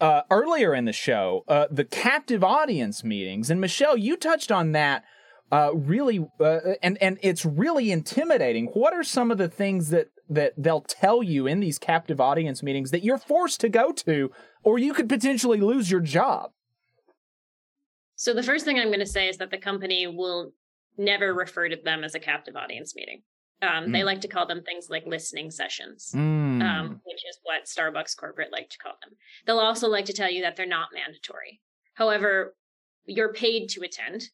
uh, 0.00 0.22
earlier 0.30 0.74
in 0.74 0.84
the 0.84 0.92
show, 0.92 1.44
uh, 1.46 1.66
the 1.70 1.84
captive 1.84 2.42
audience 2.42 3.04
meetings, 3.04 3.50
and 3.50 3.60
Michelle, 3.60 3.96
you 3.96 4.16
touched 4.16 4.50
on 4.50 4.72
that 4.72 5.04
uh, 5.52 5.70
really, 5.72 6.26
uh, 6.40 6.58
and 6.82 6.98
and 7.00 7.18
it's 7.22 7.44
really 7.44 7.92
intimidating. 7.92 8.66
What 8.66 8.92
are 8.94 9.04
some 9.04 9.30
of 9.30 9.38
the 9.38 9.48
things 9.48 9.90
that 9.90 10.08
that 10.30 10.54
they'll 10.56 10.80
tell 10.80 11.22
you 11.22 11.46
in 11.46 11.60
these 11.60 11.78
captive 11.78 12.20
audience 12.20 12.62
meetings 12.62 12.90
that 12.92 13.02
you're 13.04 13.18
forced 13.18 13.60
to 13.60 13.68
go 13.68 13.92
to, 13.92 14.30
or 14.62 14.78
you 14.78 14.94
could 14.94 15.08
potentially 15.08 15.60
lose 15.60 15.90
your 15.90 16.00
job? 16.00 16.52
So 18.16 18.32
the 18.32 18.42
first 18.42 18.64
thing 18.64 18.78
I'm 18.78 18.88
going 18.88 19.00
to 19.00 19.06
say 19.06 19.28
is 19.28 19.38
that 19.38 19.50
the 19.50 19.58
company 19.58 20.06
will 20.06 20.52
never 20.96 21.34
refer 21.34 21.68
to 21.68 21.76
them 21.76 22.04
as 22.04 22.14
a 22.14 22.20
captive 22.20 22.54
audience 22.56 22.94
meeting. 22.94 23.22
Um, 23.62 23.92
They 23.92 24.00
Mm. 24.00 24.06
like 24.06 24.20
to 24.22 24.28
call 24.28 24.46
them 24.46 24.62
things 24.62 24.88
like 24.88 25.04
listening 25.06 25.50
sessions, 25.50 26.12
Mm. 26.14 26.62
um, 26.62 27.00
which 27.04 27.22
is 27.28 27.38
what 27.42 27.64
Starbucks 27.64 28.16
corporate 28.16 28.52
like 28.52 28.70
to 28.70 28.78
call 28.78 28.94
them. 29.02 29.16
They'll 29.46 29.58
also 29.58 29.88
like 29.88 30.04
to 30.06 30.12
tell 30.12 30.30
you 30.30 30.42
that 30.42 30.56
they're 30.56 30.66
not 30.66 30.88
mandatory. 30.94 31.60
However, 31.94 32.54
you're 33.04 33.32
paid 33.32 33.68
to 33.70 33.82
attend. 33.82 34.30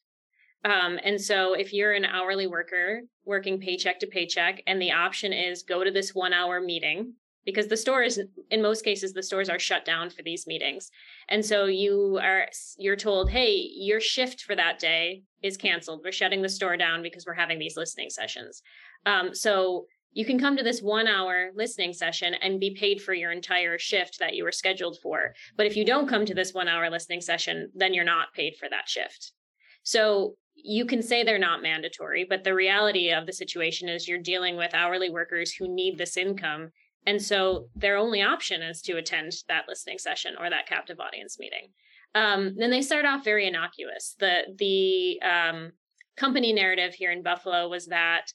Um, 0.65 0.99
and 1.03 1.19
so 1.21 1.53
if 1.53 1.71
you're 1.71 1.93
an 1.93 2.05
hourly 2.05 2.47
worker 2.47 3.01
working 3.25 3.59
paycheck 3.59 3.99
to 3.99 4.07
paycheck, 4.07 4.61
and 4.67 4.81
the 4.81 4.91
option 4.91 5.31
is 5.33 5.63
go 5.63 5.83
to 5.83 5.91
this 5.91 6.15
one 6.15 6.33
hour 6.33 6.59
meeting, 6.59 7.13
because 7.45 7.67
the 7.67 7.77
stores, 7.77 8.19
in 8.51 8.61
most 8.61 8.83
cases, 8.83 9.13
the 9.13 9.23
stores 9.23 9.47
are 9.47 9.59
shut 9.59 9.85
down 9.85 10.09
for 10.09 10.21
these 10.21 10.45
meetings. 10.47 10.91
And 11.29 11.45
so 11.45 11.65
you 11.65 12.19
are, 12.21 12.47
you're 12.77 12.97
told, 12.97 13.29
hey, 13.29 13.69
your 13.73 14.01
shift 14.01 14.41
for 14.41 14.53
that 14.55 14.79
day 14.79 15.23
is 15.41 15.55
canceled. 15.55 16.01
We're 16.03 16.11
shutting 16.11 16.41
the 16.41 16.49
store 16.49 16.75
down 16.75 17.01
because 17.01 17.25
we're 17.25 17.33
having 17.33 17.57
these 17.57 17.77
listening 17.77 18.09
sessions. 18.09 18.61
Um, 19.05 19.33
so 19.33 19.85
you 20.11 20.25
can 20.25 20.39
come 20.39 20.57
to 20.57 20.63
this 20.63 20.81
one 20.81 21.07
hour 21.07 21.51
listening 21.55 21.93
session 21.93 22.33
and 22.41 22.59
be 22.59 22.75
paid 22.77 23.01
for 23.01 23.13
your 23.13 23.31
entire 23.31 23.77
shift 23.77 24.19
that 24.19 24.33
you 24.33 24.43
were 24.43 24.51
scheduled 24.51 24.97
for. 25.01 25.33
But 25.55 25.67
if 25.67 25.77
you 25.77 25.85
don't 25.85 26.09
come 26.09 26.25
to 26.25 26.33
this 26.33 26.53
one 26.53 26.67
hour 26.67 26.89
listening 26.89 27.21
session, 27.21 27.71
then 27.73 27.93
you're 27.93 28.03
not 28.03 28.33
paid 28.33 28.57
for 28.57 28.67
that 28.67 28.89
shift. 28.89 29.31
So 29.83 30.35
you 30.63 30.85
can 30.85 31.01
say 31.01 31.23
they're 31.23 31.37
not 31.37 31.61
mandatory, 31.61 32.25
but 32.27 32.43
the 32.43 32.53
reality 32.53 33.11
of 33.11 33.25
the 33.25 33.33
situation 33.33 33.87
is 33.87 34.07
you're 34.07 34.17
dealing 34.17 34.57
with 34.57 34.73
hourly 34.73 35.09
workers 35.09 35.53
who 35.53 35.67
need 35.67 35.97
this 35.97 36.17
income. 36.17 36.69
And 37.05 37.21
so 37.21 37.67
their 37.75 37.95
only 37.95 38.21
option 38.21 38.61
is 38.61 38.81
to 38.83 38.97
attend 38.97 39.31
that 39.47 39.65
listening 39.67 39.97
session 39.97 40.35
or 40.39 40.49
that 40.49 40.67
captive 40.67 40.99
audience 40.99 41.37
meeting. 41.39 41.69
Um, 42.15 42.55
then 42.57 42.71
they 42.71 42.81
start 42.81 43.05
off 43.05 43.23
very 43.23 43.47
innocuous. 43.47 44.15
The 44.19 44.41
the 44.57 45.21
um, 45.21 45.71
company 46.15 46.51
narrative 46.51 46.93
here 46.93 47.11
in 47.11 47.21
Buffalo 47.21 47.69
was 47.69 47.85
that 47.87 48.31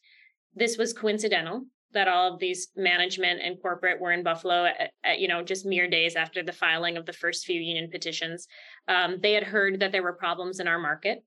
this 0.54 0.78
was 0.78 0.92
coincidental 0.92 1.64
that 1.92 2.08
all 2.08 2.32
of 2.32 2.40
these 2.40 2.68
management 2.74 3.40
and 3.42 3.60
corporate 3.60 4.00
were 4.00 4.12
in 4.12 4.22
Buffalo 4.22 4.64
at, 4.64 4.92
at, 5.04 5.18
you 5.18 5.28
know 5.28 5.42
just 5.42 5.66
mere 5.66 5.88
days 5.88 6.16
after 6.16 6.42
the 6.42 6.52
filing 6.52 6.96
of 6.96 7.06
the 7.06 7.12
first 7.12 7.44
few 7.44 7.60
union 7.60 7.90
petitions. 7.90 8.46
Um, 8.88 9.18
they 9.20 9.32
had 9.32 9.44
heard 9.44 9.80
that 9.80 9.92
there 9.92 10.02
were 10.02 10.14
problems 10.14 10.60
in 10.60 10.68
our 10.68 10.78
market 10.78 11.24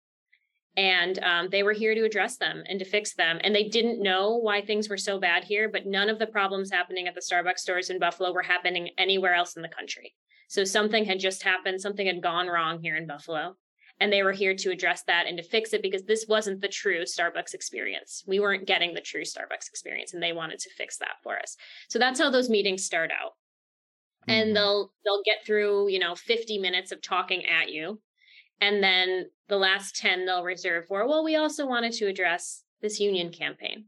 and 0.78 1.20
um, 1.24 1.48
they 1.50 1.64
were 1.64 1.74
here 1.74 1.96
to 1.96 2.04
address 2.04 2.38
them 2.38 2.64
and 2.68 2.80
to 2.80 2.86
fix 2.86 3.14
them. 3.14 3.40
And 3.44 3.56
they 3.56 3.64
didn't 3.64 4.04
know 4.04 4.36
why 4.36 4.62
things 4.62 4.90
were 4.90 4.98
so 4.98 5.20
bad 5.20 5.46
here, 5.46 5.70
but 5.70 5.86
none 5.86 6.10
of 6.10 6.20
the 6.20 6.28
problems 6.28 6.70
happening 6.70 7.08
at 7.08 7.16
the 7.16 7.22
Starbucks 7.22 7.60
stores 7.60 7.90
in 7.90 8.00
Buffalo 8.00 8.34
were 8.34 8.42
happening 8.42 8.90
anywhere 8.98 9.34
else 9.34 9.56
in 9.56 9.62
the 9.62 9.70
country. 9.70 10.14
So 10.50 10.64
something 10.64 11.06
had 11.06 11.20
just 11.20 11.44
happened, 11.44 11.80
something 11.80 12.06
had 12.06 12.22
gone 12.22 12.48
wrong 12.48 12.80
here 12.82 12.98
in 12.98 13.08
Buffalo. 13.08 13.56
And 14.02 14.12
they 14.12 14.24
were 14.24 14.34
here 14.34 14.54
to 14.54 14.72
address 14.72 15.04
that 15.08 15.26
and 15.26 15.38
to 15.38 15.44
fix 15.44 15.72
it 15.72 15.82
because 15.82 16.04
this 16.04 16.26
wasn't 16.28 16.60
the 16.60 16.68
true 16.68 17.04
Starbucks 17.04 17.54
experience. 17.54 18.26
We 18.28 18.42
weren't 18.42 18.68
getting 18.68 18.94
the 18.94 19.00
true 19.00 19.22
Starbucks 19.22 19.70
experience, 19.70 20.14
and 20.14 20.22
they 20.22 20.34
wanted 20.34 20.60
to 20.60 20.70
fix 20.78 20.98
that 20.98 21.16
for 21.24 21.40
us. 21.40 21.56
So 21.88 21.98
that's 21.98 22.20
how 22.20 22.30
those 22.30 22.50
meetings 22.50 22.84
start 22.84 23.10
out. 23.12 23.32
And 24.28 24.54
they'll 24.54 24.92
they'll 25.06 25.22
get 25.24 25.46
through, 25.46 25.90
you 25.90 26.00
know, 26.00 26.14
50 26.16 26.58
minutes 26.58 26.92
of 26.92 27.02
talking 27.02 27.46
at 27.46 27.70
you 27.70 28.02
and 28.62 28.84
then 28.84 29.26
the 29.48 29.58
last 29.58 29.96
10 29.96 30.26
they'll 30.26 30.44
reserve 30.44 30.86
for. 30.88 31.08
Well 31.08 31.24
we 31.24 31.36
also 31.36 31.66
wanted 31.66 31.94
to 31.94 32.08
address 32.08 32.64
this 32.82 33.00
union 33.00 33.32
campaign. 33.32 33.86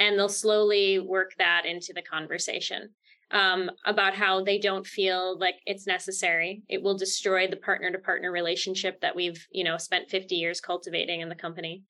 And 0.00 0.16
they'll 0.16 0.28
slowly 0.28 1.00
work 1.00 1.32
that 1.38 1.64
into 1.66 1.92
the 1.92 2.02
conversation 2.02 2.90
um, 3.32 3.70
about 3.84 4.14
how 4.14 4.44
they 4.44 4.58
don't 4.58 4.86
feel 4.86 5.36
like 5.38 5.56
it's 5.66 5.86
necessary. 5.86 6.62
It 6.68 6.82
will 6.82 6.96
destroy 6.96 7.48
the 7.48 7.56
partner 7.56 7.90
to 7.90 7.98
partner 7.98 8.30
relationship 8.30 9.00
that 9.00 9.16
we've 9.16 9.46
you 9.50 9.64
know 9.64 9.76
spent 9.76 10.10
50 10.10 10.34
years 10.36 10.60
cultivating 10.60 11.20
in 11.20 11.28
the 11.28 11.34
company. 11.34 11.82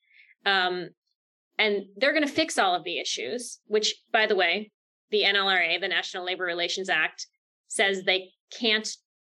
Um, 0.47 0.91
and 1.59 1.87
they're 1.97 2.13
going 2.13 2.27
to 2.27 2.33
fix 2.33 2.57
all 2.59 2.75
of 2.75 2.85
the 2.85 2.99
issues 2.99 3.59
which 3.67 3.97
by 4.13 4.27
the 4.27 4.37
way 4.37 4.71
the 5.11 5.25
nlra 5.25 5.81
the 5.81 5.89
national 5.89 6.25
labor 6.25 6.45
relations 6.45 6.89
act 6.89 7.27
says 7.67 8.03
they 8.03 8.31
can't 8.59 8.89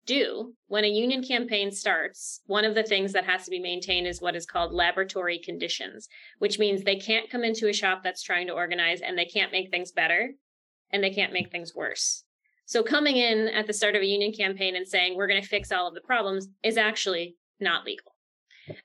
do 0.10 0.54
when 0.68 0.84
a 0.84 0.88
union 0.88 1.24
campaign 1.24 1.72
starts 1.72 2.42
one 2.48 2.66
of 2.66 2.74
the 2.74 2.84
things 2.84 3.14
that 3.14 3.26
has 3.26 3.46
to 3.46 3.52
be 3.52 3.60
maintained 3.60 4.08
is 4.08 4.22
what 4.22 4.36
is 4.36 4.46
called 4.46 4.74
laboratory 4.74 5.38
conditions 5.38 6.10
which 6.40 6.58
means 6.58 6.82
they 6.82 6.96
can't 6.96 7.30
come 7.30 7.44
into 7.44 7.70
a 7.70 7.74
shop 7.74 8.02
that's 8.04 8.24
trying 8.24 8.48
to 8.48 8.54
organize 8.54 9.02
and 9.02 9.16
they 9.16 9.26
can't 9.26 9.52
make 9.52 9.70
things 9.70 9.92
better 9.92 10.32
and 10.92 11.04
they 11.04 11.12
can't 11.12 11.34
make 11.34 11.52
things 11.52 11.76
worse. 11.76 12.24
So 12.66 12.84
coming 12.84 13.18
in 13.18 13.48
at 13.50 13.68
the 13.68 13.74
start 13.74 13.96
of 13.96 14.02
a 14.02 14.06
union 14.06 14.32
campaign 14.32 14.76
and 14.76 14.88
saying 14.88 15.16
we're 15.16 15.28
going 15.28 15.42
to 15.42 15.48
fix 15.48 15.72
all 15.72 15.88
of 15.88 15.94
the 15.94 16.02
problems 16.02 16.48
is 16.64 16.78
actually 16.78 17.36
not 17.60 17.86
legal. 17.86 18.16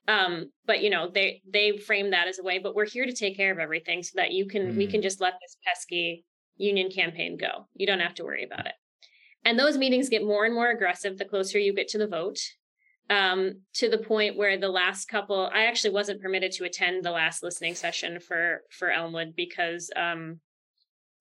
Um 0.09 0.51
but 0.67 0.83
you 0.83 0.89
know 0.89 1.11
they 1.13 1.43
they 1.51 1.77
frame 1.77 2.11
that 2.11 2.27
as 2.27 2.39
a 2.39 2.43
way 2.43 2.59
but 2.59 2.75
we're 2.75 2.87
here 2.87 3.05
to 3.05 3.13
take 3.13 3.37
care 3.37 3.53
of 3.53 3.59
everything 3.59 4.03
so 4.03 4.13
that 4.17 4.33
you 4.33 4.47
can 4.47 4.77
we 4.77 4.87
can 4.87 5.03
just 5.03 5.21
let 5.21 5.35
this 5.35 5.57
pesky 5.67 6.25
union 6.57 6.91
campaign 6.91 7.37
go. 7.37 7.67
You 7.75 7.87
don't 7.87 8.01
have 8.01 8.15
to 8.15 8.25
worry 8.25 8.45
about 8.45 8.67
it 8.67 8.75
and 9.45 9.59
those 9.59 9.77
meetings 9.77 10.09
get 10.09 10.25
more 10.25 10.45
and 10.45 10.55
more 10.55 10.71
aggressive 10.71 11.19
the 11.19 11.25
closer 11.25 11.59
you 11.59 11.75
get 11.75 11.89
to 11.89 11.99
the 11.99 12.07
vote 12.07 12.39
um, 13.11 13.61
to 13.75 13.91
the 13.91 13.99
point 13.99 14.37
where 14.37 14.59
the 14.59 14.69
last 14.69 15.07
couple 15.07 15.51
i 15.55 15.65
actually 15.65 15.93
wasn't 15.93 16.21
permitted 16.21 16.53
to 16.53 16.65
attend 16.65 17.05
the 17.05 17.11
last 17.11 17.43
listening 17.43 17.75
session 17.75 18.21
for 18.21 18.63
for 18.71 18.91
elmwood 18.91 19.35
because 19.37 19.91
um, 19.97 20.41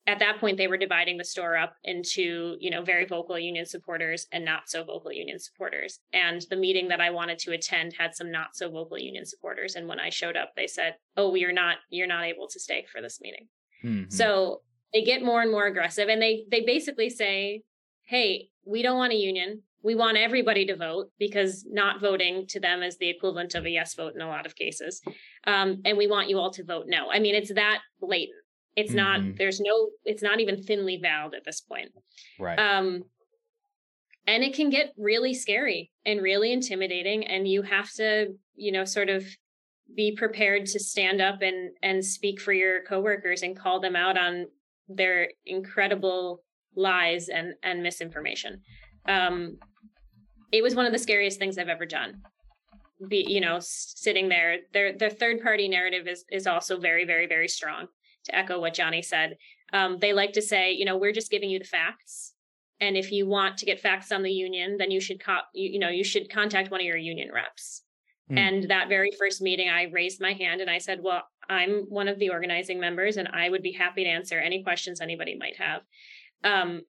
at 0.06 0.20
that 0.20 0.40
point 0.40 0.58
they 0.58 0.68
were 0.68 0.78
dividing 0.78 1.18
the 1.18 1.24
store 1.24 1.56
up 1.56 1.76
into 1.84 2.58
you 2.60 2.70
know 2.70 2.82
very 2.82 3.06
vocal 3.06 3.40
union 3.40 3.66
supporters 3.66 4.28
and 4.32 4.44
not 4.44 4.64
so 4.68 4.84
vocal 4.84 5.12
union 5.12 5.40
supporters. 5.40 6.00
And 6.12 6.42
the 6.50 6.56
meeting 6.56 6.88
that 6.90 7.02
i 7.02 7.10
wanted 7.10 7.40
to 7.40 7.52
attend 7.52 7.94
had 7.98 8.16
some 8.16 8.32
not 8.32 8.56
so 8.56 8.70
vocal 8.70 8.98
union 8.98 9.26
supporters. 9.26 9.76
And 9.76 9.88
when 9.88 10.00
i 10.00 10.10
showed 10.10 10.36
up 10.36 10.52
they 10.56 10.68
said 10.68 10.96
oh 11.18 11.36
you're 11.36 11.54
not 11.54 11.78
you're 11.90 12.08
not 12.08 12.26
able 12.26 12.48
to 12.50 12.60
stay 12.60 12.86
for 12.92 13.02
this 13.02 13.20
meeting. 13.22 13.48
So 14.10 14.62
they 14.94 15.04
get 15.04 15.24
more 15.24 15.42
and 15.42 15.52
more 15.52 15.68
aggressive 15.68 16.10
and 16.10 16.22
they 16.22 16.46
they 16.52 16.62
basically 16.62 17.10
say 17.10 17.62
hey, 18.06 18.50
we 18.66 18.82
don't 18.82 18.98
want 18.98 19.14
a 19.14 19.18
union. 19.18 19.62
We 19.84 19.96
want 19.96 20.18
everybody 20.18 20.66
to 20.68 20.76
vote 20.76 21.08
because 21.20 21.66
not 21.70 22.00
voting 22.00 22.46
to 22.50 22.60
them 22.60 22.84
is 22.84 22.98
the 22.98 23.10
equivalent 23.10 23.54
of 23.54 23.66
a 23.66 23.70
yes 23.70 23.96
vote 23.96 24.14
in 24.16 24.22
a 24.22 24.28
lot 24.28 24.46
of 24.46 24.56
cases. 24.56 25.02
Um, 25.46 25.82
and 25.84 25.98
we 25.98 26.08
want 26.08 26.30
you 26.30 26.40
all 26.40 26.52
to 26.52 26.64
vote 26.64 26.86
no. 26.88 27.12
I 27.12 27.20
mean, 27.20 27.36
it's 27.36 27.54
that 27.54 27.80
blatant. 28.00 28.38
It's 28.76 28.94
not, 28.94 29.20
there's 29.38 29.60
no, 29.60 29.90
it's 30.04 30.24
not 30.24 30.40
even 30.40 30.64
thinly 30.64 30.98
veiled 30.98 31.36
at 31.36 31.46
this 31.46 31.62
point. 31.62 31.90
Right. 32.40 32.58
Um, 32.58 33.04
and 34.28 34.44
it 34.44 34.56
can 34.56 34.70
get 34.70 34.94
really 34.98 35.34
scary 35.34 35.92
and 36.06 36.22
really 36.22 36.52
intimidating 36.52 37.26
and 37.26 37.48
you 37.48 37.62
have 37.62 37.92
to 37.94 38.28
you 38.56 38.72
know 38.72 38.86
sort 38.86 39.10
of 39.10 39.26
be 39.96 40.16
prepared 40.16 40.66
to 40.66 40.80
stand 40.80 41.22
up 41.22 41.42
and 41.42 41.72
and 41.82 42.04
speak 42.04 42.40
for 42.40 42.54
your 42.54 42.84
coworkers 42.84 43.44
and 43.44 43.58
call 43.58 43.80
them 43.80 43.96
out 43.96 44.18
on 44.18 44.46
their 44.88 45.30
incredible 45.46 46.44
lies 46.76 47.30
and 47.30 47.54
and 47.64 47.84
misinformation. 47.84 48.62
Um 49.08 49.58
it 50.52 50.62
was 50.62 50.76
one 50.76 50.86
of 50.86 50.92
the 50.92 51.00
scariest 51.00 51.40
things 51.40 51.58
i've 51.58 51.70
ever 51.70 51.86
done. 51.86 52.22
Be 53.08 53.26
you 53.28 53.42
know 53.42 53.58
sitting 53.62 54.30
there 54.30 54.58
their 54.74 54.98
their 54.98 55.10
third 55.10 55.42
party 55.42 55.68
narrative 55.68 56.08
is 56.08 56.26
is 56.32 56.48
also 56.48 56.80
very 56.80 57.06
very 57.06 57.28
very 57.28 57.48
strong 57.48 57.88
to 58.26 58.36
echo 58.36 58.60
what 58.60 58.76
Jonnie 58.76 59.04
said. 59.04 59.38
Um 59.72 59.98
they 60.00 60.14
like 60.14 60.34
to 60.34 60.42
say 60.42 60.72
you 60.72 60.86
know 60.86 60.98
we're 60.98 61.12
just 61.12 61.32
giving 61.32 61.50
you 61.50 61.60
the 61.60 61.66
facts 61.66 62.34
and 62.80 62.98
if 62.98 63.12
you 63.12 63.28
want 63.28 63.58
to 63.58 63.66
get 63.66 63.80
facts 63.80 64.12
on 64.12 64.24
the 64.24 64.32
union 64.32 64.78
then 64.78 64.92
you 64.92 65.00
should 65.00 65.24
co- 65.24 65.50
you, 65.54 65.72
you 65.74 65.80
know 65.80 65.90
you 65.90 66.04
should 66.04 66.30
contact 66.30 66.72
one 66.72 66.82
of 66.82 66.86
your 66.86 66.98
union 66.98 67.30
reps. 67.34 67.84
Mm. 68.32 68.38
and 68.38 68.70
that 68.70 68.88
very 68.88 69.12
first 69.20 69.42
meeting 69.42 69.70
i 69.70 69.84
raised 69.84 70.22
my 70.22 70.32
hand 70.32 70.62
and 70.62 70.70
i 70.70 70.78
said 70.78 71.00
well 71.04 71.24
i'm 71.50 71.86
one 71.90 72.08
of 72.08 72.18
the 72.20 72.30
organizing 72.30 72.80
members 72.80 73.18
and 73.18 73.28
i 73.34 73.50
would 73.50 73.62
be 73.62 73.74
happy 73.74 74.06
to 74.06 74.10
answer 74.10 74.40
any 74.40 74.64
questions 74.64 75.02
anybody 75.02 75.36
might 75.38 75.58
have 75.58 75.82
um 76.44 76.82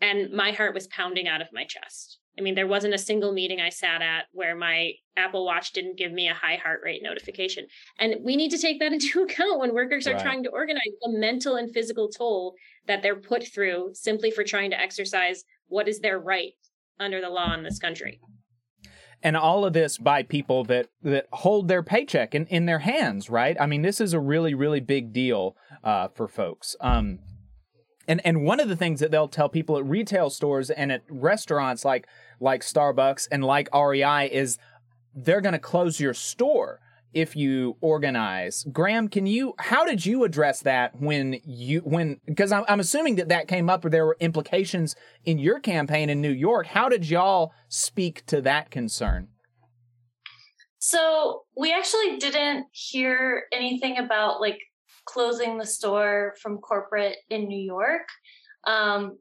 and 0.00 0.32
my 0.32 0.52
heart 0.52 0.74
was 0.74 0.86
pounding 0.88 1.26
out 1.26 1.40
of 1.40 1.48
my 1.52 1.64
chest 1.64 2.18
I 2.38 2.40
mean, 2.40 2.54
there 2.54 2.68
wasn't 2.68 2.94
a 2.94 2.98
single 2.98 3.32
meeting 3.32 3.60
I 3.60 3.68
sat 3.68 4.00
at 4.00 4.26
where 4.32 4.54
my 4.54 4.92
Apple 5.16 5.44
Watch 5.44 5.72
didn't 5.72 5.98
give 5.98 6.12
me 6.12 6.28
a 6.28 6.34
high 6.34 6.54
heart 6.54 6.80
rate 6.84 7.02
notification. 7.02 7.66
And 7.98 8.16
we 8.22 8.36
need 8.36 8.50
to 8.52 8.58
take 8.58 8.78
that 8.78 8.92
into 8.92 9.22
account 9.22 9.58
when 9.58 9.74
workers 9.74 10.06
are 10.06 10.12
right. 10.12 10.22
trying 10.22 10.44
to 10.44 10.50
organize 10.50 10.82
the 11.02 11.18
mental 11.18 11.56
and 11.56 11.72
physical 11.72 12.08
toll 12.08 12.54
that 12.86 13.02
they're 13.02 13.16
put 13.16 13.44
through 13.52 13.90
simply 13.94 14.30
for 14.30 14.44
trying 14.44 14.70
to 14.70 14.80
exercise 14.80 15.42
what 15.66 15.88
is 15.88 15.98
their 16.00 16.18
right 16.18 16.52
under 17.00 17.20
the 17.20 17.28
law 17.28 17.52
in 17.54 17.64
this 17.64 17.78
country. 17.78 18.20
And 19.20 19.36
all 19.36 19.64
of 19.64 19.72
this 19.72 19.98
by 19.98 20.22
people 20.22 20.62
that 20.66 20.90
that 21.02 21.26
hold 21.32 21.66
their 21.66 21.82
paycheck 21.82 22.36
in, 22.36 22.46
in 22.46 22.66
their 22.66 22.78
hands, 22.78 23.28
right? 23.28 23.56
I 23.58 23.66
mean, 23.66 23.82
this 23.82 24.00
is 24.00 24.12
a 24.12 24.20
really, 24.20 24.54
really 24.54 24.78
big 24.78 25.12
deal 25.12 25.56
uh, 25.82 26.06
for 26.06 26.28
folks. 26.28 26.76
Um, 26.80 27.18
and 28.08 28.20
and 28.24 28.42
one 28.42 28.58
of 28.58 28.68
the 28.68 28.76
things 28.76 29.00
that 29.00 29.10
they'll 29.10 29.28
tell 29.28 29.48
people 29.48 29.76
at 29.76 29.84
retail 29.84 30.30
stores 30.30 30.70
and 30.70 30.90
at 30.90 31.02
restaurants 31.08 31.84
like 31.84 32.08
like 32.40 32.62
Starbucks 32.62 33.28
and 33.30 33.44
like 33.44 33.68
REI 33.74 34.28
is 34.32 34.58
they're 35.14 35.40
going 35.40 35.52
to 35.52 35.58
close 35.58 36.00
your 36.00 36.14
store 36.14 36.80
if 37.14 37.34
you 37.34 37.76
organize. 37.80 38.64
Graham, 38.70 39.08
can 39.08 39.26
you? 39.26 39.54
How 39.58 39.84
did 39.84 40.04
you 40.04 40.24
address 40.24 40.60
that 40.60 41.00
when 41.00 41.40
you 41.44 41.80
when? 41.80 42.20
Because 42.26 42.52
I'm, 42.52 42.64
I'm 42.68 42.80
assuming 42.80 43.16
that 43.16 43.28
that 43.28 43.48
came 43.48 43.70
up 43.70 43.84
or 43.84 43.90
there 43.90 44.06
were 44.06 44.16
implications 44.20 44.94
in 45.24 45.38
your 45.38 45.60
campaign 45.60 46.10
in 46.10 46.20
New 46.20 46.30
York. 46.30 46.66
How 46.66 46.88
did 46.88 47.08
y'all 47.08 47.52
speak 47.68 48.24
to 48.26 48.40
that 48.42 48.70
concern? 48.70 49.28
So 50.78 51.42
we 51.56 51.72
actually 51.72 52.18
didn't 52.18 52.66
hear 52.72 53.44
anything 53.52 53.98
about 53.98 54.40
like 54.40 54.60
closing 55.08 55.56
the 55.56 55.66
store 55.66 56.34
from 56.42 56.58
corporate 56.58 57.16
in 57.30 57.48
New 57.48 57.60
York. 57.60 58.06
Um, 58.66 59.18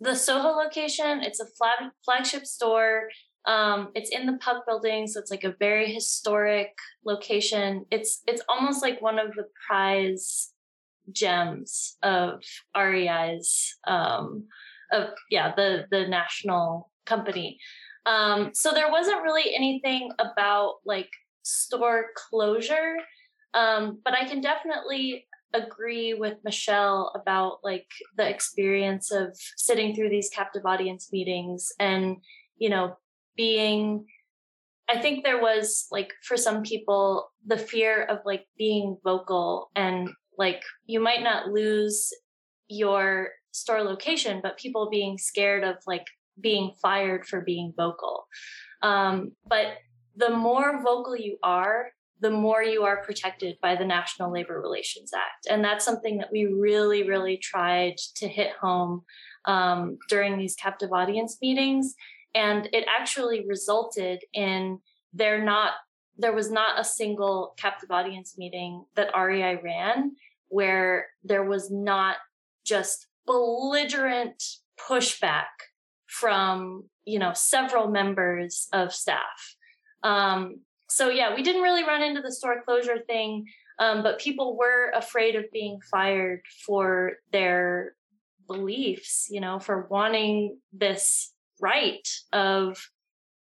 the 0.00 0.16
Soho 0.16 0.48
location, 0.48 1.22
it's 1.22 1.38
a 1.38 1.46
flag, 1.46 1.90
flagship 2.04 2.46
store. 2.46 3.08
Um, 3.44 3.90
it's 3.94 4.10
in 4.10 4.26
the 4.26 4.38
Puck 4.38 4.64
building, 4.66 5.06
so 5.06 5.20
it's 5.20 5.30
like 5.30 5.44
a 5.44 5.54
very 5.58 5.92
historic 5.92 6.72
location. 7.04 7.84
It's 7.90 8.22
it's 8.26 8.42
almost 8.48 8.82
like 8.82 9.02
one 9.02 9.18
of 9.18 9.34
the 9.34 9.46
prize 9.66 10.52
gems 11.10 11.96
of 12.02 12.40
REI's 12.76 13.76
um, 13.86 14.46
of 14.92 15.08
yeah 15.30 15.54
the 15.54 15.86
the 15.90 16.06
national 16.06 16.90
company. 17.04 17.58
Um, 18.06 18.50
so 18.54 18.72
there 18.72 18.90
wasn't 18.90 19.22
really 19.22 19.54
anything 19.54 20.10
about 20.18 20.76
like 20.84 21.10
store 21.42 22.06
closure, 22.16 22.96
um, 23.54 24.00
but 24.04 24.14
I 24.14 24.26
can 24.26 24.40
definitely 24.40 25.26
agree 25.54 26.14
with 26.14 26.38
Michelle 26.44 27.12
about 27.14 27.58
like 27.62 27.86
the 28.16 28.28
experience 28.28 29.12
of 29.12 29.36
sitting 29.56 29.94
through 29.94 30.08
these 30.08 30.30
captive 30.30 30.62
audience 30.64 31.10
meetings 31.12 31.72
and, 31.78 32.16
you 32.56 32.70
know, 32.70 32.96
being 33.36 34.06
I 34.88 35.00
think 35.00 35.24
there 35.24 35.40
was 35.40 35.86
like 35.90 36.12
for 36.22 36.36
some 36.36 36.62
people 36.62 37.30
the 37.46 37.56
fear 37.56 38.04
of 38.04 38.18
like 38.26 38.46
being 38.58 38.98
vocal 39.02 39.70
and 39.74 40.10
like 40.36 40.62
you 40.86 41.00
might 41.00 41.22
not 41.22 41.48
lose 41.48 42.12
your 42.68 43.30
store 43.52 43.82
location, 43.82 44.40
but 44.42 44.58
people 44.58 44.90
being 44.90 45.18
scared 45.18 45.64
of 45.64 45.76
like 45.86 46.06
being 46.40 46.72
fired 46.80 47.26
for 47.26 47.40
being 47.40 47.72
vocal. 47.76 48.26
Um, 48.82 49.32
but 49.46 49.78
the 50.16 50.30
more 50.30 50.82
vocal 50.82 51.16
you 51.16 51.38
are, 51.42 51.90
the 52.22 52.30
more 52.30 52.62
you 52.62 52.84
are 52.84 53.02
protected 53.02 53.56
by 53.60 53.74
the 53.74 53.84
National 53.84 54.32
Labor 54.32 54.60
Relations 54.60 55.10
Act. 55.12 55.48
And 55.50 55.62
that's 55.64 55.84
something 55.84 56.18
that 56.18 56.30
we 56.30 56.46
really, 56.46 57.02
really 57.02 57.36
tried 57.36 57.98
to 58.14 58.28
hit 58.28 58.52
home 58.60 59.02
um, 59.44 59.98
during 60.08 60.38
these 60.38 60.54
captive 60.54 60.92
audience 60.92 61.38
meetings. 61.42 61.94
And 62.32 62.68
it 62.72 62.86
actually 62.88 63.44
resulted 63.46 64.22
in 64.32 64.78
there 65.12 65.44
not 65.44 65.72
there 66.18 66.32
was 66.32 66.50
not 66.50 66.78
a 66.78 66.84
single 66.84 67.54
captive 67.56 67.90
audience 67.90 68.36
meeting 68.38 68.84
that 68.94 69.10
REI 69.18 69.56
ran 69.56 70.12
where 70.48 71.06
there 71.24 71.42
was 71.42 71.70
not 71.70 72.16
just 72.64 73.08
belligerent 73.26 74.40
pushback 74.78 75.46
from 76.06 76.84
you 77.04 77.18
know 77.18 77.32
several 77.34 77.88
members 77.88 78.68
of 78.72 78.92
staff 78.92 79.56
um, 80.02 80.60
so 80.92 81.08
yeah, 81.08 81.34
we 81.34 81.42
didn't 81.42 81.62
really 81.62 81.84
run 81.84 82.02
into 82.02 82.20
the 82.20 82.32
store 82.32 82.62
closure 82.64 82.98
thing, 83.06 83.46
um, 83.78 84.02
but 84.02 84.18
people 84.18 84.56
were 84.56 84.90
afraid 84.94 85.34
of 85.36 85.44
being 85.52 85.80
fired 85.90 86.42
for 86.66 87.14
their 87.32 87.94
beliefs, 88.46 89.28
you 89.30 89.40
know, 89.40 89.58
for 89.58 89.86
wanting 89.90 90.58
this 90.72 91.32
right 91.60 92.06
of 92.32 92.78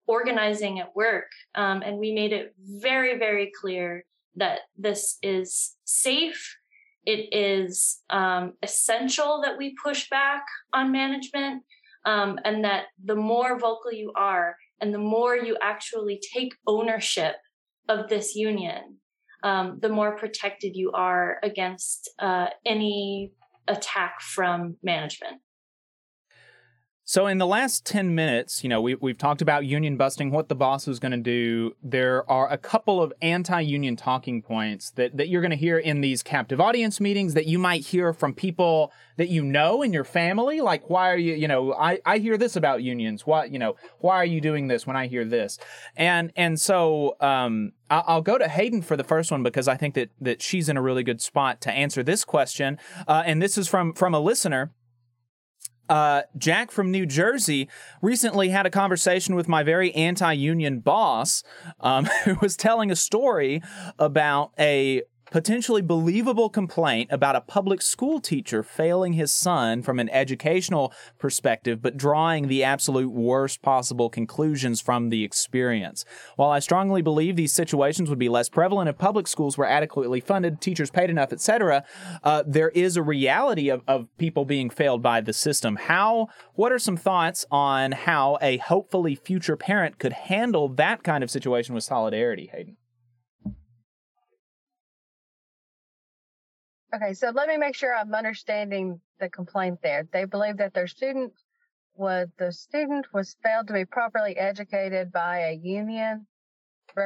organizing 0.06 0.80
at 0.80 0.94
work. 0.96 1.30
Um, 1.54 1.82
and 1.82 1.98
we 1.98 2.12
made 2.12 2.32
it 2.32 2.54
very, 2.58 3.18
very 3.18 3.52
clear 3.60 4.04
that 4.36 4.60
this 4.76 5.18
is 5.22 5.76
safe. 5.84 6.56
It 7.06 7.34
is 7.34 8.00
um, 8.10 8.54
essential 8.62 9.42
that 9.42 9.58
we 9.58 9.76
push 9.82 10.08
back 10.08 10.44
on 10.72 10.90
management, 10.90 11.62
um, 12.06 12.38
and 12.44 12.64
that 12.64 12.86
the 13.02 13.16
more 13.16 13.58
vocal 13.58 13.92
you 13.92 14.12
are, 14.14 14.56
and 14.84 14.92
the 14.92 14.98
more 14.98 15.34
you 15.34 15.56
actually 15.62 16.20
take 16.34 16.52
ownership 16.66 17.36
of 17.88 18.10
this 18.10 18.34
union, 18.34 18.98
um, 19.42 19.78
the 19.80 19.88
more 19.88 20.14
protected 20.14 20.76
you 20.76 20.92
are 20.92 21.38
against 21.42 22.10
uh, 22.18 22.48
any 22.66 23.32
attack 23.66 24.20
from 24.20 24.76
management. 24.82 25.40
So, 27.06 27.26
in 27.26 27.36
the 27.36 27.46
last 27.46 27.84
10 27.84 28.14
minutes, 28.14 28.64
you 28.64 28.70
know, 28.70 28.80
we, 28.80 28.94
we've 28.94 29.18
talked 29.18 29.42
about 29.42 29.66
union 29.66 29.98
busting, 29.98 30.30
what 30.30 30.48
the 30.48 30.54
boss 30.54 30.88
is 30.88 30.98
going 30.98 31.12
to 31.12 31.18
do. 31.18 31.76
There 31.82 32.28
are 32.30 32.50
a 32.50 32.56
couple 32.56 33.02
of 33.02 33.12
anti 33.20 33.60
union 33.60 33.94
talking 33.94 34.40
points 34.40 34.90
that, 34.92 35.18
that 35.18 35.28
you're 35.28 35.42
going 35.42 35.50
to 35.50 35.56
hear 35.56 35.78
in 35.78 36.00
these 36.00 36.22
captive 36.22 36.62
audience 36.62 37.00
meetings 37.00 37.34
that 37.34 37.44
you 37.44 37.58
might 37.58 37.84
hear 37.84 38.14
from 38.14 38.32
people 38.32 38.90
that 39.18 39.28
you 39.28 39.44
know 39.44 39.82
in 39.82 39.92
your 39.92 40.04
family. 40.04 40.62
Like, 40.62 40.88
why 40.88 41.10
are 41.10 41.18
you, 41.18 41.34
you 41.34 41.46
know, 41.46 41.74
I, 41.74 42.00
I 42.06 42.16
hear 42.16 42.38
this 42.38 42.56
about 42.56 42.82
unions. 42.82 43.26
Why, 43.26 43.44
you 43.44 43.58
know, 43.58 43.76
why 43.98 44.16
are 44.16 44.24
you 44.24 44.40
doing 44.40 44.68
this 44.68 44.86
when 44.86 44.96
I 44.96 45.06
hear 45.06 45.26
this? 45.26 45.58
And, 45.96 46.32
and 46.36 46.58
so, 46.58 47.16
um, 47.20 47.72
I'll 47.90 48.22
go 48.22 48.38
to 48.38 48.46
Haeden 48.46 48.82
for 48.82 48.96
the 48.96 49.04
first 49.04 49.30
one 49.30 49.42
because 49.42 49.68
I 49.68 49.76
think 49.76 49.94
that, 49.94 50.08
that 50.22 50.40
she's 50.40 50.70
in 50.70 50.78
a 50.78 50.82
really 50.82 51.02
good 51.02 51.20
spot 51.20 51.60
to 51.60 51.70
answer 51.70 52.02
this 52.02 52.24
question. 52.24 52.78
Uh, 53.06 53.22
and 53.26 53.42
this 53.42 53.58
is 53.58 53.68
from, 53.68 53.92
from 53.92 54.14
a 54.14 54.20
listener 54.20 54.72
uh, 55.88 56.22
Jack 56.36 56.70
from 56.70 56.90
New 56.90 57.06
Jersey 57.06 57.68
recently 58.00 58.48
had 58.48 58.66
a 58.66 58.70
conversation 58.70 59.34
with 59.34 59.48
my 59.48 59.62
very 59.62 59.94
anti 59.94 60.32
union 60.32 60.80
boss 60.80 61.42
um, 61.80 62.06
who 62.24 62.36
was 62.40 62.56
telling 62.56 62.90
a 62.90 62.96
story 62.96 63.62
about 63.98 64.52
a 64.58 65.02
potentially 65.34 65.82
believable 65.82 66.48
complaint 66.48 67.10
about 67.10 67.34
a 67.34 67.40
public 67.40 67.82
school 67.82 68.20
teacher 68.20 68.62
failing 68.62 69.14
his 69.14 69.32
son 69.32 69.82
from 69.82 69.98
an 69.98 70.08
educational 70.10 70.92
perspective, 71.18 71.82
but 71.82 71.96
drawing 71.96 72.46
the 72.46 72.62
absolute 72.62 73.10
worst 73.10 73.60
possible 73.60 74.08
conclusions 74.08 74.80
from 74.80 75.08
the 75.08 75.24
experience. 75.24 76.04
While 76.36 76.50
I 76.50 76.60
strongly 76.60 77.02
believe 77.02 77.34
these 77.34 77.52
situations 77.52 78.08
would 78.08 78.18
be 78.20 78.28
less 78.28 78.48
prevalent 78.48 78.88
if 78.88 78.96
public 78.96 79.26
schools 79.26 79.58
were 79.58 79.66
adequately 79.66 80.20
funded, 80.20 80.60
teachers 80.60 80.92
paid 80.92 81.10
enough, 81.10 81.32
etc., 81.32 81.82
uh, 82.22 82.44
there 82.46 82.70
is 82.70 82.96
a 82.96 83.02
reality 83.02 83.68
of, 83.68 83.82
of 83.88 84.16
people 84.18 84.44
being 84.44 84.70
failed 84.70 85.02
by 85.02 85.20
the 85.20 85.32
system. 85.32 85.74
How? 85.74 86.28
What 86.52 86.70
are 86.70 86.78
some 86.78 86.96
thoughts 86.96 87.44
on 87.50 87.90
how 87.90 88.38
a 88.40 88.58
hopefully 88.58 89.16
future 89.16 89.56
parent 89.56 89.98
could 89.98 90.12
handle 90.12 90.68
that 90.68 91.02
kind 91.02 91.24
of 91.24 91.30
situation 91.32 91.74
with 91.74 91.82
solidarity, 91.82 92.52
Haeden? 92.54 92.76
Okay, 96.94 97.12
so 97.12 97.30
let 97.30 97.48
me 97.48 97.56
make 97.56 97.74
sure 97.74 97.92
I'm 97.92 98.14
understanding 98.14 99.00
the 99.18 99.28
complaint 99.28 99.80
there. 99.82 100.06
They 100.12 100.26
believe 100.26 100.58
that 100.58 100.74
their 100.74 100.86
student 100.86 101.32
was 101.96 102.28
the 102.38 102.52
student 102.52 103.12
was 103.12 103.36
failed 103.42 103.66
to 103.68 103.72
be 103.72 103.84
properly 103.84 104.36
educated 104.36 105.10
by 105.10 105.38
a 105.38 105.52
union 105.52 106.26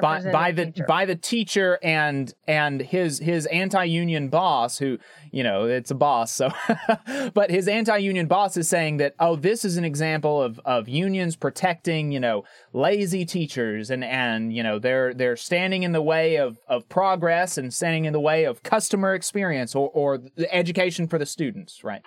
by, 0.00 0.20
by 0.30 0.52
the 0.52 0.66
teacher. 0.66 0.84
by 0.86 1.04
the 1.04 1.16
teacher 1.16 1.78
and 1.82 2.34
and 2.46 2.80
his 2.80 3.18
his 3.18 3.46
anti-union 3.46 4.28
boss 4.28 4.78
who 4.78 4.98
you 5.32 5.42
know 5.42 5.64
it's 5.64 5.90
a 5.90 5.94
boss 5.94 6.30
so 6.32 6.50
but 7.34 7.50
his 7.50 7.68
anti-union 7.68 8.26
boss 8.26 8.56
is 8.56 8.68
saying 8.68 8.98
that 8.98 9.14
oh 9.18 9.36
this 9.36 9.64
is 9.64 9.76
an 9.76 9.84
example 9.84 10.42
of 10.42 10.60
of 10.64 10.88
unions 10.88 11.36
protecting 11.36 12.12
you 12.12 12.20
know 12.20 12.44
lazy 12.72 13.24
teachers 13.24 13.90
and 13.90 14.04
and 14.04 14.54
you 14.54 14.62
know 14.62 14.78
they're 14.78 15.14
they're 15.14 15.36
standing 15.36 15.82
in 15.82 15.92
the 15.92 16.02
way 16.02 16.36
of 16.36 16.58
of 16.68 16.88
progress 16.88 17.56
and 17.56 17.72
standing 17.72 18.04
in 18.04 18.12
the 18.12 18.20
way 18.20 18.44
of 18.44 18.62
customer 18.62 19.14
experience 19.14 19.74
or 19.74 19.88
or 19.94 20.18
the 20.18 20.54
education 20.54 21.08
for 21.08 21.18
the 21.18 21.26
students 21.26 21.82
right 21.82 22.02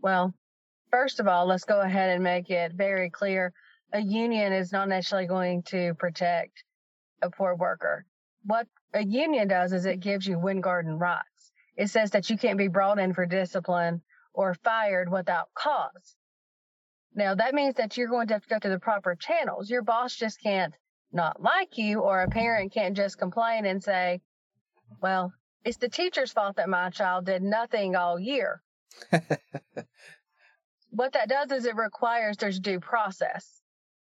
Well, 0.00 0.34
first 0.90 1.20
of 1.20 1.26
all, 1.26 1.46
let's 1.46 1.64
go 1.64 1.80
ahead 1.80 2.10
and 2.10 2.22
make 2.22 2.50
it 2.50 2.72
very 2.72 3.10
clear. 3.10 3.52
A 3.92 4.00
union 4.00 4.52
is 4.52 4.72
not 4.72 4.88
necessarily 4.88 5.26
going 5.26 5.62
to 5.64 5.94
protect 5.94 6.64
a 7.22 7.30
poor 7.30 7.54
worker. 7.54 8.04
What 8.44 8.66
a 8.92 9.04
union 9.04 9.48
does 9.48 9.72
is 9.72 9.86
it 9.86 10.00
gives 10.00 10.26
you 10.26 10.38
Weingarten 10.38 10.98
rights. 10.98 11.52
It 11.76 11.88
says 11.88 12.10
that 12.12 12.30
you 12.30 12.38
can't 12.38 12.58
be 12.58 12.68
brought 12.68 12.98
in 12.98 13.14
for 13.14 13.26
discipline 13.26 14.02
or 14.32 14.54
fired 14.54 15.10
without 15.10 15.48
cause. 15.54 16.16
Now 17.14 17.34
that 17.34 17.54
means 17.54 17.76
that 17.76 17.96
you're 17.96 18.08
going 18.08 18.28
to 18.28 18.34
have 18.34 18.42
to 18.42 18.48
go 18.48 18.58
through 18.58 18.72
the 18.72 18.80
proper 18.80 19.14
channels. 19.14 19.70
Your 19.70 19.82
boss 19.82 20.14
just 20.14 20.40
can't 20.42 20.74
not 21.12 21.40
like 21.40 21.78
you 21.78 22.00
or 22.00 22.22
a 22.22 22.28
parent 22.28 22.72
can't 22.72 22.96
just 22.96 23.18
complain 23.18 23.64
and 23.64 23.82
say, 23.82 24.20
well, 25.00 25.32
it's 25.64 25.78
the 25.78 25.88
teacher's 25.88 26.32
fault 26.32 26.56
that 26.56 26.68
my 26.68 26.90
child 26.90 27.26
did 27.26 27.42
nothing 27.42 27.96
all 27.96 28.18
year 28.18 28.62
what 30.90 31.12
that 31.12 31.28
does 31.28 31.50
is 31.50 31.66
it 31.66 31.76
requires 31.76 32.36
there's 32.36 32.60
due 32.60 32.80
process. 32.80 33.55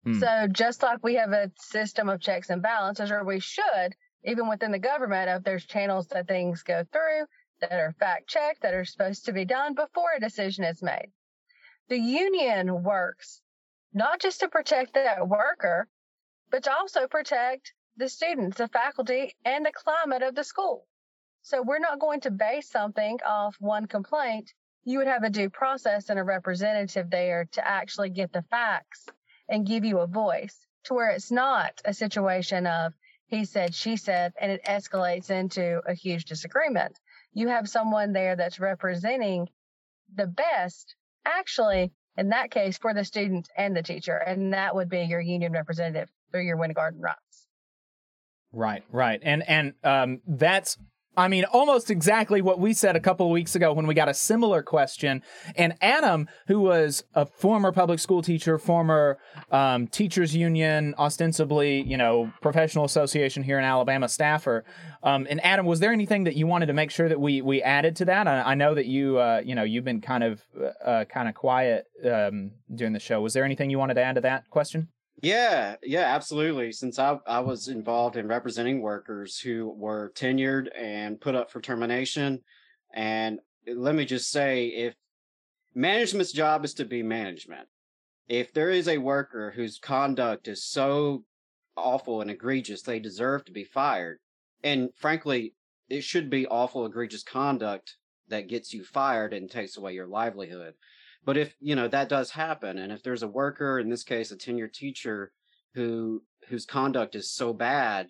Hmm. 0.04 0.20
So 0.20 0.48
just 0.52 0.84
like 0.84 1.04
we 1.04 1.16
have 1.16 1.32
a 1.32 1.52
system 1.58 2.10
of 2.10 2.20
checks 2.20 2.50
and 2.50 2.62
balances, 2.62 3.12
or 3.12 3.24
we 3.24 3.40
should, 3.40 3.96
even 4.24 4.50
within 4.50 4.72
the 4.72 4.80
government, 4.80 5.30
if 5.30 5.44
there's 5.44 5.66
channels 5.66 6.08
that 6.08 6.28
things 6.28 6.64
go 6.64 6.86
through 6.92 7.26
that 7.62 7.72
are 7.72 7.96
fact 8.00 8.28
checked, 8.28 8.62
that 8.62 8.74
are 8.74 8.86
supposed 8.86 9.26
to 9.26 9.34
be 9.34 9.46
done 9.46 9.74
before 9.74 10.12
a 10.16 10.20
decision 10.20 10.66
is 10.66 10.82
made. 10.82 11.12
The 11.90 11.98
union 11.98 12.84
works 12.84 13.42
not 13.94 14.20
just 14.20 14.40
to 14.40 14.50
protect 14.50 14.96
that 14.96 15.28
worker, 15.28 15.88
but 16.50 16.64
to 16.64 16.74
also 16.74 17.08
protect 17.08 17.74
the 17.96 18.10
students, 18.10 18.58
the 18.58 18.68
faculty, 18.68 19.36
and 19.46 19.66
the 19.66 19.72
climate 19.72 20.24
of 20.24 20.36
the 20.36 20.44
school. 20.44 20.88
So 21.44 21.62
we're 21.62 21.80
not 21.80 22.00
going 22.00 22.22
to 22.22 22.32
base 22.32 22.70
something 22.70 23.20
off 23.26 23.56
one 23.60 23.86
complaint 23.86 24.52
you 24.86 24.98
would 24.98 25.08
have 25.08 25.24
a 25.24 25.30
due 25.30 25.50
process 25.50 26.10
and 26.10 26.20
a 26.20 26.24
representative 26.24 27.10
there 27.10 27.48
to 27.54 27.66
actually 27.66 28.10
get 28.10 28.34
the 28.34 28.44
facts 28.50 29.06
and 29.54 29.68
give 29.68 29.86
you 29.86 30.00
a 30.00 30.08
voice 30.08 30.58
to 30.86 30.96
where 30.96 31.12
it's 31.12 31.32
not 31.32 31.80
a 31.86 31.94
situation 31.94 32.66
of 32.66 32.92
he 33.28 33.46
said, 33.46 33.74
she 33.76 33.98
said, 33.98 34.34
and 34.42 34.52
it 34.52 34.64
escalates 34.66 35.30
into 35.30 35.80
a 35.88 35.94
huge 35.94 36.26
disagreement. 36.26 37.00
You 37.34 37.50
have 37.50 37.70
someone 37.70 38.14
there 38.14 38.36
that's 38.36 38.60
representing 38.60 39.48
the 40.14 40.26
best, 40.26 40.96
actually, 41.24 41.92
in 42.18 42.30
that 42.30 42.50
case, 42.50 42.80
for 42.80 42.96
the 42.96 43.06
student 43.06 43.48
and 43.56 43.76
the 43.76 43.84
teacher. 43.84 44.18
And 44.18 44.54
that 44.54 44.76
would 44.76 44.90
be 44.90 45.02
your 45.02 45.22
union 45.22 45.52
representative 45.52 46.10
through 46.32 46.46
your 46.46 46.58
Weingarten 46.58 47.00
rights. 47.00 47.48
Right, 48.52 48.84
right. 48.92 49.20
And 49.24 49.48
and 49.48 49.74
um 49.84 50.22
that's 50.28 50.78
I 51.16 51.28
mean 51.28 51.46
almost 51.46 51.92
exactly 51.92 52.42
what 52.42 52.60
we 52.60 52.74
said 52.74 52.96
a 52.96 53.00
couple 53.00 53.26
of 53.26 53.32
weeks 53.32 53.56
ago 53.56 53.74
when 53.74 53.88
we 53.88 53.94
got 53.94 54.10
a 54.10 54.14
similar 54.14 54.64
question. 54.64 55.22
And 55.56 55.76
Adam, 55.82 56.28
who 56.48 56.60
was 56.60 57.04
a 57.14 57.26
former 57.26 57.72
public 57.72 58.00
school 58.00 58.22
teacher, 58.22 58.58
former 58.58 59.20
um, 59.52 59.88
teachers 59.88 60.36
union, 60.36 60.96
ostensibly, 60.98 61.82
you 61.82 61.98
know, 61.98 62.32
professional 62.42 62.86
association 62.86 63.44
here 63.44 63.60
in 63.60 63.66
Alabama 63.66 64.10
staffer. 64.10 64.64
Um, 65.04 65.28
and 65.30 65.44
Adam, 65.46 65.66
was 65.66 65.80
there 65.80 65.92
anything 65.92 66.24
that 66.24 66.36
you 66.36 66.48
wanted 66.48 66.68
to 66.68 66.74
make 66.74 66.92
sure 66.92 67.10
that 67.10 67.20
we 67.20 67.42
we 67.42 67.62
added 67.62 67.96
to 67.98 68.06
that? 68.06 68.28
I, 68.28 68.42
I 68.42 68.56
know 68.56 68.74
that 68.74 68.86
you 68.86 69.20
uh, 69.20 69.42
you 69.44 69.56
know 69.56 69.64
you've 69.64 69.86
been 69.86 70.02
kind 70.02 70.24
of 70.24 70.42
uh, 70.84 71.06
kind 71.06 71.28
of 71.30 71.36
quiet 71.36 71.86
um, 72.06 72.52
during 72.74 72.94
the 72.94 73.00
show. 73.00 73.22
Was 73.22 73.34
there 73.34 73.44
anything 73.44 73.70
you 73.70 73.80
wanted 73.80 73.96
to 73.96 74.04
add 74.04 74.16
to 74.16 74.22
that 74.22 74.50
question? 74.50 74.88
Yeah, 75.24 75.78
yeah, 75.82 76.14
absolutely. 76.14 76.72
Since 76.74 77.00
I 77.00 77.18
I 77.26 77.40
was 77.40 77.70
involved 77.70 78.18
in 78.18 78.28
representing 78.28 78.82
workers 78.82 79.40
who 79.40 79.70
were 79.70 80.12
tenured 80.16 80.68
and 80.78 81.20
put 81.20 81.34
up 81.34 81.50
for 81.50 81.62
termination, 81.62 82.44
and 82.94 83.40
let 83.66 83.96
me 83.96 84.04
just 84.06 84.30
say, 84.32 84.68
if 84.68 84.96
management's 85.76 86.34
job 86.34 86.66
is 86.66 86.74
to 86.76 86.86
be 86.86 87.04
management, 87.04 87.70
if 88.28 88.54
there 88.54 88.70
is 88.72 88.88
a 88.90 88.98
worker 89.00 89.52
whose 89.52 89.80
conduct 89.80 90.50
is 90.50 90.66
so 90.66 91.26
awful 91.78 92.22
and 92.22 92.32
egregious 92.32 92.82
they 92.84 93.00
deserve 93.00 93.46
to 93.46 93.54
be 93.54 93.64
fired, 93.64 94.20
and 94.64 94.90
frankly, 94.98 95.56
it 95.90 96.04
should 96.04 96.30
be 96.30 96.48
awful, 96.48 96.86
egregious 96.86 97.24
conduct 97.24 97.98
that 98.30 98.50
gets 98.50 98.74
you 98.74 98.84
fired 98.84 99.34
and 99.34 99.50
takes 99.50 99.78
away 99.78 99.94
your 99.94 100.08
livelihood. 100.08 100.76
But 101.26 101.38
if 101.38 101.56
you 101.60 101.76
know 101.76 101.88
that 101.88 102.10
does 102.10 102.32
happen, 102.32 102.78
and 102.78 102.92
if 102.92 103.04
there's 103.04 103.24
a 103.24 103.28
worker, 103.28 103.80
in 103.80 103.90
this 103.90 104.04
case, 104.04 104.32
a 104.32 104.38
tenured 104.38 104.74
teacher, 104.74 105.32
who 105.74 106.24
whose 106.50 106.66
conduct 106.66 107.16
is 107.16 107.32
so 107.32 107.54
bad, 107.54 108.10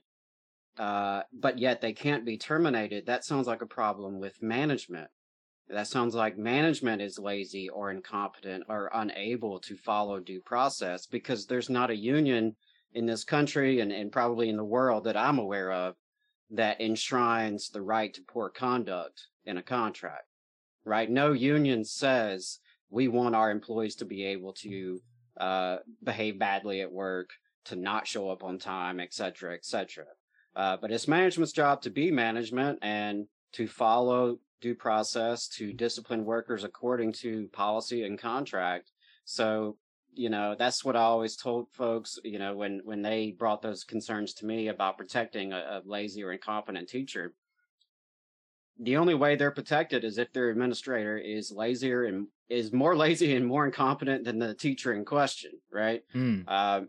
uh, 0.78 1.22
but 1.32 1.60
yet 1.60 1.82
they 1.82 1.94
can't 1.94 2.26
be 2.26 2.38
terminated, 2.38 3.06
that 3.06 3.24
sounds 3.24 3.48
like 3.48 3.62
a 3.62 3.68
problem 3.68 4.20
with 4.20 4.42
management. 4.42 5.10
That 5.70 5.88
sounds 5.88 6.14
like 6.14 6.38
management 6.38 7.02
is 7.02 7.18
lazy 7.18 7.70
or 7.70 7.90
incompetent 7.90 8.66
or 8.68 8.90
unable 8.94 9.60
to 9.62 9.78
follow 9.78 10.20
due 10.20 10.42
process 10.42 11.06
because 11.06 11.46
there's 11.46 11.70
not 11.70 11.90
a 11.90 11.96
union 11.96 12.56
in 12.94 13.06
this 13.06 13.24
country 13.24 13.80
and, 13.80 13.92
and 13.92 14.12
probably 14.12 14.50
in 14.50 14.58
the 14.58 14.64
world 14.64 15.06
that 15.06 15.18
I'm 15.18 15.40
aware 15.40 15.72
of 15.72 15.96
that 16.52 16.82
enshrines 16.82 17.70
the 17.70 17.82
right 17.82 18.14
to 18.14 18.22
poor 18.22 18.50
conduct 18.50 19.28
in 19.46 19.58
a 19.58 19.64
contract. 19.64 20.26
Right? 20.86 21.10
No 21.10 21.32
union 21.32 21.86
says 21.86 22.60
we 22.94 23.08
want 23.08 23.36
our 23.36 23.50
employees 23.50 23.96
to 23.96 24.06
be 24.06 24.24
able 24.26 24.54
to 24.54 25.02
uh, 25.38 25.78
behave 26.04 26.38
badly 26.38 26.82
at 26.82 26.92
work, 26.92 27.30
to 27.66 27.76
not 27.76 28.06
show 28.06 28.30
up 28.30 28.44
on 28.44 28.60
time, 28.60 29.00
et 29.00 29.14
cetera, 29.14 29.54
et 29.56 29.66
cetera. 29.66 30.06
Uh, 30.56 30.78
but 30.80 30.92
it's 30.92 31.08
management's 31.08 31.52
job 31.54 31.82
to 31.82 31.90
be 31.90 32.12
management 32.12 32.78
and 32.84 33.26
to 33.54 33.68
follow 33.68 34.38
due 34.62 34.76
process, 34.76 35.48
to 35.48 35.74
discipline 35.74 36.24
workers 36.24 36.64
according 36.64 37.12
to 37.12 37.48
policy 37.52 38.04
and 38.04 38.20
contract. 38.20 38.92
So, 39.26 39.78
you 40.14 40.30
know, 40.30 40.56
that's 40.58 40.86
what 40.86 40.96
I 40.96 41.02
always 41.02 41.36
told 41.36 41.72
folks, 41.72 42.20
you 42.24 42.38
know, 42.38 42.56
when, 42.56 42.82
when 42.84 43.02
they 43.02 43.32
brought 43.32 43.64
those 43.64 43.84
concerns 43.84 44.36
to 44.36 44.46
me 44.46 44.68
about 44.68 45.00
protecting 45.00 45.52
a, 45.52 45.58
a 45.58 45.82
lazy 45.86 46.24
or 46.24 46.32
incompetent 46.32 46.88
teacher 46.90 47.34
the 48.80 48.98
only 48.98 49.14
way 49.14 49.36
they're 49.36 49.52
protected 49.52 50.04
is 50.04 50.18
if 50.18 50.32
their 50.34 50.50
administrator 50.50 51.18
is 51.18 51.52
lazier 51.52 52.06
and 52.06 52.28
is 52.50 52.74
more 52.74 52.96
lazy 53.06 53.36
and 53.36 53.46
more 53.46 53.66
incompetent 53.66 54.24
than 54.24 54.40
the 54.40 54.54
teacher 54.54 54.94
in 54.94 55.06
question, 55.06 55.52
right? 55.72 56.02
Mm. 56.16 56.44
Uh, 56.48 56.82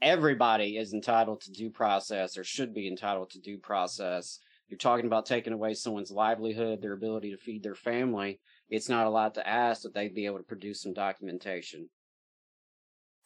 everybody 0.00 0.76
is 0.76 0.94
entitled 0.94 1.40
to 1.42 1.50
due 1.50 1.70
process 1.70 2.38
or 2.38 2.44
should 2.44 2.72
be 2.72 2.88
entitled 2.88 3.30
to 3.30 3.40
due 3.40 3.58
process. 3.58 4.38
You're 4.68 4.78
talking 4.78 5.06
about 5.06 5.26
taking 5.26 5.52
away 5.52 5.74
someone's 5.74 6.10
livelihood, 6.10 6.82
their 6.82 6.92
ability 6.92 7.30
to 7.30 7.38
feed 7.38 7.62
their 7.62 7.74
family. 7.74 8.40
It's 8.70 8.88
not 8.88 9.06
a 9.06 9.10
lot 9.10 9.34
to 9.34 9.48
ask 9.48 9.82
that 9.82 9.94
they 9.94 10.08
be 10.08 10.26
able 10.26 10.38
to 10.38 10.44
produce 10.44 10.82
some 10.82 10.92
documentation. 10.92 11.88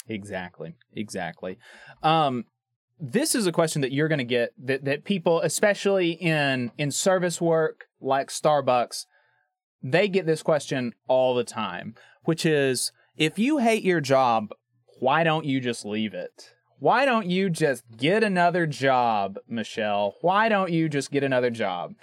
Exactly. 0.09 0.75
Exactly. 0.95 1.59
Um, 2.03 2.45
this 3.05 3.35
is 3.35 3.49
a 3.49 3.53
question 3.53 3.83
that 3.83 3.91
you're 3.91 4.07
going 4.07 4.19
to 4.19 4.25
get 4.25 4.55
that, 4.65 4.85
that 4.85 5.05
people, 5.05 5.41
especially 5.41 6.13
in 6.13 6.71
in 6.79 6.93
service 6.93 7.41
work 7.41 7.87
like 8.01 8.29
Starbucks, 8.29 9.07
they 9.83 10.07
get 10.07 10.25
this 10.25 10.43
question 10.43 10.95
all 11.09 11.35
the 11.35 11.43
time, 11.43 11.97
which 12.25 12.47
is 12.47 12.93
if 13.17 13.41
you 13.41 13.59
hate 13.59 13.83
your 13.83 14.01
job, 14.01 14.51
why 15.01 15.25
don't 15.25 15.45
you 15.45 15.61
just 15.61 15.85
leave 15.85 16.15
it? 16.15 16.55
Why 16.79 17.05
don't 17.05 17.27
you 17.27 17.51
just 17.51 17.83
get 17.97 18.23
another 18.23 18.67
job, 18.67 19.39
Michelle? 19.49 20.15
Why 20.21 20.49
don't 20.49 20.71
you 20.71 20.89
just 20.89 21.11
get 21.11 21.25
another 21.25 21.51
job? 21.51 21.95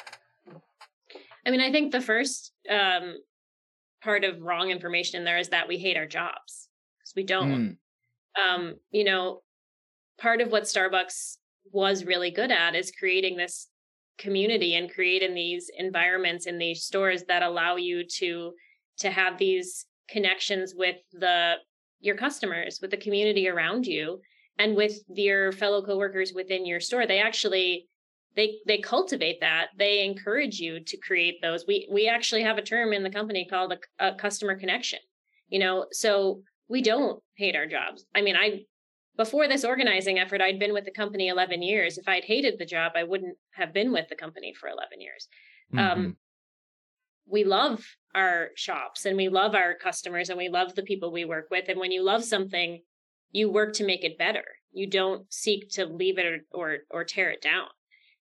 I 1.45 1.51
mean, 1.51 1.61
I 1.61 1.71
think 1.71 1.93
the 1.93 2.01
first 2.01 2.51
um, 2.69 3.15
part 4.03 4.25
of 4.25 4.41
wrong 4.41 4.69
information 4.69 5.19
in 5.19 5.25
there 5.25 5.37
is 5.37 5.49
that 5.49 5.69
we 5.69 5.77
hate 5.77 5.95
our 5.95 6.05
jobs 6.05 6.67
because 6.97 7.13
we 7.15 7.23
don't. 7.23 7.51
Mm. 7.51 7.77
Um, 8.41 8.75
you 8.91 9.03
know, 9.03 9.41
part 10.19 10.41
of 10.41 10.51
what 10.51 10.63
Starbucks 10.63 11.37
was 11.71 12.05
really 12.05 12.31
good 12.31 12.51
at 12.51 12.75
is 12.75 12.91
creating 12.91 13.37
this 13.37 13.67
community 14.17 14.75
and 14.75 14.93
creating 14.93 15.33
these 15.33 15.71
environments 15.77 16.45
in 16.45 16.57
these 16.57 16.83
stores 16.83 17.23
that 17.27 17.43
allow 17.43 17.75
you 17.75 18.03
to 18.03 18.51
to 18.97 19.09
have 19.09 19.37
these 19.37 19.85
connections 20.09 20.73
with 20.75 20.97
the 21.13 21.53
your 22.01 22.15
customers 22.15 22.79
with 22.81 22.91
the 22.91 22.97
community 22.97 23.47
around 23.47 23.85
you 23.85 24.19
and 24.57 24.75
with 24.75 24.99
your 25.09 25.51
fellow 25.53 25.81
coworkers 25.81 26.33
within 26.33 26.65
your 26.65 26.79
store. 26.79 27.05
They 27.05 27.19
actually 27.19 27.87
they 28.35 28.55
they 28.67 28.79
cultivate 28.79 29.39
that. 29.41 29.67
They 29.77 30.03
encourage 30.03 30.59
you 30.59 30.83
to 30.83 30.97
create 30.97 31.41
those. 31.41 31.65
We 31.67 31.87
we 31.91 32.07
actually 32.07 32.43
have 32.43 32.57
a 32.57 32.63
term 32.63 32.93
in 32.93 33.03
the 33.03 33.09
company 33.09 33.47
called 33.49 33.73
a, 33.73 34.07
a 34.07 34.15
customer 34.15 34.57
connection 34.57 34.99
you 35.49 35.59
know? 35.59 35.85
So 35.91 36.41
we 36.67 36.81
don't 36.81 37.21
hate 37.35 37.55
our 37.55 37.65
jobs. 37.65 38.05
I 38.15 38.21
mean 38.21 38.35
i 38.35 38.61
before 39.17 39.47
this 39.47 39.65
organizing 39.65 40.19
effort 40.19 40.41
i'd 40.41 40.59
been 40.59 40.73
with 40.73 40.85
the 40.85 40.91
company 40.91 41.27
11 41.27 41.61
years. 41.61 41.97
If 41.97 42.07
i'd 42.07 42.25
hated 42.25 42.57
the 42.57 42.65
job 42.65 42.93
i 42.95 43.03
wouldn't 43.03 43.37
have 43.51 43.73
been 43.73 43.91
with 43.91 44.09
the 44.09 44.15
company 44.15 44.53
for 44.53 44.69
11 44.69 45.01
years. 45.01 45.27
Mm-hmm. 45.73 45.99
um, 45.99 46.17
we 47.27 47.43
love 47.43 47.85
our 48.15 48.49
shops 48.55 49.05
and 49.05 49.15
we 49.15 49.29
love 49.29 49.53
our 49.53 49.75
customers 49.75 50.29
and 50.29 50.37
we 50.37 50.49
love 50.49 50.73
the 50.73 50.81
people 50.83 51.11
we 51.11 51.25
work 51.25 51.45
with 51.51 51.69
and 51.69 51.79
when 51.79 51.91
you 51.91 52.03
love 52.03 52.23
something 52.23 52.81
you 53.31 53.49
work 53.51 53.73
to 53.73 53.85
make 53.85 54.03
it 54.03 54.17
better. 54.17 54.43
You 54.71 54.87
don't 54.87 55.31
seek 55.31 55.69
to 55.71 55.85
leave 55.85 56.17
it 56.17 56.25
or 56.25 56.39
or, 56.51 56.77
or 56.91 57.03
tear 57.03 57.29
it 57.29 57.41
down. 57.41 57.67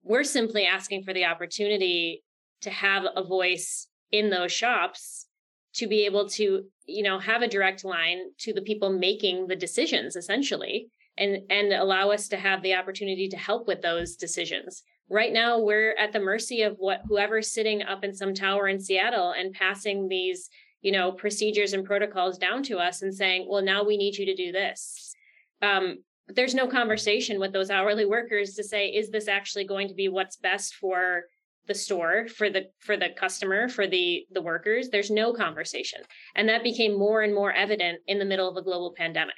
We're 0.04 0.24
simply 0.24 0.66
asking 0.66 1.04
for 1.04 1.14
the 1.14 1.26
opportunity 1.26 2.24
to 2.62 2.70
have 2.70 3.06
a 3.16 3.24
voice 3.24 3.88
in 4.12 4.30
those 4.30 4.52
shops 4.52 5.28
to 5.76 5.88
be 5.88 6.06
able 6.06 6.28
to 6.30 6.64
you 6.86 7.04
know 7.04 7.20
have 7.20 7.42
a 7.42 7.48
direct 7.48 7.84
line 7.84 8.20
to 8.40 8.54
the 8.54 8.62
people 8.62 8.90
making 8.90 9.48
the 9.48 9.56
decisions 9.56 10.16
essentially 10.16 10.90
and 11.18 11.40
and 11.50 11.74
allow 11.74 12.12
us 12.12 12.28
to 12.30 12.38
have 12.38 12.62
the 12.64 12.76
opportunity 12.76 13.28
to 13.30 13.38
help 13.38 13.68
with 13.68 13.82
those 13.82 14.16
decisions. 14.16 14.84
Right 15.10 15.34
now 15.34 15.60
we're 15.60 15.96
at 15.98 16.14
the 16.14 16.20
mercy 16.20 16.62
of 16.64 16.76
what 16.78 17.02
whoever's 17.08 17.52
sitting 17.52 17.82
up 17.84 18.04
in 18.04 18.14
some 18.14 18.34
tower 18.34 18.68
in 18.68 18.80
Seattle 18.80 19.32
and 19.32 19.54
passing 19.54 20.08
these 20.08 20.50
you 20.82 20.92
know 20.92 21.12
procedures 21.12 21.74
and 21.74 21.86
protocols 21.86 22.38
down 22.38 22.64
to 22.64 22.78
us 22.78 23.02
and 23.02 23.14
saying 23.14 23.46
well 23.50 23.62
now 23.62 23.84
we 23.84 23.98
need 23.98 24.18
you 24.18 24.26
to 24.26 24.36
do 24.36 24.52
this. 24.52 25.14
Um, 25.62 25.98
but 26.26 26.36
there's 26.36 26.56
no 26.56 26.68
conversation 26.68 27.40
with 27.40 27.54
those 27.54 27.72
hourly 27.72 28.06
workers 28.06 28.54
to 28.54 28.64
say 28.64 28.88
is 28.88 29.10
this 29.10 29.28
actually 29.28 29.66
going 29.66 29.88
to 29.88 29.96
be 29.96 30.10
what's 30.10 30.38
best 30.38 30.76
for 30.76 31.24
the 31.70 31.76
store 31.76 32.28
for 32.28 32.50
the 32.50 32.64
for 32.80 32.98
the 32.98 33.10
customer 33.16 33.70
for 33.70 33.88
the 33.88 34.26
the 34.32 34.42
workers 34.42 34.90
there's 34.90 35.12
no 35.12 35.32
conversation. 35.32 36.02
And 36.36 36.50
that 36.50 36.64
became 36.64 37.00
more 37.00 37.22
and 37.22 37.34
more 37.34 37.54
evident 37.54 38.00
in 38.08 38.20
the 38.20 38.26
middle 38.26 38.50
of 38.50 38.58
a 38.58 38.62
global 38.62 38.94
pandemic. 38.98 39.36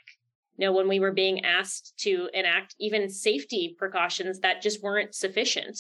You 0.58 0.66
know 0.66 0.74
when 0.74 0.88
we 0.88 1.00
were 1.00 1.12
being 1.12 1.46
asked 1.46 1.94
to 2.00 2.30
enact 2.34 2.74
even 2.80 3.10
safety 3.10 3.76
precautions 3.78 4.40
that 4.40 4.62
just 4.64 4.82
weren't 4.82 5.14
sufficient 5.14 5.78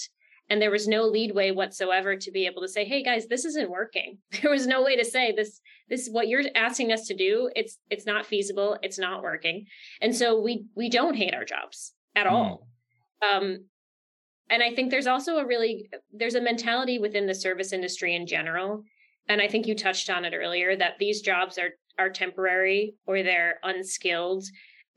and 0.49 0.61
there 0.61 0.69
was 0.69 0.87
no 0.87 1.03
leadway 1.03 1.51
whatsoever 1.51 2.17
to 2.17 2.31
be 2.31 2.45
able 2.45 2.61
to 2.61 2.67
say 2.67 2.83
hey 2.85 3.01
guys 3.01 3.25
this 3.27 3.45
isn't 3.45 3.71
working. 3.71 4.19
There 4.41 4.51
was 4.51 4.67
no 4.67 4.83
way 4.83 4.95
to 4.97 5.05
say 5.05 5.31
this 5.31 5.61
this 5.89 6.01
is 6.01 6.13
what 6.13 6.27
you're 6.27 6.43
asking 6.53 6.91
us 6.91 7.07
to 7.07 7.15
do 7.15 7.49
it's 7.55 7.77
it's 7.89 8.05
not 8.05 8.25
feasible 8.25 8.77
it's 8.83 8.99
not 8.99 9.23
working. 9.23 9.65
And 10.01 10.15
so 10.15 10.39
we 10.39 10.65
we 10.75 10.89
don't 10.89 11.15
hate 11.15 11.33
our 11.33 11.45
jobs 11.45 11.93
at 12.15 12.27
all. 12.27 12.67
Um 13.33 13.65
and 14.51 14.61
i 14.61 14.73
think 14.73 14.91
there's 14.91 15.07
also 15.07 15.37
a 15.37 15.45
really 15.45 15.89
there's 16.13 16.35
a 16.35 16.41
mentality 16.41 16.99
within 16.99 17.25
the 17.25 17.33
service 17.33 17.73
industry 17.73 18.15
in 18.15 18.27
general 18.27 18.83
and 19.27 19.41
i 19.41 19.47
think 19.47 19.65
you 19.65 19.73
touched 19.73 20.09
on 20.09 20.25
it 20.25 20.33
earlier 20.35 20.75
that 20.75 20.93
these 20.99 21.21
jobs 21.21 21.57
are 21.57 21.71
are 21.97 22.09
temporary 22.09 22.95
or 23.05 23.23
they're 23.23 23.59
unskilled. 23.63 24.43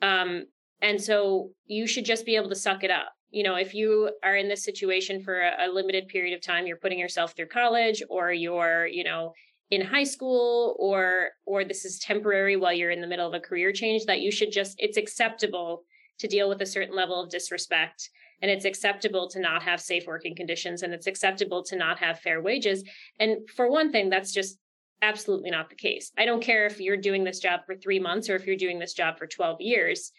Um 0.02 0.44
and 0.82 1.00
so 1.00 1.50
you 1.66 1.86
should 1.86 2.04
just 2.04 2.26
be 2.26 2.36
able 2.36 2.50
to 2.50 2.56
suck 2.56 2.84
it 2.84 2.90
up. 2.90 3.12
You 3.30 3.42
know 3.42 3.56
if 3.56 3.74
you 3.74 4.10
are 4.22 4.36
in 4.36 4.48
this 4.48 4.64
situation 4.64 5.22
for 5.22 5.40
a, 5.40 5.66
a 5.66 5.72
limited 5.72 6.08
period 6.08 6.34
of 6.34 6.42
time 6.42 6.66
you're 6.66 6.76
putting 6.76 6.98
yourself 6.98 7.34
through 7.34 7.48
college 7.48 8.02
or 8.08 8.32
you're 8.32 8.86
you 8.86 9.04
know 9.04 9.32
in 9.70 9.80
high 9.80 10.04
school 10.04 10.76
or 10.78 11.30
or 11.46 11.64
this 11.64 11.84
is 11.84 11.98
temporary 11.98 12.56
while 12.56 12.72
you're 12.72 12.90
in 12.90 13.00
the 13.00 13.06
middle 13.06 13.26
of 13.26 13.34
a 13.34 13.40
career 13.40 13.72
change 13.72 14.04
that 14.04 14.20
you 14.20 14.30
should 14.30 14.52
just 14.52 14.76
it's 14.78 14.96
acceptable 14.96 15.82
to 16.18 16.28
deal 16.28 16.48
with 16.48 16.62
a 16.62 16.66
certain 16.66 16.94
level 16.94 17.20
of 17.20 17.28
disrespect 17.28 18.10
and 18.44 18.50
it's 18.50 18.66
acceptable 18.66 19.26
to 19.26 19.40
not 19.40 19.62
have 19.62 19.80
safe 19.80 20.06
working 20.06 20.36
conditions 20.36 20.82
and 20.82 20.92
it's 20.92 21.06
acceptable 21.06 21.62
to 21.62 21.76
not 21.76 21.98
have 21.98 22.20
fair 22.20 22.42
wages. 22.42 22.84
And 23.18 23.48
for 23.48 23.70
one 23.70 23.90
thing 23.90 24.10
that's 24.10 24.32
just 24.32 24.58
absolutely 25.00 25.50
not 25.50 25.70
the 25.70 25.76
case. 25.76 26.12
I 26.18 26.26
don't 26.26 26.42
care 26.42 26.66
if 26.66 26.78
you're 26.78 26.98
doing 26.98 27.24
this 27.24 27.38
job 27.38 27.60
for 27.64 27.74
3 27.74 28.00
months 28.00 28.28
or 28.28 28.36
if 28.36 28.46
you're 28.46 28.54
doing 28.56 28.78
this 28.78 28.92
job 28.92 29.16
for 29.16 29.26
12 29.26 29.62
years. 29.62 30.12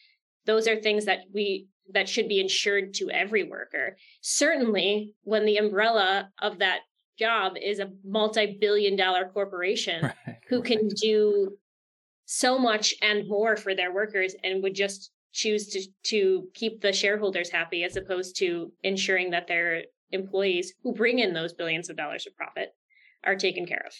Those 0.47 0.67
are 0.67 0.75
things 0.75 1.05
that 1.05 1.19
we 1.31 1.67
that 1.93 2.09
should 2.09 2.27
be 2.27 2.39
insured 2.39 2.95
to 2.95 3.11
every 3.11 3.43
worker. 3.43 3.95
Certainly 4.21 5.13
when 5.21 5.45
the 5.45 5.57
umbrella 5.57 6.31
of 6.41 6.57
that 6.57 6.79
job 7.19 7.53
is 7.61 7.77
a 7.77 7.91
multi-billion 8.03 8.95
dollar 8.95 9.29
corporation 9.31 10.11
who 10.49 10.63
can 10.63 10.87
do 10.87 11.55
so 12.25 12.57
much 12.57 12.95
and 13.03 13.27
more 13.27 13.55
for 13.55 13.75
their 13.75 13.93
workers 13.93 14.33
and 14.43 14.63
would 14.63 14.73
just 14.73 15.11
choose 15.35 15.67
to 15.67 15.81
to 16.03 16.47
keep 16.53 16.81
the 16.81 16.93
shareholders 16.93 17.49
happy 17.49 17.83
as 17.83 17.97
opposed 17.97 18.37
to 18.37 18.71
ensuring 18.83 19.31
that 19.31 19.47
their 19.47 19.83
employees 20.11 20.73
who 20.81 20.93
bring 20.93 21.19
in 21.19 21.33
those 21.33 21.53
billions 21.53 21.89
of 21.89 21.97
dollars 21.97 22.25
of 22.25 22.35
profit 22.35 22.69
are 23.23 23.35
taken 23.35 23.65
care 23.65 23.83
of. 23.85 23.93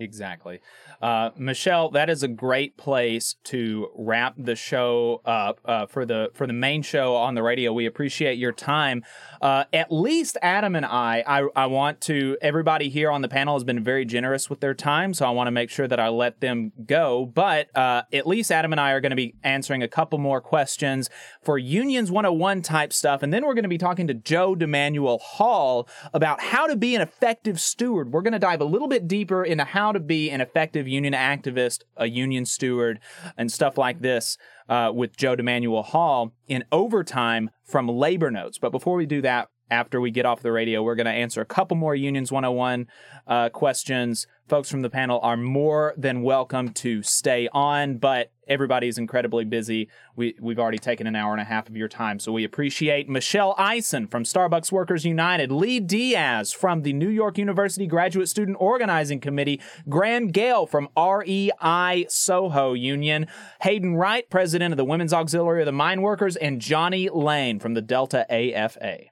Exactly. 0.00 0.60
Uh, 1.02 1.30
Michelle, 1.36 1.90
that 1.90 2.08
is 2.08 2.22
a 2.22 2.28
great 2.28 2.76
place 2.76 3.34
to 3.44 3.88
wrap 3.96 4.34
the 4.36 4.54
show 4.54 5.20
up 5.24 5.60
uh, 5.64 5.86
for 5.86 6.06
the 6.06 6.30
for 6.34 6.46
the 6.46 6.52
main 6.52 6.82
show 6.82 7.16
on 7.16 7.34
the 7.34 7.42
radio. 7.42 7.72
We 7.72 7.86
appreciate 7.86 8.38
your 8.38 8.52
time. 8.52 9.04
Uh, 9.42 9.64
at 9.72 9.90
least 9.90 10.36
Adam 10.40 10.76
and 10.76 10.86
I, 10.86 11.24
I, 11.26 11.48
I 11.54 11.66
want 11.66 12.00
to. 12.02 12.36
Everybody 12.40 12.88
here 12.88 13.10
on 13.10 13.22
the 13.22 13.28
panel 13.28 13.54
has 13.54 13.64
been 13.64 13.82
very 13.82 14.04
generous 14.04 14.48
with 14.48 14.60
their 14.60 14.74
time, 14.74 15.14
so 15.14 15.26
I 15.26 15.30
want 15.30 15.48
to 15.48 15.52
make 15.52 15.70
sure 15.70 15.88
that 15.88 15.98
I 15.98 16.08
let 16.08 16.40
them 16.40 16.72
go. 16.86 17.26
But 17.26 17.76
uh, 17.76 18.02
at 18.12 18.26
least 18.26 18.52
Adam 18.52 18.72
and 18.72 18.80
I 18.80 18.92
are 18.92 19.00
going 19.00 19.10
to 19.10 19.16
be 19.16 19.34
answering 19.42 19.82
a 19.82 19.88
couple 19.88 20.18
more 20.18 20.40
questions 20.40 21.10
for 21.42 21.58
Unions 21.58 22.10
101 22.10 22.62
type 22.62 22.92
stuff, 22.92 23.22
and 23.22 23.32
then 23.32 23.44
we're 23.44 23.54
going 23.54 23.64
to 23.64 23.68
be 23.68 23.78
talking 23.78 24.06
to 24.06 24.14
Joe 24.14 24.54
DeManuel 24.54 25.20
Hall 25.20 25.88
about 26.12 26.40
how 26.40 26.68
to 26.68 26.76
be 26.76 26.94
an 26.94 27.02
effective 27.02 27.60
steward. 27.60 28.12
We're 28.12 28.22
going 28.22 28.32
to 28.32 28.38
dive 28.38 28.60
a 28.60 28.64
little 28.64 28.88
bit 28.88 29.08
deeper 29.08 29.44
into 29.44 29.64
how 29.64 29.87
to 29.92 30.00
be 30.00 30.30
an 30.30 30.40
effective 30.40 30.86
union 30.88 31.14
activist, 31.14 31.82
a 31.96 32.06
union 32.06 32.46
steward, 32.46 33.00
and 33.36 33.50
stuff 33.50 33.78
like 33.78 34.00
this 34.00 34.38
uh, 34.68 34.92
with 34.94 35.16
Joe 35.16 35.36
DeManuel 35.36 35.84
Hall 35.84 36.32
in 36.46 36.64
overtime 36.72 37.50
from 37.64 37.88
Labor 37.88 38.30
Notes. 38.30 38.58
But 38.58 38.70
before 38.70 38.96
we 38.96 39.06
do 39.06 39.22
that, 39.22 39.48
after 39.70 40.00
we 40.00 40.10
get 40.10 40.26
off 40.26 40.40
the 40.40 40.52
radio, 40.52 40.82
we're 40.82 40.94
going 40.94 41.06
to 41.06 41.12
answer 41.12 41.40
a 41.40 41.46
couple 41.46 41.76
more 41.76 41.94
Unions 41.94 42.32
101 42.32 42.86
uh, 43.26 43.48
questions. 43.50 44.26
Folks 44.48 44.70
from 44.70 44.82
the 44.82 44.90
panel 44.90 45.20
are 45.22 45.36
more 45.36 45.94
than 45.96 46.22
welcome 46.22 46.70
to 46.70 47.02
stay 47.02 47.48
on, 47.52 47.98
but 47.98 48.32
everybody 48.48 48.88
is 48.88 48.98
incredibly 48.98 49.44
busy. 49.44 49.88
We, 50.16 50.34
we've 50.40 50.58
already 50.58 50.78
taken 50.78 51.06
an 51.06 51.14
hour 51.14 51.32
and 51.32 51.40
a 51.40 51.44
half 51.44 51.68
of 51.68 51.76
your 51.76 51.88
time, 51.88 52.18
so 52.18 52.32
we 52.32 52.44
appreciate 52.44 53.08
Michelle 53.08 53.54
Eisen 53.58 54.06
from 54.06 54.24
Starbucks 54.24 54.72
Workers 54.72 55.04
United, 55.04 55.52
Lee 55.52 55.80
Diaz 55.80 56.52
from 56.52 56.82
the 56.82 56.92
New 56.92 57.08
York 57.08 57.38
University 57.38 57.86
Graduate 57.86 58.28
Student 58.28 58.56
Organizing 58.60 59.20
Committee, 59.20 59.60
Graham 59.88 60.28
Gale 60.28 60.66
from 60.66 60.88
REI 60.96 62.06
Soho 62.08 62.72
Union, 62.72 63.26
Haeden 63.62 63.96
Wright, 63.96 64.28
president 64.30 64.72
of 64.72 64.76
the 64.76 64.84
Women's 64.84 65.12
Auxiliary 65.12 65.62
of 65.62 65.66
the 65.66 65.72
Mine 65.72 66.02
Workers, 66.02 66.36
and 66.36 66.60
Jonnie 66.60 67.10
Lane 67.12 67.58
from 67.58 67.74
the 67.74 67.82
Delta 67.82 68.26
AFA. 68.32 69.10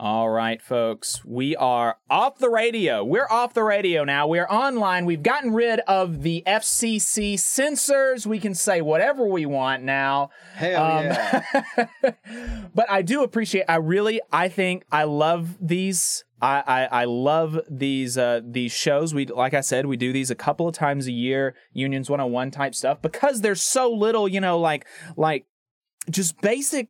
All 0.00 0.28
right, 0.28 0.60
folks, 0.60 1.24
we 1.24 1.54
are 1.54 1.98
off 2.10 2.38
the 2.38 2.50
radio. 2.50 3.04
We're 3.04 3.28
off 3.30 3.54
the 3.54 3.62
radio 3.62 4.02
now. 4.02 4.26
We're 4.26 4.48
online. 4.48 5.04
We've 5.04 5.22
gotten 5.22 5.54
rid 5.54 5.78
of 5.86 6.22
the 6.22 6.42
FCC 6.48 7.38
censors. 7.38 8.26
We 8.26 8.40
can 8.40 8.56
say 8.56 8.80
whatever 8.80 9.24
we 9.24 9.46
want 9.46 9.84
now. 9.84 10.30
Hell 10.54 11.04
yeah. 11.04 11.44
but 12.74 12.90
I 12.90 13.02
do 13.02 13.22
appreciate. 13.22 13.66
I 13.68 13.76
really, 13.76 14.20
I 14.32 14.48
think, 14.48 14.84
I 14.90 15.04
love 15.04 15.56
these. 15.60 16.24
I, 16.42 16.64
I, 16.66 17.02
I 17.02 17.04
love 17.04 17.60
these 17.70 18.18
uh, 18.18 18.40
these 18.44 18.72
shows. 18.72 19.14
We 19.14 19.26
like 19.26 19.54
I 19.54 19.60
said, 19.60 19.86
we 19.86 19.96
do 19.96 20.12
these 20.12 20.28
a 20.28 20.34
couple 20.34 20.66
of 20.66 20.74
times 20.74 21.06
a 21.06 21.12
year, 21.12 21.54
Unions 21.72 22.10
101 22.10 22.50
type 22.50 22.74
stuff, 22.74 23.00
because 23.00 23.42
there's 23.42 23.62
so 23.62 23.92
little, 23.92 24.26
you 24.26 24.40
know, 24.40 24.58
like 24.58 24.86
like 25.16 25.46
just 26.10 26.40
basic 26.40 26.88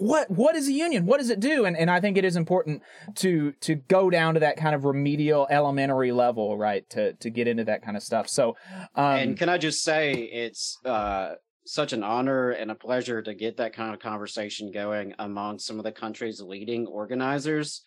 what 0.00 0.30
what 0.30 0.56
is 0.56 0.68
a 0.68 0.72
union? 0.72 1.06
What 1.06 1.18
does 1.18 1.30
it 1.30 1.40
do? 1.40 1.64
And 1.64 1.76
and 1.76 1.90
I 1.90 2.00
think 2.00 2.16
it 2.16 2.24
is 2.24 2.36
important 2.36 2.82
to 3.16 3.52
to 3.60 3.74
go 3.74 4.10
down 4.10 4.34
to 4.34 4.40
that 4.40 4.56
kind 4.56 4.74
of 4.74 4.84
remedial 4.84 5.46
elementary 5.50 6.12
level, 6.12 6.56
right? 6.56 6.88
To 6.90 7.12
to 7.14 7.30
get 7.30 7.48
into 7.48 7.64
that 7.64 7.82
kind 7.82 7.96
of 7.96 8.02
stuff. 8.02 8.28
So 8.28 8.56
um 8.94 9.04
and 9.16 9.38
can 9.38 9.48
I 9.48 9.58
just 9.58 9.82
say 9.82 10.12
it's 10.12 10.78
uh 10.84 11.34
such 11.66 11.92
an 11.92 12.02
honor 12.02 12.50
and 12.50 12.70
a 12.70 12.74
pleasure 12.74 13.20
to 13.20 13.34
get 13.34 13.58
that 13.58 13.74
kind 13.74 13.92
of 13.92 14.00
conversation 14.00 14.72
going 14.72 15.14
among 15.18 15.58
some 15.58 15.78
of 15.78 15.84
the 15.84 15.92
country's 15.92 16.40
leading 16.40 16.86
organizers. 16.86 17.82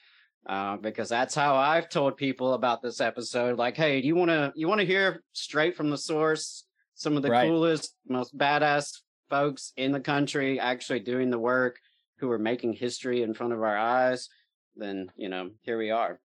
Uh, 0.47 0.75
because 0.77 1.07
that's 1.07 1.35
how 1.35 1.55
I've 1.55 1.87
told 1.87 2.17
people 2.17 2.55
about 2.55 2.81
this 2.81 2.99
episode. 2.99 3.59
Like, 3.59 3.77
hey, 3.77 4.01
do 4.01 4.07
you 4.07 4.15
want 4.15 4.29
to 4.29 4.51
you 4.55 4.67
want 4.67 4.81
to 4.81 4.87
hear 4.87 5.23
straight 5.33 5.75
from 5.77 5.91
the 5.91 5.97
source 5.97 6.65
some 6.95 7.15
of 7.15 7.23
the 7.23 7.29
Right. 7.29 7.47
coolest, 7.47 7.95
most 8.07 8.35
badass 8.37 9.01
folks 9.29 9.71
in 9.77 9.91
the 9.91 9.99
country 9.99 10.59
actually 10.59 10.99
doing 10.99 11.29
the 11.29 11.39
work, 11.39 11.77
who 12.21 12.31
are 12.31 12.39
making 12.39 12.73
history 12.73 13.21
in 13.21 13.33
front 13.33 13.51
of 13.51 13.59
our 13.61 13.77
eyes, 13.77 14.29
then, 14.75 15.11
you 15.17 15.27
know, 15.27 15.49
here 15.63 15.77
we 15.77 15.91
are. 15.91 16.21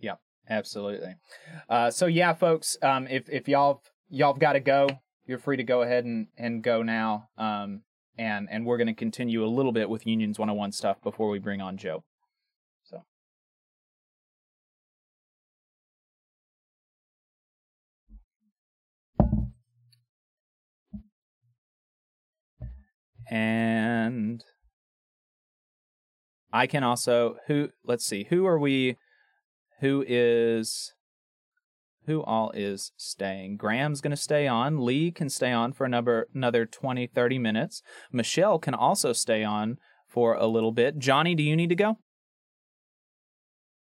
Yeah, 0.00 0.14
absolutely. 0.48 1.16
Uh, 1.68 1.90
so 1.90 2.06
yeah, 2.06 2.32
folks, 2.32 2.78
um, 2.80 3.06
if, 3.08 3.28
if 3.28 3.48
y'all, 3.48 3.82
y'all 4.08 4.32
got 4.32 4.54
to 4.54 4.60
go, 4.60 4.88
you're 5.26 5.38
free 5.38 5.56
to 5.58 5.64
go 5.64 5.82
ahead 5.82 6.04
and, 6.04 6.28
and 6.38 6.62
go 6.62 6.82
now. 6.82 7.28
Um, 7.36 7.82
and, 8.16 8.48
and 8.50 8.64
we're 8.64 8.78
going 8.78 8.86
to 8.86 8.94
continue 8.94 9.44
a 9.44 9.46
little 9.46 9.72
bit 9.72 9.90
with 9.90 10.06
unions 10.06 10.38
101 10.38 10.72
stuff 10.72 11.02
before 11.02 11.28
we 11.28 11.38
bring 11.38 11.60
on 11.60 11.76
Joe. 11.76 12.04
and 23.32 24.44
I 26.52 26.66
can 26.66 26.84
also 26.84 27.36
who 27.46 27.70
let's 27.84 28.04
see, 28.04 28.24
who 28.24 28.46
are 28.46 28.58
we 28.58 28.96
who 29.80 30.04
is 30.06 30.92
who 32.06 32.22
all 32.22 32.50
is 32.52 32.92
staying? 32.96 33.56
Graham's 33.56 34.00
going 34.00 34.10
to 34.10 34.16
stay 34.16 34.46
on. 34.46 34.84
Lee 34.84 35.10
can 35.10 35.28
stay 35.28 35.52
on 35.52 35.72
for 35.72 35.84
another 35.84 36.26
another 36.34 36.66
20 36.66 37.06
30 37.06 37.38
minutes. 37.38 37.82
Michelle 38.10 38.58
can 38.58 38.74
also 38.74 39.12
stay 39.12 39.44
on 39.44 39.78
for 40.06 40.34
a 40.34 40.46
little 40.46 40.72
bit. 40.72 40.98
Jonnie, 40.98 41.36
do 41.36 41.42
you 41.42 41.56
need 41.56 41.70
to 41.70 41.74
go? 41.74 41.98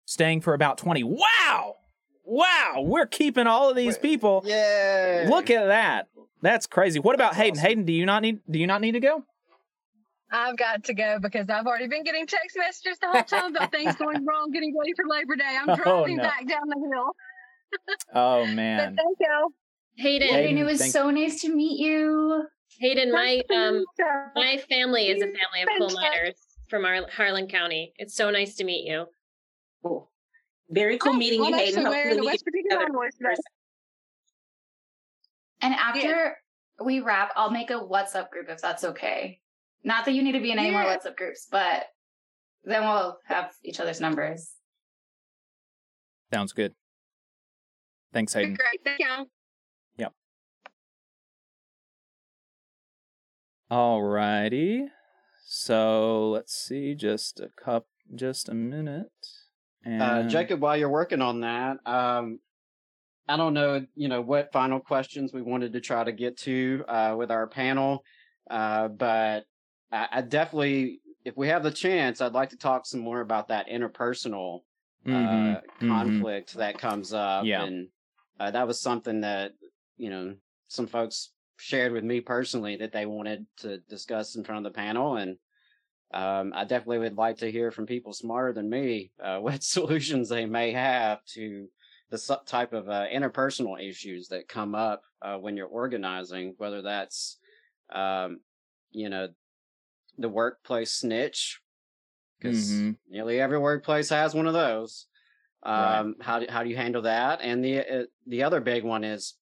Staying 0.06 0.41
for 0.41 0.53
about 0.53 0.77
20. 0.77 1.03
Wow! 1.03 1.76
Wow, 2.23 2.84
we're 2.85 3.07
keeping 3.07 3.48
all 3.48 3.69
of 3.69 3.76
these 3.76 3.98
people. 3.98 4.43
Yeah. 4.45 5.26
Look 5.30 5.49
at 5.49 5.65
that. 5.65 6.07
That's 6.41 6.65
crazy. 6.65 6.99
What 6.99 7.15
about 7.15 7.34
Haeden? 7.34 7.57
Haeden, 7.57 7.85
do 7.85 7.91
you 7.91 8.06
not 8.06 8.22
need 8.22 8.39
do 8.49 8.57
you 8.57 8.68
not 8.68 8.80
need 8.80 8.93
to 8.93 8.99
go? 8.99 9.26
I've 10.31 10.55
got 10.57 10.83
to 10.85 10.93
go 10.93 11.19
because 11.19 11.49
I've 11.49 11.65
already 11.65 11.87
been 11.87 12.03
getting 12.03 12.25
text 12.25 12.57
messages 12.57 12.97
the 12.99 13.07
whole 13.09 13.23
time 13.23 13.55
about 13.55 13.71
things 13.71 13.95
going 13.95 14.25
wrong, 14.27 14.49
getting 14.51 14.73
ready 14.77 14.93
for 14.95 15.05
Labor 15.07 15.35
Day. 15.35 15.57
I'm 15.59 15.69
Oh, 15.69 15.75
driving 15.75 16.17
no. 16.17 16.23
back 16.23 16.47
down 16.47 16.67
the 16.67 16.89
hill. 16.93 17.11
Oh 18.13 18.45
man! 18.47 18.77
But 18.77 18.83
man. 18.83 18.95
thank 18.97 19.17
you. 19.19 19.53
Haeden, 20.03 20.29
Haeden, 20.29 20.57
it 20.57 20.63
was 20.65 20.79
thank- 20.79 20.91
so 20.91 21.09
nice 21.09 21.41
to 21.41 21.53
meet 21.55 21.79
you. 21.79 22.43
Haeden, 22.81 23.11
my 23.11 23.41
um 23.53 23.83
my 24.35 24.57
family 24.69 25.07
is 25.07 25.21
a 25.21 25.25
family 25.27 25.61
of 25.61 25.69
coal 25.77 25.91
miners 26.01 26.35
from 26.69 26.83
Ar- 26.85 27.07
Harlan 27.11 27.47
County. 27.47 27.93
It's 27.97 28.15
so 28.15 28.29
nice 28.29 28.55
to 28.55 28.63
meet 28.63 28.85
you. 28.89 29.05
Cool. 29.83 30.09
Very 30.69 30.97
cool 30.97 31.13
meeting 31.13 31.41
I'm 31.43 31.49
you, 31.53 31.55
Haeden. 31.55 31.67
actually 31.67 31.83
wearing 31.89 32.17
the 32.17 32.23
West 32.25 32.43
Virginia 32.45 32.69
together. 32.71 32.85
Convoys 32.87 33.13
today. 33.15 33.35
And 35.61 35.73
after 35.75 36.37
we 36.83 36.99
wrap, 37.01 37.31
I'll 37.35 37.51
make 37.51 37.69
a 37.69 37.73
WhatsApp 37.75 38.29
group 38.31 38.47
if 38.49 38.61
that's 38.61 38.83
okay. 38.83 39.39
Not 39.83 40.05
that 40.05 40.11
you 40.13 40.21
need 40.23 40.33
to 40.33 40.39
be 40.39 40.51
in 40.51 40.59
any 40.59 40.71
more 40.71 40.83
Yeah. 40.83 40.97
WhatsApp 40.97 41.15
groups, 41.17 41.47
but 41.49 41.87
then 42.63 42.83
we'll 42.83 43.17
have 43.25 43.53
each 43.63 43.79
other's 43.79 43.99
numbers. 43.99 44.55
Sounds 46.33 46.53
good. 46.53 46.75
Thanks, 48.13 48.33
Haeden. 48.33 48.57
Great. 48.57 48.83
Thank 48.83 48.99
you. 48.99 49.29
Yep. 49.97 50.13
Alrighty. 53.71 54.87
So 55.45 56.29
let's 56.29 56.53
see, 56.53 56.95
just 56.95 57.39
a 57.39 57.49
cup, 57.61 57.87
just 58.15 58.49
a 58.49 58.53
minute. 58.53 59.11
And 59.83 60.01
Uh, 60.01 60.23
Jacob, 60.29 60.61
while 60.61 60.77
you're 60.77 60.89
working 60.89 61.21
on 61.21 61.41
that, 61.41 61.77
um, 61.85 62.39
I 63.27 63.37
don't 63.37 63.53
know, 63.53 63.85
you 63.95 64.07
know, 64.07 64.21
what 64.21 64.51
final 64.51 64.79
questions 64.79 65.33
we 65.33 65.41
wanted 65.41 65.73
to 65.73 65.81
try 65.81 66.03
to 66.03 66.11
get 66.11 66.37
to 66.39 66.83
uh, 66.87 67.15
with 67.17 67.31
our 67.31 67.47
panel, 67.47 68.03
uh, 68.49 68.87
but 68.89 69.45
I, 69.91 70.07
I 70.11 70.22
definitely, 70.22 71.01
if 71.26 71.38
we 71.38 71.47
have 71.47 71.63
the 71.63 71.72
chance, 71.72 72.22
I'd 72.22 72.34
like 72.34 72.49
to 72.49 72.57
talk 72.57 72.85
some 72.85 72.99
more 73.01 73.22
about 73.22 73.47
that 73.49 73.68
interpersonal 73.68 74.61
Mhm, 75.05 75.57
uh, 75.57 75.61
mhm. 75.81 75.88
conflict 75.88 76.53
that 76.55 76.77
comes 76.77 77.13
up, 77.13 77.45
Yeah. 77.45 77.63
and 77.63 77.89
uh, 78.39 78.51
that 78.51 78.68
was 78.68 78.80
something 78.80 79.22
that 79.22 79.53
you 79.97 80.09
know 80.09 80.35
some 80.68 80.88
folks 80.88 81.34
shared 81.57 81.91
with 81.91 82.03
me 82.03 82.22
personally 82.22 82.77
that 82.77 82.91
they 82.91 83.05
wanted 83.05 83.45
to 83.57 83.80
discuss 83.80 84.35
in 84.35 84.43
front 84.43 84.65
of 84.65 84.72
the 84.72 84.77
panel, 84.77 85.18
and 85.18 85.38
um, 86.13 86.51
I 86.55 86.65
definitely 86.65 86.99
would 86.99 87.18
like 87.18 87.38
to 87.38 87.51
hear 87.51 87.72
from 87.72 87.85
people 87.85 88.13
smarter 88.13 88.53
than 88.53 88.69
me 88.69 89.11
uh, 89.22 89.39
what 89.39 89.63
solutions 89.63 90.30
they 90.30 90.45
may 90.45 90.72
have 90.72 91.23
to 91.34 91.69
the 92.09 92.39
type 92.45 92.73
of 92.73 92.89
uh, 92.89 93.05
interpersonal 93.07 93.81
issues 93.81 94.27
that 94.27 94.49
come 94.49 94.76
up 94.76 95.01
uh, 95.22 95.38
when 95.38 95.55
you're 95.55 95.68
organizing, 95.68 96.53
whether 96.57 96.81
that's, 96.81 97.39
um, 97.89 98.41
you 98.91 99.07
know, 99.07 99.30
the 100.22 100.30
workplace 100.30 100.93
snitch, 100.93 101.61
because 102.39 102.85
Mhm. 102.88 102.98
nearly 103.10 103.39
every 103.41 103.60
workplace 103.60 104.10
has 104.10 104.35
one 104.35 104.48
of 104.48 104.53
those. 104.53 105.07
Right. 105.73 106.07
Um, 106.07 106.15
How 106.22 106.39
do, 106.39 106.48
how 106.49 106.64
do 106.64 106.69
you 106.69 106.77
handle 106.77 107.03
that? 107.03 107.41
And 107.41 107.64
the 107.64 107.80
uh, 107.80 108.06
the 108.27 108.43
other 108.43 108.61
big 108.61 108.84
one 108.84 109.03
is, 109.03 109.35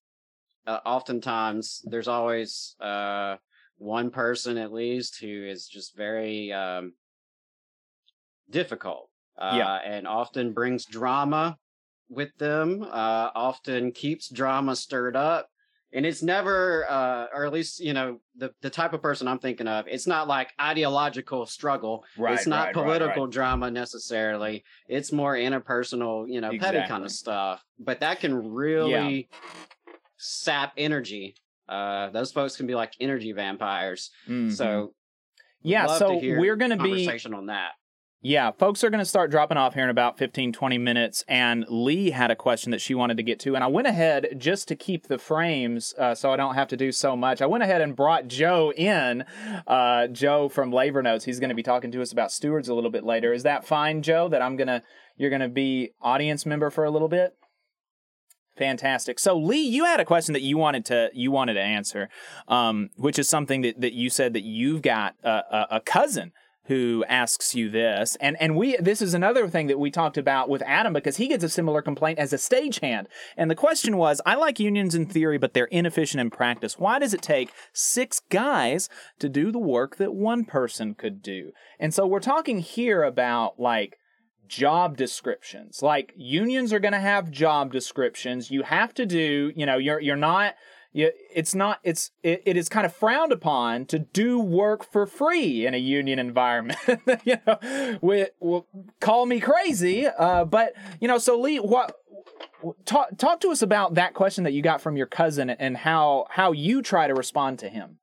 uh, 0.68 0.80
oftentimes 0.86 1.82
there's 1.86 2.08
always 2.10 2.76
uh, 2.82 3.38
one 3.78 4.12
person 4.12 4.58
at 4.58 4.74
least 4.74 5.20
who 5.20 5.46
is 5.46 5.68
just 5.68 5.96
very 5.96 6.52
um, 6.54 6.96
difficult 8.50 9.10
uh, 9.38 9.42
Yeah. 9.48 9.72
and 9.86 10.08
often 10.08 10.54
brings 10.54 10.86
drama 10.86 11.58
with 12.10 12.36
them 12.38 12.82
uh, 12.84 13.30
often 13.36 13.92
keeps 13.92 14.30
drama 14.30 14.76
stirred 14.76 15.16
up 15.16 15.50
and 15.94 16.06
it's 16.06 16.22
never 16.22 16.90
uh, 16.90 17.28
or 17.34 17.46
at 17.46 17.54
least 17.54 17.80
you 17.80 17.94
know 17.94 18.20
the, 18.36 18.54
the 18.62 18.70
type 18.70 18.94
of 18.94 19.02
person 19.02 19.28
i'm 19.28 19.40
thinking 19.40 19.68
of 19.68 19.88
it's 19.88 20.08
not 20.08 20.28
like 20.28 20.54
ideological 20.60 21.46
struggle. 21.46 22.06
Right, 22.18 22.36
it's 22.36 22.48
not 22.48 22.68
right, 22.68 22.74
political 22.74 23.26
right. 23.26 23.34
drama 23.34 23.72
necessarily. 23.72 24.64
It's 24.88 25.12
more 25.12 25.36
interpersonal 25.36 26.32
you 26.32 26.42
know 26.42 26.52
petty 26.58 26.88
kind 26.88 27.04
of 27.04 27.12
stuff. 27.12 27.64
But 27.80 28.02
that 28.02 28.20
can 28.20 28.52
really 28.52 29.30
sap 30.18 30.74
energy. 30.78 31.36
Uh, 31.68 32.10
those 32.10 32.32
folks 32.32 32.58
can 32.58 32.68
be 32.68 32.76
like 32.76 32.94
energy 33.00 33.32
vampires. 33.32 34.12
Mhm. 34.28 34.52
so 34.52 34.94
yeah, 35.62 35.88
so 35.88 36.18
we're 36.18 36.56
going 36.56 36.72
to 36.72 36.78
be 36.78 37.06
conversation 37.06 37.34
on 37.34 37.48
that 37.48 37.72
Yeah, 38.22 38.52
folks 38.52 38.84
are 38.84 38.90
going 38.90 39.00
to 39.00 39.06
start 39.06 39.32
dropping 39.32 39.56
off 39.56 39.76
here 39.76 39.86
in 39.86 39.90
about 39.90 40.18
15, 40.18 40.52
20 40.52 40.78
minutes. 40.78 41.24
And 41.30 41.66
Lee 41.70 42.10
had 42.10 42.32
a 42.32 42.36
question 42.36 42.72
that 42.72 42.82
she 42.82 42.94
wanted 42.94 43.16
to 43.16 43.24
get 43.24 43.40
to. 43.42 43.56
And 43.56 43.64
I 43.64 43.68
went 43.68 43.88
ahead, 43.88 44.36
just 44.38 44.68
to 44.68 44.76
keep 44.76 45.08
the 45.08 45.18
frames 45.18 45.94
uh, 45.98 46.14
so 46.16 46.34
I 46.34 46.36
don't 46.36 46.56
have 46.56 46.68
to 46.70 46.78
do 46.78 46.92
so 46.92 47.16
much, 47.16 47.42
I 47.42 47.46
went 47.46 47.64
ahead 47.64 47.80
and 47.80 47.96
brought 47.96 48.28
Joe 48.28 48.74
in. 48.74 49.24
Uh, 49.66 50.08
Joe 50.08 50.50
from 50.50 50.70
Labor 50.70 51.02
Notes. 51.02 51.24
He's 51.24 51.40
going 51.40 51.50
to 51.50 51.56
be 51.56 51.64
talking 51.64 51.92
to 51.92 52.02
us 52.02 52.12
about 52.12 52.34
stewards 52.34 52.68
a 52.68 52.74
little 52.74 52.90
bit 52.90 53.06
later. 53.06 53.32
Is 53.32 53.44
that 53.44 53.64
fine, 53.64 54.02
Joe, 54.02 54.28
that 54.28 54.42
I'm 54.42 54.58
going 54.58 54.68
to, 54.68 54.84
you're 55.16 55.30
going 55.30 55.40
to 55.42 55.48
be 55.48 55.92
audience 56.02 56.46
member 56.46 56.70
for 56.70 56.84
a 56.84 56.92
little 56.92 57.08
bit? 57.08 57.38
Fantastic. 58.58 59.20
So 59.20 59.38
Lee, 59.38 59.66
you 59.66 59.86
had 59.86 60.02
a 60.02 60.06
question 60.06 60.34
that 60.34 60.42
you 60.42 60.58
wanted 60.58 60.84
to 60.88 61.10
you 61.14 61.32
wanted 61.32 61.54
to 61.54 61.62
answer, 61.62 62.10
um, 62.50 62.90
which 62.98 63.18
is 63.18 63.30
something 63.30 63.62
that, 63.62 63.80
that 63.80 63.94
you 63.94 64.10
said 64.10 64.34
that 64.34 64.44
you've 64.44 64.82
got 64.82 65.16
a, 65.24 65.30
a, 65.30 65.68
a 65.72 65.80
cousin 65.80 66.34
who 66.70 67.04
asks 67.10 67.56
you 67.56 67.70
this, 67.70 68.16
and 68.22 68.38
and 68.40 68.56
we 68.56 68.78
this 68.78 69.02
is 69.02 69.14
another 69.14 69.50
thing 69.50 69.68
that 69.68 69.80
we 69.80 69.92
talked 69.92 70.18
about 70.18 70.50
with 70.50 70.62
Adam 70.62 70.94
because 70.94 71.18
he 71.18 71.28
gets 71.28 71.44
a 71.44 71.50
similar 71.50 71.82
complaint 71.82 72.20
as 72.20 72.32
a 72.32 72.38
stagehand, 72.38 73.08
and 73.36 73.50
the 73.52 73.56
question 73.56 73.98
was, 73.98 74.22
I 74.26 74.36
like 74.36 74.60
unions 74.60 74.96
in 74.96 75.08
theory, 75.08 75.40
but 75.40 75.54
they're 75.54 75.66
inefficient 75.66 76.22
in 76.22 76.30
practice. 76.30 76.78
Why 76.78 77.00
does 77.00 77.14
it 77.14 77.24
take 77.24 77.52
six 77.74 78.22
guys 78.30 78.88
to 79.18 79.28
do 79.28 79.52
the 79.52 79.60
work 79.60 79.98
that 79.98 80.14
one 80.14 80.46
person 80.46 80.94
could 80.94 81.22
do? 81.24 81.52
And 81.80 81.94
so 81.94 82.06
we're 82.06 82.20
talking 82.20 82.60
here 82.60 83.04
about 83.04 83.60
like 83.60 83.98
job 84.48 84.96
descriptions. 84.96 85.82
Like 85.82 86.14
unions 86.16 86.72
are 86.72 86.80
going 86.80 86.94
to 86.94 87.00
have 87.00 87.32
job 87.32 87.72
descriptions. 87.72 88.52
You 88.52 88.64
have 88.64 88.94
to 88.94 89.06
do, 89.06 89.52
you 89.56 89.66
know, 89.66 89.78
you're 89.78 90.00
you're 90.00 90.16
not 90.16 90.54
you, 90.92 91.12
it's 91.34 91.54
not 91.54 91.80
it's 91.84 92.12
it, 92.24 92.42
it 92.46 92.58
is 92.58 92.68
kind 92.68 92.86
of 92.86 92.94
frowned 92.94 93.32
upon 93.32 93.86
to 93.88 94.00
do 94.00 94.40
work 94.40 94.84
for 94.84 95.06
free 95.06 95.66
in 95.66 95.74
a 95.74 95.78
union 95.78 96.18
environment. 96.18 96.80
you 97.24 97.38
know, 97.46 98.00
we, 98.02 98.26
well, 98.40 98.66
call 99.00 99.26
me 99.26 99.40
crazy, 99.40 100.08
uh, 100.08 100.46
but 100.46 100.74
you 101.00 101.08
know, 101.08 101.20
so 101.20 101.40
Lee, 101.40 101.58
what 101.58 101.96
talk 102.86 103.18
talk 103.18 103.40
to 103.42 103.50
us 103.50 103.62
about 103.62 103.96
that 103.96 104.14
question 104.16 104.44
that 104.46 104.54
you 104.54 104.62
got 104.62 104.82
from 104.82 104.98
your 104.98 105.06
cousin 105.06 105.52
and 105.52 105.78
how 105.78 106.26
how 106.30 106.52
you 106.52 106.82
try 106.82 107.08
to 107.08 107.14
respond 107.14 107.60
to 107.60 107.70
him. 107.70 108.00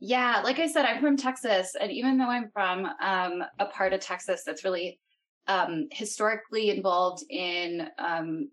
Yeah, 0.00 0.40
like 0.44 0.58
I 0.58 0.66
said, 0.66 0.84
I'm 0.84 1.00
from 1.00 1.16
Texas, 1.16 1.74
and 1.80 1.90
even 1.90 2.18
though 2.18 2.28
I'm 2.28 2.50
from 2.52 2.86
um, 3.00 3.42
a 3.58 3.66
part 3.66 3.92
of 3.92 4.00
Texas 4.00 4.42
that's 4.44 4.64
really 4.64 4.98
um, 5.46 5.88
historically 5.92 6.70
involved 6.70 7.22
in 7.30 7.86
um, 7.98 8.48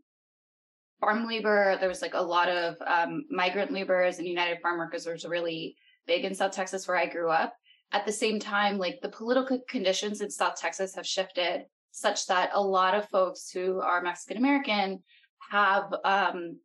farm 1.01 1.27
labor, 1.27 1.75
there 1.79 1.89
was 1.89 2.01
like 2.01 2.13
a 2.13 2.21
lot 2.21 2.47
of 2.47 2.77
um, 2.87 3.25
migrant 3.29 3.73
laborers 3.73 4.19
and 4.19 4.27
United 4.27 4.61
Farm 4.61 4.77
Workers 4.77 5.05
was 5.05 5.25
really 5.25 5.75
big 6.07 6.23
in 6.23 6.33
South 6.33 6.51
Texas 6.51 6.87
where 6.87 6.95
I 6.95 7.07
grew 7.07 7.29
up. 7.29 7.53
At 7.91 8.05
the 8.05 8.11
same 8.11 8.39
time, 8.39 8.77
like 8.77 8.99
the 9.01 9.09
political 9.09 9.59
conditions 9.67 10.21
in 10.21 10.29
South 10.29 10.55
Texas 10.55 10.95
have 10.95 11.05
shifted 11.05 11.65
such 11.91 12.25
that 12.27 12.51
a 12.53 12.61
lot 12.61 12.95
of 12.95 13.09
folks 13.09 13.49
who 13.49 13.81
are 13.81 14.01
Mexican 14.01 14.37
American 14.37 15.03
have 15.49 15.93
um, 16.05 16.57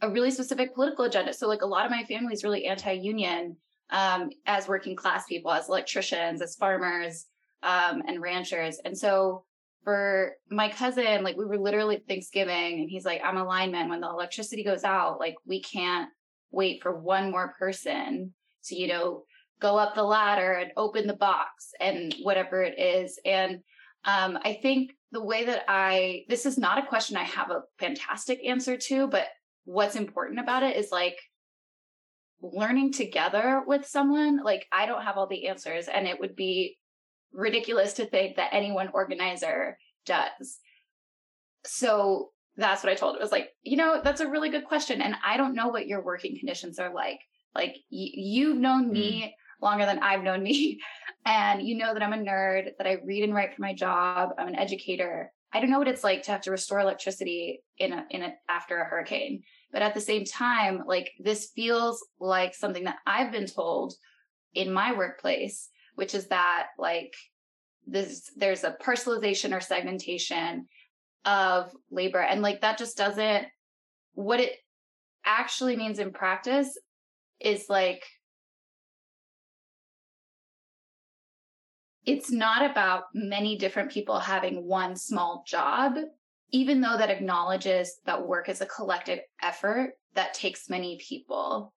a 0.00 0.10
really 0.10 0.32
specific 0.32 0.74
political 0.74 1.04
agenda. 1.04 1.32
So, 1.32 1.46
like 1.46 1.62
a 1.62 1.66
lot 1.66 1.84
of 1.84 1.92
my 1.92 2.02
family 2.04 2.34
is 2.34 2.42
really 2.42 2.66
anti-union 2.66 3.56
um, 3.90 4.30
as 4.46 4.66
working 4.66 4.96
class 4.96 5.26
people, 5.26 5.52
as 5.52 5.68
electricians, 5.68 6.42
as 6.42 6.56
farmers, 6.56 7.26
um, 7.62 8.02
and 8.08 8.20
ranchers. 8.20 8.80
And 8.84 8.98
so 8.98 9.44
for 9.84 10.32
my 10.50 10.68
cousin, 10.70 11.22
like 11.22 11.36
we 11.36 11.44
were 11.44 11.58
literally 11.58 12.02
Thanksgiving 12.08 12.80
and 12.80 12.90
he's 12.90 13.04
like, 13.04 13.20
I'm 13.22 13.36
a 13.36 13.44
lineman. 13.44 13.88
When 13.88 14.00
the 14.00 14.08
electricity 14.08 14.64
goes 14.64 14.82
out, 14.82 15.20
like 15.20 15.36
we 15.46 15.62
can't 15.62 16.08
wait 16.50 16.82
for 16.82 16.98
one 16.98 17.30
more 17.30 17.54
person 17.58 18.34
to, 18.64 18.74
you 18.74 18.88
know, 18.88 19.24
go 19.60 19.76
up 19.76 19.94
the 19.94 20.02
ladder 20.02 20.54
and 20.54 20.72
open 20.76 21.06
the 21.06 21.14
box 21.14 21.70
and 21.80 22.14
whatever 22.22 22.62
it 22.62 22.78
is. 22.78 23.20
And 23.24 23.60
um, 24.04 24.38
I 24.42 24.58
think 24.60 24.92
the 25.12 25.22
way 25.22 25.44
that 25.44 25.64
I, 25.68 26.24
this 26.28 26.46
is 26.46 26.58
not 26.58 26.78
a 26.78 26.86
question 26.86 27.16
I 27.16 27.24
have 27.24 27.50
a 27.50 27.62
fantastic 27.78 28.40
answer 28.44 28.76
to, 28.76 29.06
but 29.06 29.26
what's 29.64 29.96
important 29.96 30.40
about 30.40 30.62
it 30.62 30.76
is 30.76 30.90
like, 30.90 31.18
learning 32.52 32.92
together 32.92 33.62
with 33.66 33.86
someone. 33.86 34.42
Like 34.44 34.66
I 34.70 34.84
don't 34.84 35.04
have 35.04 35.16
all 35.16 35.26
the 35.26 35.46
answers, 35.46 35.88
and 35.88 36.06
it 36.06 36.20
would 36.20 36.36
be 36.36 36.76
ridiculous 37.34 37.94
to 37.94 38.06
think 38.06 38.36
that 38.36 38.52
any 38.52 38.72
one 38.72 38.90
organizer 38.94 39.78
does. 40.06 40.58
So 41.66 42.30
that's 42.56 42.82
what 42.82 42.92
I 42.92 42.94
told. 42.94 43.16
It 43.16 43.22
was 43.22 43.32
like, 43.32 43.50
you 43.62 43.76
know, 43.76 44.00
that's 44.02 44.20
a 44.20 44.28
really 44.28 44.50
good 44.50 44.64
question, 44.64 45.02
and 45.02 45.16
I 45.24 45.36
don't 45.36 45.54
know 45.54 45.68
what 45.68 45.86
your 45.86 46.04
working 46.04 46.38
conditions 46.38 46.78
are 46.78 46.94
like. 46.94 47.20
Like 47.54 47.74
y- 47.90 48.14
you've 48.14 48.58
known 48.58 48.92
me 48.92 49.24
mm. 49.24 49.64
longer 49.64 49.86
than 49.86 49.98
I've 49.98 50.22
known 50.22 50.42
me, 50.42 50.80
and 51.26 51.66
you 51.66 51.76
know 51.76 51.92
that 51.94 52.02
I'm 52.02 52.12
a 52.12 52.18
nerd, 52.18 52.70
that 52.78 52.86
I 52.86 52.98
read 53.04 53.24
and 53.24 53.34
write 53.34 53.54
for 53.54 53.62
my 53.62 53.74
job. 53.74 54.30
I'm 54.38 54.48
an 54.48 54.56
educator. 54.56 55.32
I 55.52 55.60
don't 55.60 55.70
know 55.70 55.78
what 55.78 55.88
it's 55.88 56.04
like 56.04 56.22
to 56.24 56.32
have 56.32 56.40
to 56.42 56.50
restore 56.50 56.80
electricity 56.80 57.62
in 57.78 57.92
a 57.92 58.04
in 58.10 58.22
a 58.22 58.34
after 58.48 58.78
a 58.78 58.84
hurricane. 58.84 59.42
But 59.72 59.82
at 59.82 59.94
the 59.94 60.00
same 60.00 60.24
time, 60.24 60.82
like 60.86 61.10
this 61.18 61.50
feels 61.54 62.04
like 62.20 62.54
something 62.54 62.84
that 62.84 62.98
I've 63.06 63.32
been 63.32 63.46
told 63.46 63.94
in 64.54 64.72
my 64.72 64.92
workplace, 64.92 65.68
which 65.94 66.14
is 66.14 66.28
that 66.28 66.68
like 66.78 67.14
this 67.86 68.30
there's 68.36 68.64
a 68.64 68.76
personalization 68.82 69.54
or 69.54 69.60
segmentation 69.60 70.66
of 71.24 71.72
labor 71.90 72.20
and 72.20 72.42
like 72.42 72.60
that 72.60 72.78
just 72.78 72.96
doesn't 72.96 73.46
what 74.14 74.40
it 74.40 74.52
actually 75.24 75.76
means 75.76 75.98
in 75.98 76.12
practice 76.12 76.78
is 77.40 77.66
like 77.68 78.04
it's 82.06 82.30
not 82.30 82.70
about 82.70 83.04
many 83.14 83.56
different 83.56 83.90
people 83.90 84.18
having 84.18 84.66
one 84.66 84.96
small 84.96 85.42
job, 85.46 85.94
even 86.50 86.80
though 86.80 86.96
that 86.98 87.10
acknowledges 87.10 87.98
that 88.04 88.26
work 88.26 88.48
is 88.48 88.60
a 88.60 88.66
collective 88.66 89.20
effort 89.42 89.94
that 90.14 90.34
takes 90.34 90.68
many 90.68 90.98
people. 91.06 91.72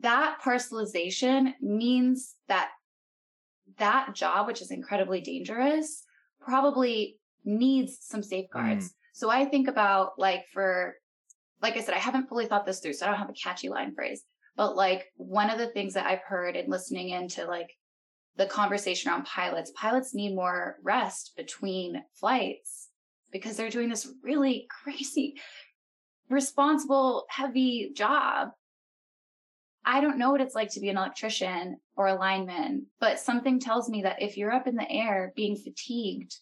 That 0.00 0.38
parcelization 0.42 1.54
means 1.60 2.36
that 2.48 2.70
that 3.78 4.14
job, 4.14 4.46
which 4.46 4.62
is 4.62 4.70
incredibly 4.70 5.20
dangerous, 5.20 6.04
probably 6.40 7.18
needs 7.44 7.98
some 8.00 8.22
safeguards. 8.22 8.88
Mm. 8.88 8.94
So 9.12 9.30
I 9.30 9.44
think 9.44 9.68
about 9.68 10.18
like 10.18 10.46
for, 10.52 10.94
like 11.62 11.76
I 11.76 11.80
said, 11.80 11.94
I 11.94 11.98
haven't 11.98 12.28
fully 12.28 12.46
thought 12.46 12.66
this 12.66 12.80
through, 12.80 12.94
so 12.94 13.06
I 13.06 13.08
don't 13.08 13.18
have 13.18 13.30
a 13.30 13.34
catchy 13.34 13.68
line 13.68 13.94
phrase. 13.94 14.24
But 14.56 14.76
like 14.76 15.06
one 15.16 15.50
of 15.50 15.58
the 15.58 15.68
things 15.68 15.94
that 15.94 16.06
I've 16.06 16.22
heard 16.26 16.56
in 16.56 16.70
listening 16.70 17.10
into 17.10 17.44
like 17.44 17.70
the 18.36 18.46
conversation 18.46 19.10
around 19.10 19.26
pilots, 19.26 19.72
pilots 19.76 20.14
need 20.14 20.34
more 20.34 20.76
rest 20.82 21.32
between 21.36 22.02
flights 22.12 22.88
because 23.32 23.56
they're 23.56 23.70
doing 23.70 23.88
this 23.88 24.10
really 24.22 24.66
crazy, 24.82 25.34
responsible, 26.28 27.24
heavy 27.28 27.90
job. 27.94 28.50
I 29.84 30.00
don't 30.00 30.18
know 30.18 30.30
what 30.30 30.40
it's 30.40 30.54
like 30.54 30.70
to 30.70 30.80
be 30.80 30.88
an 30.88 30.96
electrician 30.96 31.76
or 31.96 32.06
a 32.06 32.14
lineman, 32.14 32.86
but 33.00 33.20
something 33.20 33.60
tells 33.60 33.88
me 33.88 34.02
that 34.02 34.22
if 34.22 34.36
you're 34.36 34.52
up 34.52 34.66
in 34.66 34.76
the 34.76 34.90
air 34.90 35.32
being 35.36 35.56
fatigued, 35.56 36.34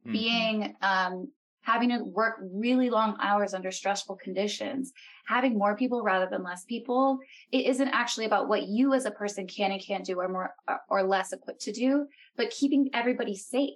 Mm-hmm. 0.00 0.12
being 0.12 0.76
um, 0.80 1.30
having 1.60 1.90
to 1.90 2.02
work 2.02 2.36
really 2.40 2.88
long 2.88 3.18
hours 3.20 3.52
under 3.52 3.70
stressful 3.70 4.16
conditions, 4.16 4.92
having 5.26 5.58
more 5.58 5.76
people 5.76 6.02
rather 6.02 6.26
than 6.30 6.42
less 6.42 6.64
people, 6.64 7.18
it 7.52 7.66
isn't 7.66 7.88
actually 7.88 8.24
about 8.24 8.48
what 8.48 8.62
you 8.62 8.94
as 8.94 9.04
a 9.04 9.10
person 9.10 9.46
can 9.46 9.72
and 9.72 9.84
can't 9.84 10.06
do 10.06 10.18
or 10.18 10.26
more 10.26 10.54
or 10.88 11.02
less 11.02 11.34
equipped 11.34 11.60
to 11.60 11.72
do, 11.72 12.06
but 12.38 12.48
keeping 12.48 12.88
everybody 12.94 13.36
safe. 13.36 13.74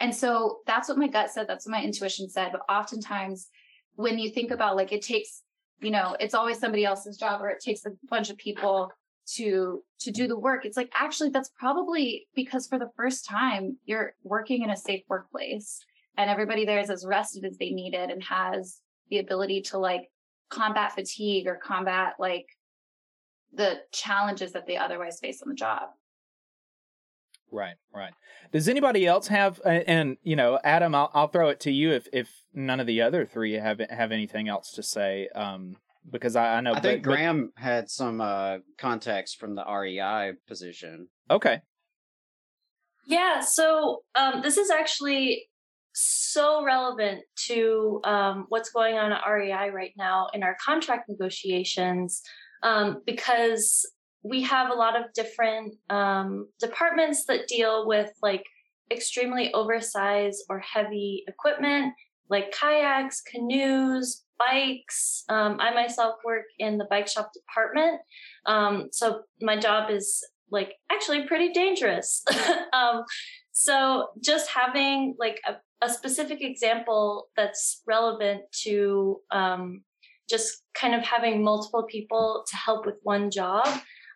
And 0.00 0.12
so 0.12 0.58
that's 0.66 0.88
what 0.88 0.98
my 0.98 1.06
gut 1.06 1.30
said. 1.30 1.46
That's 1.48 1.66
what 1.66 1.78
my 1.78 1.84
intuition 1.84 2.28
said. 2.28 2.50
But 2.50 2.62
oftentimes 2.68 3.48
when 3.94 4.18
you 4.18 4.30
think 4.30 4.50
about 4.50 4.74
like 4.74 4.90
it 4.90 5.02
takes, 5.02 5.43
you 5.80 5.90
know, 5.90 6.16
it's 6.20 6.34
always 6.34 6.58
somebody 6.58 6.84
else's 6.84 7.16
job 7.16 7.42
or 7.42 7.48
it 7.48 7.60
takes 7.60 7.84
a 7.84 7.90
bunch 8.08 8.30
of 8.30 8.36
people 8.36 8.90
to 9.34 9.82
to 10.00 10.10
do 10.10 10.26
the 10.26 10.38
work. 10.38 10.64
It's 10.64 10.76
like 10.76 10.92
actually 10.94 11.30
that's 11.30 11.50
probably 11.58 12.26
because 12.34 12.66
for 12.66 12.78
the 12.78 12.90
first 12.96 13.26
time 13.26 13.78
you're 13.84 14.14
working 14.22 14.62
in 14.62 14.70
a 14.70 14.76
safe 14.76 15.02
workplace 15.08 15.80
and 16.16 16.30
everybody 16.30 16.64
there 16.64 16.78
is 16.78 16.90
as 16.90 17.06
rested 17.06 17.44
as 17.44 17.56
they 17.56 17.70
needed 17.70 18.10
and 18.10 18.22
has 18.22 18.80
the 19.10 19.18
ability 19.18 19.62
to 19.62 19.78
like 19.78 20.10
combat 20.50 20.94
fatigue 20.94 21.46
or 21.46 21.56
combat 21.56 22.14
like 22.18 22.46
the 23.52 23.80
challenges 23.92 24.52
that 24.52 24.66
they 24.66 24.76
otherwise 24.76 25.18
face 25.20 25.40
on 25.42 25.48
the 25.48 25.54
job 25.54 25.88
Right, 27.54 27.76
right. 27.94 28.12
Does 28.52 28.68
anybody 28.68 29.06
else 29.06 29.28
have? 29.28 29.60
And, 29.64 29.84
and 29.86 30.16
you 30.22 30.34
know, 30.34 30.58
Adam, 30.64 30.94
I'll, 30.94 31.10
I'll 31.14 31.28
throw 31.28 31.50
it 31.50 31.60
to 31.60 31.70
you 31.70 31.92
if 31.92 32.08
if 32.12 32.28
none 32.52 32.80
of 32.80 32.86
the 32.88 33.00
other 33.02 33.24
three 33.24 33.52
have 33.54 33.80
have 33.90 34.10
anything 34.10 34.48
else 34.48 34.72
to 34.72 34.82
say. 34.82 35.28
Um, 35.34 35.76
because 36.10 36.34
I, 36.36 36.56
I 36.56 36.60
know 36.60 36.72
I 36.72 36.80
think 36.80 37.02
but- 37.02 37.08
but- 37.08 37.14
Graham 37.14 37.52
had 37.56 37.88
some 37.88 38.20
uh, 38.20 38.58
context 38.76 39.38
from 39.38 39.54
the 39.54 39.64
REI 39.64 40.32
position. 40.48 41.08
okay. 41.30 41.60
Yeah, 43.06 43.40
so 43.40 44.02
um, 44.14 44.40
this 44.42 44.56
is 44.56 44.70
actually 44.70 45.46
so 45.92 46.64
relevant 46.64 47.20
to 47.48 48.00
um, 48.04 48.46
what's 48.48 48.70
going 48.70 48.96
on 48.96 49.12
at 49.12 49.22
REI 49.30 49.70
right 49.70 49.92
now 49.96 50.28
in 50.32 50.42
our 50.42 50.56
contract 50.64 51.08
negotiations 51.08 52.22
um, 52.62 53.02
because 53.06 53.86
we 54.24 54.42
have 54.42 54.70
a 54.70 54.74
lot 54.74 54.98
of 54.98 55.12
different 55.14 55.74
um, 55.90 56.48
departments 56.58 57.26
that 57.26 57.46
deal 57.46 57.86
with 57.86 58.10
like 58.22 58.44
extremely 58.90 59.52
oversized 59.54 60.44
or 60.48 60.58
heavy 60.58 61.24
equipment 61.28 61.94
like 62.30 62.52
kayaks, 62.52 63.20
canoes, 63.20 64.24
bikes. 64.38 65.24
Um, 65.28 65.58
I 65.60 65.72
myself 65.74 66.16
work 66.24 66.44
in 66.58 66.78
the 66.78 66.86
bike 66.88 67.08
shop 67.08 67.30
department. 67.32 68.00
Um, 68.46 68.88
so 68.92 69.22
my 69.40 69.58
job 69.58 69.90
is 69.90 70.26
like 70.50 70.74
actually 70.90 71.26
pretty 71.26 71.52
dangerous. 71.52 72.22
um, 72.72 73.04
so 73.52 74.08
just 74.22 74.50
having 74.50 75.14
like 75.18 75.40
a, 75.46 75.54
a 75.84 75.88
specific 75.88 76.38
example 76.42 77.28
that's 77.36 77.82
relevant 77.86 78.42
to 78.62 79.20
um, 79.30 79.82
just 80.28 80.62
kind 80.74 80.94
of 80.94 81.02
having 81.02 81.44
multiple 81.44 81.84
people 81.84 82.44
to 82.48 82.56
help 82.56 82.86
with 82.86 82.96
one 83.02 83.30
job. 83.30 83.66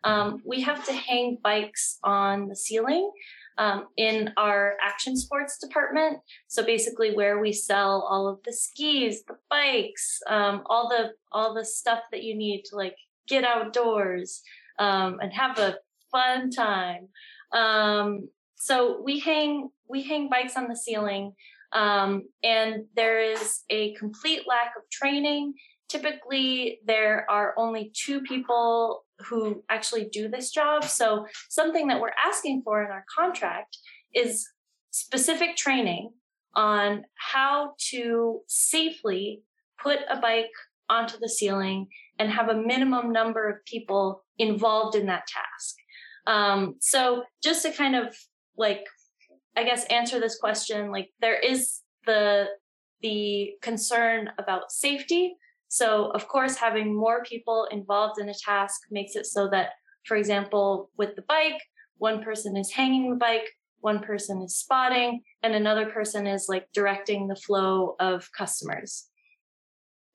Um, 0.04 0.42
we 0.44 0.62
have 0.62 0.84
to 0.86 0.92
hang 0.92 1.38
bikes 1.42 1.98
on 2.02 2.48
the 2.48 2.56
ceiling 2.56 3.10
um, 3.58 3.86
in 3.96 4.32
our 4.36 4.76
action 4.80 5.16
sports 5.16 5.58
department. 5.58 6.18
So 6.46 6.64
basically, 6.64 7.14
where 7.14 7.40
we 7.40 7.52
sell 7.52 8.06
all 8.08 8.28
of 8.28 8.38
the 8.44 8.52
skis, 8.52 9.24
the 9.24 9.36
bikes, 9.50 10.20
um, 10.28 10.62
all 10.66 10.88
the 10.88 11.10
all 11.32 11.52
the 11.52 11.64
stuff 11.64 12.00
that 12.12 12.22
you 12.22 12.36
need 12.36 12.62
to 12.66 12.76
like 12.76 12.96
get 13.28 13.44
outdoors 13.44 14.42
um, 14.78 15.18
and 15.20 15.32
have 15.32 15.58
a 15.58 15.76
fun 16.10 16.50
time. 16.50 17.08
Um, 17.52 18.28
so 18.56 19.00
we 19.02 19.18
hang 19.18 19.68
we 19.88 20.02
hang 20.02 20.28
bikes 20.28 20.56
on 20.56 20.68
the 20.68 20.76
ceiling, 20.76 21.32
um, 21.72 22.24
and 22.42 22.84
there 22.94 23.20
is 23.20 23.62
a 23.70 23.94
complete 23.94 24.42
lack 24.48 24.72
of 24.76 24.88
training. 24.90 25.54
Typically, 25.88 26.80
there 26.84 27.26
are 27.30 27.54
only 27.56 27.90
two 27.94 28.20
people 28.20 29.04
who 29.20 29.64
actually 29.68 30.08
do 30.12 30.28
this 30.28 30.50
job. 30.50 30.84
So 30.84 31.26
something 31.48 31.88
that 31.88 32.00
we're 32.00 32.12
asking 32.24 32.62
for 32.62 32.84
in 32.84 32.90
our 32.90 33.04
contract 33.14 33.78
is 34.14 34.46
specific 34.90 35.56
training 35.56 36.10
on 36.54 37.04
how 37.14 37.72
to 37.90 38.40
safely 38.46 39.42
put 39.82 39.98
a 40.08 40.20
bike 40.20 40.50
onto 40.88 41.18
the 41.18 41.28
ceiling 41.28 41.88
and 42.18 42.30
have 42.30 42.48
a 42.48 42.54
minimum 42.54 43.12
number 43.12 43.48
of 43.48 43.64
people 43.64 44.24
involved 44.38 44.96
in 44.96 45.06
that 45.06 45.26
task. 45.26 45.76
Um, 46.26 46.76
so 46.80 47.24
just 47.42 47.62
to 47.62 47.72
kind 47.72 47.96
of 47.96 48.16
like, 48.56 48.84
I 49.56 49.64
guess 49.64 49.84
answer 49.86 50.20
this 50.20 50.38
question, 50.38 50.90
like 50.90 51.10
there 51.20 51.38
is 51.38 51.80
the 52.06 52.46
the 53.00 53.52
concern 53.62 54.30
about 54.38 54.72
safety. 54.72 55.36
So 55.68 56.10
of 56.10 56.28
course, 56.28 56.56
having 56.56 56.96
more 56.96 57.22
people 57.22 57.68
involved 57.70 58.20
in 58.20 58.28
a 58.28 58.34
task 58.34 58.80
makes 58.90 59.16
it 59.16 59.26
so 59.26 59.48
that, 59.50 59.70
for 60.04 60.16
example, 60.16 60.90
with 60.96 61.14
the 61.14 61.22
bike, 61.22 61.60
one 61.98 62.22
person 62.22 62.56
is 62.56 62.72
hanging 62.72 63.10
the 63.10 63.16
bike, 63.16 63.48
one 63.80 64.00
person 64.00 64.42
is 64.42 64.56
spotting, 64.56 65.22
and 65.42 65.54
another 65.54 65.86
person 65.86 66.26
is 66.26 66.46
like 66.48 66.66
directing 66.72 67.28
the 67.28 67.36
flow 67.36 67.96
of 68.00 68.28
customers. 68.36 69.08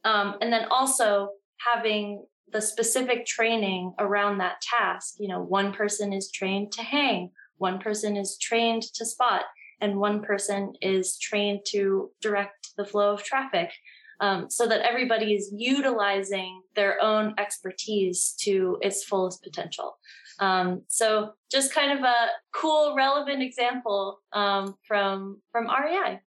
Um, 0.04 0.36
and 0.42 0.52
then 0.52 0.66
also 0.70 1.30
having 1.58 2.26
the 2.52 2.62
specific 2.62 3.26
training 3.26 3.94
around 4.00 4.38
that 4.38 4.62
task. 4.62 5.16
You 5.20 5.30
know, 5.30 5.42
one 5.42 5.74
person 5.74 6.14
is 6.14 6.32
trained 6.32 6.72
to 6.74 6.84
hang, 6.84 7.32
one 7.58 7.80
person 7.80 8.18
is 8.18 8.38
trained 8.38 8.84
to 8.96 9.06
spot, 9.06 9.44
and 9.82 10.00
one 10.00 10.22
person 10.22 10.74
is 10.82 11.18
trained 11.18 11.62
to 11.68 12.12
direct 12.22 12.70
the 12.78 12.86
flow 12.86 13.14
of 13.14 13.24
traffic. 13.24 13.72
Um, 14.20 14.50
so 14.50 14.68
that 14.68 14.82
everybody 14.82 15.34
is 15.34 15.52
utilizing 15.56 16.62
their 16.76 17.02
own 17.02 17.34
expertise 17.38 18.36
to 18.42 18.78
its 18.82 19.04
fullest 19.04 19.44
potential. 19.44 19.98
Um, 20.40 20.84
so 20.88 21.34
just 21.52 21.74
kind 21.74 21.98
of 21.98 22.04
a 22.04 22.28
cool, 22.54 22.96
relevant 22.96 23.42
example 23.42 24.20
um, 24.32 24.76
from 24.88 25.42
from 25.52 25.68
REI. 25.68 26.20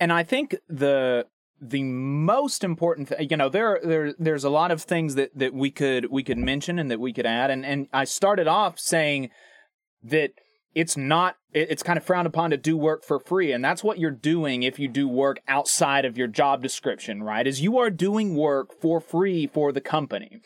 And 0.00 0.12
I 0.12 0.22
think 0.22 0.56
the 0.68 1.26
the 1.60 1.82
most 1.82 2.62
important 2.62 3.12
you 3.18 3.36
know 3.36 3.48
there 3.48 3.80
there 3.82 4.14
there's 4.18 4.44
a 4.44 4.50
lot 4.50 4.70
of 4.70 4.82
things 4.82 5.16
that 5.16 5.36
that 5.36 5.52
we 5.52 5.70
could 5.70 6.10
we 6.10 6.22
could 6.22 6.38
mention 6.38 6.78
and 6.78 6.90
that 6.90 7.00
we 7.00 7.12
could 7.12 7.26
add 7.26 7.50
and 7.50 7.66
and 7.66 7.88
I 7.92 8.04
started 8.04 8.46
off 8.46 8.78
saying 8.78 9.30
that 10.04 10.30
it's 10.74 10.96
not 10.96 11.36
it's 11.52 11.82
kind 11.82 11.96
of 11.96 12.04
frowned 12.04 12.26
upon 12.26 12.50
to 12.50 12.56
do 12.56 12.76
work 12.76 13.04
for 13.04 13.18
free. 13.18 13.52
And 13.52 13.64
that's 13.64 13.82
what 13.82 13.98
you're 13.98 14.10
doing 14.10 14.62
if 14.62 14.78
you 14.78 14.86
do 14.86 15.08
work 15.08 15.40
outside 15.48 16.04
of 16.04 16.18
your 16.18 16.28
job 16.28 16.62
description 16.62 17.22
right? 17.22 17.46
Is 17.46 17.60
you 17.60 17.78
are 17.78 17.90
doing 17.90 18.34
work 18.34 18.78
for 18.80 19.00
free 19.00 19.46
for 19.46 19.72
the 19.72 19.80
company. 19.80 20.40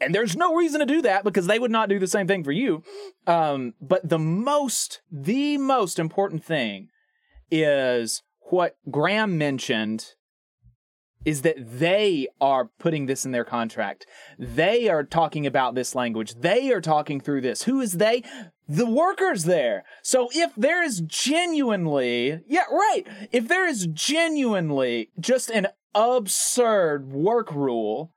And 0.00 0.14
there's 0.14 0.36
no 0.36 0.54
reason 0.54 0.78
to 0.78 0.86
do 0.86 1.02
that 1.02 1.24
because 1.24 1.48
they 1.48 1.58
would 1.58 1.72
not 1.72 1.88
do 1.88 1.98
the 1.98 2.06
same 2.06 2.28
thing 2.28 2.44
for 2.44 2.52
you. 2.52 2.84
Um, 3.26 3.74
but 3.80 4.08
the 4.08 4.18
most 4.18 5.00
the 5.10 5.58
most 5.58 5.98
important 5.98 6.44
thing 6.44 6.88
is 7.50 8.22
what 8.50 8.76
graham 8.90 9.38
mentioned 9.38 10.14
is 11.24 11.42
that 11.42 11.56
they 11.58 12.28
are 12.40 12.70
putting 12.78 13.06
this 13.06 13.24
in 13.24 13.32
their 13.32 13.44
contract. 13.44 14.06
They 14.38 14.88
are 14.88 15.04
talking 15.04 15.46
about 15.46 15.74
this 15.74 15.94
language. 15.94 16.34
They 16.34 16.72
are 16.72 16.80
talking 16.80 17.20
through 17.20 17.42
this. 17.42 17.62
Who 17.64 17.80
is 17.80 17.92
they? 17.92 18.22
The 18.68 18.86
workers 18.86 19.44
there. 19.44 19.84
So 20.02 20.28
if 20.32 20.54
there 20.56 20.82
is 20.82 21.00
genuinely, 21.00 22.40
yeah, 22.46 22.64
right. 22.70 23.04
If 23.32 23.48
there 23.48 23.66
is 23.66 23.88
genuinely 23.92 25.10
just 25.18 25.50
an 25.50 25.68
absurd 25.94 27.10
work 27.10 27.52
rule, 27.52 28.12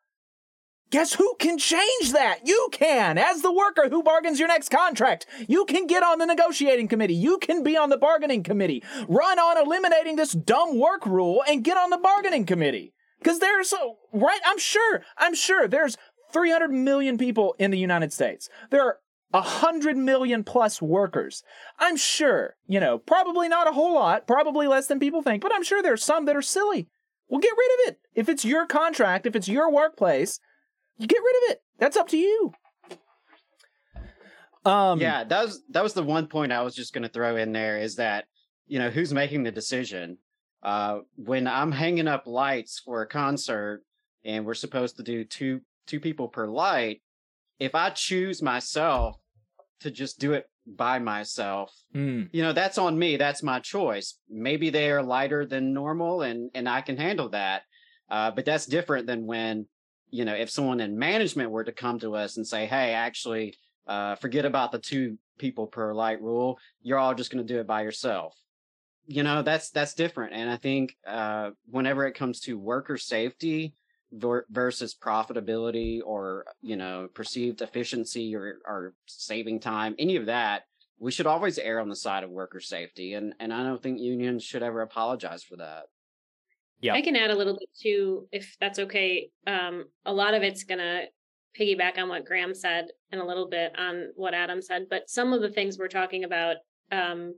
guess 0.92 1.14
who 1.14 1.36
can 1.40 1.58
change 1.58 2.12
that? 2.12 2.42
You 2.46 2.70
can. 2.72 3.18
As 3.18 3.42
the 3.42 3.52
worker 3.52 3.90
who 3.90 4.04
bargains 4.04 4.38
your 4.38 4.48
next 4.48 4.70
contract, 4.70 5.26
you 5.48 5.66
can 5.66 5.88
get 5.88 6.04
on 6.04 6.20
the 6.20 6.26
negotiating 6.26 6.90
committee. 6.90 7.16
You 7.16 7.40
can 7.40 7.64
be 7.64 7.76
on 7.76 7.90
the 7.90 7.98
bargaining 7.98 8.44
committee. 8.44 8.84
Run 9.08 9.40
on 9.40 9.58
eliminating 9.58 10.18
this 10.18 10.34
dumb 10.34 10.78
work 10.78 11.06
rule 11.06 11.44
and 11.48 11.64
get 11.64 11.78
on 11.78 11.90
the 11.90 11.98
bargaining 11.98 12.46
committee. 12.46 12.94
Because 13.20 13.40
there's 13.40 13.74
right. 14.14 14.42
I'm 14.46 14.60
sure. 14.60 15.02
I'm 15.18 15.34
sure 15.34 15.68
there's 15.68 15.98
300 16.34 16.70
million 16.72 17.18
people 17.18 17.56
in 17.58 17.72
the 17.72 17.78
United 17.78 18.12
States. 18.12 18.50
There 18.70 18.82
are 18.82 18.98
100 19.32 19.96
million 19.96 20.44
plus 20.44 20.82
workers. 20.82 21.44
I'm 21.80 21.96
sure, 21.96 22.56
you 22.68 22.80
know, 22.80 22.98
probably 22.98 23.48
not 23.48 23.68
a 23.68 23.72
whole 23.72 23.94
lot, 23.94 24.28
probably 24.28 24.68
less 24.68 24.88
than 24.88 25.00
people 25.00 25.22
think, 25.22 25.42
but 25.42 25.54
I'm 25.54 25.64
sure 25.64 25.82
there's 25.82 26.04
some 26.04 26.26
that 26.26 26.36
are 26.36 26.42
silly. 26.42 26.90
Well, 27.30 27.40
get 27.40 27.54
rid 27.58 27.72
of 27.72 27.94
it. 27.94 28.00
If 28.14 28.28
it's 28.28 28.44
your 28.44 28.66
contract, 28.66 29.26
if 29.26 29.36
it's 29.38 29.48
your 29.48 29.72
workplace, 29.72 30.40
get 31.08 31.22
rid 31.24 31.36
of 31.44 31.52
it. 31.52 31.62
That's 31.78 31.98
up 31.98 32.08
to 32.10 32.18
you. 32.18 32.52
Um, 34.64 35.00
yeah, 35.02 35.24
that 35.24 35.46
was 35.46 35.64
that 35.70 35.84
was 35.84 35.94
the 35.94 36.04
one 36.04 36.28
point 36.28 36.52
I 36.52 36.62
was 36.62 36.76
just 36.76 36.94
going 36.94 37.04
to 37.04 37.10
throw 37.10 37.36
in 37.36 37.52
there 37.52 37.80
is 37.80 37.96
that 37.96 38.26
you 38.68 38.80
know 38.80 38.90
who's 38.90 39.14
making 39.14 39.44
the 39.44 39.52
decision. 39.52 40.18
Uh, 40.62 41.00
when 41.16 41.48
I'm 41.48 41.72
hanging 41.72 42.08
up 42.08 42.28
lights 42.28 42.80
for 42.80 43.02
a 43.02 43.08
concert 43.08 43.84
and 44.24 44.46
we're 44.46 44.54
supposed 44.54 44.98
to 44.98 45.04
do 45.04 45.24
two 45.24 45.62
two 45.88 46.00
people 46.00 46.28
per 46.28 46.48
light, 46.48 47.02
if 47.60 47.74
I 47.74 47.90
choose 47.90 48.44
myself 48.44 49.18
to 49.80 49.90
just 49.90 50.20
do 50.20 50.34
it 50.34 50.48
by 50.68 51.00
myself, 51.00 51.74
mm. 51.96 52.30
you 52.32 52.44
know, 52.44 52.54
that's 52.54 52.78
on 52.78 53.00
me. 53.00 53.18
That's 53.18 53.42
my 53.42 53.60
choice. 53.60 54.20
Maybe 54.30 54.70
they 54.70 54.92
are 54.92 55.02
lighter 55.02 55.48
than 55.48 55.74
normal 55.74 56.22
and 56.22 56.52
and 56.54 56.70
I 56.70 56.82
can 56.82 56.98
handle 56.98 57.30
that. 57.30 57.64
Uh, 58.12 58.30
but 58.30 58.46
that's 58.46 58.66
different 58.66 59.08
than 59.08 59.26
when, 59.26 59.66
you 60.12 60.26
know, 60.26 60.36
if 60.36 60.50
someone 60.50 60.80
in 60.80 60.98
management 60.98 61.52
were 61.52 61.64
to 61.64 61.72
come 61.72 62.00
to 62.00 62.16
us 62.16 62.38
and 62.38 62.46
say, 62.46 62.66
"Hey, 62.66 62.94
actually, 62.94 63.56
uh, 63.88 64.16
forget 64.16 64.46
about 64.46 64.72
the 64.72 64.80
two 64.80 65.18
people 65.40 65.68
per 65.68 65.94
light 65.94 66.22
rule. 66.22 66.60
You're 66.82 67.00
all 67.00 67.16
just 67.16 67.32
going 67.32 67.46
to 67.46 67.54
do 67.54 67.60
it 67.60 67.68
by 67.68 67.82
yourself." 67.82 68.36
you 69.08 69.24
know 69.24 69.42
that's 69.42 69.70
that's 69.72 69.94
different 69.94 70.34
and 70.34 70.50
i 70.50 70.56
think 70.56 70.96
uh 71.08 71.50
whenever 71.70 72.06
it 72.06 72.14
comes 72.14 72.40
to 72.40 72.58
worker 72.58 72.98
safety 72.98 73.74
ver- 74.12 74.46
versus 74.50 74.96
profitability 74.96 76.00
or 76.06 76.46
you 76.62 76.76
know 76.76 77.08
perceived 77.14 77.62
efficiency 77.62 78.36
or 78.36 78.60
or 78.66 78.94
saving 79.08 79.60
time 79.60 79.96
any 79.98 80.16
of 80.16 80.28
that 80.28 80.64
we 81.00 81.12
should 81.12 81.26
always 81.26 81.58
err 81.58 81.80
on 81.80 81.90
the 81.90 81.96
side 81.96 82.24
of 82.24 82.30
worker 82.30 82.60
safety 82.60 83.14
and 83.14 83.34
and 83.40 83.54
i 83.54 83.64
don't 83.64 83.82
think 83.82 84.00
unions 84.00 84.44
should 84.44 84.64
ever 84.64 84.82
apologize 84.82 85.44
for 85.44 85.58
that 85.58 85.86
yeah 86.82 86.94
i 86.94 87.02
can 87.02 87.16
add 87.16 87.32
a 87.32 87.36
little 87.36 87.54
bit 87.54 87.70
too 87.80 88.28
if 88.32 88.56
that's 88.60 88.80
okay 88.80 89.30
um 89.48 89.86
a 90.06 90.14
lot 90.14 90.34
of 90.34 90.44
it's 90.44 90.64
gonna 90.64 91.04
piggyback 91.60 91.98
on 91.98 92.10
what 92.10 92.26
graham 92.26 92.54
said 92.54 92.88
and 93.12 93.22
a 93.22 93.26
little 93.26 93.48
bit 93.48 93.74
on 93.78 94.10
what 94.16 94.34
adam 94.34 94.62
said 94.62 94.86
but 94.90 95.10
some 95.10 95.34
of 95.34 95.42
the 95.42 95.50
things 95.50 95.78
we're 95.78 95.88
talking 95.88 96.24
about 96.24 96.58
um 96.92 97.34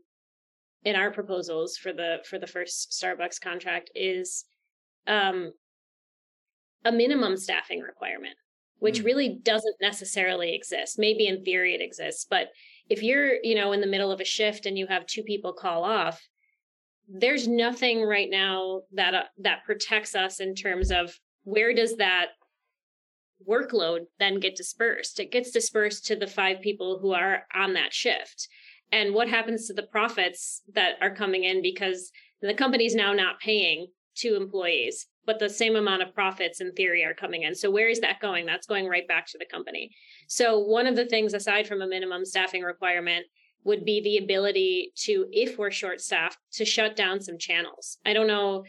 in 0.86 0.96
our 0.96 1.12
proposals 1.12 1.78
for 1.78 1.94
the 1.94 2.18
for 2.30 2.40
the 2.40 2.48
first 2.48 2.92
Starbucks 2.92 3.40
contract 3.42 3.90
is 3.96 4.46
um, 5.08 5.52
a 6.86 6.92
minimum 6.92 7.38
staffing 7.38 7.80
requirement, 7.80 8.36
which 8.80 9.02
mm. 9.02 9.06
really 9.06 9.40
doesn't 9.44 9.76
necessarily 9.82 10.54
exist. 10.54 11.00
Maybe 11.00 11.28
in 11.28 11.44
theory 11.44 11.74
it 11.74 11.82
exists, 11.82 12.26
but 12.30 12.50
if 12.90 13.02
you're 13.02 13.36
you 13.44 13.56
know 13.56 13.72
in 13.72 13.82
the 13.82 13.88
middle 13.88 14.12
of 14.12 14.20
a 14.20 14.26
shift 14.26 14.66
and 14.66 14.78
you 14.78 14.88
have 14.88 15.06
two 15.06 15.24
people 15.24 15.54
call 15.54 15.84
off, 15.84 16.22
there's 17.08 17.48
nothing 17.48 18.04
right 18.04 18.30
now 18.30 18.82
that 18.94 19.14
uh, 19.14 19.24
that 19.40 19.66
protects 19.66 20.16
us 20.16 20.40
in 20.40 20.56
terms 20.56 20.92
of 20.92 21.14
where 21.44 21.74
does 21.74 21.98
that 21.98 22.28
workload 23.48 24.02
then 24.20 24.40
get 24.40 24.56
dispersed? 24.56 25.20
It 25.20 25.32
gets 25.32 25.52
dispersed 25.52 26.06
to 26.08 26.16
the 26.16 26.28
five 26.28 26.62
people 26.62 27.00
who 27.00 27.14
are 27.14 27.44
on 27.54 27.74
that 27.74 27.94
shift. 27.94 28.48
And 28.92 29.14
what 29.14 29.28
happens 29.28 29.68
to 29.68 29.74
the 29.74 29.84
profits 29.84 30.62
that 30.74 30.94
are 31.02 31.14
coming 31.14 31.44
in 31.44 31.62
because 31.62 32.12
the 32.42 32.54
company's 32.54 32.96
now 32.96 33.12
not 33.14 33.40
paying 33.40 33.88
two 34.16 34.36
employees 34.36 35.08
but 35.26 35.40
the 35.40 35.50
same 35.50 35.76
amount 35.76 36.02
of 36.02 36.14
profits 36.14 36.62
in 36.62 36.72
theory 36.74 37.04
are 37.04 37.14
coming 37.14 37.44
in. 37.44 37.56
So 37.56 37.72
where 37.72 37.88
is 37.88 38.00
that 38.02 38.20
going? 38.20 38.46
That's 38.46 38.68
going 38.68 38.88
right 38.88 39.08
back 39.08 39.26
to 39.28 39.38
the 39.38 39.46
company. 39.46 39.92
So 40.28 40.60
one 40.60 40.88
of 40.88 40.96
the 40.96 41.06
things 41.06 41.34
aside 41.34 41.68
from 41.68 41.82
a 41.82 41.88
minimum 41.88 42.26
staffing 42.26 42.64
requirement 42.64 43.26
would 43.66 43.86
be 43.86 44.02
the 44.02 44.18
ability 44.18 44.92
to 44.96 45.26
if 45.32 45.58
we're 45.58 45.72
short 45.72 46.02
staffed 46.02 46.38
to 46.52 46.66
shut 46.66 46.96
down 46.96 47.20
some 47.20 47.38
channels 47.38 47.98
i 48.06 48.14
don't 48.14 48.28
know 48.28 48.64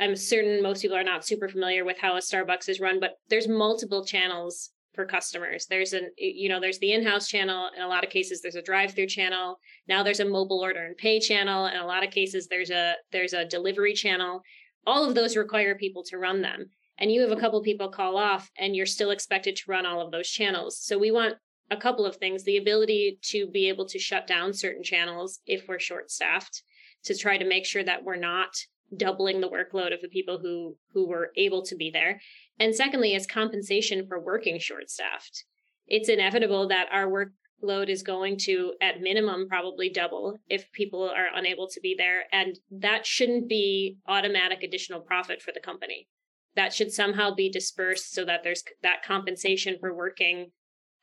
i'm 0.00 0.16
certain 0.16 0.62
most 0.62 0.82
people 0.82 0.96
are 0.96 1.04
not 1.04 1.24
super 1.24 1.48
familiar 1.48 1.84
with 1.84 1.98
how 1.98 2.16
a 2.16 2.20
starbucks 2.20 2.68
is 2.68 2.80
run 2.80 3.00
but 3.00 3.12
there's 3.28 3.48
multiple 3.48 4.04
channels 4.04 4.70
for 4.96 5.04
customers. 5.04 5.66
There's 5.66 5.92
an 5.92 6.10
you 6.18 6.48
know 6.48 6.58
there's 6.58 6.80
the 6.80 6.92
in-house 6.92 7.28
channel. 7.28 7.70
In 7.76 7.82
a 7.82 7.88
lot 7.88 8.02
of 8.02 8.10
cases, 8.10 8.40
there's 8.40 8.56
a 8.56 8.62
drive-through 8.62 9.06
channel. 9.06 9.60
Now 9.86 10.02
there's 10.02 10.20
a 10.20 10.24
mobile 10.24 10.58
order 10.58 10.84
and 10.84 10.96
pay 10.96 11.20
channel. 11.20 11.66
In 11.66 11.76
a 11.76 11.86
lot 11.86 12.04
of 12.04 12.10
cases, 12.10 12.48
there's 12.48 12.70
a 12.70 12.94
there's 13.12 13.34
a 13.34 13.44
delivery 13.44 13.92
channel. 13.92 14.40
All 14.86 15.08
of 15.08 15.14
those 15.14 15.36
require 15.36 15.76
people 15.76 16.02
to 16.04 16.18
run 16.18 16.42
them. 16.42 16.70
And 16.98 17.12
you 17.12 17.20
have 17.20 17.30
a 17.30 17.36
couple 17.36 17.62
people 17.62 17.90
call 17.90 18.16
off, 18.16 18.50
and 18.58 18.74
you're 18.74 18.86
still 18.86 19.10
expected 19.10 19.54
to 19.56 19.70
run 19.70 19.84
all 19.84 20.00
of 20.00 20.10
those 20.10 20.28
channels. 20.28 20.78
So 20.80 20.96
we 20.96 21.10
want 21.10 21.34
a 21.70 21.76
couple 21.76 22.06
of 22.06 22.16
things: 22.16 22.44
the 22.44 22.56
ability 22.56 23.18
to 23.30 23.46
be 23.46 23.68
able 23.68 23.86
to 23.86 23.98
shut 23.98 24.26
down 24.26 24.52
certain 24.52 24.82
channels 24.82 25.40
if 25.46 25.66
we're 25.68 25.78
short-staffed, 25.78 26.62
to 27.04 27.16
try 27.16 27.38
to 27.38 27.44
make 27.44 27.66
sure 27.66 27.84
that 27.84 28.04
we're 28.04 28.16
not 28.16 28.50
doubling 28.96 29.40
the 29.40 29.48
workload 29.48 29.92
of 29.92 30.00
the 30.00 30.08
people 30.08 30.38
who 30.40 30.76
who 30.92 31.08
were 31.08 31.32
able 31.36 31.62
to 31.64 31.74
be 31.74 31.90
there 31.90 32.20
and 32.58 32.74
secondly, 32.74 33.14
is 33.14 33.26
compensation 33.26 34.06
for 34.06 34.18
working 34.18 34.58
short 34.58 34.90
staffed. 34.90 35.44
It's 35.86 36.08
inevitable 36.08 36.68
that 36.68 36.88
our 36.90 37.06
workload 37.06 37.88
is 37.88 38.02
going 38.02 38.38
to, 38.38 38.72
at 38.80 39.00
minimum, 39.00 39.46
probably 39.48 39.90
double 39.90 40.38
if 40.48 40.70
people 40.72 41.08
are 41.08 41.28
unable 41.34 41.68
to 41.68 41.80
be 41.80 41.94
there. 41.96 42.24
And 42.32 42.58
that 42.70 43.06
shouldn't 43.06 43.48
be 43.48 43.98
automatic 44.08 44.62
additional 44.62 45.00
profit 45.00 45.42
for 45.42 45.52
the 45.52 45.60
company. 45.60 46.08
That 46.54 46.72
should 46.72 46.92
somehow 46.92 47.34
be 47.34 47.50
dispersed 47.50 48.14
so 48.14 48.24
that 48.24 48.42
there's 48.42 48.64
that 48.82 49.02
compensation 49.04 49.76
for 49.78 49.94
working 49.94 50.52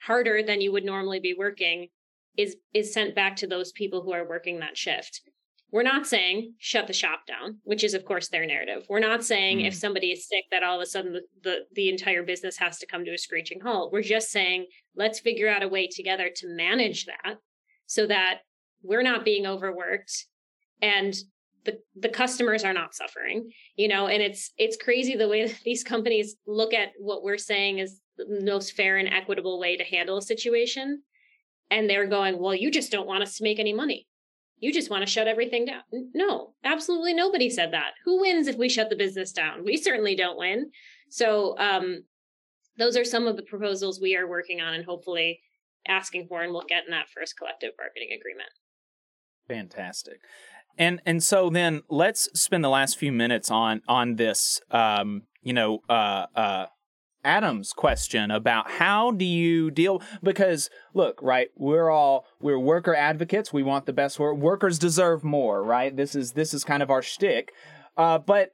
harder 0.05 0.43
than 0.43 0.61
you 0.61 0.71
would 0.71 0.85
normally 0.85 1.19
be 1.19 1.33
working 1.33 1.87
is 2.37 2.55
is 2.73 2.93
sent 2.93 3.15
back 3.15 3.35
to 3.37 3.47
those 3.47 3.71
people 3.71 4.01
who 4.01 4.11
are 4.11 4.27
working 4.27 4.59
that 4.59 4.77
shift. 4.77 5.21
We're 5.71 5.83
not 5.83 6.05
saying 6.05 6.53
shut 6.59 6.85
the 6.85 6.93
shop 6.93 7.21
down, 7.27 7.57
which 7.63 7.83
is 7.83 7.93
of 7.93 8.05
course 8.05 8.29
their 8.29 8.45
narrative. 8.45 8.85
We're 8.89 8.99
not 8.99 9.23
saying 9.23 9.59
mm. 9.59 9.67
if 9.67 9.73
somebody 9.73 10.11
is 10.11 10.27
sick 10.27 10.45
that 10.51 10.63
all 10.63 10.75
of 10.75 10.81
a 10.81 10.85
sudden 10.85 11.13
the, 11.13 11.21
the, 11.43 11.57
the 11.73 11.89
entire 11.89 12.23
business 12.23 12.57
has 12.57 12.77
to 12.79 12.87
come 12.87 13.05
to 13.05 13.13
a 13.13 13.17
screeching 13.17 13.59
halt. 13.61 13.91
We're 13.91 14.03
just 14.03 14.29
saying 14.29 14.67
let's 14.95 15.19
figure 15.19 15.49
out 15.49 15.63
a 15.63 15.67
way 15.67 15.87
together 15.87 16.29
to 16.35 16.47
manage 16.47 17.05
that 17.05 17.37
so 17.85 18.05
that 18.07 18.39
we're 18.83 19.03
not 19.03 19.25
being 19.25 19.47
overworked 19.47 20.27
and 20.81 21.15
the 21.65 21.79
the 21.95 22.09
customers 22.09 22.63
are 22.63 22.73
not 22.73 22.93
suffering 22.93 23.49
you 23.75 23.87
know 23.87 24.07
and 24.07 24.21
it's 24.21 24.51
it's 24.57 24.77
crazy 24.77 25.15
the 25.15 25.27
way 25.27 25.47
that 25.47 25.59
these 25.63 25.83
companies 25.83 26.35
look 26.45 26.73
at 26.73 26.89
what 26.97 27.23
we're 27.23 27.37
saying 27.37 27.79
is 27.79 27.99
the 28.17 28.41
most 28.43 28.73
fair 28.73 28.97
and 28.97 29.09
equitable 29.09 29.59
way 29.59 29.75
to 29.75 29.83
handle 29.83 30.17
a 30.17 30.21
situation 30.21 31.01
and 31.71 31.89
they're 31.89 32.07
going 32.07 32.39
well 32.39 32.55
you 32.55 32.69
just 32.69 32.91
don't 32.91 33.07
want 33.07 33.23
us 33.23 33.37
to 33.37 33.43
make 33.43 33.59
any 33.59 33.73
money 33.73 34.07
you 34.63 34.71
just 34.71 34.89
want 34.89 35.05
to 35.05 35.11
shut 35.11 35.27
everything 35.27 35.65
down. 35.65 35.81
No, 36.13 36.53
absolutely 36.63 37.13
nobody 37.13 37.49
said 37.49 37.73
that. 37.73 37.95
Who 38.05 38.21
wins 38.21 38.47
if 38.47 38.55
we 38.55 38.69
shut 38.69 38.89
the 38.89 38.95
business 38.95 39.33
down? 39.33 39.65
We 39.65 39.75
certainly 39.75 40.15
don't 40.15 40.37
win. 40.37 40.71
So, 41.09 41.57
um, 41.59 42.05
those 42.77 42.95
are 42.95 43.03
some 43.03 43.27
of 43.27 43.35
the 43.35 43.43
proposals 43.43 43.99
we 43.99 44.15
are 44.15 44.25
working 44.25 44.61
on 44.61 44.73
and 44.73 44.85
hopefully 44.85 45.41
asking 45.85 46.27
for, 46.27 46.43
and 46.43 46.53
we'll 46.53 46.63
get 46.63 46.85
in 46.85 46.91
that 46.91 47.09
first 47.13 47.37
collective 47.37 47.71
bargaining 47.77 48.17
agreement. 48.17 48.49
Fantastic. 49.49 50.21
And 50.77 51.01
and 51.05 51.23
so 51.23 51.49
then 51.49 51.83
let's 51.89 52.29
spend 52.39 52.63
the 52.63 52.69
last 52.69 52.97
few 52.97 53.11
minutes 53.11 53.51
on 53.51 53.81
on 53.87 54.15
this 54.15 54.61
um 54.71 55.23
you 55.41 55.53
know 55.53 55.81
uh 55.89 56.25
uh 56.35 56.65
Adam's 57.23 57.71
question 57.71 58.31
about 58.31 58.69
how 58.69 59.11
do 59.11 59.25
you 59.25 59.71
deal 59.71 60.01
because 60.21 60.69
look, 60.93 61.19
right, 61.21 61.49
we're 61.55 61.89
all 61.89 62.25
we're 62.41 62.59
worker 62.59 62.95
advocates. 62.95 63.53
We 63.53 63.63
want 63.63 63.85
the 63.85 63.93
best 63.93 64.19
work. 64.19 64.37
Workers 64.37 64.77
deserve 64.77 65.23
more, 65.23 65.63
right? 65.63 65.95
This 65.95 66.15
is 66.15 66.33
this 66.33 66.53
is 66.53 66.63
kind 66.63 66.83
of 66.83 66.89
our 66.89 67.01
shtick. 67.01 67.53
Uh, 67.95 68.17
but 68.17 68.51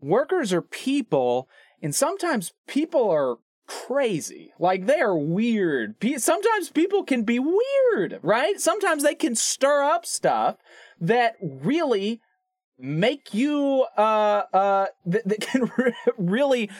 workers 0.00 0.52
are 0.52 0.62
people, 0.62 1.48
and 1.82 1.94
sometimes 1.94 2.52
people 2.66 3.08
are 3.10 3.36
crazy. 3.66 4.52
Like 4.58 4.86
they 4.86 5.00
are 5.00 5.16
weird. 5.16 5.96
Sometimes 6.18 6.70
people 6.70 7.04
can 7.04 7.22
be 7.22 7.38
weird, 7.38 8.20
right? 8.22 8.60
Sometimes 8.60 9.02
they 9.02 9.14
can 9.14 9.34
stir 9.34 9.82
up 9.82 10.04
stuff 10.04 10.56
that 11.00 11.36
really 11.40 12.20
make 12.78 13.32
you 13.32 13.86
uh 13.96 14.42
uh 14.52 14.86
that, 15.06 15.26
that 15.26 15.40
can 15.40 15.70
really 16.18 16.70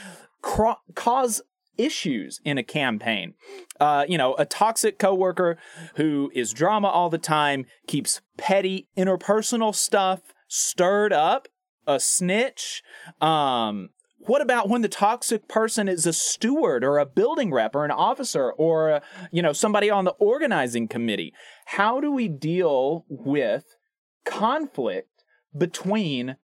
cro- 0.42 0.80
cause 0.94 1.42
issues 1.78 2.40
in 2.44 2.58
a 2.58 2.62
campaign. 2.62 3.34
Uh, 3.78 4.04
you 4.08 4.16
know, 4.18 4.34
a 4.34 4.44
toxic 4.44 4.98
coworker 4.98 5.58
who 5.96 6.30
is 6.34 6.52
drama 6.52 6.88
all 6.88 7.10
the 7.10 7.18
time, 7.18 7.66
keeps 7.86 8.20
petty 8.36 8.88
interpersonal 8.96 9.74
stuff 9.74 10.20
stirred 10.48 11.12
up, 11.12 11.48
a 11.86 12.00
snitch. 12.00 12.82
Um, 13.20 13.90
what 14.18 14.42
about 14.42 14.68
when 14.68 14.82
the 14.82 14.88
toxic 14.88 15.46
person 15.46 15.88
is 15.88 16.06
a 16.06 16.12
steward 16.12 16.82
or 16.82 16.98
a 16.98 17.06
building 17.06 17.52
rep 17.52 17.76
or 17.76 17.84
an 17.84 17.92
officer 17.92 18.50
or 18.52 19.00
you 19.30 19.40
know 19.40 19.52
somebody 19.52 19.88
on 19.88 20.04
the 20.04 20.12
organizing 20.12 20.88
committee? 20.88 21.32
How 21.66 22.00
do 22.00 22.10
we 22.10 22.28
deal 22.28 23.04
with 23.08 23.75
conflict 24.26 25.24
between 25.56 26.36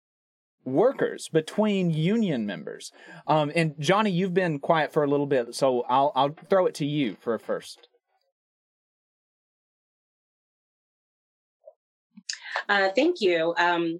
workers 0.63 1.27
between 1.29 1.89
union 1.91 2.45
members. 2.45 2.91
Um, 3.27 3.51
and 3.55 3.75
Jonnie, 3.75 4.13
you've 4.13 4.33
been 4.33 4.59
quiet 4.59 4.93
for 4.93 5.03
a 5.03 5.07
little 5.07 5.25
bit, 5.25 5.55
so 5.55 5.81
I'll 5.89 6.11
I'll 6.15 6.35
throw 6.49 6.65
it 6.65 6.75
to 6.75 6.85
you 6.85 7.15
for 7.19 7.33
a 7.33 7.39
first. 7.39 7.87
Uh, 12.69 12.89
thank 12.95 13.21
you. 13.21 13.53
Um, 13.57 13.99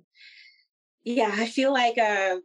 yeah, 1.03 1.32
I 1.34 1.48
feel 1.48 1.74
like 1.74 1.98
uh, 1.98 2.38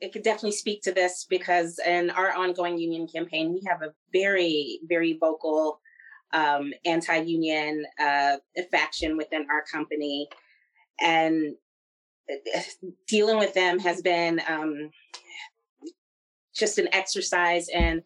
it 0.00 0.12
could 0.12 0.22
definitely 0.22 0.52
speak 0.52 0.82
to 0.82 0.92
this 0.92 1.26
because 1.28 1.78
in 1.84 2.10
our 2.10 2.32
ongoing 2.32 2.78
union 2.78 3.06
campaign, 3.06 3.52
we 3.52 3.62
have 3.66 3.82
a 3.82 3.92
very, 4.12 4.80
very 4.88 5.16
vocal 5.18 5.80
um, 6.36 6.72
anti-union 6.84 7.84
uh, 7.98 8.36
faction 8.70 9.16
within 9.16 9.46
our 9.50 9.64
company, 9.72 10.28
and 11.00 11.56
dealing 13.06 13.38
with 13.38 13.54
them 13.54 13.78
has 13.78 14.02
been 14.02 14.40
um, 14.48 14.90
just 16.54 16.78
an 16.78 16.88
exercise 16.92 17.68
in 17.68 18.02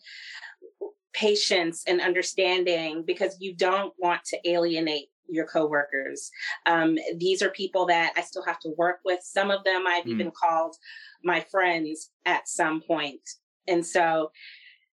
patience 1.12 1.84
and 1.86 2.00
understanding 2.00 3.04
because 3.06 3.36
you 3.40 3.54
don't 3.54 3.92
want 3.98 4.20
to 4.24 4.38
alienate 4.48 5.08
your 5.28 5.46
coworkers. 5.46 6.30
Um, 6.66 6.98
these 7.16 7.42
are 7.42 7.50
people 7.50 7.86
that 7.86 8.12
I 8.16 8.22
still 8.22 8.44
have 8.44 8.58
to 8.60 8.74
work 8.76 9.00
with. 9.04 9.20
Some 9.22 9.50
of 9.50 9.64
them 9.64 9.84
I've 9.86 10.04
mm. 10.04 10.10
even 10.10 10.30
called 10.30 10.76
my 11.22 11.40
friends 11.50 12.10
at 12.26 12.48
some 12.48 12.82
point. 12.86 13.20
And 13.68 13.86
so, 13.86 14.30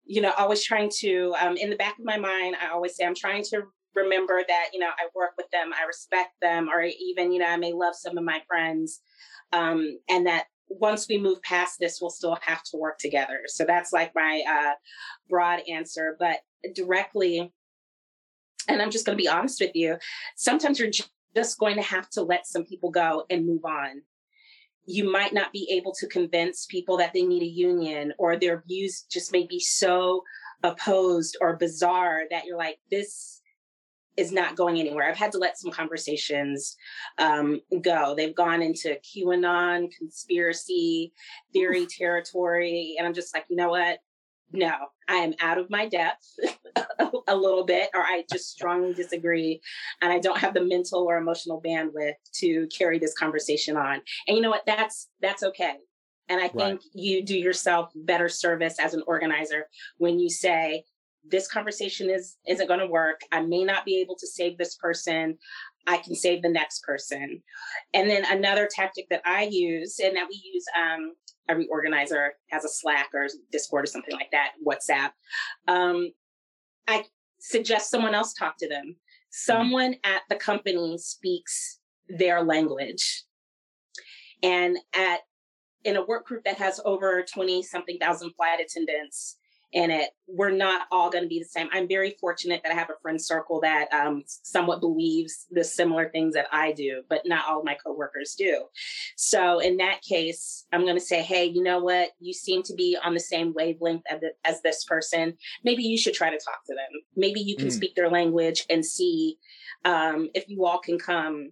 you 0.05 0.21
know, 0.21 0.33
always 0.37 0.63
trying 0.63 0.91
to, 0.99 1.33
um, 1.39 1.57
in 1.57 1.69
the 1.69 1.75
back 1.75 1.97
of 1.97 2.05
my 2.05 2.17
mind, 2.17 2.55
I 2.61 2.71
always 2.73 2.95
say, 2.95 3.05
I'm 3.05 3.15
trying 3.15 3.43
to 3.45 3.63
remember 3.95 4.41
that, 4.47 4.69
you 4.73 4.79
know, 4.79 4.87
I 4.87 5.07
work 5.15 5.31
with 5.37 5.49
them, 5.51 5.71
I 5.73 5.85
respect 5.85 6.31
them, 6.41 6.69
or 6.69 6.83
even, 6.83 7.31
you 7.31 7.39
know, 7.39 7.47
I 7.47 7.57
may 7.57 7.73
love 7.73 7.95
some 7.95 8.17
of 8.17 8.23
my 8.23 8.41
friends 8.47 9.01
um, 9.51 9.99
and 10.09 10.25
that 10.25 10.45
once 10.67 11.07
we 11.07 11.17
move 11.17 11.41
past 11.43 11.79
this, 11.79 11.99
we'll 12.01 12.09
still 12.09 12.37
have 12.41 12.63
to 12.63 12.77
work 12.77 12.97
together. 12.97 13.41
So 13.47 13.63
that's 13.65 13.93
like 13.93 14.11
my 14.15 14.43
uh, 14.49 14.73
broad 15.29 15.61
answer. 15.69 16.15
But 16.19 16.39
directly, 16.73 17.53
and 18.67 18.81
I'm 18.81 18.91
just 18.91 19.05
going 19.05 19.17
to 19.17 19.21
be 19.21 19.29
honest 19.29 19.61
with 19.61 19.75
you, 19.75 19.97
sometimes 20.35 20.79
you're 20.79 20.89
just 21.35 21.59
going 21.59 21.75
to 21.75 21.81
have 21.81 22.09
to 22.11 22.23
let 22.23 22.47
some 22.47 22.65
people 22.65 22.91
go 22.91 23.25
and 23.29 23.45
move 23.45 23.65
on. 23.65 24.01
You 24.85 25.09
might 25.09 25.33
not 25.33 25.51
be 25.51 25.67
able 25.71 25.93
to 25.99 26.07
convince 26.07 26.65
people 26.65 26.97
that 26.97 27.13
they 27.13 27.23
need 27.23 27.43
a 27.43 27.47
union 27.47 28.13
or 28.17 28.37
their 28.37 28.63
views 28.67 29.05
just 29.09 29.31
may 29.31 29.45
be 29.45 29.59
so 29.59 30.23
opposed 30.63 31.37
or 31.41 31.55
bizarre 31.57 32.23
that 32.31 32.45
you're 32.45 32.57
like, 32.57 32.79
this 32.89 33.41
is 34.15 34.31
not 34.31 34.55
going 34.55 34.79
anywhere. 34.79 35.09
I've 35.09 35.17
had 35.17 35.31
to 35.31 35.37
let 35.39 35.57
some 35.57 35.71
conversations 35.71 36.77
um, 37.17 37.61
go. 37.81 38.13
They've 38.15 38.35
gone 38.35 38.61
into 38.61 38.97
QAnon 39.03 39.91
conspiracy 39.97 41.13
theory 41.51 41.87
territory. 41.87 42.95
And 42.97 43.07
I'm 43.07 43.13
just 43.13 43.33
like, 43.33 43.45
you 43.49 43.55
know 43.55 43.69
what? 43.69 43.99
No, 44.53 44.71
I 45.09 45.15
am 45.15 45.33
out 45.41 45.57
of 45.57 45.71
my 45.71 45.89
depth 45.89 46.25
a 47.27 47.35
little 47.35 47.65
bit, 47.65 47.89
or 47.95 48.01
I 48.01 48.23
just 48.31 48.51
strongly 48.51 48.93
disagree. 48.93 49.59
And 50.01 50.13
I 50.13 50.19
don't 50.19 50.37
have 50.37 50.53
the 50.53 50.63
mental 50.63 51.01
or 51.01 51.17
emotional 51.17 51.59
bandwidth 51.59 52.13
to 52.35 52.67
carry 52.67 52.99
this 52.99 53.15
conversation 53.15 53.75
on. 53.75 54.01
And 54.27 54.37
you 54.37 54.41
know 54.41 54.51
what? 54.51 54.65
That's 54.67 55.09
that's 55.21 55.41
okay. 55.41 55.73
And 56.29 56.39
I 56.39 56.47
think 56.47 56.81
right. 56.81 56.83
you 56.93 57.25
do 57.25 57.37
yourself 57.37 57.91
better 57.95 58.29
service 58.29 58.79
as 58.79 58.93
an 58.93 59.03
organizer 59.07 59.65
when 59.97 60.19
you 60.19 60.29
say, 60.29 60.85
this 61.25 61.47
conversation 61.47 62.09
is 62.09 62.35
isn't 62.45 62.67
going 62.67 62.81
to 62.81 62.87
work 62.87 63.21
i 63.31 63.41
may 63.41 63.63
not 63.63 63.85
be 63.85 64.01
able 64.01 64.15
to 64.15 64.27
save 64.27 64.57
this 64.57 64.75
person 64.75 65.37
i 65.87 65.97
can 65.97 66.15
save 66.15 66.41
the 66.41 66.49
next 66.49 66.83
person. 66.83 67.41
And 67.93 68.09
then 68.09 68.25
another 68.25 68.67
tactic 68.69 69.07
that 69.09 69.21
i 69.25 69.43
use 69.43 69.99
and 69.99 70.15
that 70.15 70.27
we 70.29 70.41
use 70.53 70.65
um, 70.79 71.13
every 71.49 71.67
organizer 71.67 72.33
has 72.49 72.63
a 72.65 72.69
slack 72.69 73.09
or 73.13 73.27
discord 73.51 73.83
or 73.83 73.87
something 73.87 74.15
like 74.15 74.31
that 74.31 74.53
whatsapp 74.65 75.11
um, 75.67 76.11
i 76.87 77.03
suggest 77.43 77.91
someone 77.91 78.15
else 78.15 78.33
talk 78.33 78.57
to 78.57 78.69
them. 78.69 78.95
Someone 79.29 79.95
at 80.05 80.21
the 80.29 80.35
company 80.35 80.97
speaks 80.97 81.79
their 82.07 82.41
language. 82.41 83.23
And 84.41 84.77
at 84.95 85.19
in 85.83 85.97
a 85.97 86.05
work 86.05 86.25
group 86.25 86.45
that 86.45 86.57
has 86.57 86.79
over 86.85 87.25
20 87.33 87.61
something 87.63 87.97
thousand 87.99 88.31
flight 88.35 88.61
attendants 88.61 89.37
in 89.73 89.91
it, 89.91 90.11
we're 90.27 90.51
not 90.51 90.87
all 90.91 91.09
going 91.09 91.23
to 91.23 91.27
be 91.27 91.39
the 91.39 91.45
same. 91.45 91.67
I'm 91.73 91.87
very 91.87 92.15
fortunate 92.19 92.61
that 92.63 92.71
I 92.71 92.75
have 92.75 92.89
a 92.89 92.99
friend 93.01 93.21
circle 93.21 93.59
that 93.61 93.91
um, 93.91 94.23
somewhat 94.25 94.79
believes 94.79 95.47
the 95.51 95.63
similar 95.63 96.09
things 96.09 96.33
that 96.35 96.47
I 96.51 96.71
do, 96.71 97.03
but 97.09 97.21
not 97.25 97.45
all 97.47 97.59
of 97.59 97.65
my 97.65 97.75
coworkers 97.75 98.35
do. 98.35 98.65
So 99.15 99.59
in 99.59 99.77
that 99.77 100.01
case, 100.01 100.65
I'm 100.71 100.83
going 100.83 100.95
to 100.95 101.01
say, 101.01 101.21
hey, 101.21 101.45
you 101.45 101.61
know 101.61 101.79
what? 101.79 102.11
You 102.19 102.33
seem 102.33 102.63
to 102.63 102.73
be 102.73 102.97
on 103.03 103.13
the 103.13 103.19
same 103.19 103.53
wavelength 103.53 104.03
as, 104.09 104.21
as 104.45 104.61
this 104.61 104.85
person. 104.85 105.37
Maybe 105.63 105.83
you 105.83 105.97
should 105.97 106.13
try 106.13 106.29
to 106.29 106.37
talk 106.37 106.63
to 106.67 106.73
them. 106.73 107.01
Maybe 107.15 107.41
you 107.41 107.55
can 107.55 107.67
mm. 107.67 107.71
speak 107.71 107.95
their 107.95 108.09
language 108.09 108.65
and 108.69 108.85
see 108.85 109.37
um, 109.85 110.29
if 110.33 110.47
you 110.47 110.65
all 110.65 110.79
can 110.79 110.97
come 110.97 111.51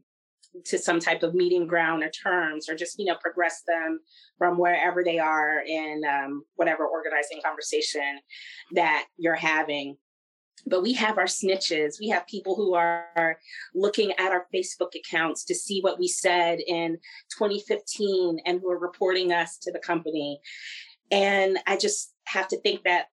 to 0.66 0.78
some 0.78 1.00
type 1.00 1.24
of 1.24 1.34
meeting 1.34 1.66
ground 1.66 2.04
or 2.04 2.10
terms 2.10 2.70
or 2.70 2.76
just 2.76 3.00
you 3.00 3.06
know 3.06 3.16
progress 3.16 3.62
them 3.68 4.00
from 4.38 4.58
wherever 4.58 5.04
they 5.04 5.20
are 5.20 5.62
in 5.66 6.02
um, 6.10 6.44
whatever 6.56 6.86
organizing 6.86 7.40
conversation 7.44 8.20
that 8.74 9.06
you're 9.18 9.36
having. 9.36 9.98
But 10.68 10.84
we 10.84 10.94
have 10.94 11.18
our 11.18 11.26
snitches. 11.26 12.00
We 12.00 12.10
have 12.10 12.28
people 12.28 12.56
who 12.56 12.76
are 12.76 13.40
looking 13.74 14.12
at 14.12 14.32
our 14.32 14.46
facebook 14.54 14.92
accounts 14.96 15.44
to 15.46 15.56
see 15.56 15.82
what 15.82 15.98
we 15.98 16.08
said 16.08 16.60
in 16.60 16.98
2015 17.38 18.40
and 18.46 18.60
who 18.62 18.70
are 18.70 18.78
reporting 18.78 19.32
us 19.32 19.58
to 19.60 19.72
the 19.72 19.80
company. 19.80 20.40
And 21.12 21.58
i 21.68 21.76
just 21.78 22.14
have 22.26 22.48
to 22.50 22.62
think 22.62 22.84
that 22.84 23.08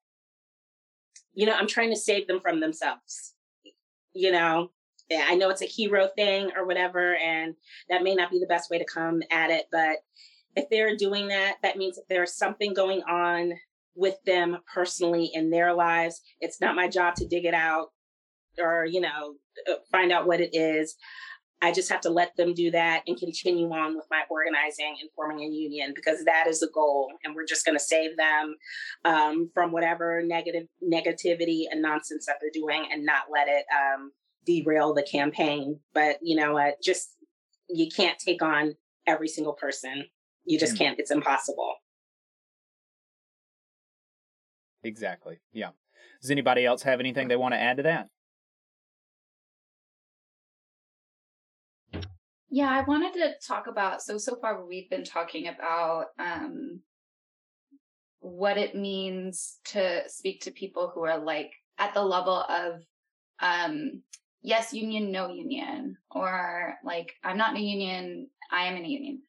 you 1.34 1.46
know 1.46 1.54
i'm 1.54 1.66
trying 1.66 1.90
to 1.90 1.96
save 1.96 2.26
them 2.26 2.40
from 2.40 2.60
themselves 2.60 3.34
you 4.12 4.32
know 4.32 4.70
I 5.10 5.34
know 5.34 5.50
it's 5.50 5.62
a 5.62 5.66
hero 5.66 6.08
thing 6.16 6.50
or 6.56 6.66
whatever, 6.66 7.16
and 7.16 7.54
that 7.88 8.02
may 8.02 8.14
not 8.14 8.30
be 8.30 8.38
the 8.38 8.46
best 8.46 8.70
way 8.70 8.78
to 8.78 8.84
come 8.84 9.22
at 9.30 9.50
it. 9.50 9.66
But 9.72 9.98
if 10.56 10.68
they're 10.70 10.96
doing 10.96 11.28
that, 11.28 11.56
that 11.62 11.76
means 11.76 11.96
that 11.96 12.04
there's 12.08 12.34
something 12.36 12.74
going 12.74 13.02
on 13.02 13.52
with 13.94 14.22
them 14.24 14.58
personally 14.72 15.30
in 15.32 15.50
their 15.50 15.74
lives. 15.74 16.20
It's 16.40 16.60
not 16.60 16.76
my 16.76 16.88
job 16.88 17.14
to 17.16 17.26
dig 17.26 17.44
it 17.44 17.54
out 17.54 17.88
or, 18.58 18.86
you 18.86 19.00
know, 19.00 19.34
uh, 19.68 19.74
find 19.90 20.12
out 20.12 20.26
what 20.26 20.40
it 20.40 20.50
is. 20.52 20.96
I 21.60 21.72
just 21.72 21.90
have 21.90 22.00
to 22.02 22.10
let 22.10 22.36
them 22.36 22.54
do 22.54 22.70
that 22.70 23.02
and 23.08 23.18
continue 23.18 23.68
on 23.72 23.96
with 23.96 24.06
my 24.10 24.22
organizing 24.30 24.94
and 25.00 25.10
forming 25.16 25.40
a 25.40 25.48
union 25.48 25.92
because 25.94 26.24
that 26.24 26.46
is 26.46 26.60
the 26.60 26.70
goal. 26.72 27.10
And 27.24 27.34
we're 27.34 27.46
just 27.46 27.66
going 27.66 27.76
to 27.76 27.84
save 27.84 28.16
them 28.16 28.54
um, 29.04 29.50
from 29.52 29.72
whatever 29.72 30.22
negative 30.24 30.68
negativity 30.82 31.64
and 31.68 31.82
nonsense 31.82 32.26
that 32.26 32.36
they're 32.40 32.50
doing 32.52 32.86
and 32.92 33.04
not 33.04 33.24
let 33.32 33.48
it 33.48 33.64
um, 33.74 34.12
derail 34.48 34.94
the 34.94 35.02
campaign. 35.02 35.78
But 35.92 36.18
you 36.22 36.34
know 36.34 36.54
what? 36.54 36.82
Just 36.82 37.10
you 37.68 37.88
can't 37.94 38.18
take 38.18 38.42
on 38.42 38.74
every 39.06 39.28
single 39.28 39.52
person. 39.52 40.06
You 40.44 40.58
just 40.58 40.74
mm. 40.74 40.78
can't. 40.78 40.98
It's 40.98 41.10
impossible. 41.10 41.74
Exactly. 44.82 45.40
Yeah. 45.52 45.70
Does 46.22 46.30
anybody 46.30 46.64
else 46.64 46.82
have 46.82 46.98
anything 46.98 47.28
they 47.28 47.36
want 47.36 47.52
to 47.52 47.60
add 47.60 47.76
to 47.76 47.82
that? 47.82 48.08
Yeah, 52.50 52.70
I 52.70 52.80
wanted 52.82 53.12
to 53.14 53.34
talk 53.46 53.66
about 53.66 54.00
so 54.00 54.16
so 54.16 54.36
far 54.36 54.64
we've 54.64 54.88
been 54.88 55.04
talking 55.04 55.48
about 55.48 56.06
um 56.18 56.80
what 58.20 58.56
it 58.56 58.74
means 58.74 59.58
to 59.66 60.08
speak 60.08 60.40
to 60.42 60.50
people 60.50 60.90
who 60.94 61.04
are 61.04 61.18
like 61.18 61.52
at 61.76 61.92
the 61.92 62.02
level 62.02 62.42
of 62.48 62.82
um 63.40 64.02
yes 64.42 64.72
union 64.72 65.10
no 65.10 65.28
union 65.28 65.96
or 66.10 66.74
like 66.84 67.14
I'm 67.24 67.38
not 67.38 67.56
a 67.56 67.60
union 67.60 68.28
I 68.50 68.64
am 68.64 68.76
in 68.76 68.84
a 68.84 68.88
union. 68.88 69.22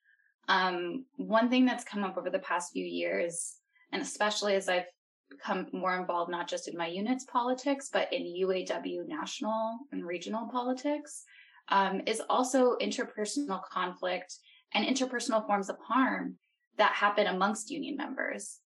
Um 0.48 1.06
one 1.18 1.49
thing 1.49 1.65
that's 1.65 1.84
come 1.84 2.03
up 2.03 2.18
over 2.18 2.30
the 2.30 2.40
past 2.40 2.72
few 2.73 2.86
years 2.86 3.56
and 3.91 4.02
especially 4.02 4.56
as 4.56 4.69
I've 4.69 4.86
become 5.30 5.68
more 5.72 5.95
involved 5.95 6.31
not 6.31 6.48
just 6.48 6.68
in 6.68 6.77
my 6.77 6.88
unit's 6.88 7.26
politics 7.26 7.90
but 7.91 8.11
in 8.11 8.23
UAW 8.23 9.07
national 9.07 9.80
and 9.91 10.06
regional 10.06 10.48
politics 10.52 11.23
um, 11.69 12.02
is 12.07 12.22
also 12.30 12.76
interpersonal 12.81 13.61
conflict 13.72 14.36
and 14.73 14.86
interpersonal 14.86 15.45
forms 15.45 15.69
of 15.69 15.77
harm 15.88 16.36
that 16.77 16.94
happen 16.94 17.27
amongst 17.27 17.69
union 17.69 17.95
members 17.95 18.60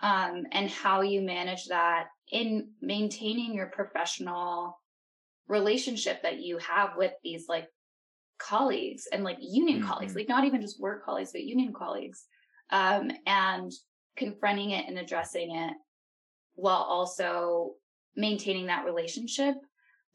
um, 0.00 0.44
and 0.52 0.70
how 0.70 1.02
you 1.02 1.20
manage 1.20 1.66
that 1.66 2.06
in 2.30 2.70
maintaining 2.80 3.54
your 3.54 3.66
professional 3.66 4.78
relationship 5.48 6.22
that 6.22 6.40
you 6.40 6.58
have 6.58 6.90
with 6.96 7.12
these 7.22 7.46
like 7.48 7.68
colleagues 8.38 9.08
and 9.12 9.24
like 9.24 9.38
union 9.40 9.80
mm-hmm. 9.80 9.88
colleagues 9.88 10.14
like 10.14 10.28
not 10.28 10.44
even 10.44 10.60
just 10.60 10.80
work 10.80 11.04
colleagues 11.04 11.32
but 11.32 11.42
union 11.42 11.72
colleagues 11.72 12.24
um, 12.70 13.10
and 13.26 13.72
confronting 14.16 14.70
it 14.70 14.86
and 14.86 14.98
addressing 14.98 15.54
it 15.54 15.74
while 16.54 16.82
also 16.82 17.72
maintaining 18.14 18.66
that 18.66 18.84
relationship 18.84 19.54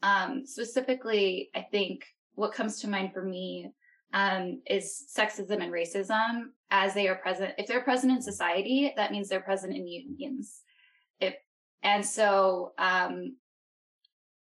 um, 0.02 0.46
specifically 0.46 1.50
i 1.54 1.60
think 1.60 2.04
what 2.34 2.52
comes 2.52 2.80
to 2.80 2.88
mind 2.88 3.12
for 3.12 3.22
me 3.22 3.70
um, 4.14 4.62
is 4.66 5.04
sexism 5.14 5.62
and 5.62 5.72
racism 5.72 6.44
as 6.70 6.94
they 6.94 7.08
are 7.08 7.16
present. 7.16 7.52
If 7.58 7.66
they're 7.66 7.82
present 7.82 8.12
in 8.12 8.22
society, 8.22 8.92
that 8.96 9.10
means 9.10 9.28
they're 9.28 9.40
present 9.40 9.76
in 9.76 9.86
unions. 9.86 10.60
If 11.20 11.34
and 11.82 12.06
so 12.06 12.72
um, 12.78 13.36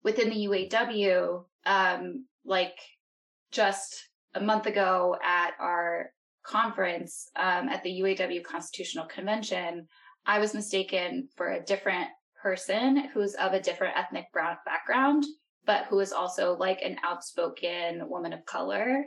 within 0.03 0.29
the 0.29 0.47
UAW, 0.47 1.45
um, 1.65 2.25
like 2.45 2.77
just 3.51 4.09
a 4.35 4.41
month 4.41 4.65
ago 4.65 5.15
at 5.23 5.51
our 5.59 6.11
conference 6.45 7.29
um, 7.35 7.69
at 7.69 7.83
the 7.83 8.01
UAW 8.01 8.43
Constitutional 8.43 9.05
Convention, 9.05 9.87
I 10.25 10.39
was 10.39 10.53
mistaken 10.53 11.29
for 11.35 11.51
a 11.51 11.63
different 11.63 12.09
person 12.41 13.09
who's 13.13 13.35
of 13.35 13.53
a 13.53 13.61
different 13.61 13.97
ethnic 13.97 14.25
brown 14.33 14.57
background 14.65 15.25
but 15.65 15.85
who 15.85 15.99
is 15.99 16.11
also 16.11 16.55
like 16.57 16.81
an 16.81 16.97
outspoken 17.03 18.07
woman 18.09 18.33
of 18.33 18.45
color. 18.45 19.05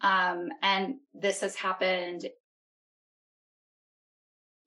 Um, 0.00 0.48
and 0.62 0.96
this 1.12 1.40
has 1.40 1.56
happened 1.56 2.26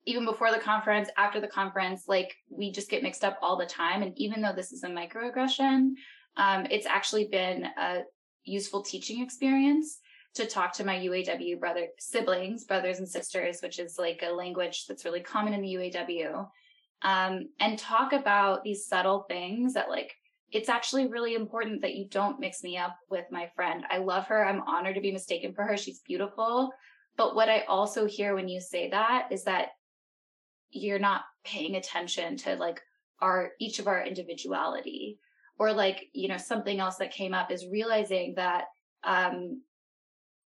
even 0.04 0.24
before 0.24 0.50
the 0.50 0.58
conference, 0.58 1.08
after 1.16 1.40
the 1.40 1.48
conference, 1.48 2.04
like 2.08 2.34
we 2.50 2.72
just 2.72 2.90
get 2.90 3.02
mixed 3.02 3.24
up 3.24 3.38
all 3.40 3.56
the 3.56 3.66
time. 3.66 4.02
And 4.02 4.12
even 4.18 4.42
though 4.42 4.52
this 4.52 4.72
is 4.72 4.82
a 4.82 4.88
microaggression, 4.88 5.92
um, 6.36 6.66
it's 6.70 6.86
actually 6.86 7.28
been 7.28 7.66
a 7.78 8.00
useful 8.44 8.82
teaching 8.82 9.22
experience 9.22 9.98
to 10.34 10.46
talk 10.46 10.72
to 10.72 10.84
my 10.84 10.98
UAW 10.98 11.60
brother 11.60 11.88
siblings, 11.98 12.64
brothers 12.64 12.98
and 12.98 13.08
sisters, 13.08 13.60
which 13.62 13.78
is 13.78 13.98
like 13.98 14.24
a 14.26 14.32
language 14.32 14.86
that's 14.86 15.04
really 15.04 15.20
common 15.20 15.52
in 15.52 15.60
the 15.60 15.74
UAW, 15.74 16.48
um, 17.02 17.48
and 17.60 17.78
talk 17.78 18.12
about 18.12 18.64
these 18.64 18.86
subtle 18.86 19.24
things 19.28 19.74
that 19.74 19.90
like 19.90 20.12
it's 20.50 20.68
actually 20.68 21.06
really 21.06 21.34
important 21.34 21.80
that 21.82 21.94
you 21.94 22.06
don't 22.08 22.40
mix 22.40 22.62
me 22.62 22.76
up 22.76 22.96
with 23.10 23.24
my 23.30 23.50
friend. 23.54 23.84
I 23.90 23.98
love 23.98 24.26
her. 24.26 24.44
I'm 24.44 24.62
honored 24.62 24.96
to 24.96 25.00
be 25.00 25.12
mistaken 25.12 25.54
for 25.54 25.64
her. 25.64 25.76
She's 25.76 26.00
beautiful. 26.00 26.70
But 27.16 27.34
what 27.34 27.48
I 27.48 27.60
also 27.62 28.06
hear 28.06 28.34
when 28.34 28.48
you 28.48 28.60
say 28.60 28.90
that 28.90 29.28
is 29.30 29.44
that 29.44 29.68
you're 30.72 30.98
not 30.98 31.22
paying 31.44 31.76
attention 31.76 32.36
to 32.36 32.56
like 32.56 32.80
our 33.20 33.52
each 33.60 33.78
of 33.78 33.86
our 33.86 34.04
individuality 34.04 35.18
or 35.58 35.72
like 35.72 36.08
you 36.12 36.28
know 36.28 36.36
something 36.36 36.80
else 36.80 36.96
that 36.96 37.12
came 37.12 37.34
up 37.34 37.50
is 37.50 37.66
realizing 37.70 38.34
that 38.36 38.64
um 39.04 39.62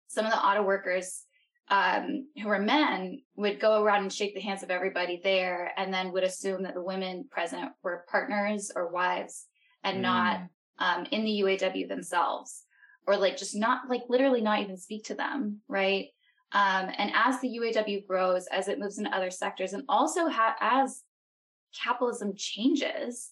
some 0.08 0.24
of 0.24 0.32
the 0.32 0.38
auto 0.38 0.62
workers 0.62 1.24
um, 1.70 2.26
who 2.42 2.48
are 2.48 2.58
men 2.58 3.22
would 3.36 3.60
go 3.60 3.80
around 3.80 4.02
and 4.02 4.12
shake 4.12 4.34
the 4.34 4.40
hands 4.40 4.64
of 4.64 4.72
everybody 4.72 5.20
there 5.22 5.72
and 5.76 5.94
then 5.94 6.10
would 6.10 6.24
assume 6.24 6.64
that 6.64 6.74
the 6.74 6.82
women 6.82 7.26
present 7.30 7.70
were 7.84 8.04
partners 8.10 8.72
or 8.74 8.90
wives 8.90 9.46
and 9.84 9.98
mm. 9.98 10.02
not 10.02 10.40
um, 10.80 11.06
in 11.12 11.24
the 11.24 11.42
UAW 11.42 11.88
themselves, 11.88 12.64
or 13.06 13.16
like 13.16 13.36
just 13.36 13.54
not 13.54 13.88
like 13.88 14.02
literally 14.08 14.40
not 14.40 14.60
even 14.60 14.76
speak 14.76 15.04
to 15.04 15.14
them, 15.14 15.60
right? 15.68 16.06
Um, 16.52 16.90
and 16.98 17.12
as 17.14 17.40
the 17.40 17.48
UAW 17.48 18.06
grows, 18.06 18.46
as 18.48 18.68
it 18.68 18.78
moves 18.78 18.98
into 18.98 19.14
other 19.14 19.30
sectors, 19.30 19.72
and 19.72 19.84
also 19.88 20.28
ha- 20.28 20.56
as 20.60 21.02
capitalism 21.82 22.34
changes, 22.36 23.30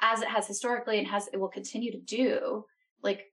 as 0.00 0.20
it 0.20 0.28
has 0.28 0.46
historically 0.46 0.98
and 0.98 1.06
has 1.06 1.28
it 1.32 1.38
will 1.38 1.48
continue 1.48 1.92
to 1.92 2.00
do, 2.00 2.64
like 3.02 3.24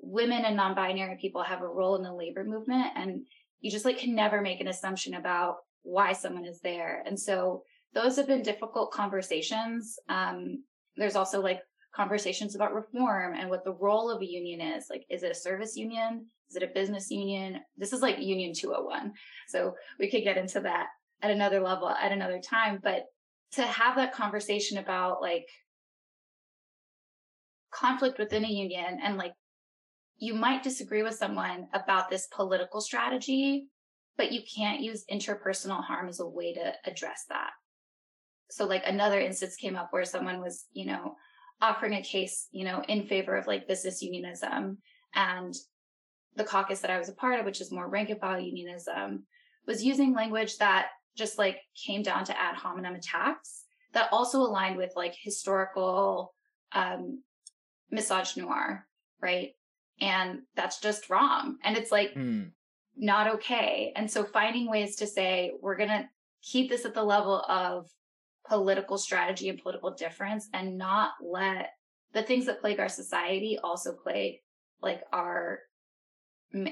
women 0.00 0.44
and 0.44 0.56
non-binary 0.56 1.16
people 1.20 1.42
have 1.42 1.62
a 1.62 1.66
role 1.66 1.96
in 1.96 2.02
the 2.02 2.12
labor 2.12 2.44
movement, 2.44 2.88
and 2.94 3.22
you 3.60 3.70
just 3.70 3.84
like 3.84 3.98
can 3.98 4.14
never 4.14 4.40
make 4.40 4.60
an 4.60 4.68
assumption 4.68 5.14
about 5.14 5.56
why 5.82 6.12
someone 6.12 6.44
is 6.44 6.60
there. 6.60 7.02
And 7.06 7.18
so 7.18 7.62
those 7.94 8.16
have 8.16 8.26
been 8.26 8.42
difficult 8.42 8.92
conversations. 8.92 9.98
Um, 10.08 10.62
there's 10.96 11.16
also 11.16 11.40
like 11.40 11.62
conversations 11.94 12.54
about 12.54 12.74
reform 12.74 13.34
and 13.34 13.48
what 13.50 13.64
the 13.64 13.72
role 13.72 14.10
of 14.10 14.20
a 14.22 14.26
union 14.26 14.60
is. 14.60 14.86
Like, 14.90 15.04
is 15.10 15.22
it 15.22 15.32
a 15.32 15.34
service 15.34 15.76
union? 15.76 16.26
Is 16.50 16.56
it 16.56 16.62
a 16.62 16.74
business 16.74 17.10
union? 17.10 17.60
This 17.76 17.92
is 17.92 18.00
like 18.00 18.18
Union 18.18 18.54
201. 18.54 19.12
So 19.48 19.74
we 19.98 20.10
could 20.10 20.24
get 20.24 20.38
into 20.38 20.60
that 20.60 20.86
at 21.22 21.30
another 21.30 21.60
level 21.60 21.88
at 21.88 22.12
another 22.12 22.40
time. 22.40 22.80
But 22.82 23.04
to 23.52 23.62
have 23.62 23.96
that 23.96 24.14
conversation 24.14 24.78
about 24.78 25.20
like 25.20 25.46
conflict 27.70 28.18
within 28.18 28.44
a 28.44 28.48
union 28.48 28.98
and 29.02 29.16
like 29.16 29.32
you 30.18 30.34
might 30.34 30.62
disagree 30.62 31.02
with 31.02 31.14
someone 31.14 31.68
about 31.74 32.10
this 32.10 32.28
political 32.34 32.80
strategy, 32.80 33.68
but 34.16 34.32
you 34.32 34.40
can't 34.56 34.80
use 34.80 35.04
interpersonal 35.10 35.84
harm 35.84 36.08
as 36.08 36.18
a 36.20 36.26
way 36.26 36.54
to 36.54 36.72
address 36.84 37.24
that. 37.28 37.50
So 38.50 38.64
like 38.64 38.82
another 38.86 39.20
instance 39.20 39.54
came 39.56 39.76
up 39.76 39.88
where 39.90 40.04
someone 40.04 40.40
was, 40.40 40.64
you 40.72 40.86
know, 40.86 41.14
offering 41.60 41.94
a 41.94 42.02
case, 42.02 42.48
you 42.52 42.64
know, 42.64 42.82
in 42.88 43.06
favor 43.06 43.36
of 43.36 43.46
like 43.46 43.68
business 43.68 44.02
unionism 44.02 44.78
and 45.14 45.54
the 46.36 46.44
caucus 46.44 46.80
that 46.80 46.90
I 46.90 46.98
was 46.98 47.08
a 47.08 47.14
part 47.14 47.40
of, 47.40 47.46
which 47.46 47.60
is 47.60 47.72
more 47.72 47.88
rank 47.88 48.10
and 48.10 48.20
file 48.20 48.40
unionism, 48.40 49.24
was 49.66 49.84
using 49.84 50.14
language 50.14 50.58
that 50.58 50.88
just 51.16 51.36
like 51.38 51.58
came 51.86 52.02
down 52.02 52.24
to 52.24 52.40
ad 52.40 52.54
hominem 52.54 52.94
attacks 52.94 53.64
that 53.92 54.08
also 54.12 54.40
aligned 54.40 54.76
with 54.76 54.92
like 54.94 55.14
historical 55.20 56.34
um 56.72 57.22
misogynoir, 57.92 58.82
right? 59.20 59.50
And 60.00 60.40
that's 60.54 60.80
just 60.80 61.10
wrong. 61.10 61.56
And 61.64 61.76
it's 61.76 61.90
like 61.90 62.14
mm. 62.14 62.50
not 62.96 63.34
okay. 63.34 63.92
And 63.96 64.10
so 64.10 64.24
finding 64.24 64.70
ways 64.70 64.96
to 64.96 65.06
say, 65.06 65.52
we're 65.60 65.76
gonna 65.76 66.08
keep 66.42 66.70
this 66.70 66.84
at 66.84 66.94
the 66.94 67.02
level 67.02 67.42
of 67.48 67.88
political 68.48 68.98
strategy 68.98 69.48
and 69.48 69.62
political 69.62 69.94
difference 69.94 70.48
and 70.52 70.78
not 70.78 71.12
let 71.22 71.70
the 72.14 72.22
things 72.22 72.46
that 72.46 72.60
plague 72.60 72.80
our 72.80 72.88
society 72.88 73.58
also 73.62 73.92
plague 73.92 74.36
like 74.82 75.02
our 75.12 75.60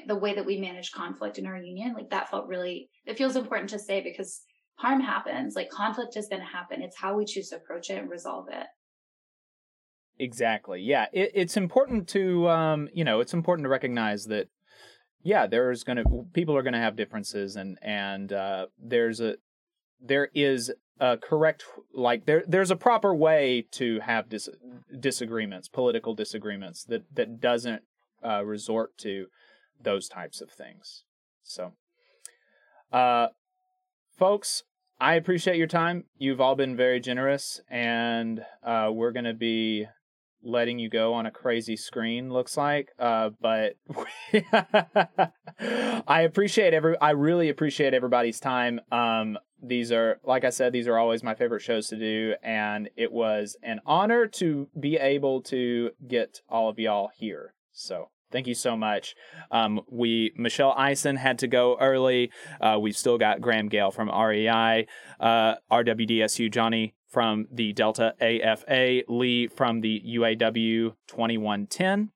the 0.06 0.16
way 0.16 0.34
that 0.34 0.46
we 0.46 0.58
manage 0.58 0.92
conflict 0.92 1.38
in 1.38 1.46
our 1.46 1.58
union. 1.58 1.92
Like 1.92 2.10
that 2.10 2.30
felt 2.30 2.48
really 2.48 2.88
it 3.04 3.18
feels 3.18 3.36
important 3.36 3.70
to 3.70 3.78
say 3.78 4.00
because 4.00 4.42
harm 4.76 5.00
happens. 5.00 5.54
Like 5.54 5.70
conflict 5.70 6.16
is 6.16 6.28
going 6.28 6.40
to 6.40 6.48
happen. 6.48 6.82
It's 6.82 6.98
how 6.98 7.16
we 7.16 7.24
choose 7.24 7.50
to 7.50 7.56
approach 7.56 7.90
it 7.90 7.98
and 7.98 8.10
resolve 8.10 8.46
it. 8.50 8.66
Exactly. 10.18 10.80
Yeah 10.80 11.06
it, 11.12 11.32
it's 11.34 11.56
important 11.56 12.08
to 12.08 12.48
um 12.48 12.88
you 12.92 13.04
know 13.04 13.20
it's 13.20 13.34
important 13.34 13.66
to 13.66 13.70
recognize 13.70 14.24
that 14.26 14.48
yeah 15.22 15.46
there's 15.46 15.84
going 15.84 15.98
to 15.98 16.26
people 16.32 16.56
are 16.56 16.62
going 16.62 16.72
to 16.72 16.78
have 16.78 16.96
differences 16.96 17.56
and 17.56 17.78
and 17.82 18.32
uh 18.32 18.66
there's 18.78 19.20
a 19.20 19.36
there 20.00 20.30
is 20.34 20.72
a 20.98 21.16
correct 21.16 21.64
like 21.92 22.24
there 22.24 22.42
there's 22.48 22.70
a 22.70 22.76
proper 22.76 23.14
way 23.14 23.66
to 23.70 24.00
have 24.00 24.28
dis- 24.28 24.48
disagreements 24.98 25.68
political 25.68 26.14
disagreements 26.14 26.84
that 26.84 27.02
that 27.14 27.40
doesn't 27.40 27.82
uh, 28.24 28.42
resort 28.44 28.96
to 28.98 29.26
those 29.82 30.08
types 30.08 30.40
of 30.40 30.50
things. 30.50 31.04
So 31.42 31.72
uh 32.92 33.28
folks 34.16 34.62
i 35.00 35.14
appreciate 35.14 35.56
your 35.56 35.66
time. 35.66 36.04
You've 36.16 36.40
all 36.40 36.54
been 36.54 36.76
very 36.76 37.00
generous 37.00 37.60
and 37.68 38.44
uh 38.62 38.90
we're 38.92 39.12
to 39.24 39.34
be 39.34 39.86
letting 40.42 40.78
you 40.78 40.88
go 40.88 41.12
on 41.12 41.26
a 41.26 41.30
crazy 41.30 41.76
screen 41.76 42.32
looks 42.32 42.56
like 42.56 42.90
uh 43.00 43.30
but 43.40 43.74
i 46.06 46.20
appreciate 46.20 46.72
every 46.72 46.98
i 47.00 47.10
really 47.10 47.48
appreciate 47.48 47.92
everybody's 47.92 48.40
time. 48.40 48.80
Um 48.92 49.36
these 49.62 49.90
are 49.90 50.18
like 50.24 50.44
i 50.44 50.50
said 50.50 50.72
these 50.72 50.86
are 50.86 50.98
always 50.98 51.22
my 51.22 51.34
favorite 51.34 51.62
shows 51.62 51.88
to 51.88 51.96
do 51.96 52.34
and 52.42 52.90
it 52.96 53.10
was 53.10 53.56
an 53.62 53.80
honor 53.86 54.26
to 54.26 54.68
be 54.78 54.96
able 54.96 55.40
to 55.40 55.90
get 56.06 56.40
all 56.48 56.68
of 56.68 56.78
y'all 56.78 57.10
here 57.16 57.54
So 57.72 58.08
thank 58.32 58.46
you 58.46 58.54
so 58.54 58.76
much. 58.76 59.14
Um, 59.50 59.82
we 59.90 60.32
Michelle 60.36 60.72
Eisen 60.72 61.16
had 61.16 61.38
to 61.40 61.46
go 61.46 61.76
early. 61.78 62.30
Uh, 62.60 62.78
we've 62.80 62.96
still 62.96 63.18
got 63.18 63.40
Graham 63.40 63.68
Gale 63.68 63.90
from 63.90 64.08
REI, 64.08 64.86
uh, 65.20 65.54
RWDSU 65.70 66.50
Jonnie 66.50 66.94
from 67.08 67.46
the 67.52 67.72
Delta 67.72 68.14
AFA, 68.20 69.02
Lee 69.08 69.46
from 69.46 69.80
the 69.80 70.02
UAW 70.06 70.94
2110. 71.06 72.10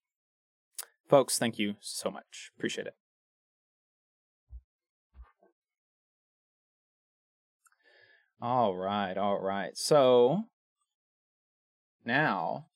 Folks, 1.09 1.39
thank 1.39 1.59
you 1.59 1.75
so 1.81 2.11
much. 2.11 2.51
Appreciate 2.57 2.87
it. 2.87 3.00
All 8.43 8.75
right, 8.75 9.17
all 9.19 9.39
right. 9.39 9.77
So 9.77 10.45
now 12.05 12.67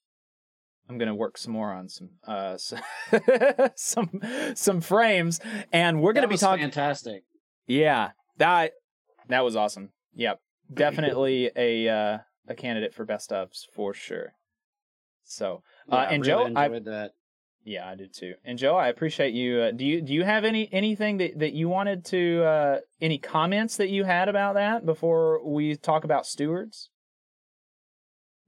I'm 0.87 0.97
gonna 0.97 1.15
work 1.15 1.37
some 1.37 1.53
more 1.53 1.71
on 1.71 1.89
some 1.89 2.09
uh 2.25 2.57
some 3.75 4.21
some 4.53 4.81
frames, 4.81 5.39
and 5.73 6.01
we're 6.01 6.13
gonna 6.13 6.27
be 6.27 6.37
talking. 6.37 6.65
fantastic. 6.65 7.23
Yeah, 7.67 8.11
that 8.37 8.73
that 9.27 9.43
was 9.43 9.55
awesome. 9.55 9.89
Yep, 10.13 10.39
definitely 10.71 11.49
a 11.55 11.89
uh, 11.89 12.17
a 12.47 12.55
candidate 12.55 12.93
for 12.93 13.05
best 13.05 13.31
ofs 13.31 13.65
for 13.73 13.93
sure. 13.93 14.33
So, 15.23 15.63
uh, 15.91 15.95
Yeah, 15.95 16.09
and 16.11 16.25
really 16.25 16.53
Joe, 16.53 16.59
I 16.59 16.65
enjoyed 16.65 16.85
that. 16.85 17.11
Yeah, 17.65 17.89
I 17.89 17.95
did 17.95 18.13
too. 18.13 18.35
And 18.45 18.59
Joe, 18.59 18.77
I 18.77 18.89
appreciate 18.89 19.33
you. 19.33 19.59
Uh, 19.59 19.71
do 19.71 19.83
you 19.83 19.99
do 20.01 20.13
you 20.13 20.23
have 20.23 20.45
any 20.45 20.69
anything 20.71 21.17
that 21.17 21.39
that 21.39 21.53
you 21.53 21.67
wanted 21.67 22.05
to 22.05 22.43
uh, 22.43 22.79
any 23.01 23.17
comments 23.17 23.77
that 23.77 23.89
you 23.89 24.03
had 24.03 24.29
about 24.29 24.53
that 24.53 24.85
before 24.85 25.43
we 25.43 25.75
talk 25.75 26.03
about 26.03 26.27
stewards? 26.27 26.89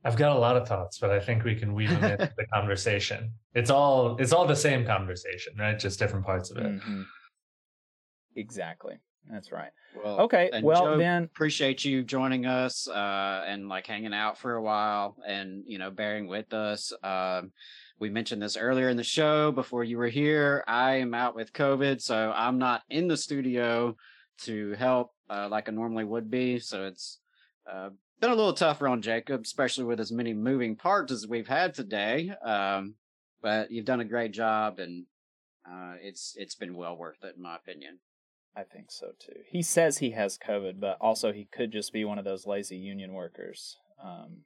I've 0.04 0.16
got 0.16 0.36
a 0.36 0.40
lot 0.40 0.56
of 0.56 0.68
thoughts, 0.68 1.00
but 1.00 1.10
I 1.10 1.20
think 1.20 1.44
we 1.44 1.56
can 1.56 1.74
weave 1.74 1.90
them 1.90 2.04
into 2.04 2.32
the 2.38 2.46
conversation. 2.54 3.32
It's 3.56 3.72
all 3.72 4.16
it's 4.18 4.32
all 4.32 4.46
the 4.46 4.56
same 4.56 4.86
conversation, 4.86 5.54
right? 5.58 5.78
Just 5.78 5.98
different 5.98 6.26
parts 6.26 6.52
of 6.52 6.58
it. 6.58 6.64
Mhm. 6.64 7.06
Exactly. 8.36 9.00
That's 9.30 9.52
right. 9.52 9.72
Well, 9.96 10.22
okay. 10.22 10.50
Well, 10.62 10.86
Joe, 10.86 10.98
then 10.98 11.24
appreciate 11.24 11.84
you 11.84 12.04
joining 12.04 12.46
us 12.46 12.88
uh, 12.88 13.44
and 13.48 13.68
like 13.68 13.88
hanging 13.88 14.14
out 14.14 14.38
for 14.38 14.54
a 14.54 14.62
while 14.62 15.18
and 15.28 15.64
you 15.66 15.80
know 15.80 15.90
bearing 15.90 16.28
with 16.28 16.54
us. 16.54 16.94
Um, 17.04 17.52
we 18.00 18.10
mentioned 18.10 18.42
this 18.42 18.58
earlier 18.58 18.90
in 18.90 18.98
the 18.98 19.04
show 19.04 19.52
before 19.52 19.84
you 19.84 19.98
were 19.98 20.08
here. 20.08 20.64
I 20.68 20.96
am 20.96 21.14
out 21.14 21.36
with 21.36 21.54
COVID, 21.54 22.02
so 22.02 22.32
I'm 22.36 22.58
not 22.58 22.84
in 22.90 23.08
the 23.08 23.18
studio 23.18 23.96
to 24.44 24.74
help 24.74 25.14
uh, 25.30 25.48
like 25.50 25.68
I 25.68 25.72
normally 25.72 26.04
would 26.04 26.30
be. 26.30 26.60
So 26.60 26.86
it's 26.86 27.20
uh, 27.72 27.90
been 28.20 28.30
a 28.30 28.36
little 28.36 28.54
tougher 28.54 28.88
on 28.88 29.02
Jacob, 29.02 29.42
especially 29.44 29.86
with 29.86 30.00
as 30.00 30.12
many 30.12 30.34
moving 30.34 30.76
parts 30.76 31.12
as 31.12 31.28
we've 31.28 31.48
had 31.48 31.74
today. 31.74 32.32
Um, 32.44 32.96
but 33.42 33.72
you've 33.72 33.86
done 33.86 34.00
a 34.00 34.06
great 34.06 34.32
job, 34.32 34.80
and 34.80 35.06
uh, 35.70 35.96
it's 36.02 36.36
it's 36.38 36.56
been 36.56 36.76
well 36.76 36.96
worth 36.96 37.24
it 37.24 37.36
in 37.36 37.44
my 37.44 37.56
opinion. 37.56 38.00
I 38.56 38.64
think 38.64 38.92
so 38.92 39.08
too. 39.20 39.42
He 39.50 39.62
says 39.62 40.00
he 40.00 40.12
has 40.12 40.38
COVID, 40.38 40.80
but 40.80 40.98
also 41.00 41.32
he 41.32 41.46
could 41.46 41.72
just 41.72 41.94
be 41.94 42.06
one 42.06 42.18
of 42.18 42.26
those 42.26 42.48
lazy 42.48 42.78
union 42.78 43.14
workers. 43.14 43.78
Um, 44.04 44.44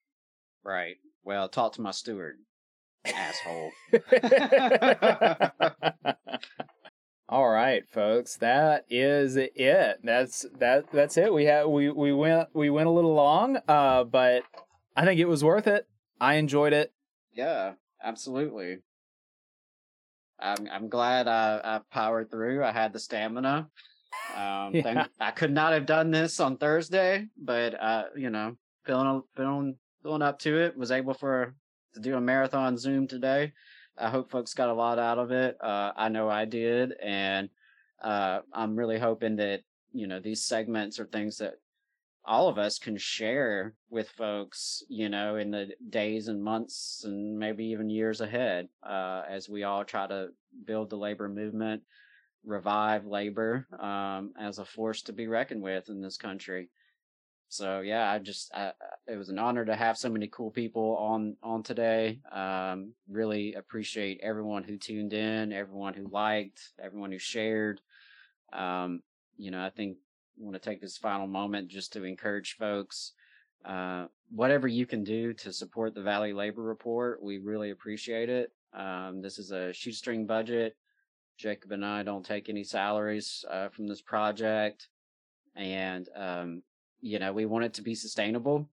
Right. 0.63 0.97
Well, 1.23 1.49
talk 1.49 1.73
to 1.73 1.81
my 1.81 1.91
steward, 1.91 2.37
asshole. 3.05 3.71
All 7.29 7.47
right, 7.49 7.87
folks, 7.87 8.35
that 8.37 8.85
is 8.89 9.37
it. 9.37 9.99
That's 10.03 10.45
that. 10.59 10.91
That's 10.91 11.15
it. 11.17 11.33
We 11.33 11.45
had 11.45 11.65
we 11.67 11.89
we 11.89 12.11
went 12.11 12.49
we 12.53 12.69
went 12.69 12.87
a 12.87 12.91
little 12.91 13.13
long, 13.13 13.57
uh, 13.69 14.03
but 14.03 14.43
I 14.97 15.05
think 15.05 15.19
it 15.19 15.29
was 15.29 15.43
worth 15.43 15.67
it. 15.67 15.87
I 16.19 16.35
enjoyed 16.35 16.73
it. 16.73 16.91
Yeah, 17.33 17.73
absolutely. 18.03 18.79
I'm 20.39 20.67
I'm 20.69 20.89
glad 20.89 21.29
I, 21.29 21.61
I 21.63 21.79
powered 21.89 22.29
through. 22.31 22.65
I 22.65 22.73
had 22.73 22.91
the 22.91 22.99
stamina. 22.99 23.69
Um, 24.35 24.35
Yeah. 24.75 24.81
thank- 24.81 25.07
I 25.21 25.31
could 25.31 25.51
not 25.51 25.71
have 25.71 25.85
done 25.85 26.11
this 26.11 26.37
on 26.41 26.57
Thursday, 26.57 27.27
but 27.41 27.81
uh, 27.81 28.03
you 28.15 28.29
know, 28.29 28.57
feeling 28.85 29.23
feeling 29.37 29.77
feeling 30.03 30.21
up 30.21 30.39
to 30.39 30.57
it. 30.57 30.75
Was 30.75 30.91
able 30.91 31.13
for 31.13 31.55
to 31.93 31.99
do 31.99 32.15
a 32.15 32.21
marathon 32.21 32.77
Zoom 32.77 33.07
today. 33.07 33.53
I 33.97 34.09
hope 34.09 34.31
folks 34.31 34.53
got 34.53 34.69
a 34.69 34.73
lot 34.73 34.99
out 34.99 35.19
of 35.19 35.31
it. 35.31 35.57
Uh, 35.61 35.91
I 35.95 36.09
know 36.09 36.29
I 36.29 36.45
did, 36.45 36.93
and 37.01 37.49
uh, 38.01 38.39
I'm 38.53 38.75
really 38.75 38.97
hoping 38.97 39.35
that 39.37 39.61
you 39.93 40.07
know 40.07 40.19
these 40.19 40.43
segments 40.43 40.99
are 40.99 41.05
things 41.05 41.37
that 41.37 41.55
all 42.23 42.47
of 42.47 42.57
us 42.57 42.77
can 42.77 42.97
share 42.97 43.73
with 43.89 44.09
folks, 44.09 44.83
you 44.89 45.09
know, 45.09 45.37
in 45.37 45.51
the 45.51 45.69
days 45.89 46.27
and 46.27 46.43
months 46.43 47.01
and 47.03 47.37
maybe 47.37 47.65
even 47.65 47.89
years 47.89 48.21
ahead, 48.21 48.67
uh, 48.87 49.23
as 49.27 49.49
we 49.49 49.63
all 49.63 49.83
try 49.83 50.05
to 50.07 50.29
build 50.65 50.89
the 50.89 50.97
labor 50.97 51.27
movement, 51.27 51.81
revive 52.45 53.05
labor 53.05 53.67
um, 53.79 54.33
as 54.39 54.59
a 54.59 54.65
force 54.65 55.01
to 55.01 55.13
be 55.13 55.27
reckoned 55.27 55.61
with 55.61 55.89
in 55.89 56.01
this 56.01 56.17
country. 56.17 56.69
So 57.51 57.81
yeah, 57.81 58.09
I 58.09 58.17
just 58.19 58.49
I, 58.55 58.71
it 59.07 59.17
was 59.17 59.27
an 59.27 59.37
honor 59.37 59.65
to 59.65 59.75
have 59.75 59.97
so 59.97 60.09
many 60.09 60.29
cool 60.29 60.51
people 60.51 60.95
on 60.95 61.35
on 61.43 61.63
today. 61.63 62.21
Um, 62.31 62.93
really 63.09 63.55
appreciate 63.55 64.21
everyone 64.23 64.63
who 64.63 64.77
tuned 64.77 65.11
in, 65.11 65.51
everyone 65.51 65.93
who 65.93 66.07
liked, 66.07 66.61
everyone 66.81 67.11
who 67.11 67.19
shared. 67.19 67.81
Um, 68.53 69.01
you 69.37 69.51
know, 69.51 69.61
I 69.61 69.69
think 69.69 69.97
I 70.39 70.45
want 70.45 70.53
to 70.53 70.61
take 70.61 70.79
this 70.79 70.97
final 70.97 71.27
moment 71.27 71.67
just 71.67 71.91
to 71.93 72.05
encourage 72.05 72.55
folks. 72.55 73.11
Uh, 73.65 74.05
whatever 74.29 74.69
you 74.69 74.85
can 74.85 75.03
do 75.03 75.33
to 75.33 75.51
support 75.51 75.93
the 75.93 76.01
Valley 76.01 76.31
Labor 76.31 76.63
Report, 76.63 77.21
we 77.21 77.37
really 77.37 77.71
appreciate 77.71 78.29
it. 78.29 78.53
Um, 78.73 79.21
this 79.21 79.37
is 79.37 79.51
a 79.51 79.73
shoestring 79.73 80.25
budget. 80.25 80.77
Jacob 81.37 81.73
and 81.73 81.85
I 81.85 82.03
don't 82.03 82.25
take 82.25 82.47
any 82.47 82.63
salaries 82.63 83.43
uh, 83.51 83.67
from 83.67 83.87
this 83.87 84.01
project, 84.01 84.87
and 85.57 86.07
um, 86.15 86.61
you 87.01 87.19
know 87.19 87.33
we 87.33 87.45
want 87.45 87.65
it 87.65 87.73
to 87.75 87.81
be 87.81 87.95
sustainable. 87.95 88.69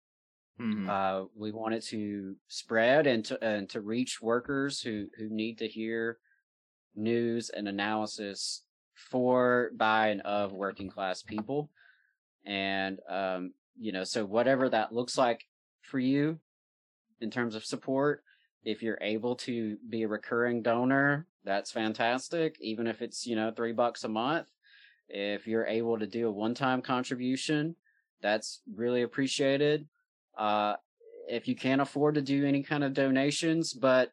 Uh, 0.89 1.25
we 1.35 1.51
want 1.51 1.75
it 1.75 1.83
to 1.85 2.35
spread 2.47 3.05
and 3.07 3.23
to 3.25 3.43
and 3.43 3.69
to 3.69 3.81
reach 3.81 4.21
workers 4.21 4.81
who 4.81 5.07
who 5.17 5.29
need 5.29 5.57
to 5.59 5.67
hear 5.67 6.17
news 6.95 7.49
and 7.49 7.67
analysis 7.67 8.63
for, 8.95 9.69
by, 9.75 10.07
and 10.07 10.21
of 10.21 10.51
working 10.53 10.89
class 10.89 11.21
people. 11.21 11.69
And 12.45 12.99
um, 13.07 13.53
you 13.79 13.91
know, 13.91 14.03
so 14.03 14.25
whatever 14.25 14.67
that 14.69 14.93
looks 14.93 15.17
like 15.17 15.45
for 15.81 15.99
you 15.99 16.39
in 17.21 17.29
terms 17.29 17.55
of 17.55 17.63
support, 17.63 18.23
if 18.63 18.81
you're 18.81 18.97
able 19.01 19.35
to 19.35 19.77
be 19.87 20.03
a 20.03 20.07
recurring 20.07 20.61
donor, 20.61 21.27
that's 21.45 21.71
fantastic. 21.71 22.57
Even 22.59 22.87
if 22.87 23.01
it's, 23.01 23.25
you 23.25 23.35
know, 23.35 23.51
three 23.51 23.73
bucks 23.73 24.03
a 24.03 24.09
month. 24.09 24.47
If 25.09 25.47
you're 25.47 25.67
able 25.67 25.97
to 25.99 26.07
do 26.07 26.27
a 26.27 26.31
one 26.31 26.53
time 26.53 26.81
contribution, 26.81 27.75
that's 28.21 28.61
really 28.75 29.03
appreciated. 29.03 29.87
Uh, 30.37 30.75
if 31.27 31.47
you 31.47 31.55
can't 31.55 31.81
afford 31.81 32.15
to 32.15 32.21
do 32.21 32.45
any 32.45 32.63
kind 32.63 32.83
of 32.83 32.93
donations, 32.93 33.73
but 33.73 34.11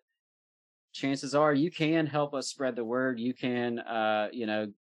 chances 0.93 1.35
are 1.35 1.53
you 1.53 1.71
can 1.71 2.07
help 2.07 2.35
us 2.35 2.49
spread 2.49 2.77
the 2.77 2.85
word. 2.85 3.19
You 3.21 3.35
can, 3.35 3.79
uh, 3.81 4.29
you 4.33 4.47
know, 4.47 4.73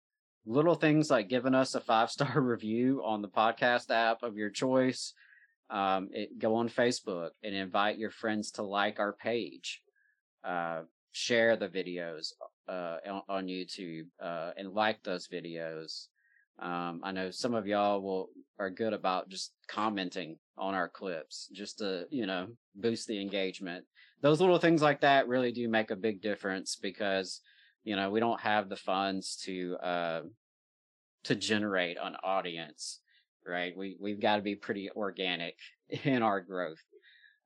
little 0.46 0.76
things 0.76 1.10
like 1.10 1.30
giving 1.30 1.56
us 1.56 1.76
a 1.76 1.82
five 1.82 2.10
star 2.10 2.40
review 2.42 3.02
on 3.04 3.22
the 3.22 3.28
podcast 3.28 3.90
app 3.90 4.24
of 4.24 4.38
your 4.38 4.50
choice. 4.50 5.14
Um, 5.70 6.10
it, 6.12 6.38
go 6.38 6.56
on 6.56 6.70
Facebook 6.70 7.30
and 7.44 7.56
invite 7.56 7.98
your 7.98 8.12
friends 8.12 8.52
to 8.52 8.64
like 8.64 9.00
our 9.00 9.14
page. 9.14 9.82
Uh, 10.44 10.82
share 11.14 11.56
the 11.56 11.70
videos 11.70 12.34
uh, 12.68 12.98
on, 13.08 13.22
on 13.30 13.48
YouTube 13.48 14.08
uh, 14.22 14.52
and 14.58 14.74
like 14.74 15.02
those 15.04 15.28
videos. 15.28 16.08
Um, 16.60 17.02
I 17.04 17.12
know 17.12 17.32
some 17.32 17.54
of 17.54 17.68
y'all 17.68 18.02
will 18.02 18.30
are 18.60 18.70
good 18.70 18.94
about 18.94 19.30
just 19.30 19.54
commenting 19.68 20.38
on 20.58 20.76
our 20.76 20.88
clips, 20.88 21.50
just 21.54 21.80
to 21.80 22.06
you 22.10 22.26
know 22.26 22.48
boost 22.76 23.08
the 23.08 23.20
engagement. 23.20 23.86
Those 24.22 24.40
little 24.40 24.60
things 24.60 24.82
like 24.82 25.02
that 25.02 25.28
really 25.28 25.52
do 25.52 25.68
make 25.68 25.92
a 25.92 25.96
big 25.96 26.22
difference 26.22 26.76
because 26.76 27.42
you 27.84 27.96
know 27.96 28.10
we 28.10 28.20
don't 28.20 28.40
have 28.42 28.70
the 28.70 28.76
funds 28.76 29.36
to 29.46 29.76
uh, 29.78 30.22
to 31.24 31.36
generate 31.36 31.98
an 32.02 32.16
audience, 32.24 33.00
right? 33.46 33.76
We 33.76 33.98
we've 34.00 34.22
got 34.22 34.38
to 34.38 34.42
be 34.42 34.56
pretty 34.56 34.90
organic 34.96 35.58
in 36.04 36.22
our 36.22 36.42
growth. 36.42 36.82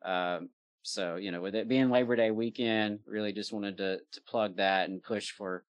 Um, 0.03 0.49
so 0.83 1.15
you 1.15 1.31
know, 1.31 1.41
with 1.41 1.55
it 1.55 1.67
being 1.67 1.89
Labor 1.89 2.15
Day 2.15 2.31
weekend, 2.31 2.99
really 3.05 3.33
just 3.33 3.53
wanted 3.53 3.77
to 3.77 3.99
to 4.11 4.21
plug 4.27 4.57
that 4.57 4.89
and 4.89 5.01
push 5.01 5.31
for 5.31 5.63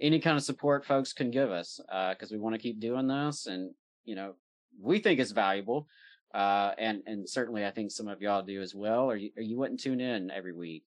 any 0.00 0.20
kind 0.20 0.36
of 0.36 0.42
support 0.42 0.84
folks 0.84 1.12
can 1.12 1.30
give 1.30 1.50
us 1.50 1.80
because 2.10 2.30
we 2.30 2.38
want 2.38 2.54
to 2.54 2.60
keep 2.60 2.80
doing 2.80 3.06
this 3.06 3.46
and 3.46 3.70
you 4.04 4.14
know 4.14 4.34
we 4.80 4.98
think 4.98 5.18
it's 5.20 5.30
valuable 5.32 5.88
uh 6.34 6.72
and 6.78 7.02
and 7.06 7.28
certainly 7.28 7.64
i 7.64 7.70
think 7.70 7.90
some 7.90 8.08
of 8.08 8.20
y'all 8.20 8.42
do 8.42 8.60
as 8.60 8.74
well 8.74 9.04
or 9.10 9.16
you, 9.16 9.30
or 9.36 9.42
you 9.42 9.56
wouldn't 9.56 9.80
tune 9.80 10.00
in 10.00 10.30
every 10.30 10.52
week 10.52 10.84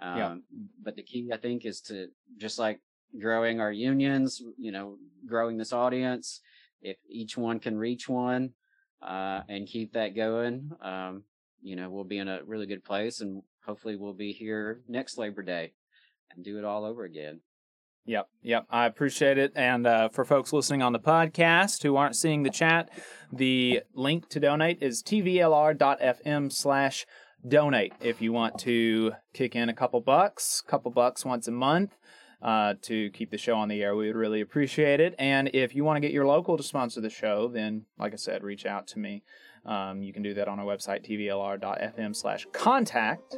um 0.00 0.16
Yeah. 0.18 0.34
but 0.82 0.96
the 0.96 1.02
key 1.02 1.30
i 1.32 1.36
think 1.36 1.64
is 1.64 1.80
to 1.82 2.08
just 2.36 2.58
like 2.58 2.80
growing 3.20 3.60
our 3.60 3.72
unions 3.72 4.42
you 4.58 4.70
know 4.72 4.96
growing 5.26 5.56
this 5.56 5.72
audience 5.72 6.40
if 6.82 6.96
each 7.08 7.36
one 7.36 7.58
can 7.58 7.76
reach 7.76 8.08
one 8.08 8.50
uh 9.02 9.40
and 9.48 9.66
keep 9.66 9.92
that 9.94 10.14
going 10.14 10.70
um 10.82 11.22
you 11.62 11.74
know 11.74 11.90
we'll 11.90 12.04
be 12.04 12.18
in 12.18 12.28
a 12.28 12.44
really 12.44 12.66
good 12.66 12.84
place 12.84 13.20
and 13.22 13.42
hopefully 13.64 13.96
we'll 13.96 14.12
be 14.12 14.32
here 14.32 14.82
next 14.88 15.18
labor 15.18 15.42
day 15.42 15.72
and 16.34 16.44
do 16.44 16.58
it 16.58 16.64
all 16.64 16.84
over 16.84 17.04
again. 17.04 17.40
Yep, 18.06 18.28
yep. 18.42 18.66
I 18.70 18.86
appreciate 18.86 19.36
it. 19.36 19.52
And 19.56 19.86
uh, 19.86 20.08
for 20.08 20.24
folks 20.24 20.52
listening 20.52 20.80
on 20.80 20.92
the 20.92 21.00
podcast 21.00 21.82
who 21.82 21.96
aren't 21.96 22.14
seeing 22.14 22.44
the 22.44 22.50
chat, 22.50 22.88
the 23.32 23.82
link 23.94 24.28
to 24.28 24.38
donate 24.38 24.80
is 24.80 25.02
tvlr.fm 25.02 26.52
slash 26.52 27.04
donate 27.46 27.92
if 28.00 28.22
you 28.22 28.32
want 28.32 28.58
to 28.60 29.12
kick 29.32 29.56
in 29.56 29.68
a 29.68 29.74
couple 29.74 30.00
bucks, 30.00 30.62
couple 30.66 30.90
bucks 30.92 31.24
once 31.24 31.48
a 31.48 31.52
month. 31.52 31.96
Uh, 32.42 32.74
to 32.82 33.10
keep 33.10 33.30
the 33.30 33.38
show 33.38 33.56
on 33.56 33.66
the 33.66 33.82
air, 33.82 33.96
we 33.96 34.06
would 34.06 34.14
really 34.14 34.42
appreciate 34.42 35.00
it. 35.00 35.14
And 35.18 35.50
if 35.54 35.74
you 35.74 35.84
want 35.84 35.96
to 35.96 36.00
get 36.00 36.12
your 36.12 36.26
local 36.26 36.56
to 36.56 36.62
sponsor 36.62 37.00
the 37.00 37.10
show, 37.10 37.48
then, 37.48 37.86
like 37.98 38.12
I 38.12 38.16
said, 38.16 38.44
reach 38.44 38.66
out 38.66 38.86
to 38.88 38.98
me. 38.98 39.24
Um, 39.64 40.02
you 40.02 40.12
can 40.12 40.22
do 40.22 40.34
that 40.34 40.46
on 40.46 40.60
our 40.60 40.66
website, 40.66 41.08
tvlr.fm 41.08 42.14
slash 42.14 42.46
contact. 42.52 43.36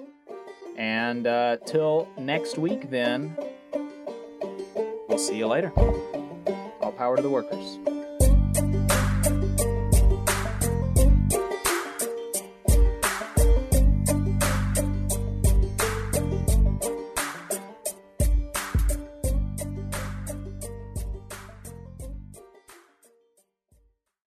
And 0.76 1.26
uh, 1.26 1.58
till 1.64 2.08
next 2.18 2.58
week, 2.58 2.90
then, 2.90 3.36
we'll 5.18 5.26
see 5.26 5.36
you 5.36 5.48
later. 5.48 5.72
All 6.80 6.92
power 6.92 7.16
to 7.16 7.22
the 7.22 7.28
workers. 7.28 7.97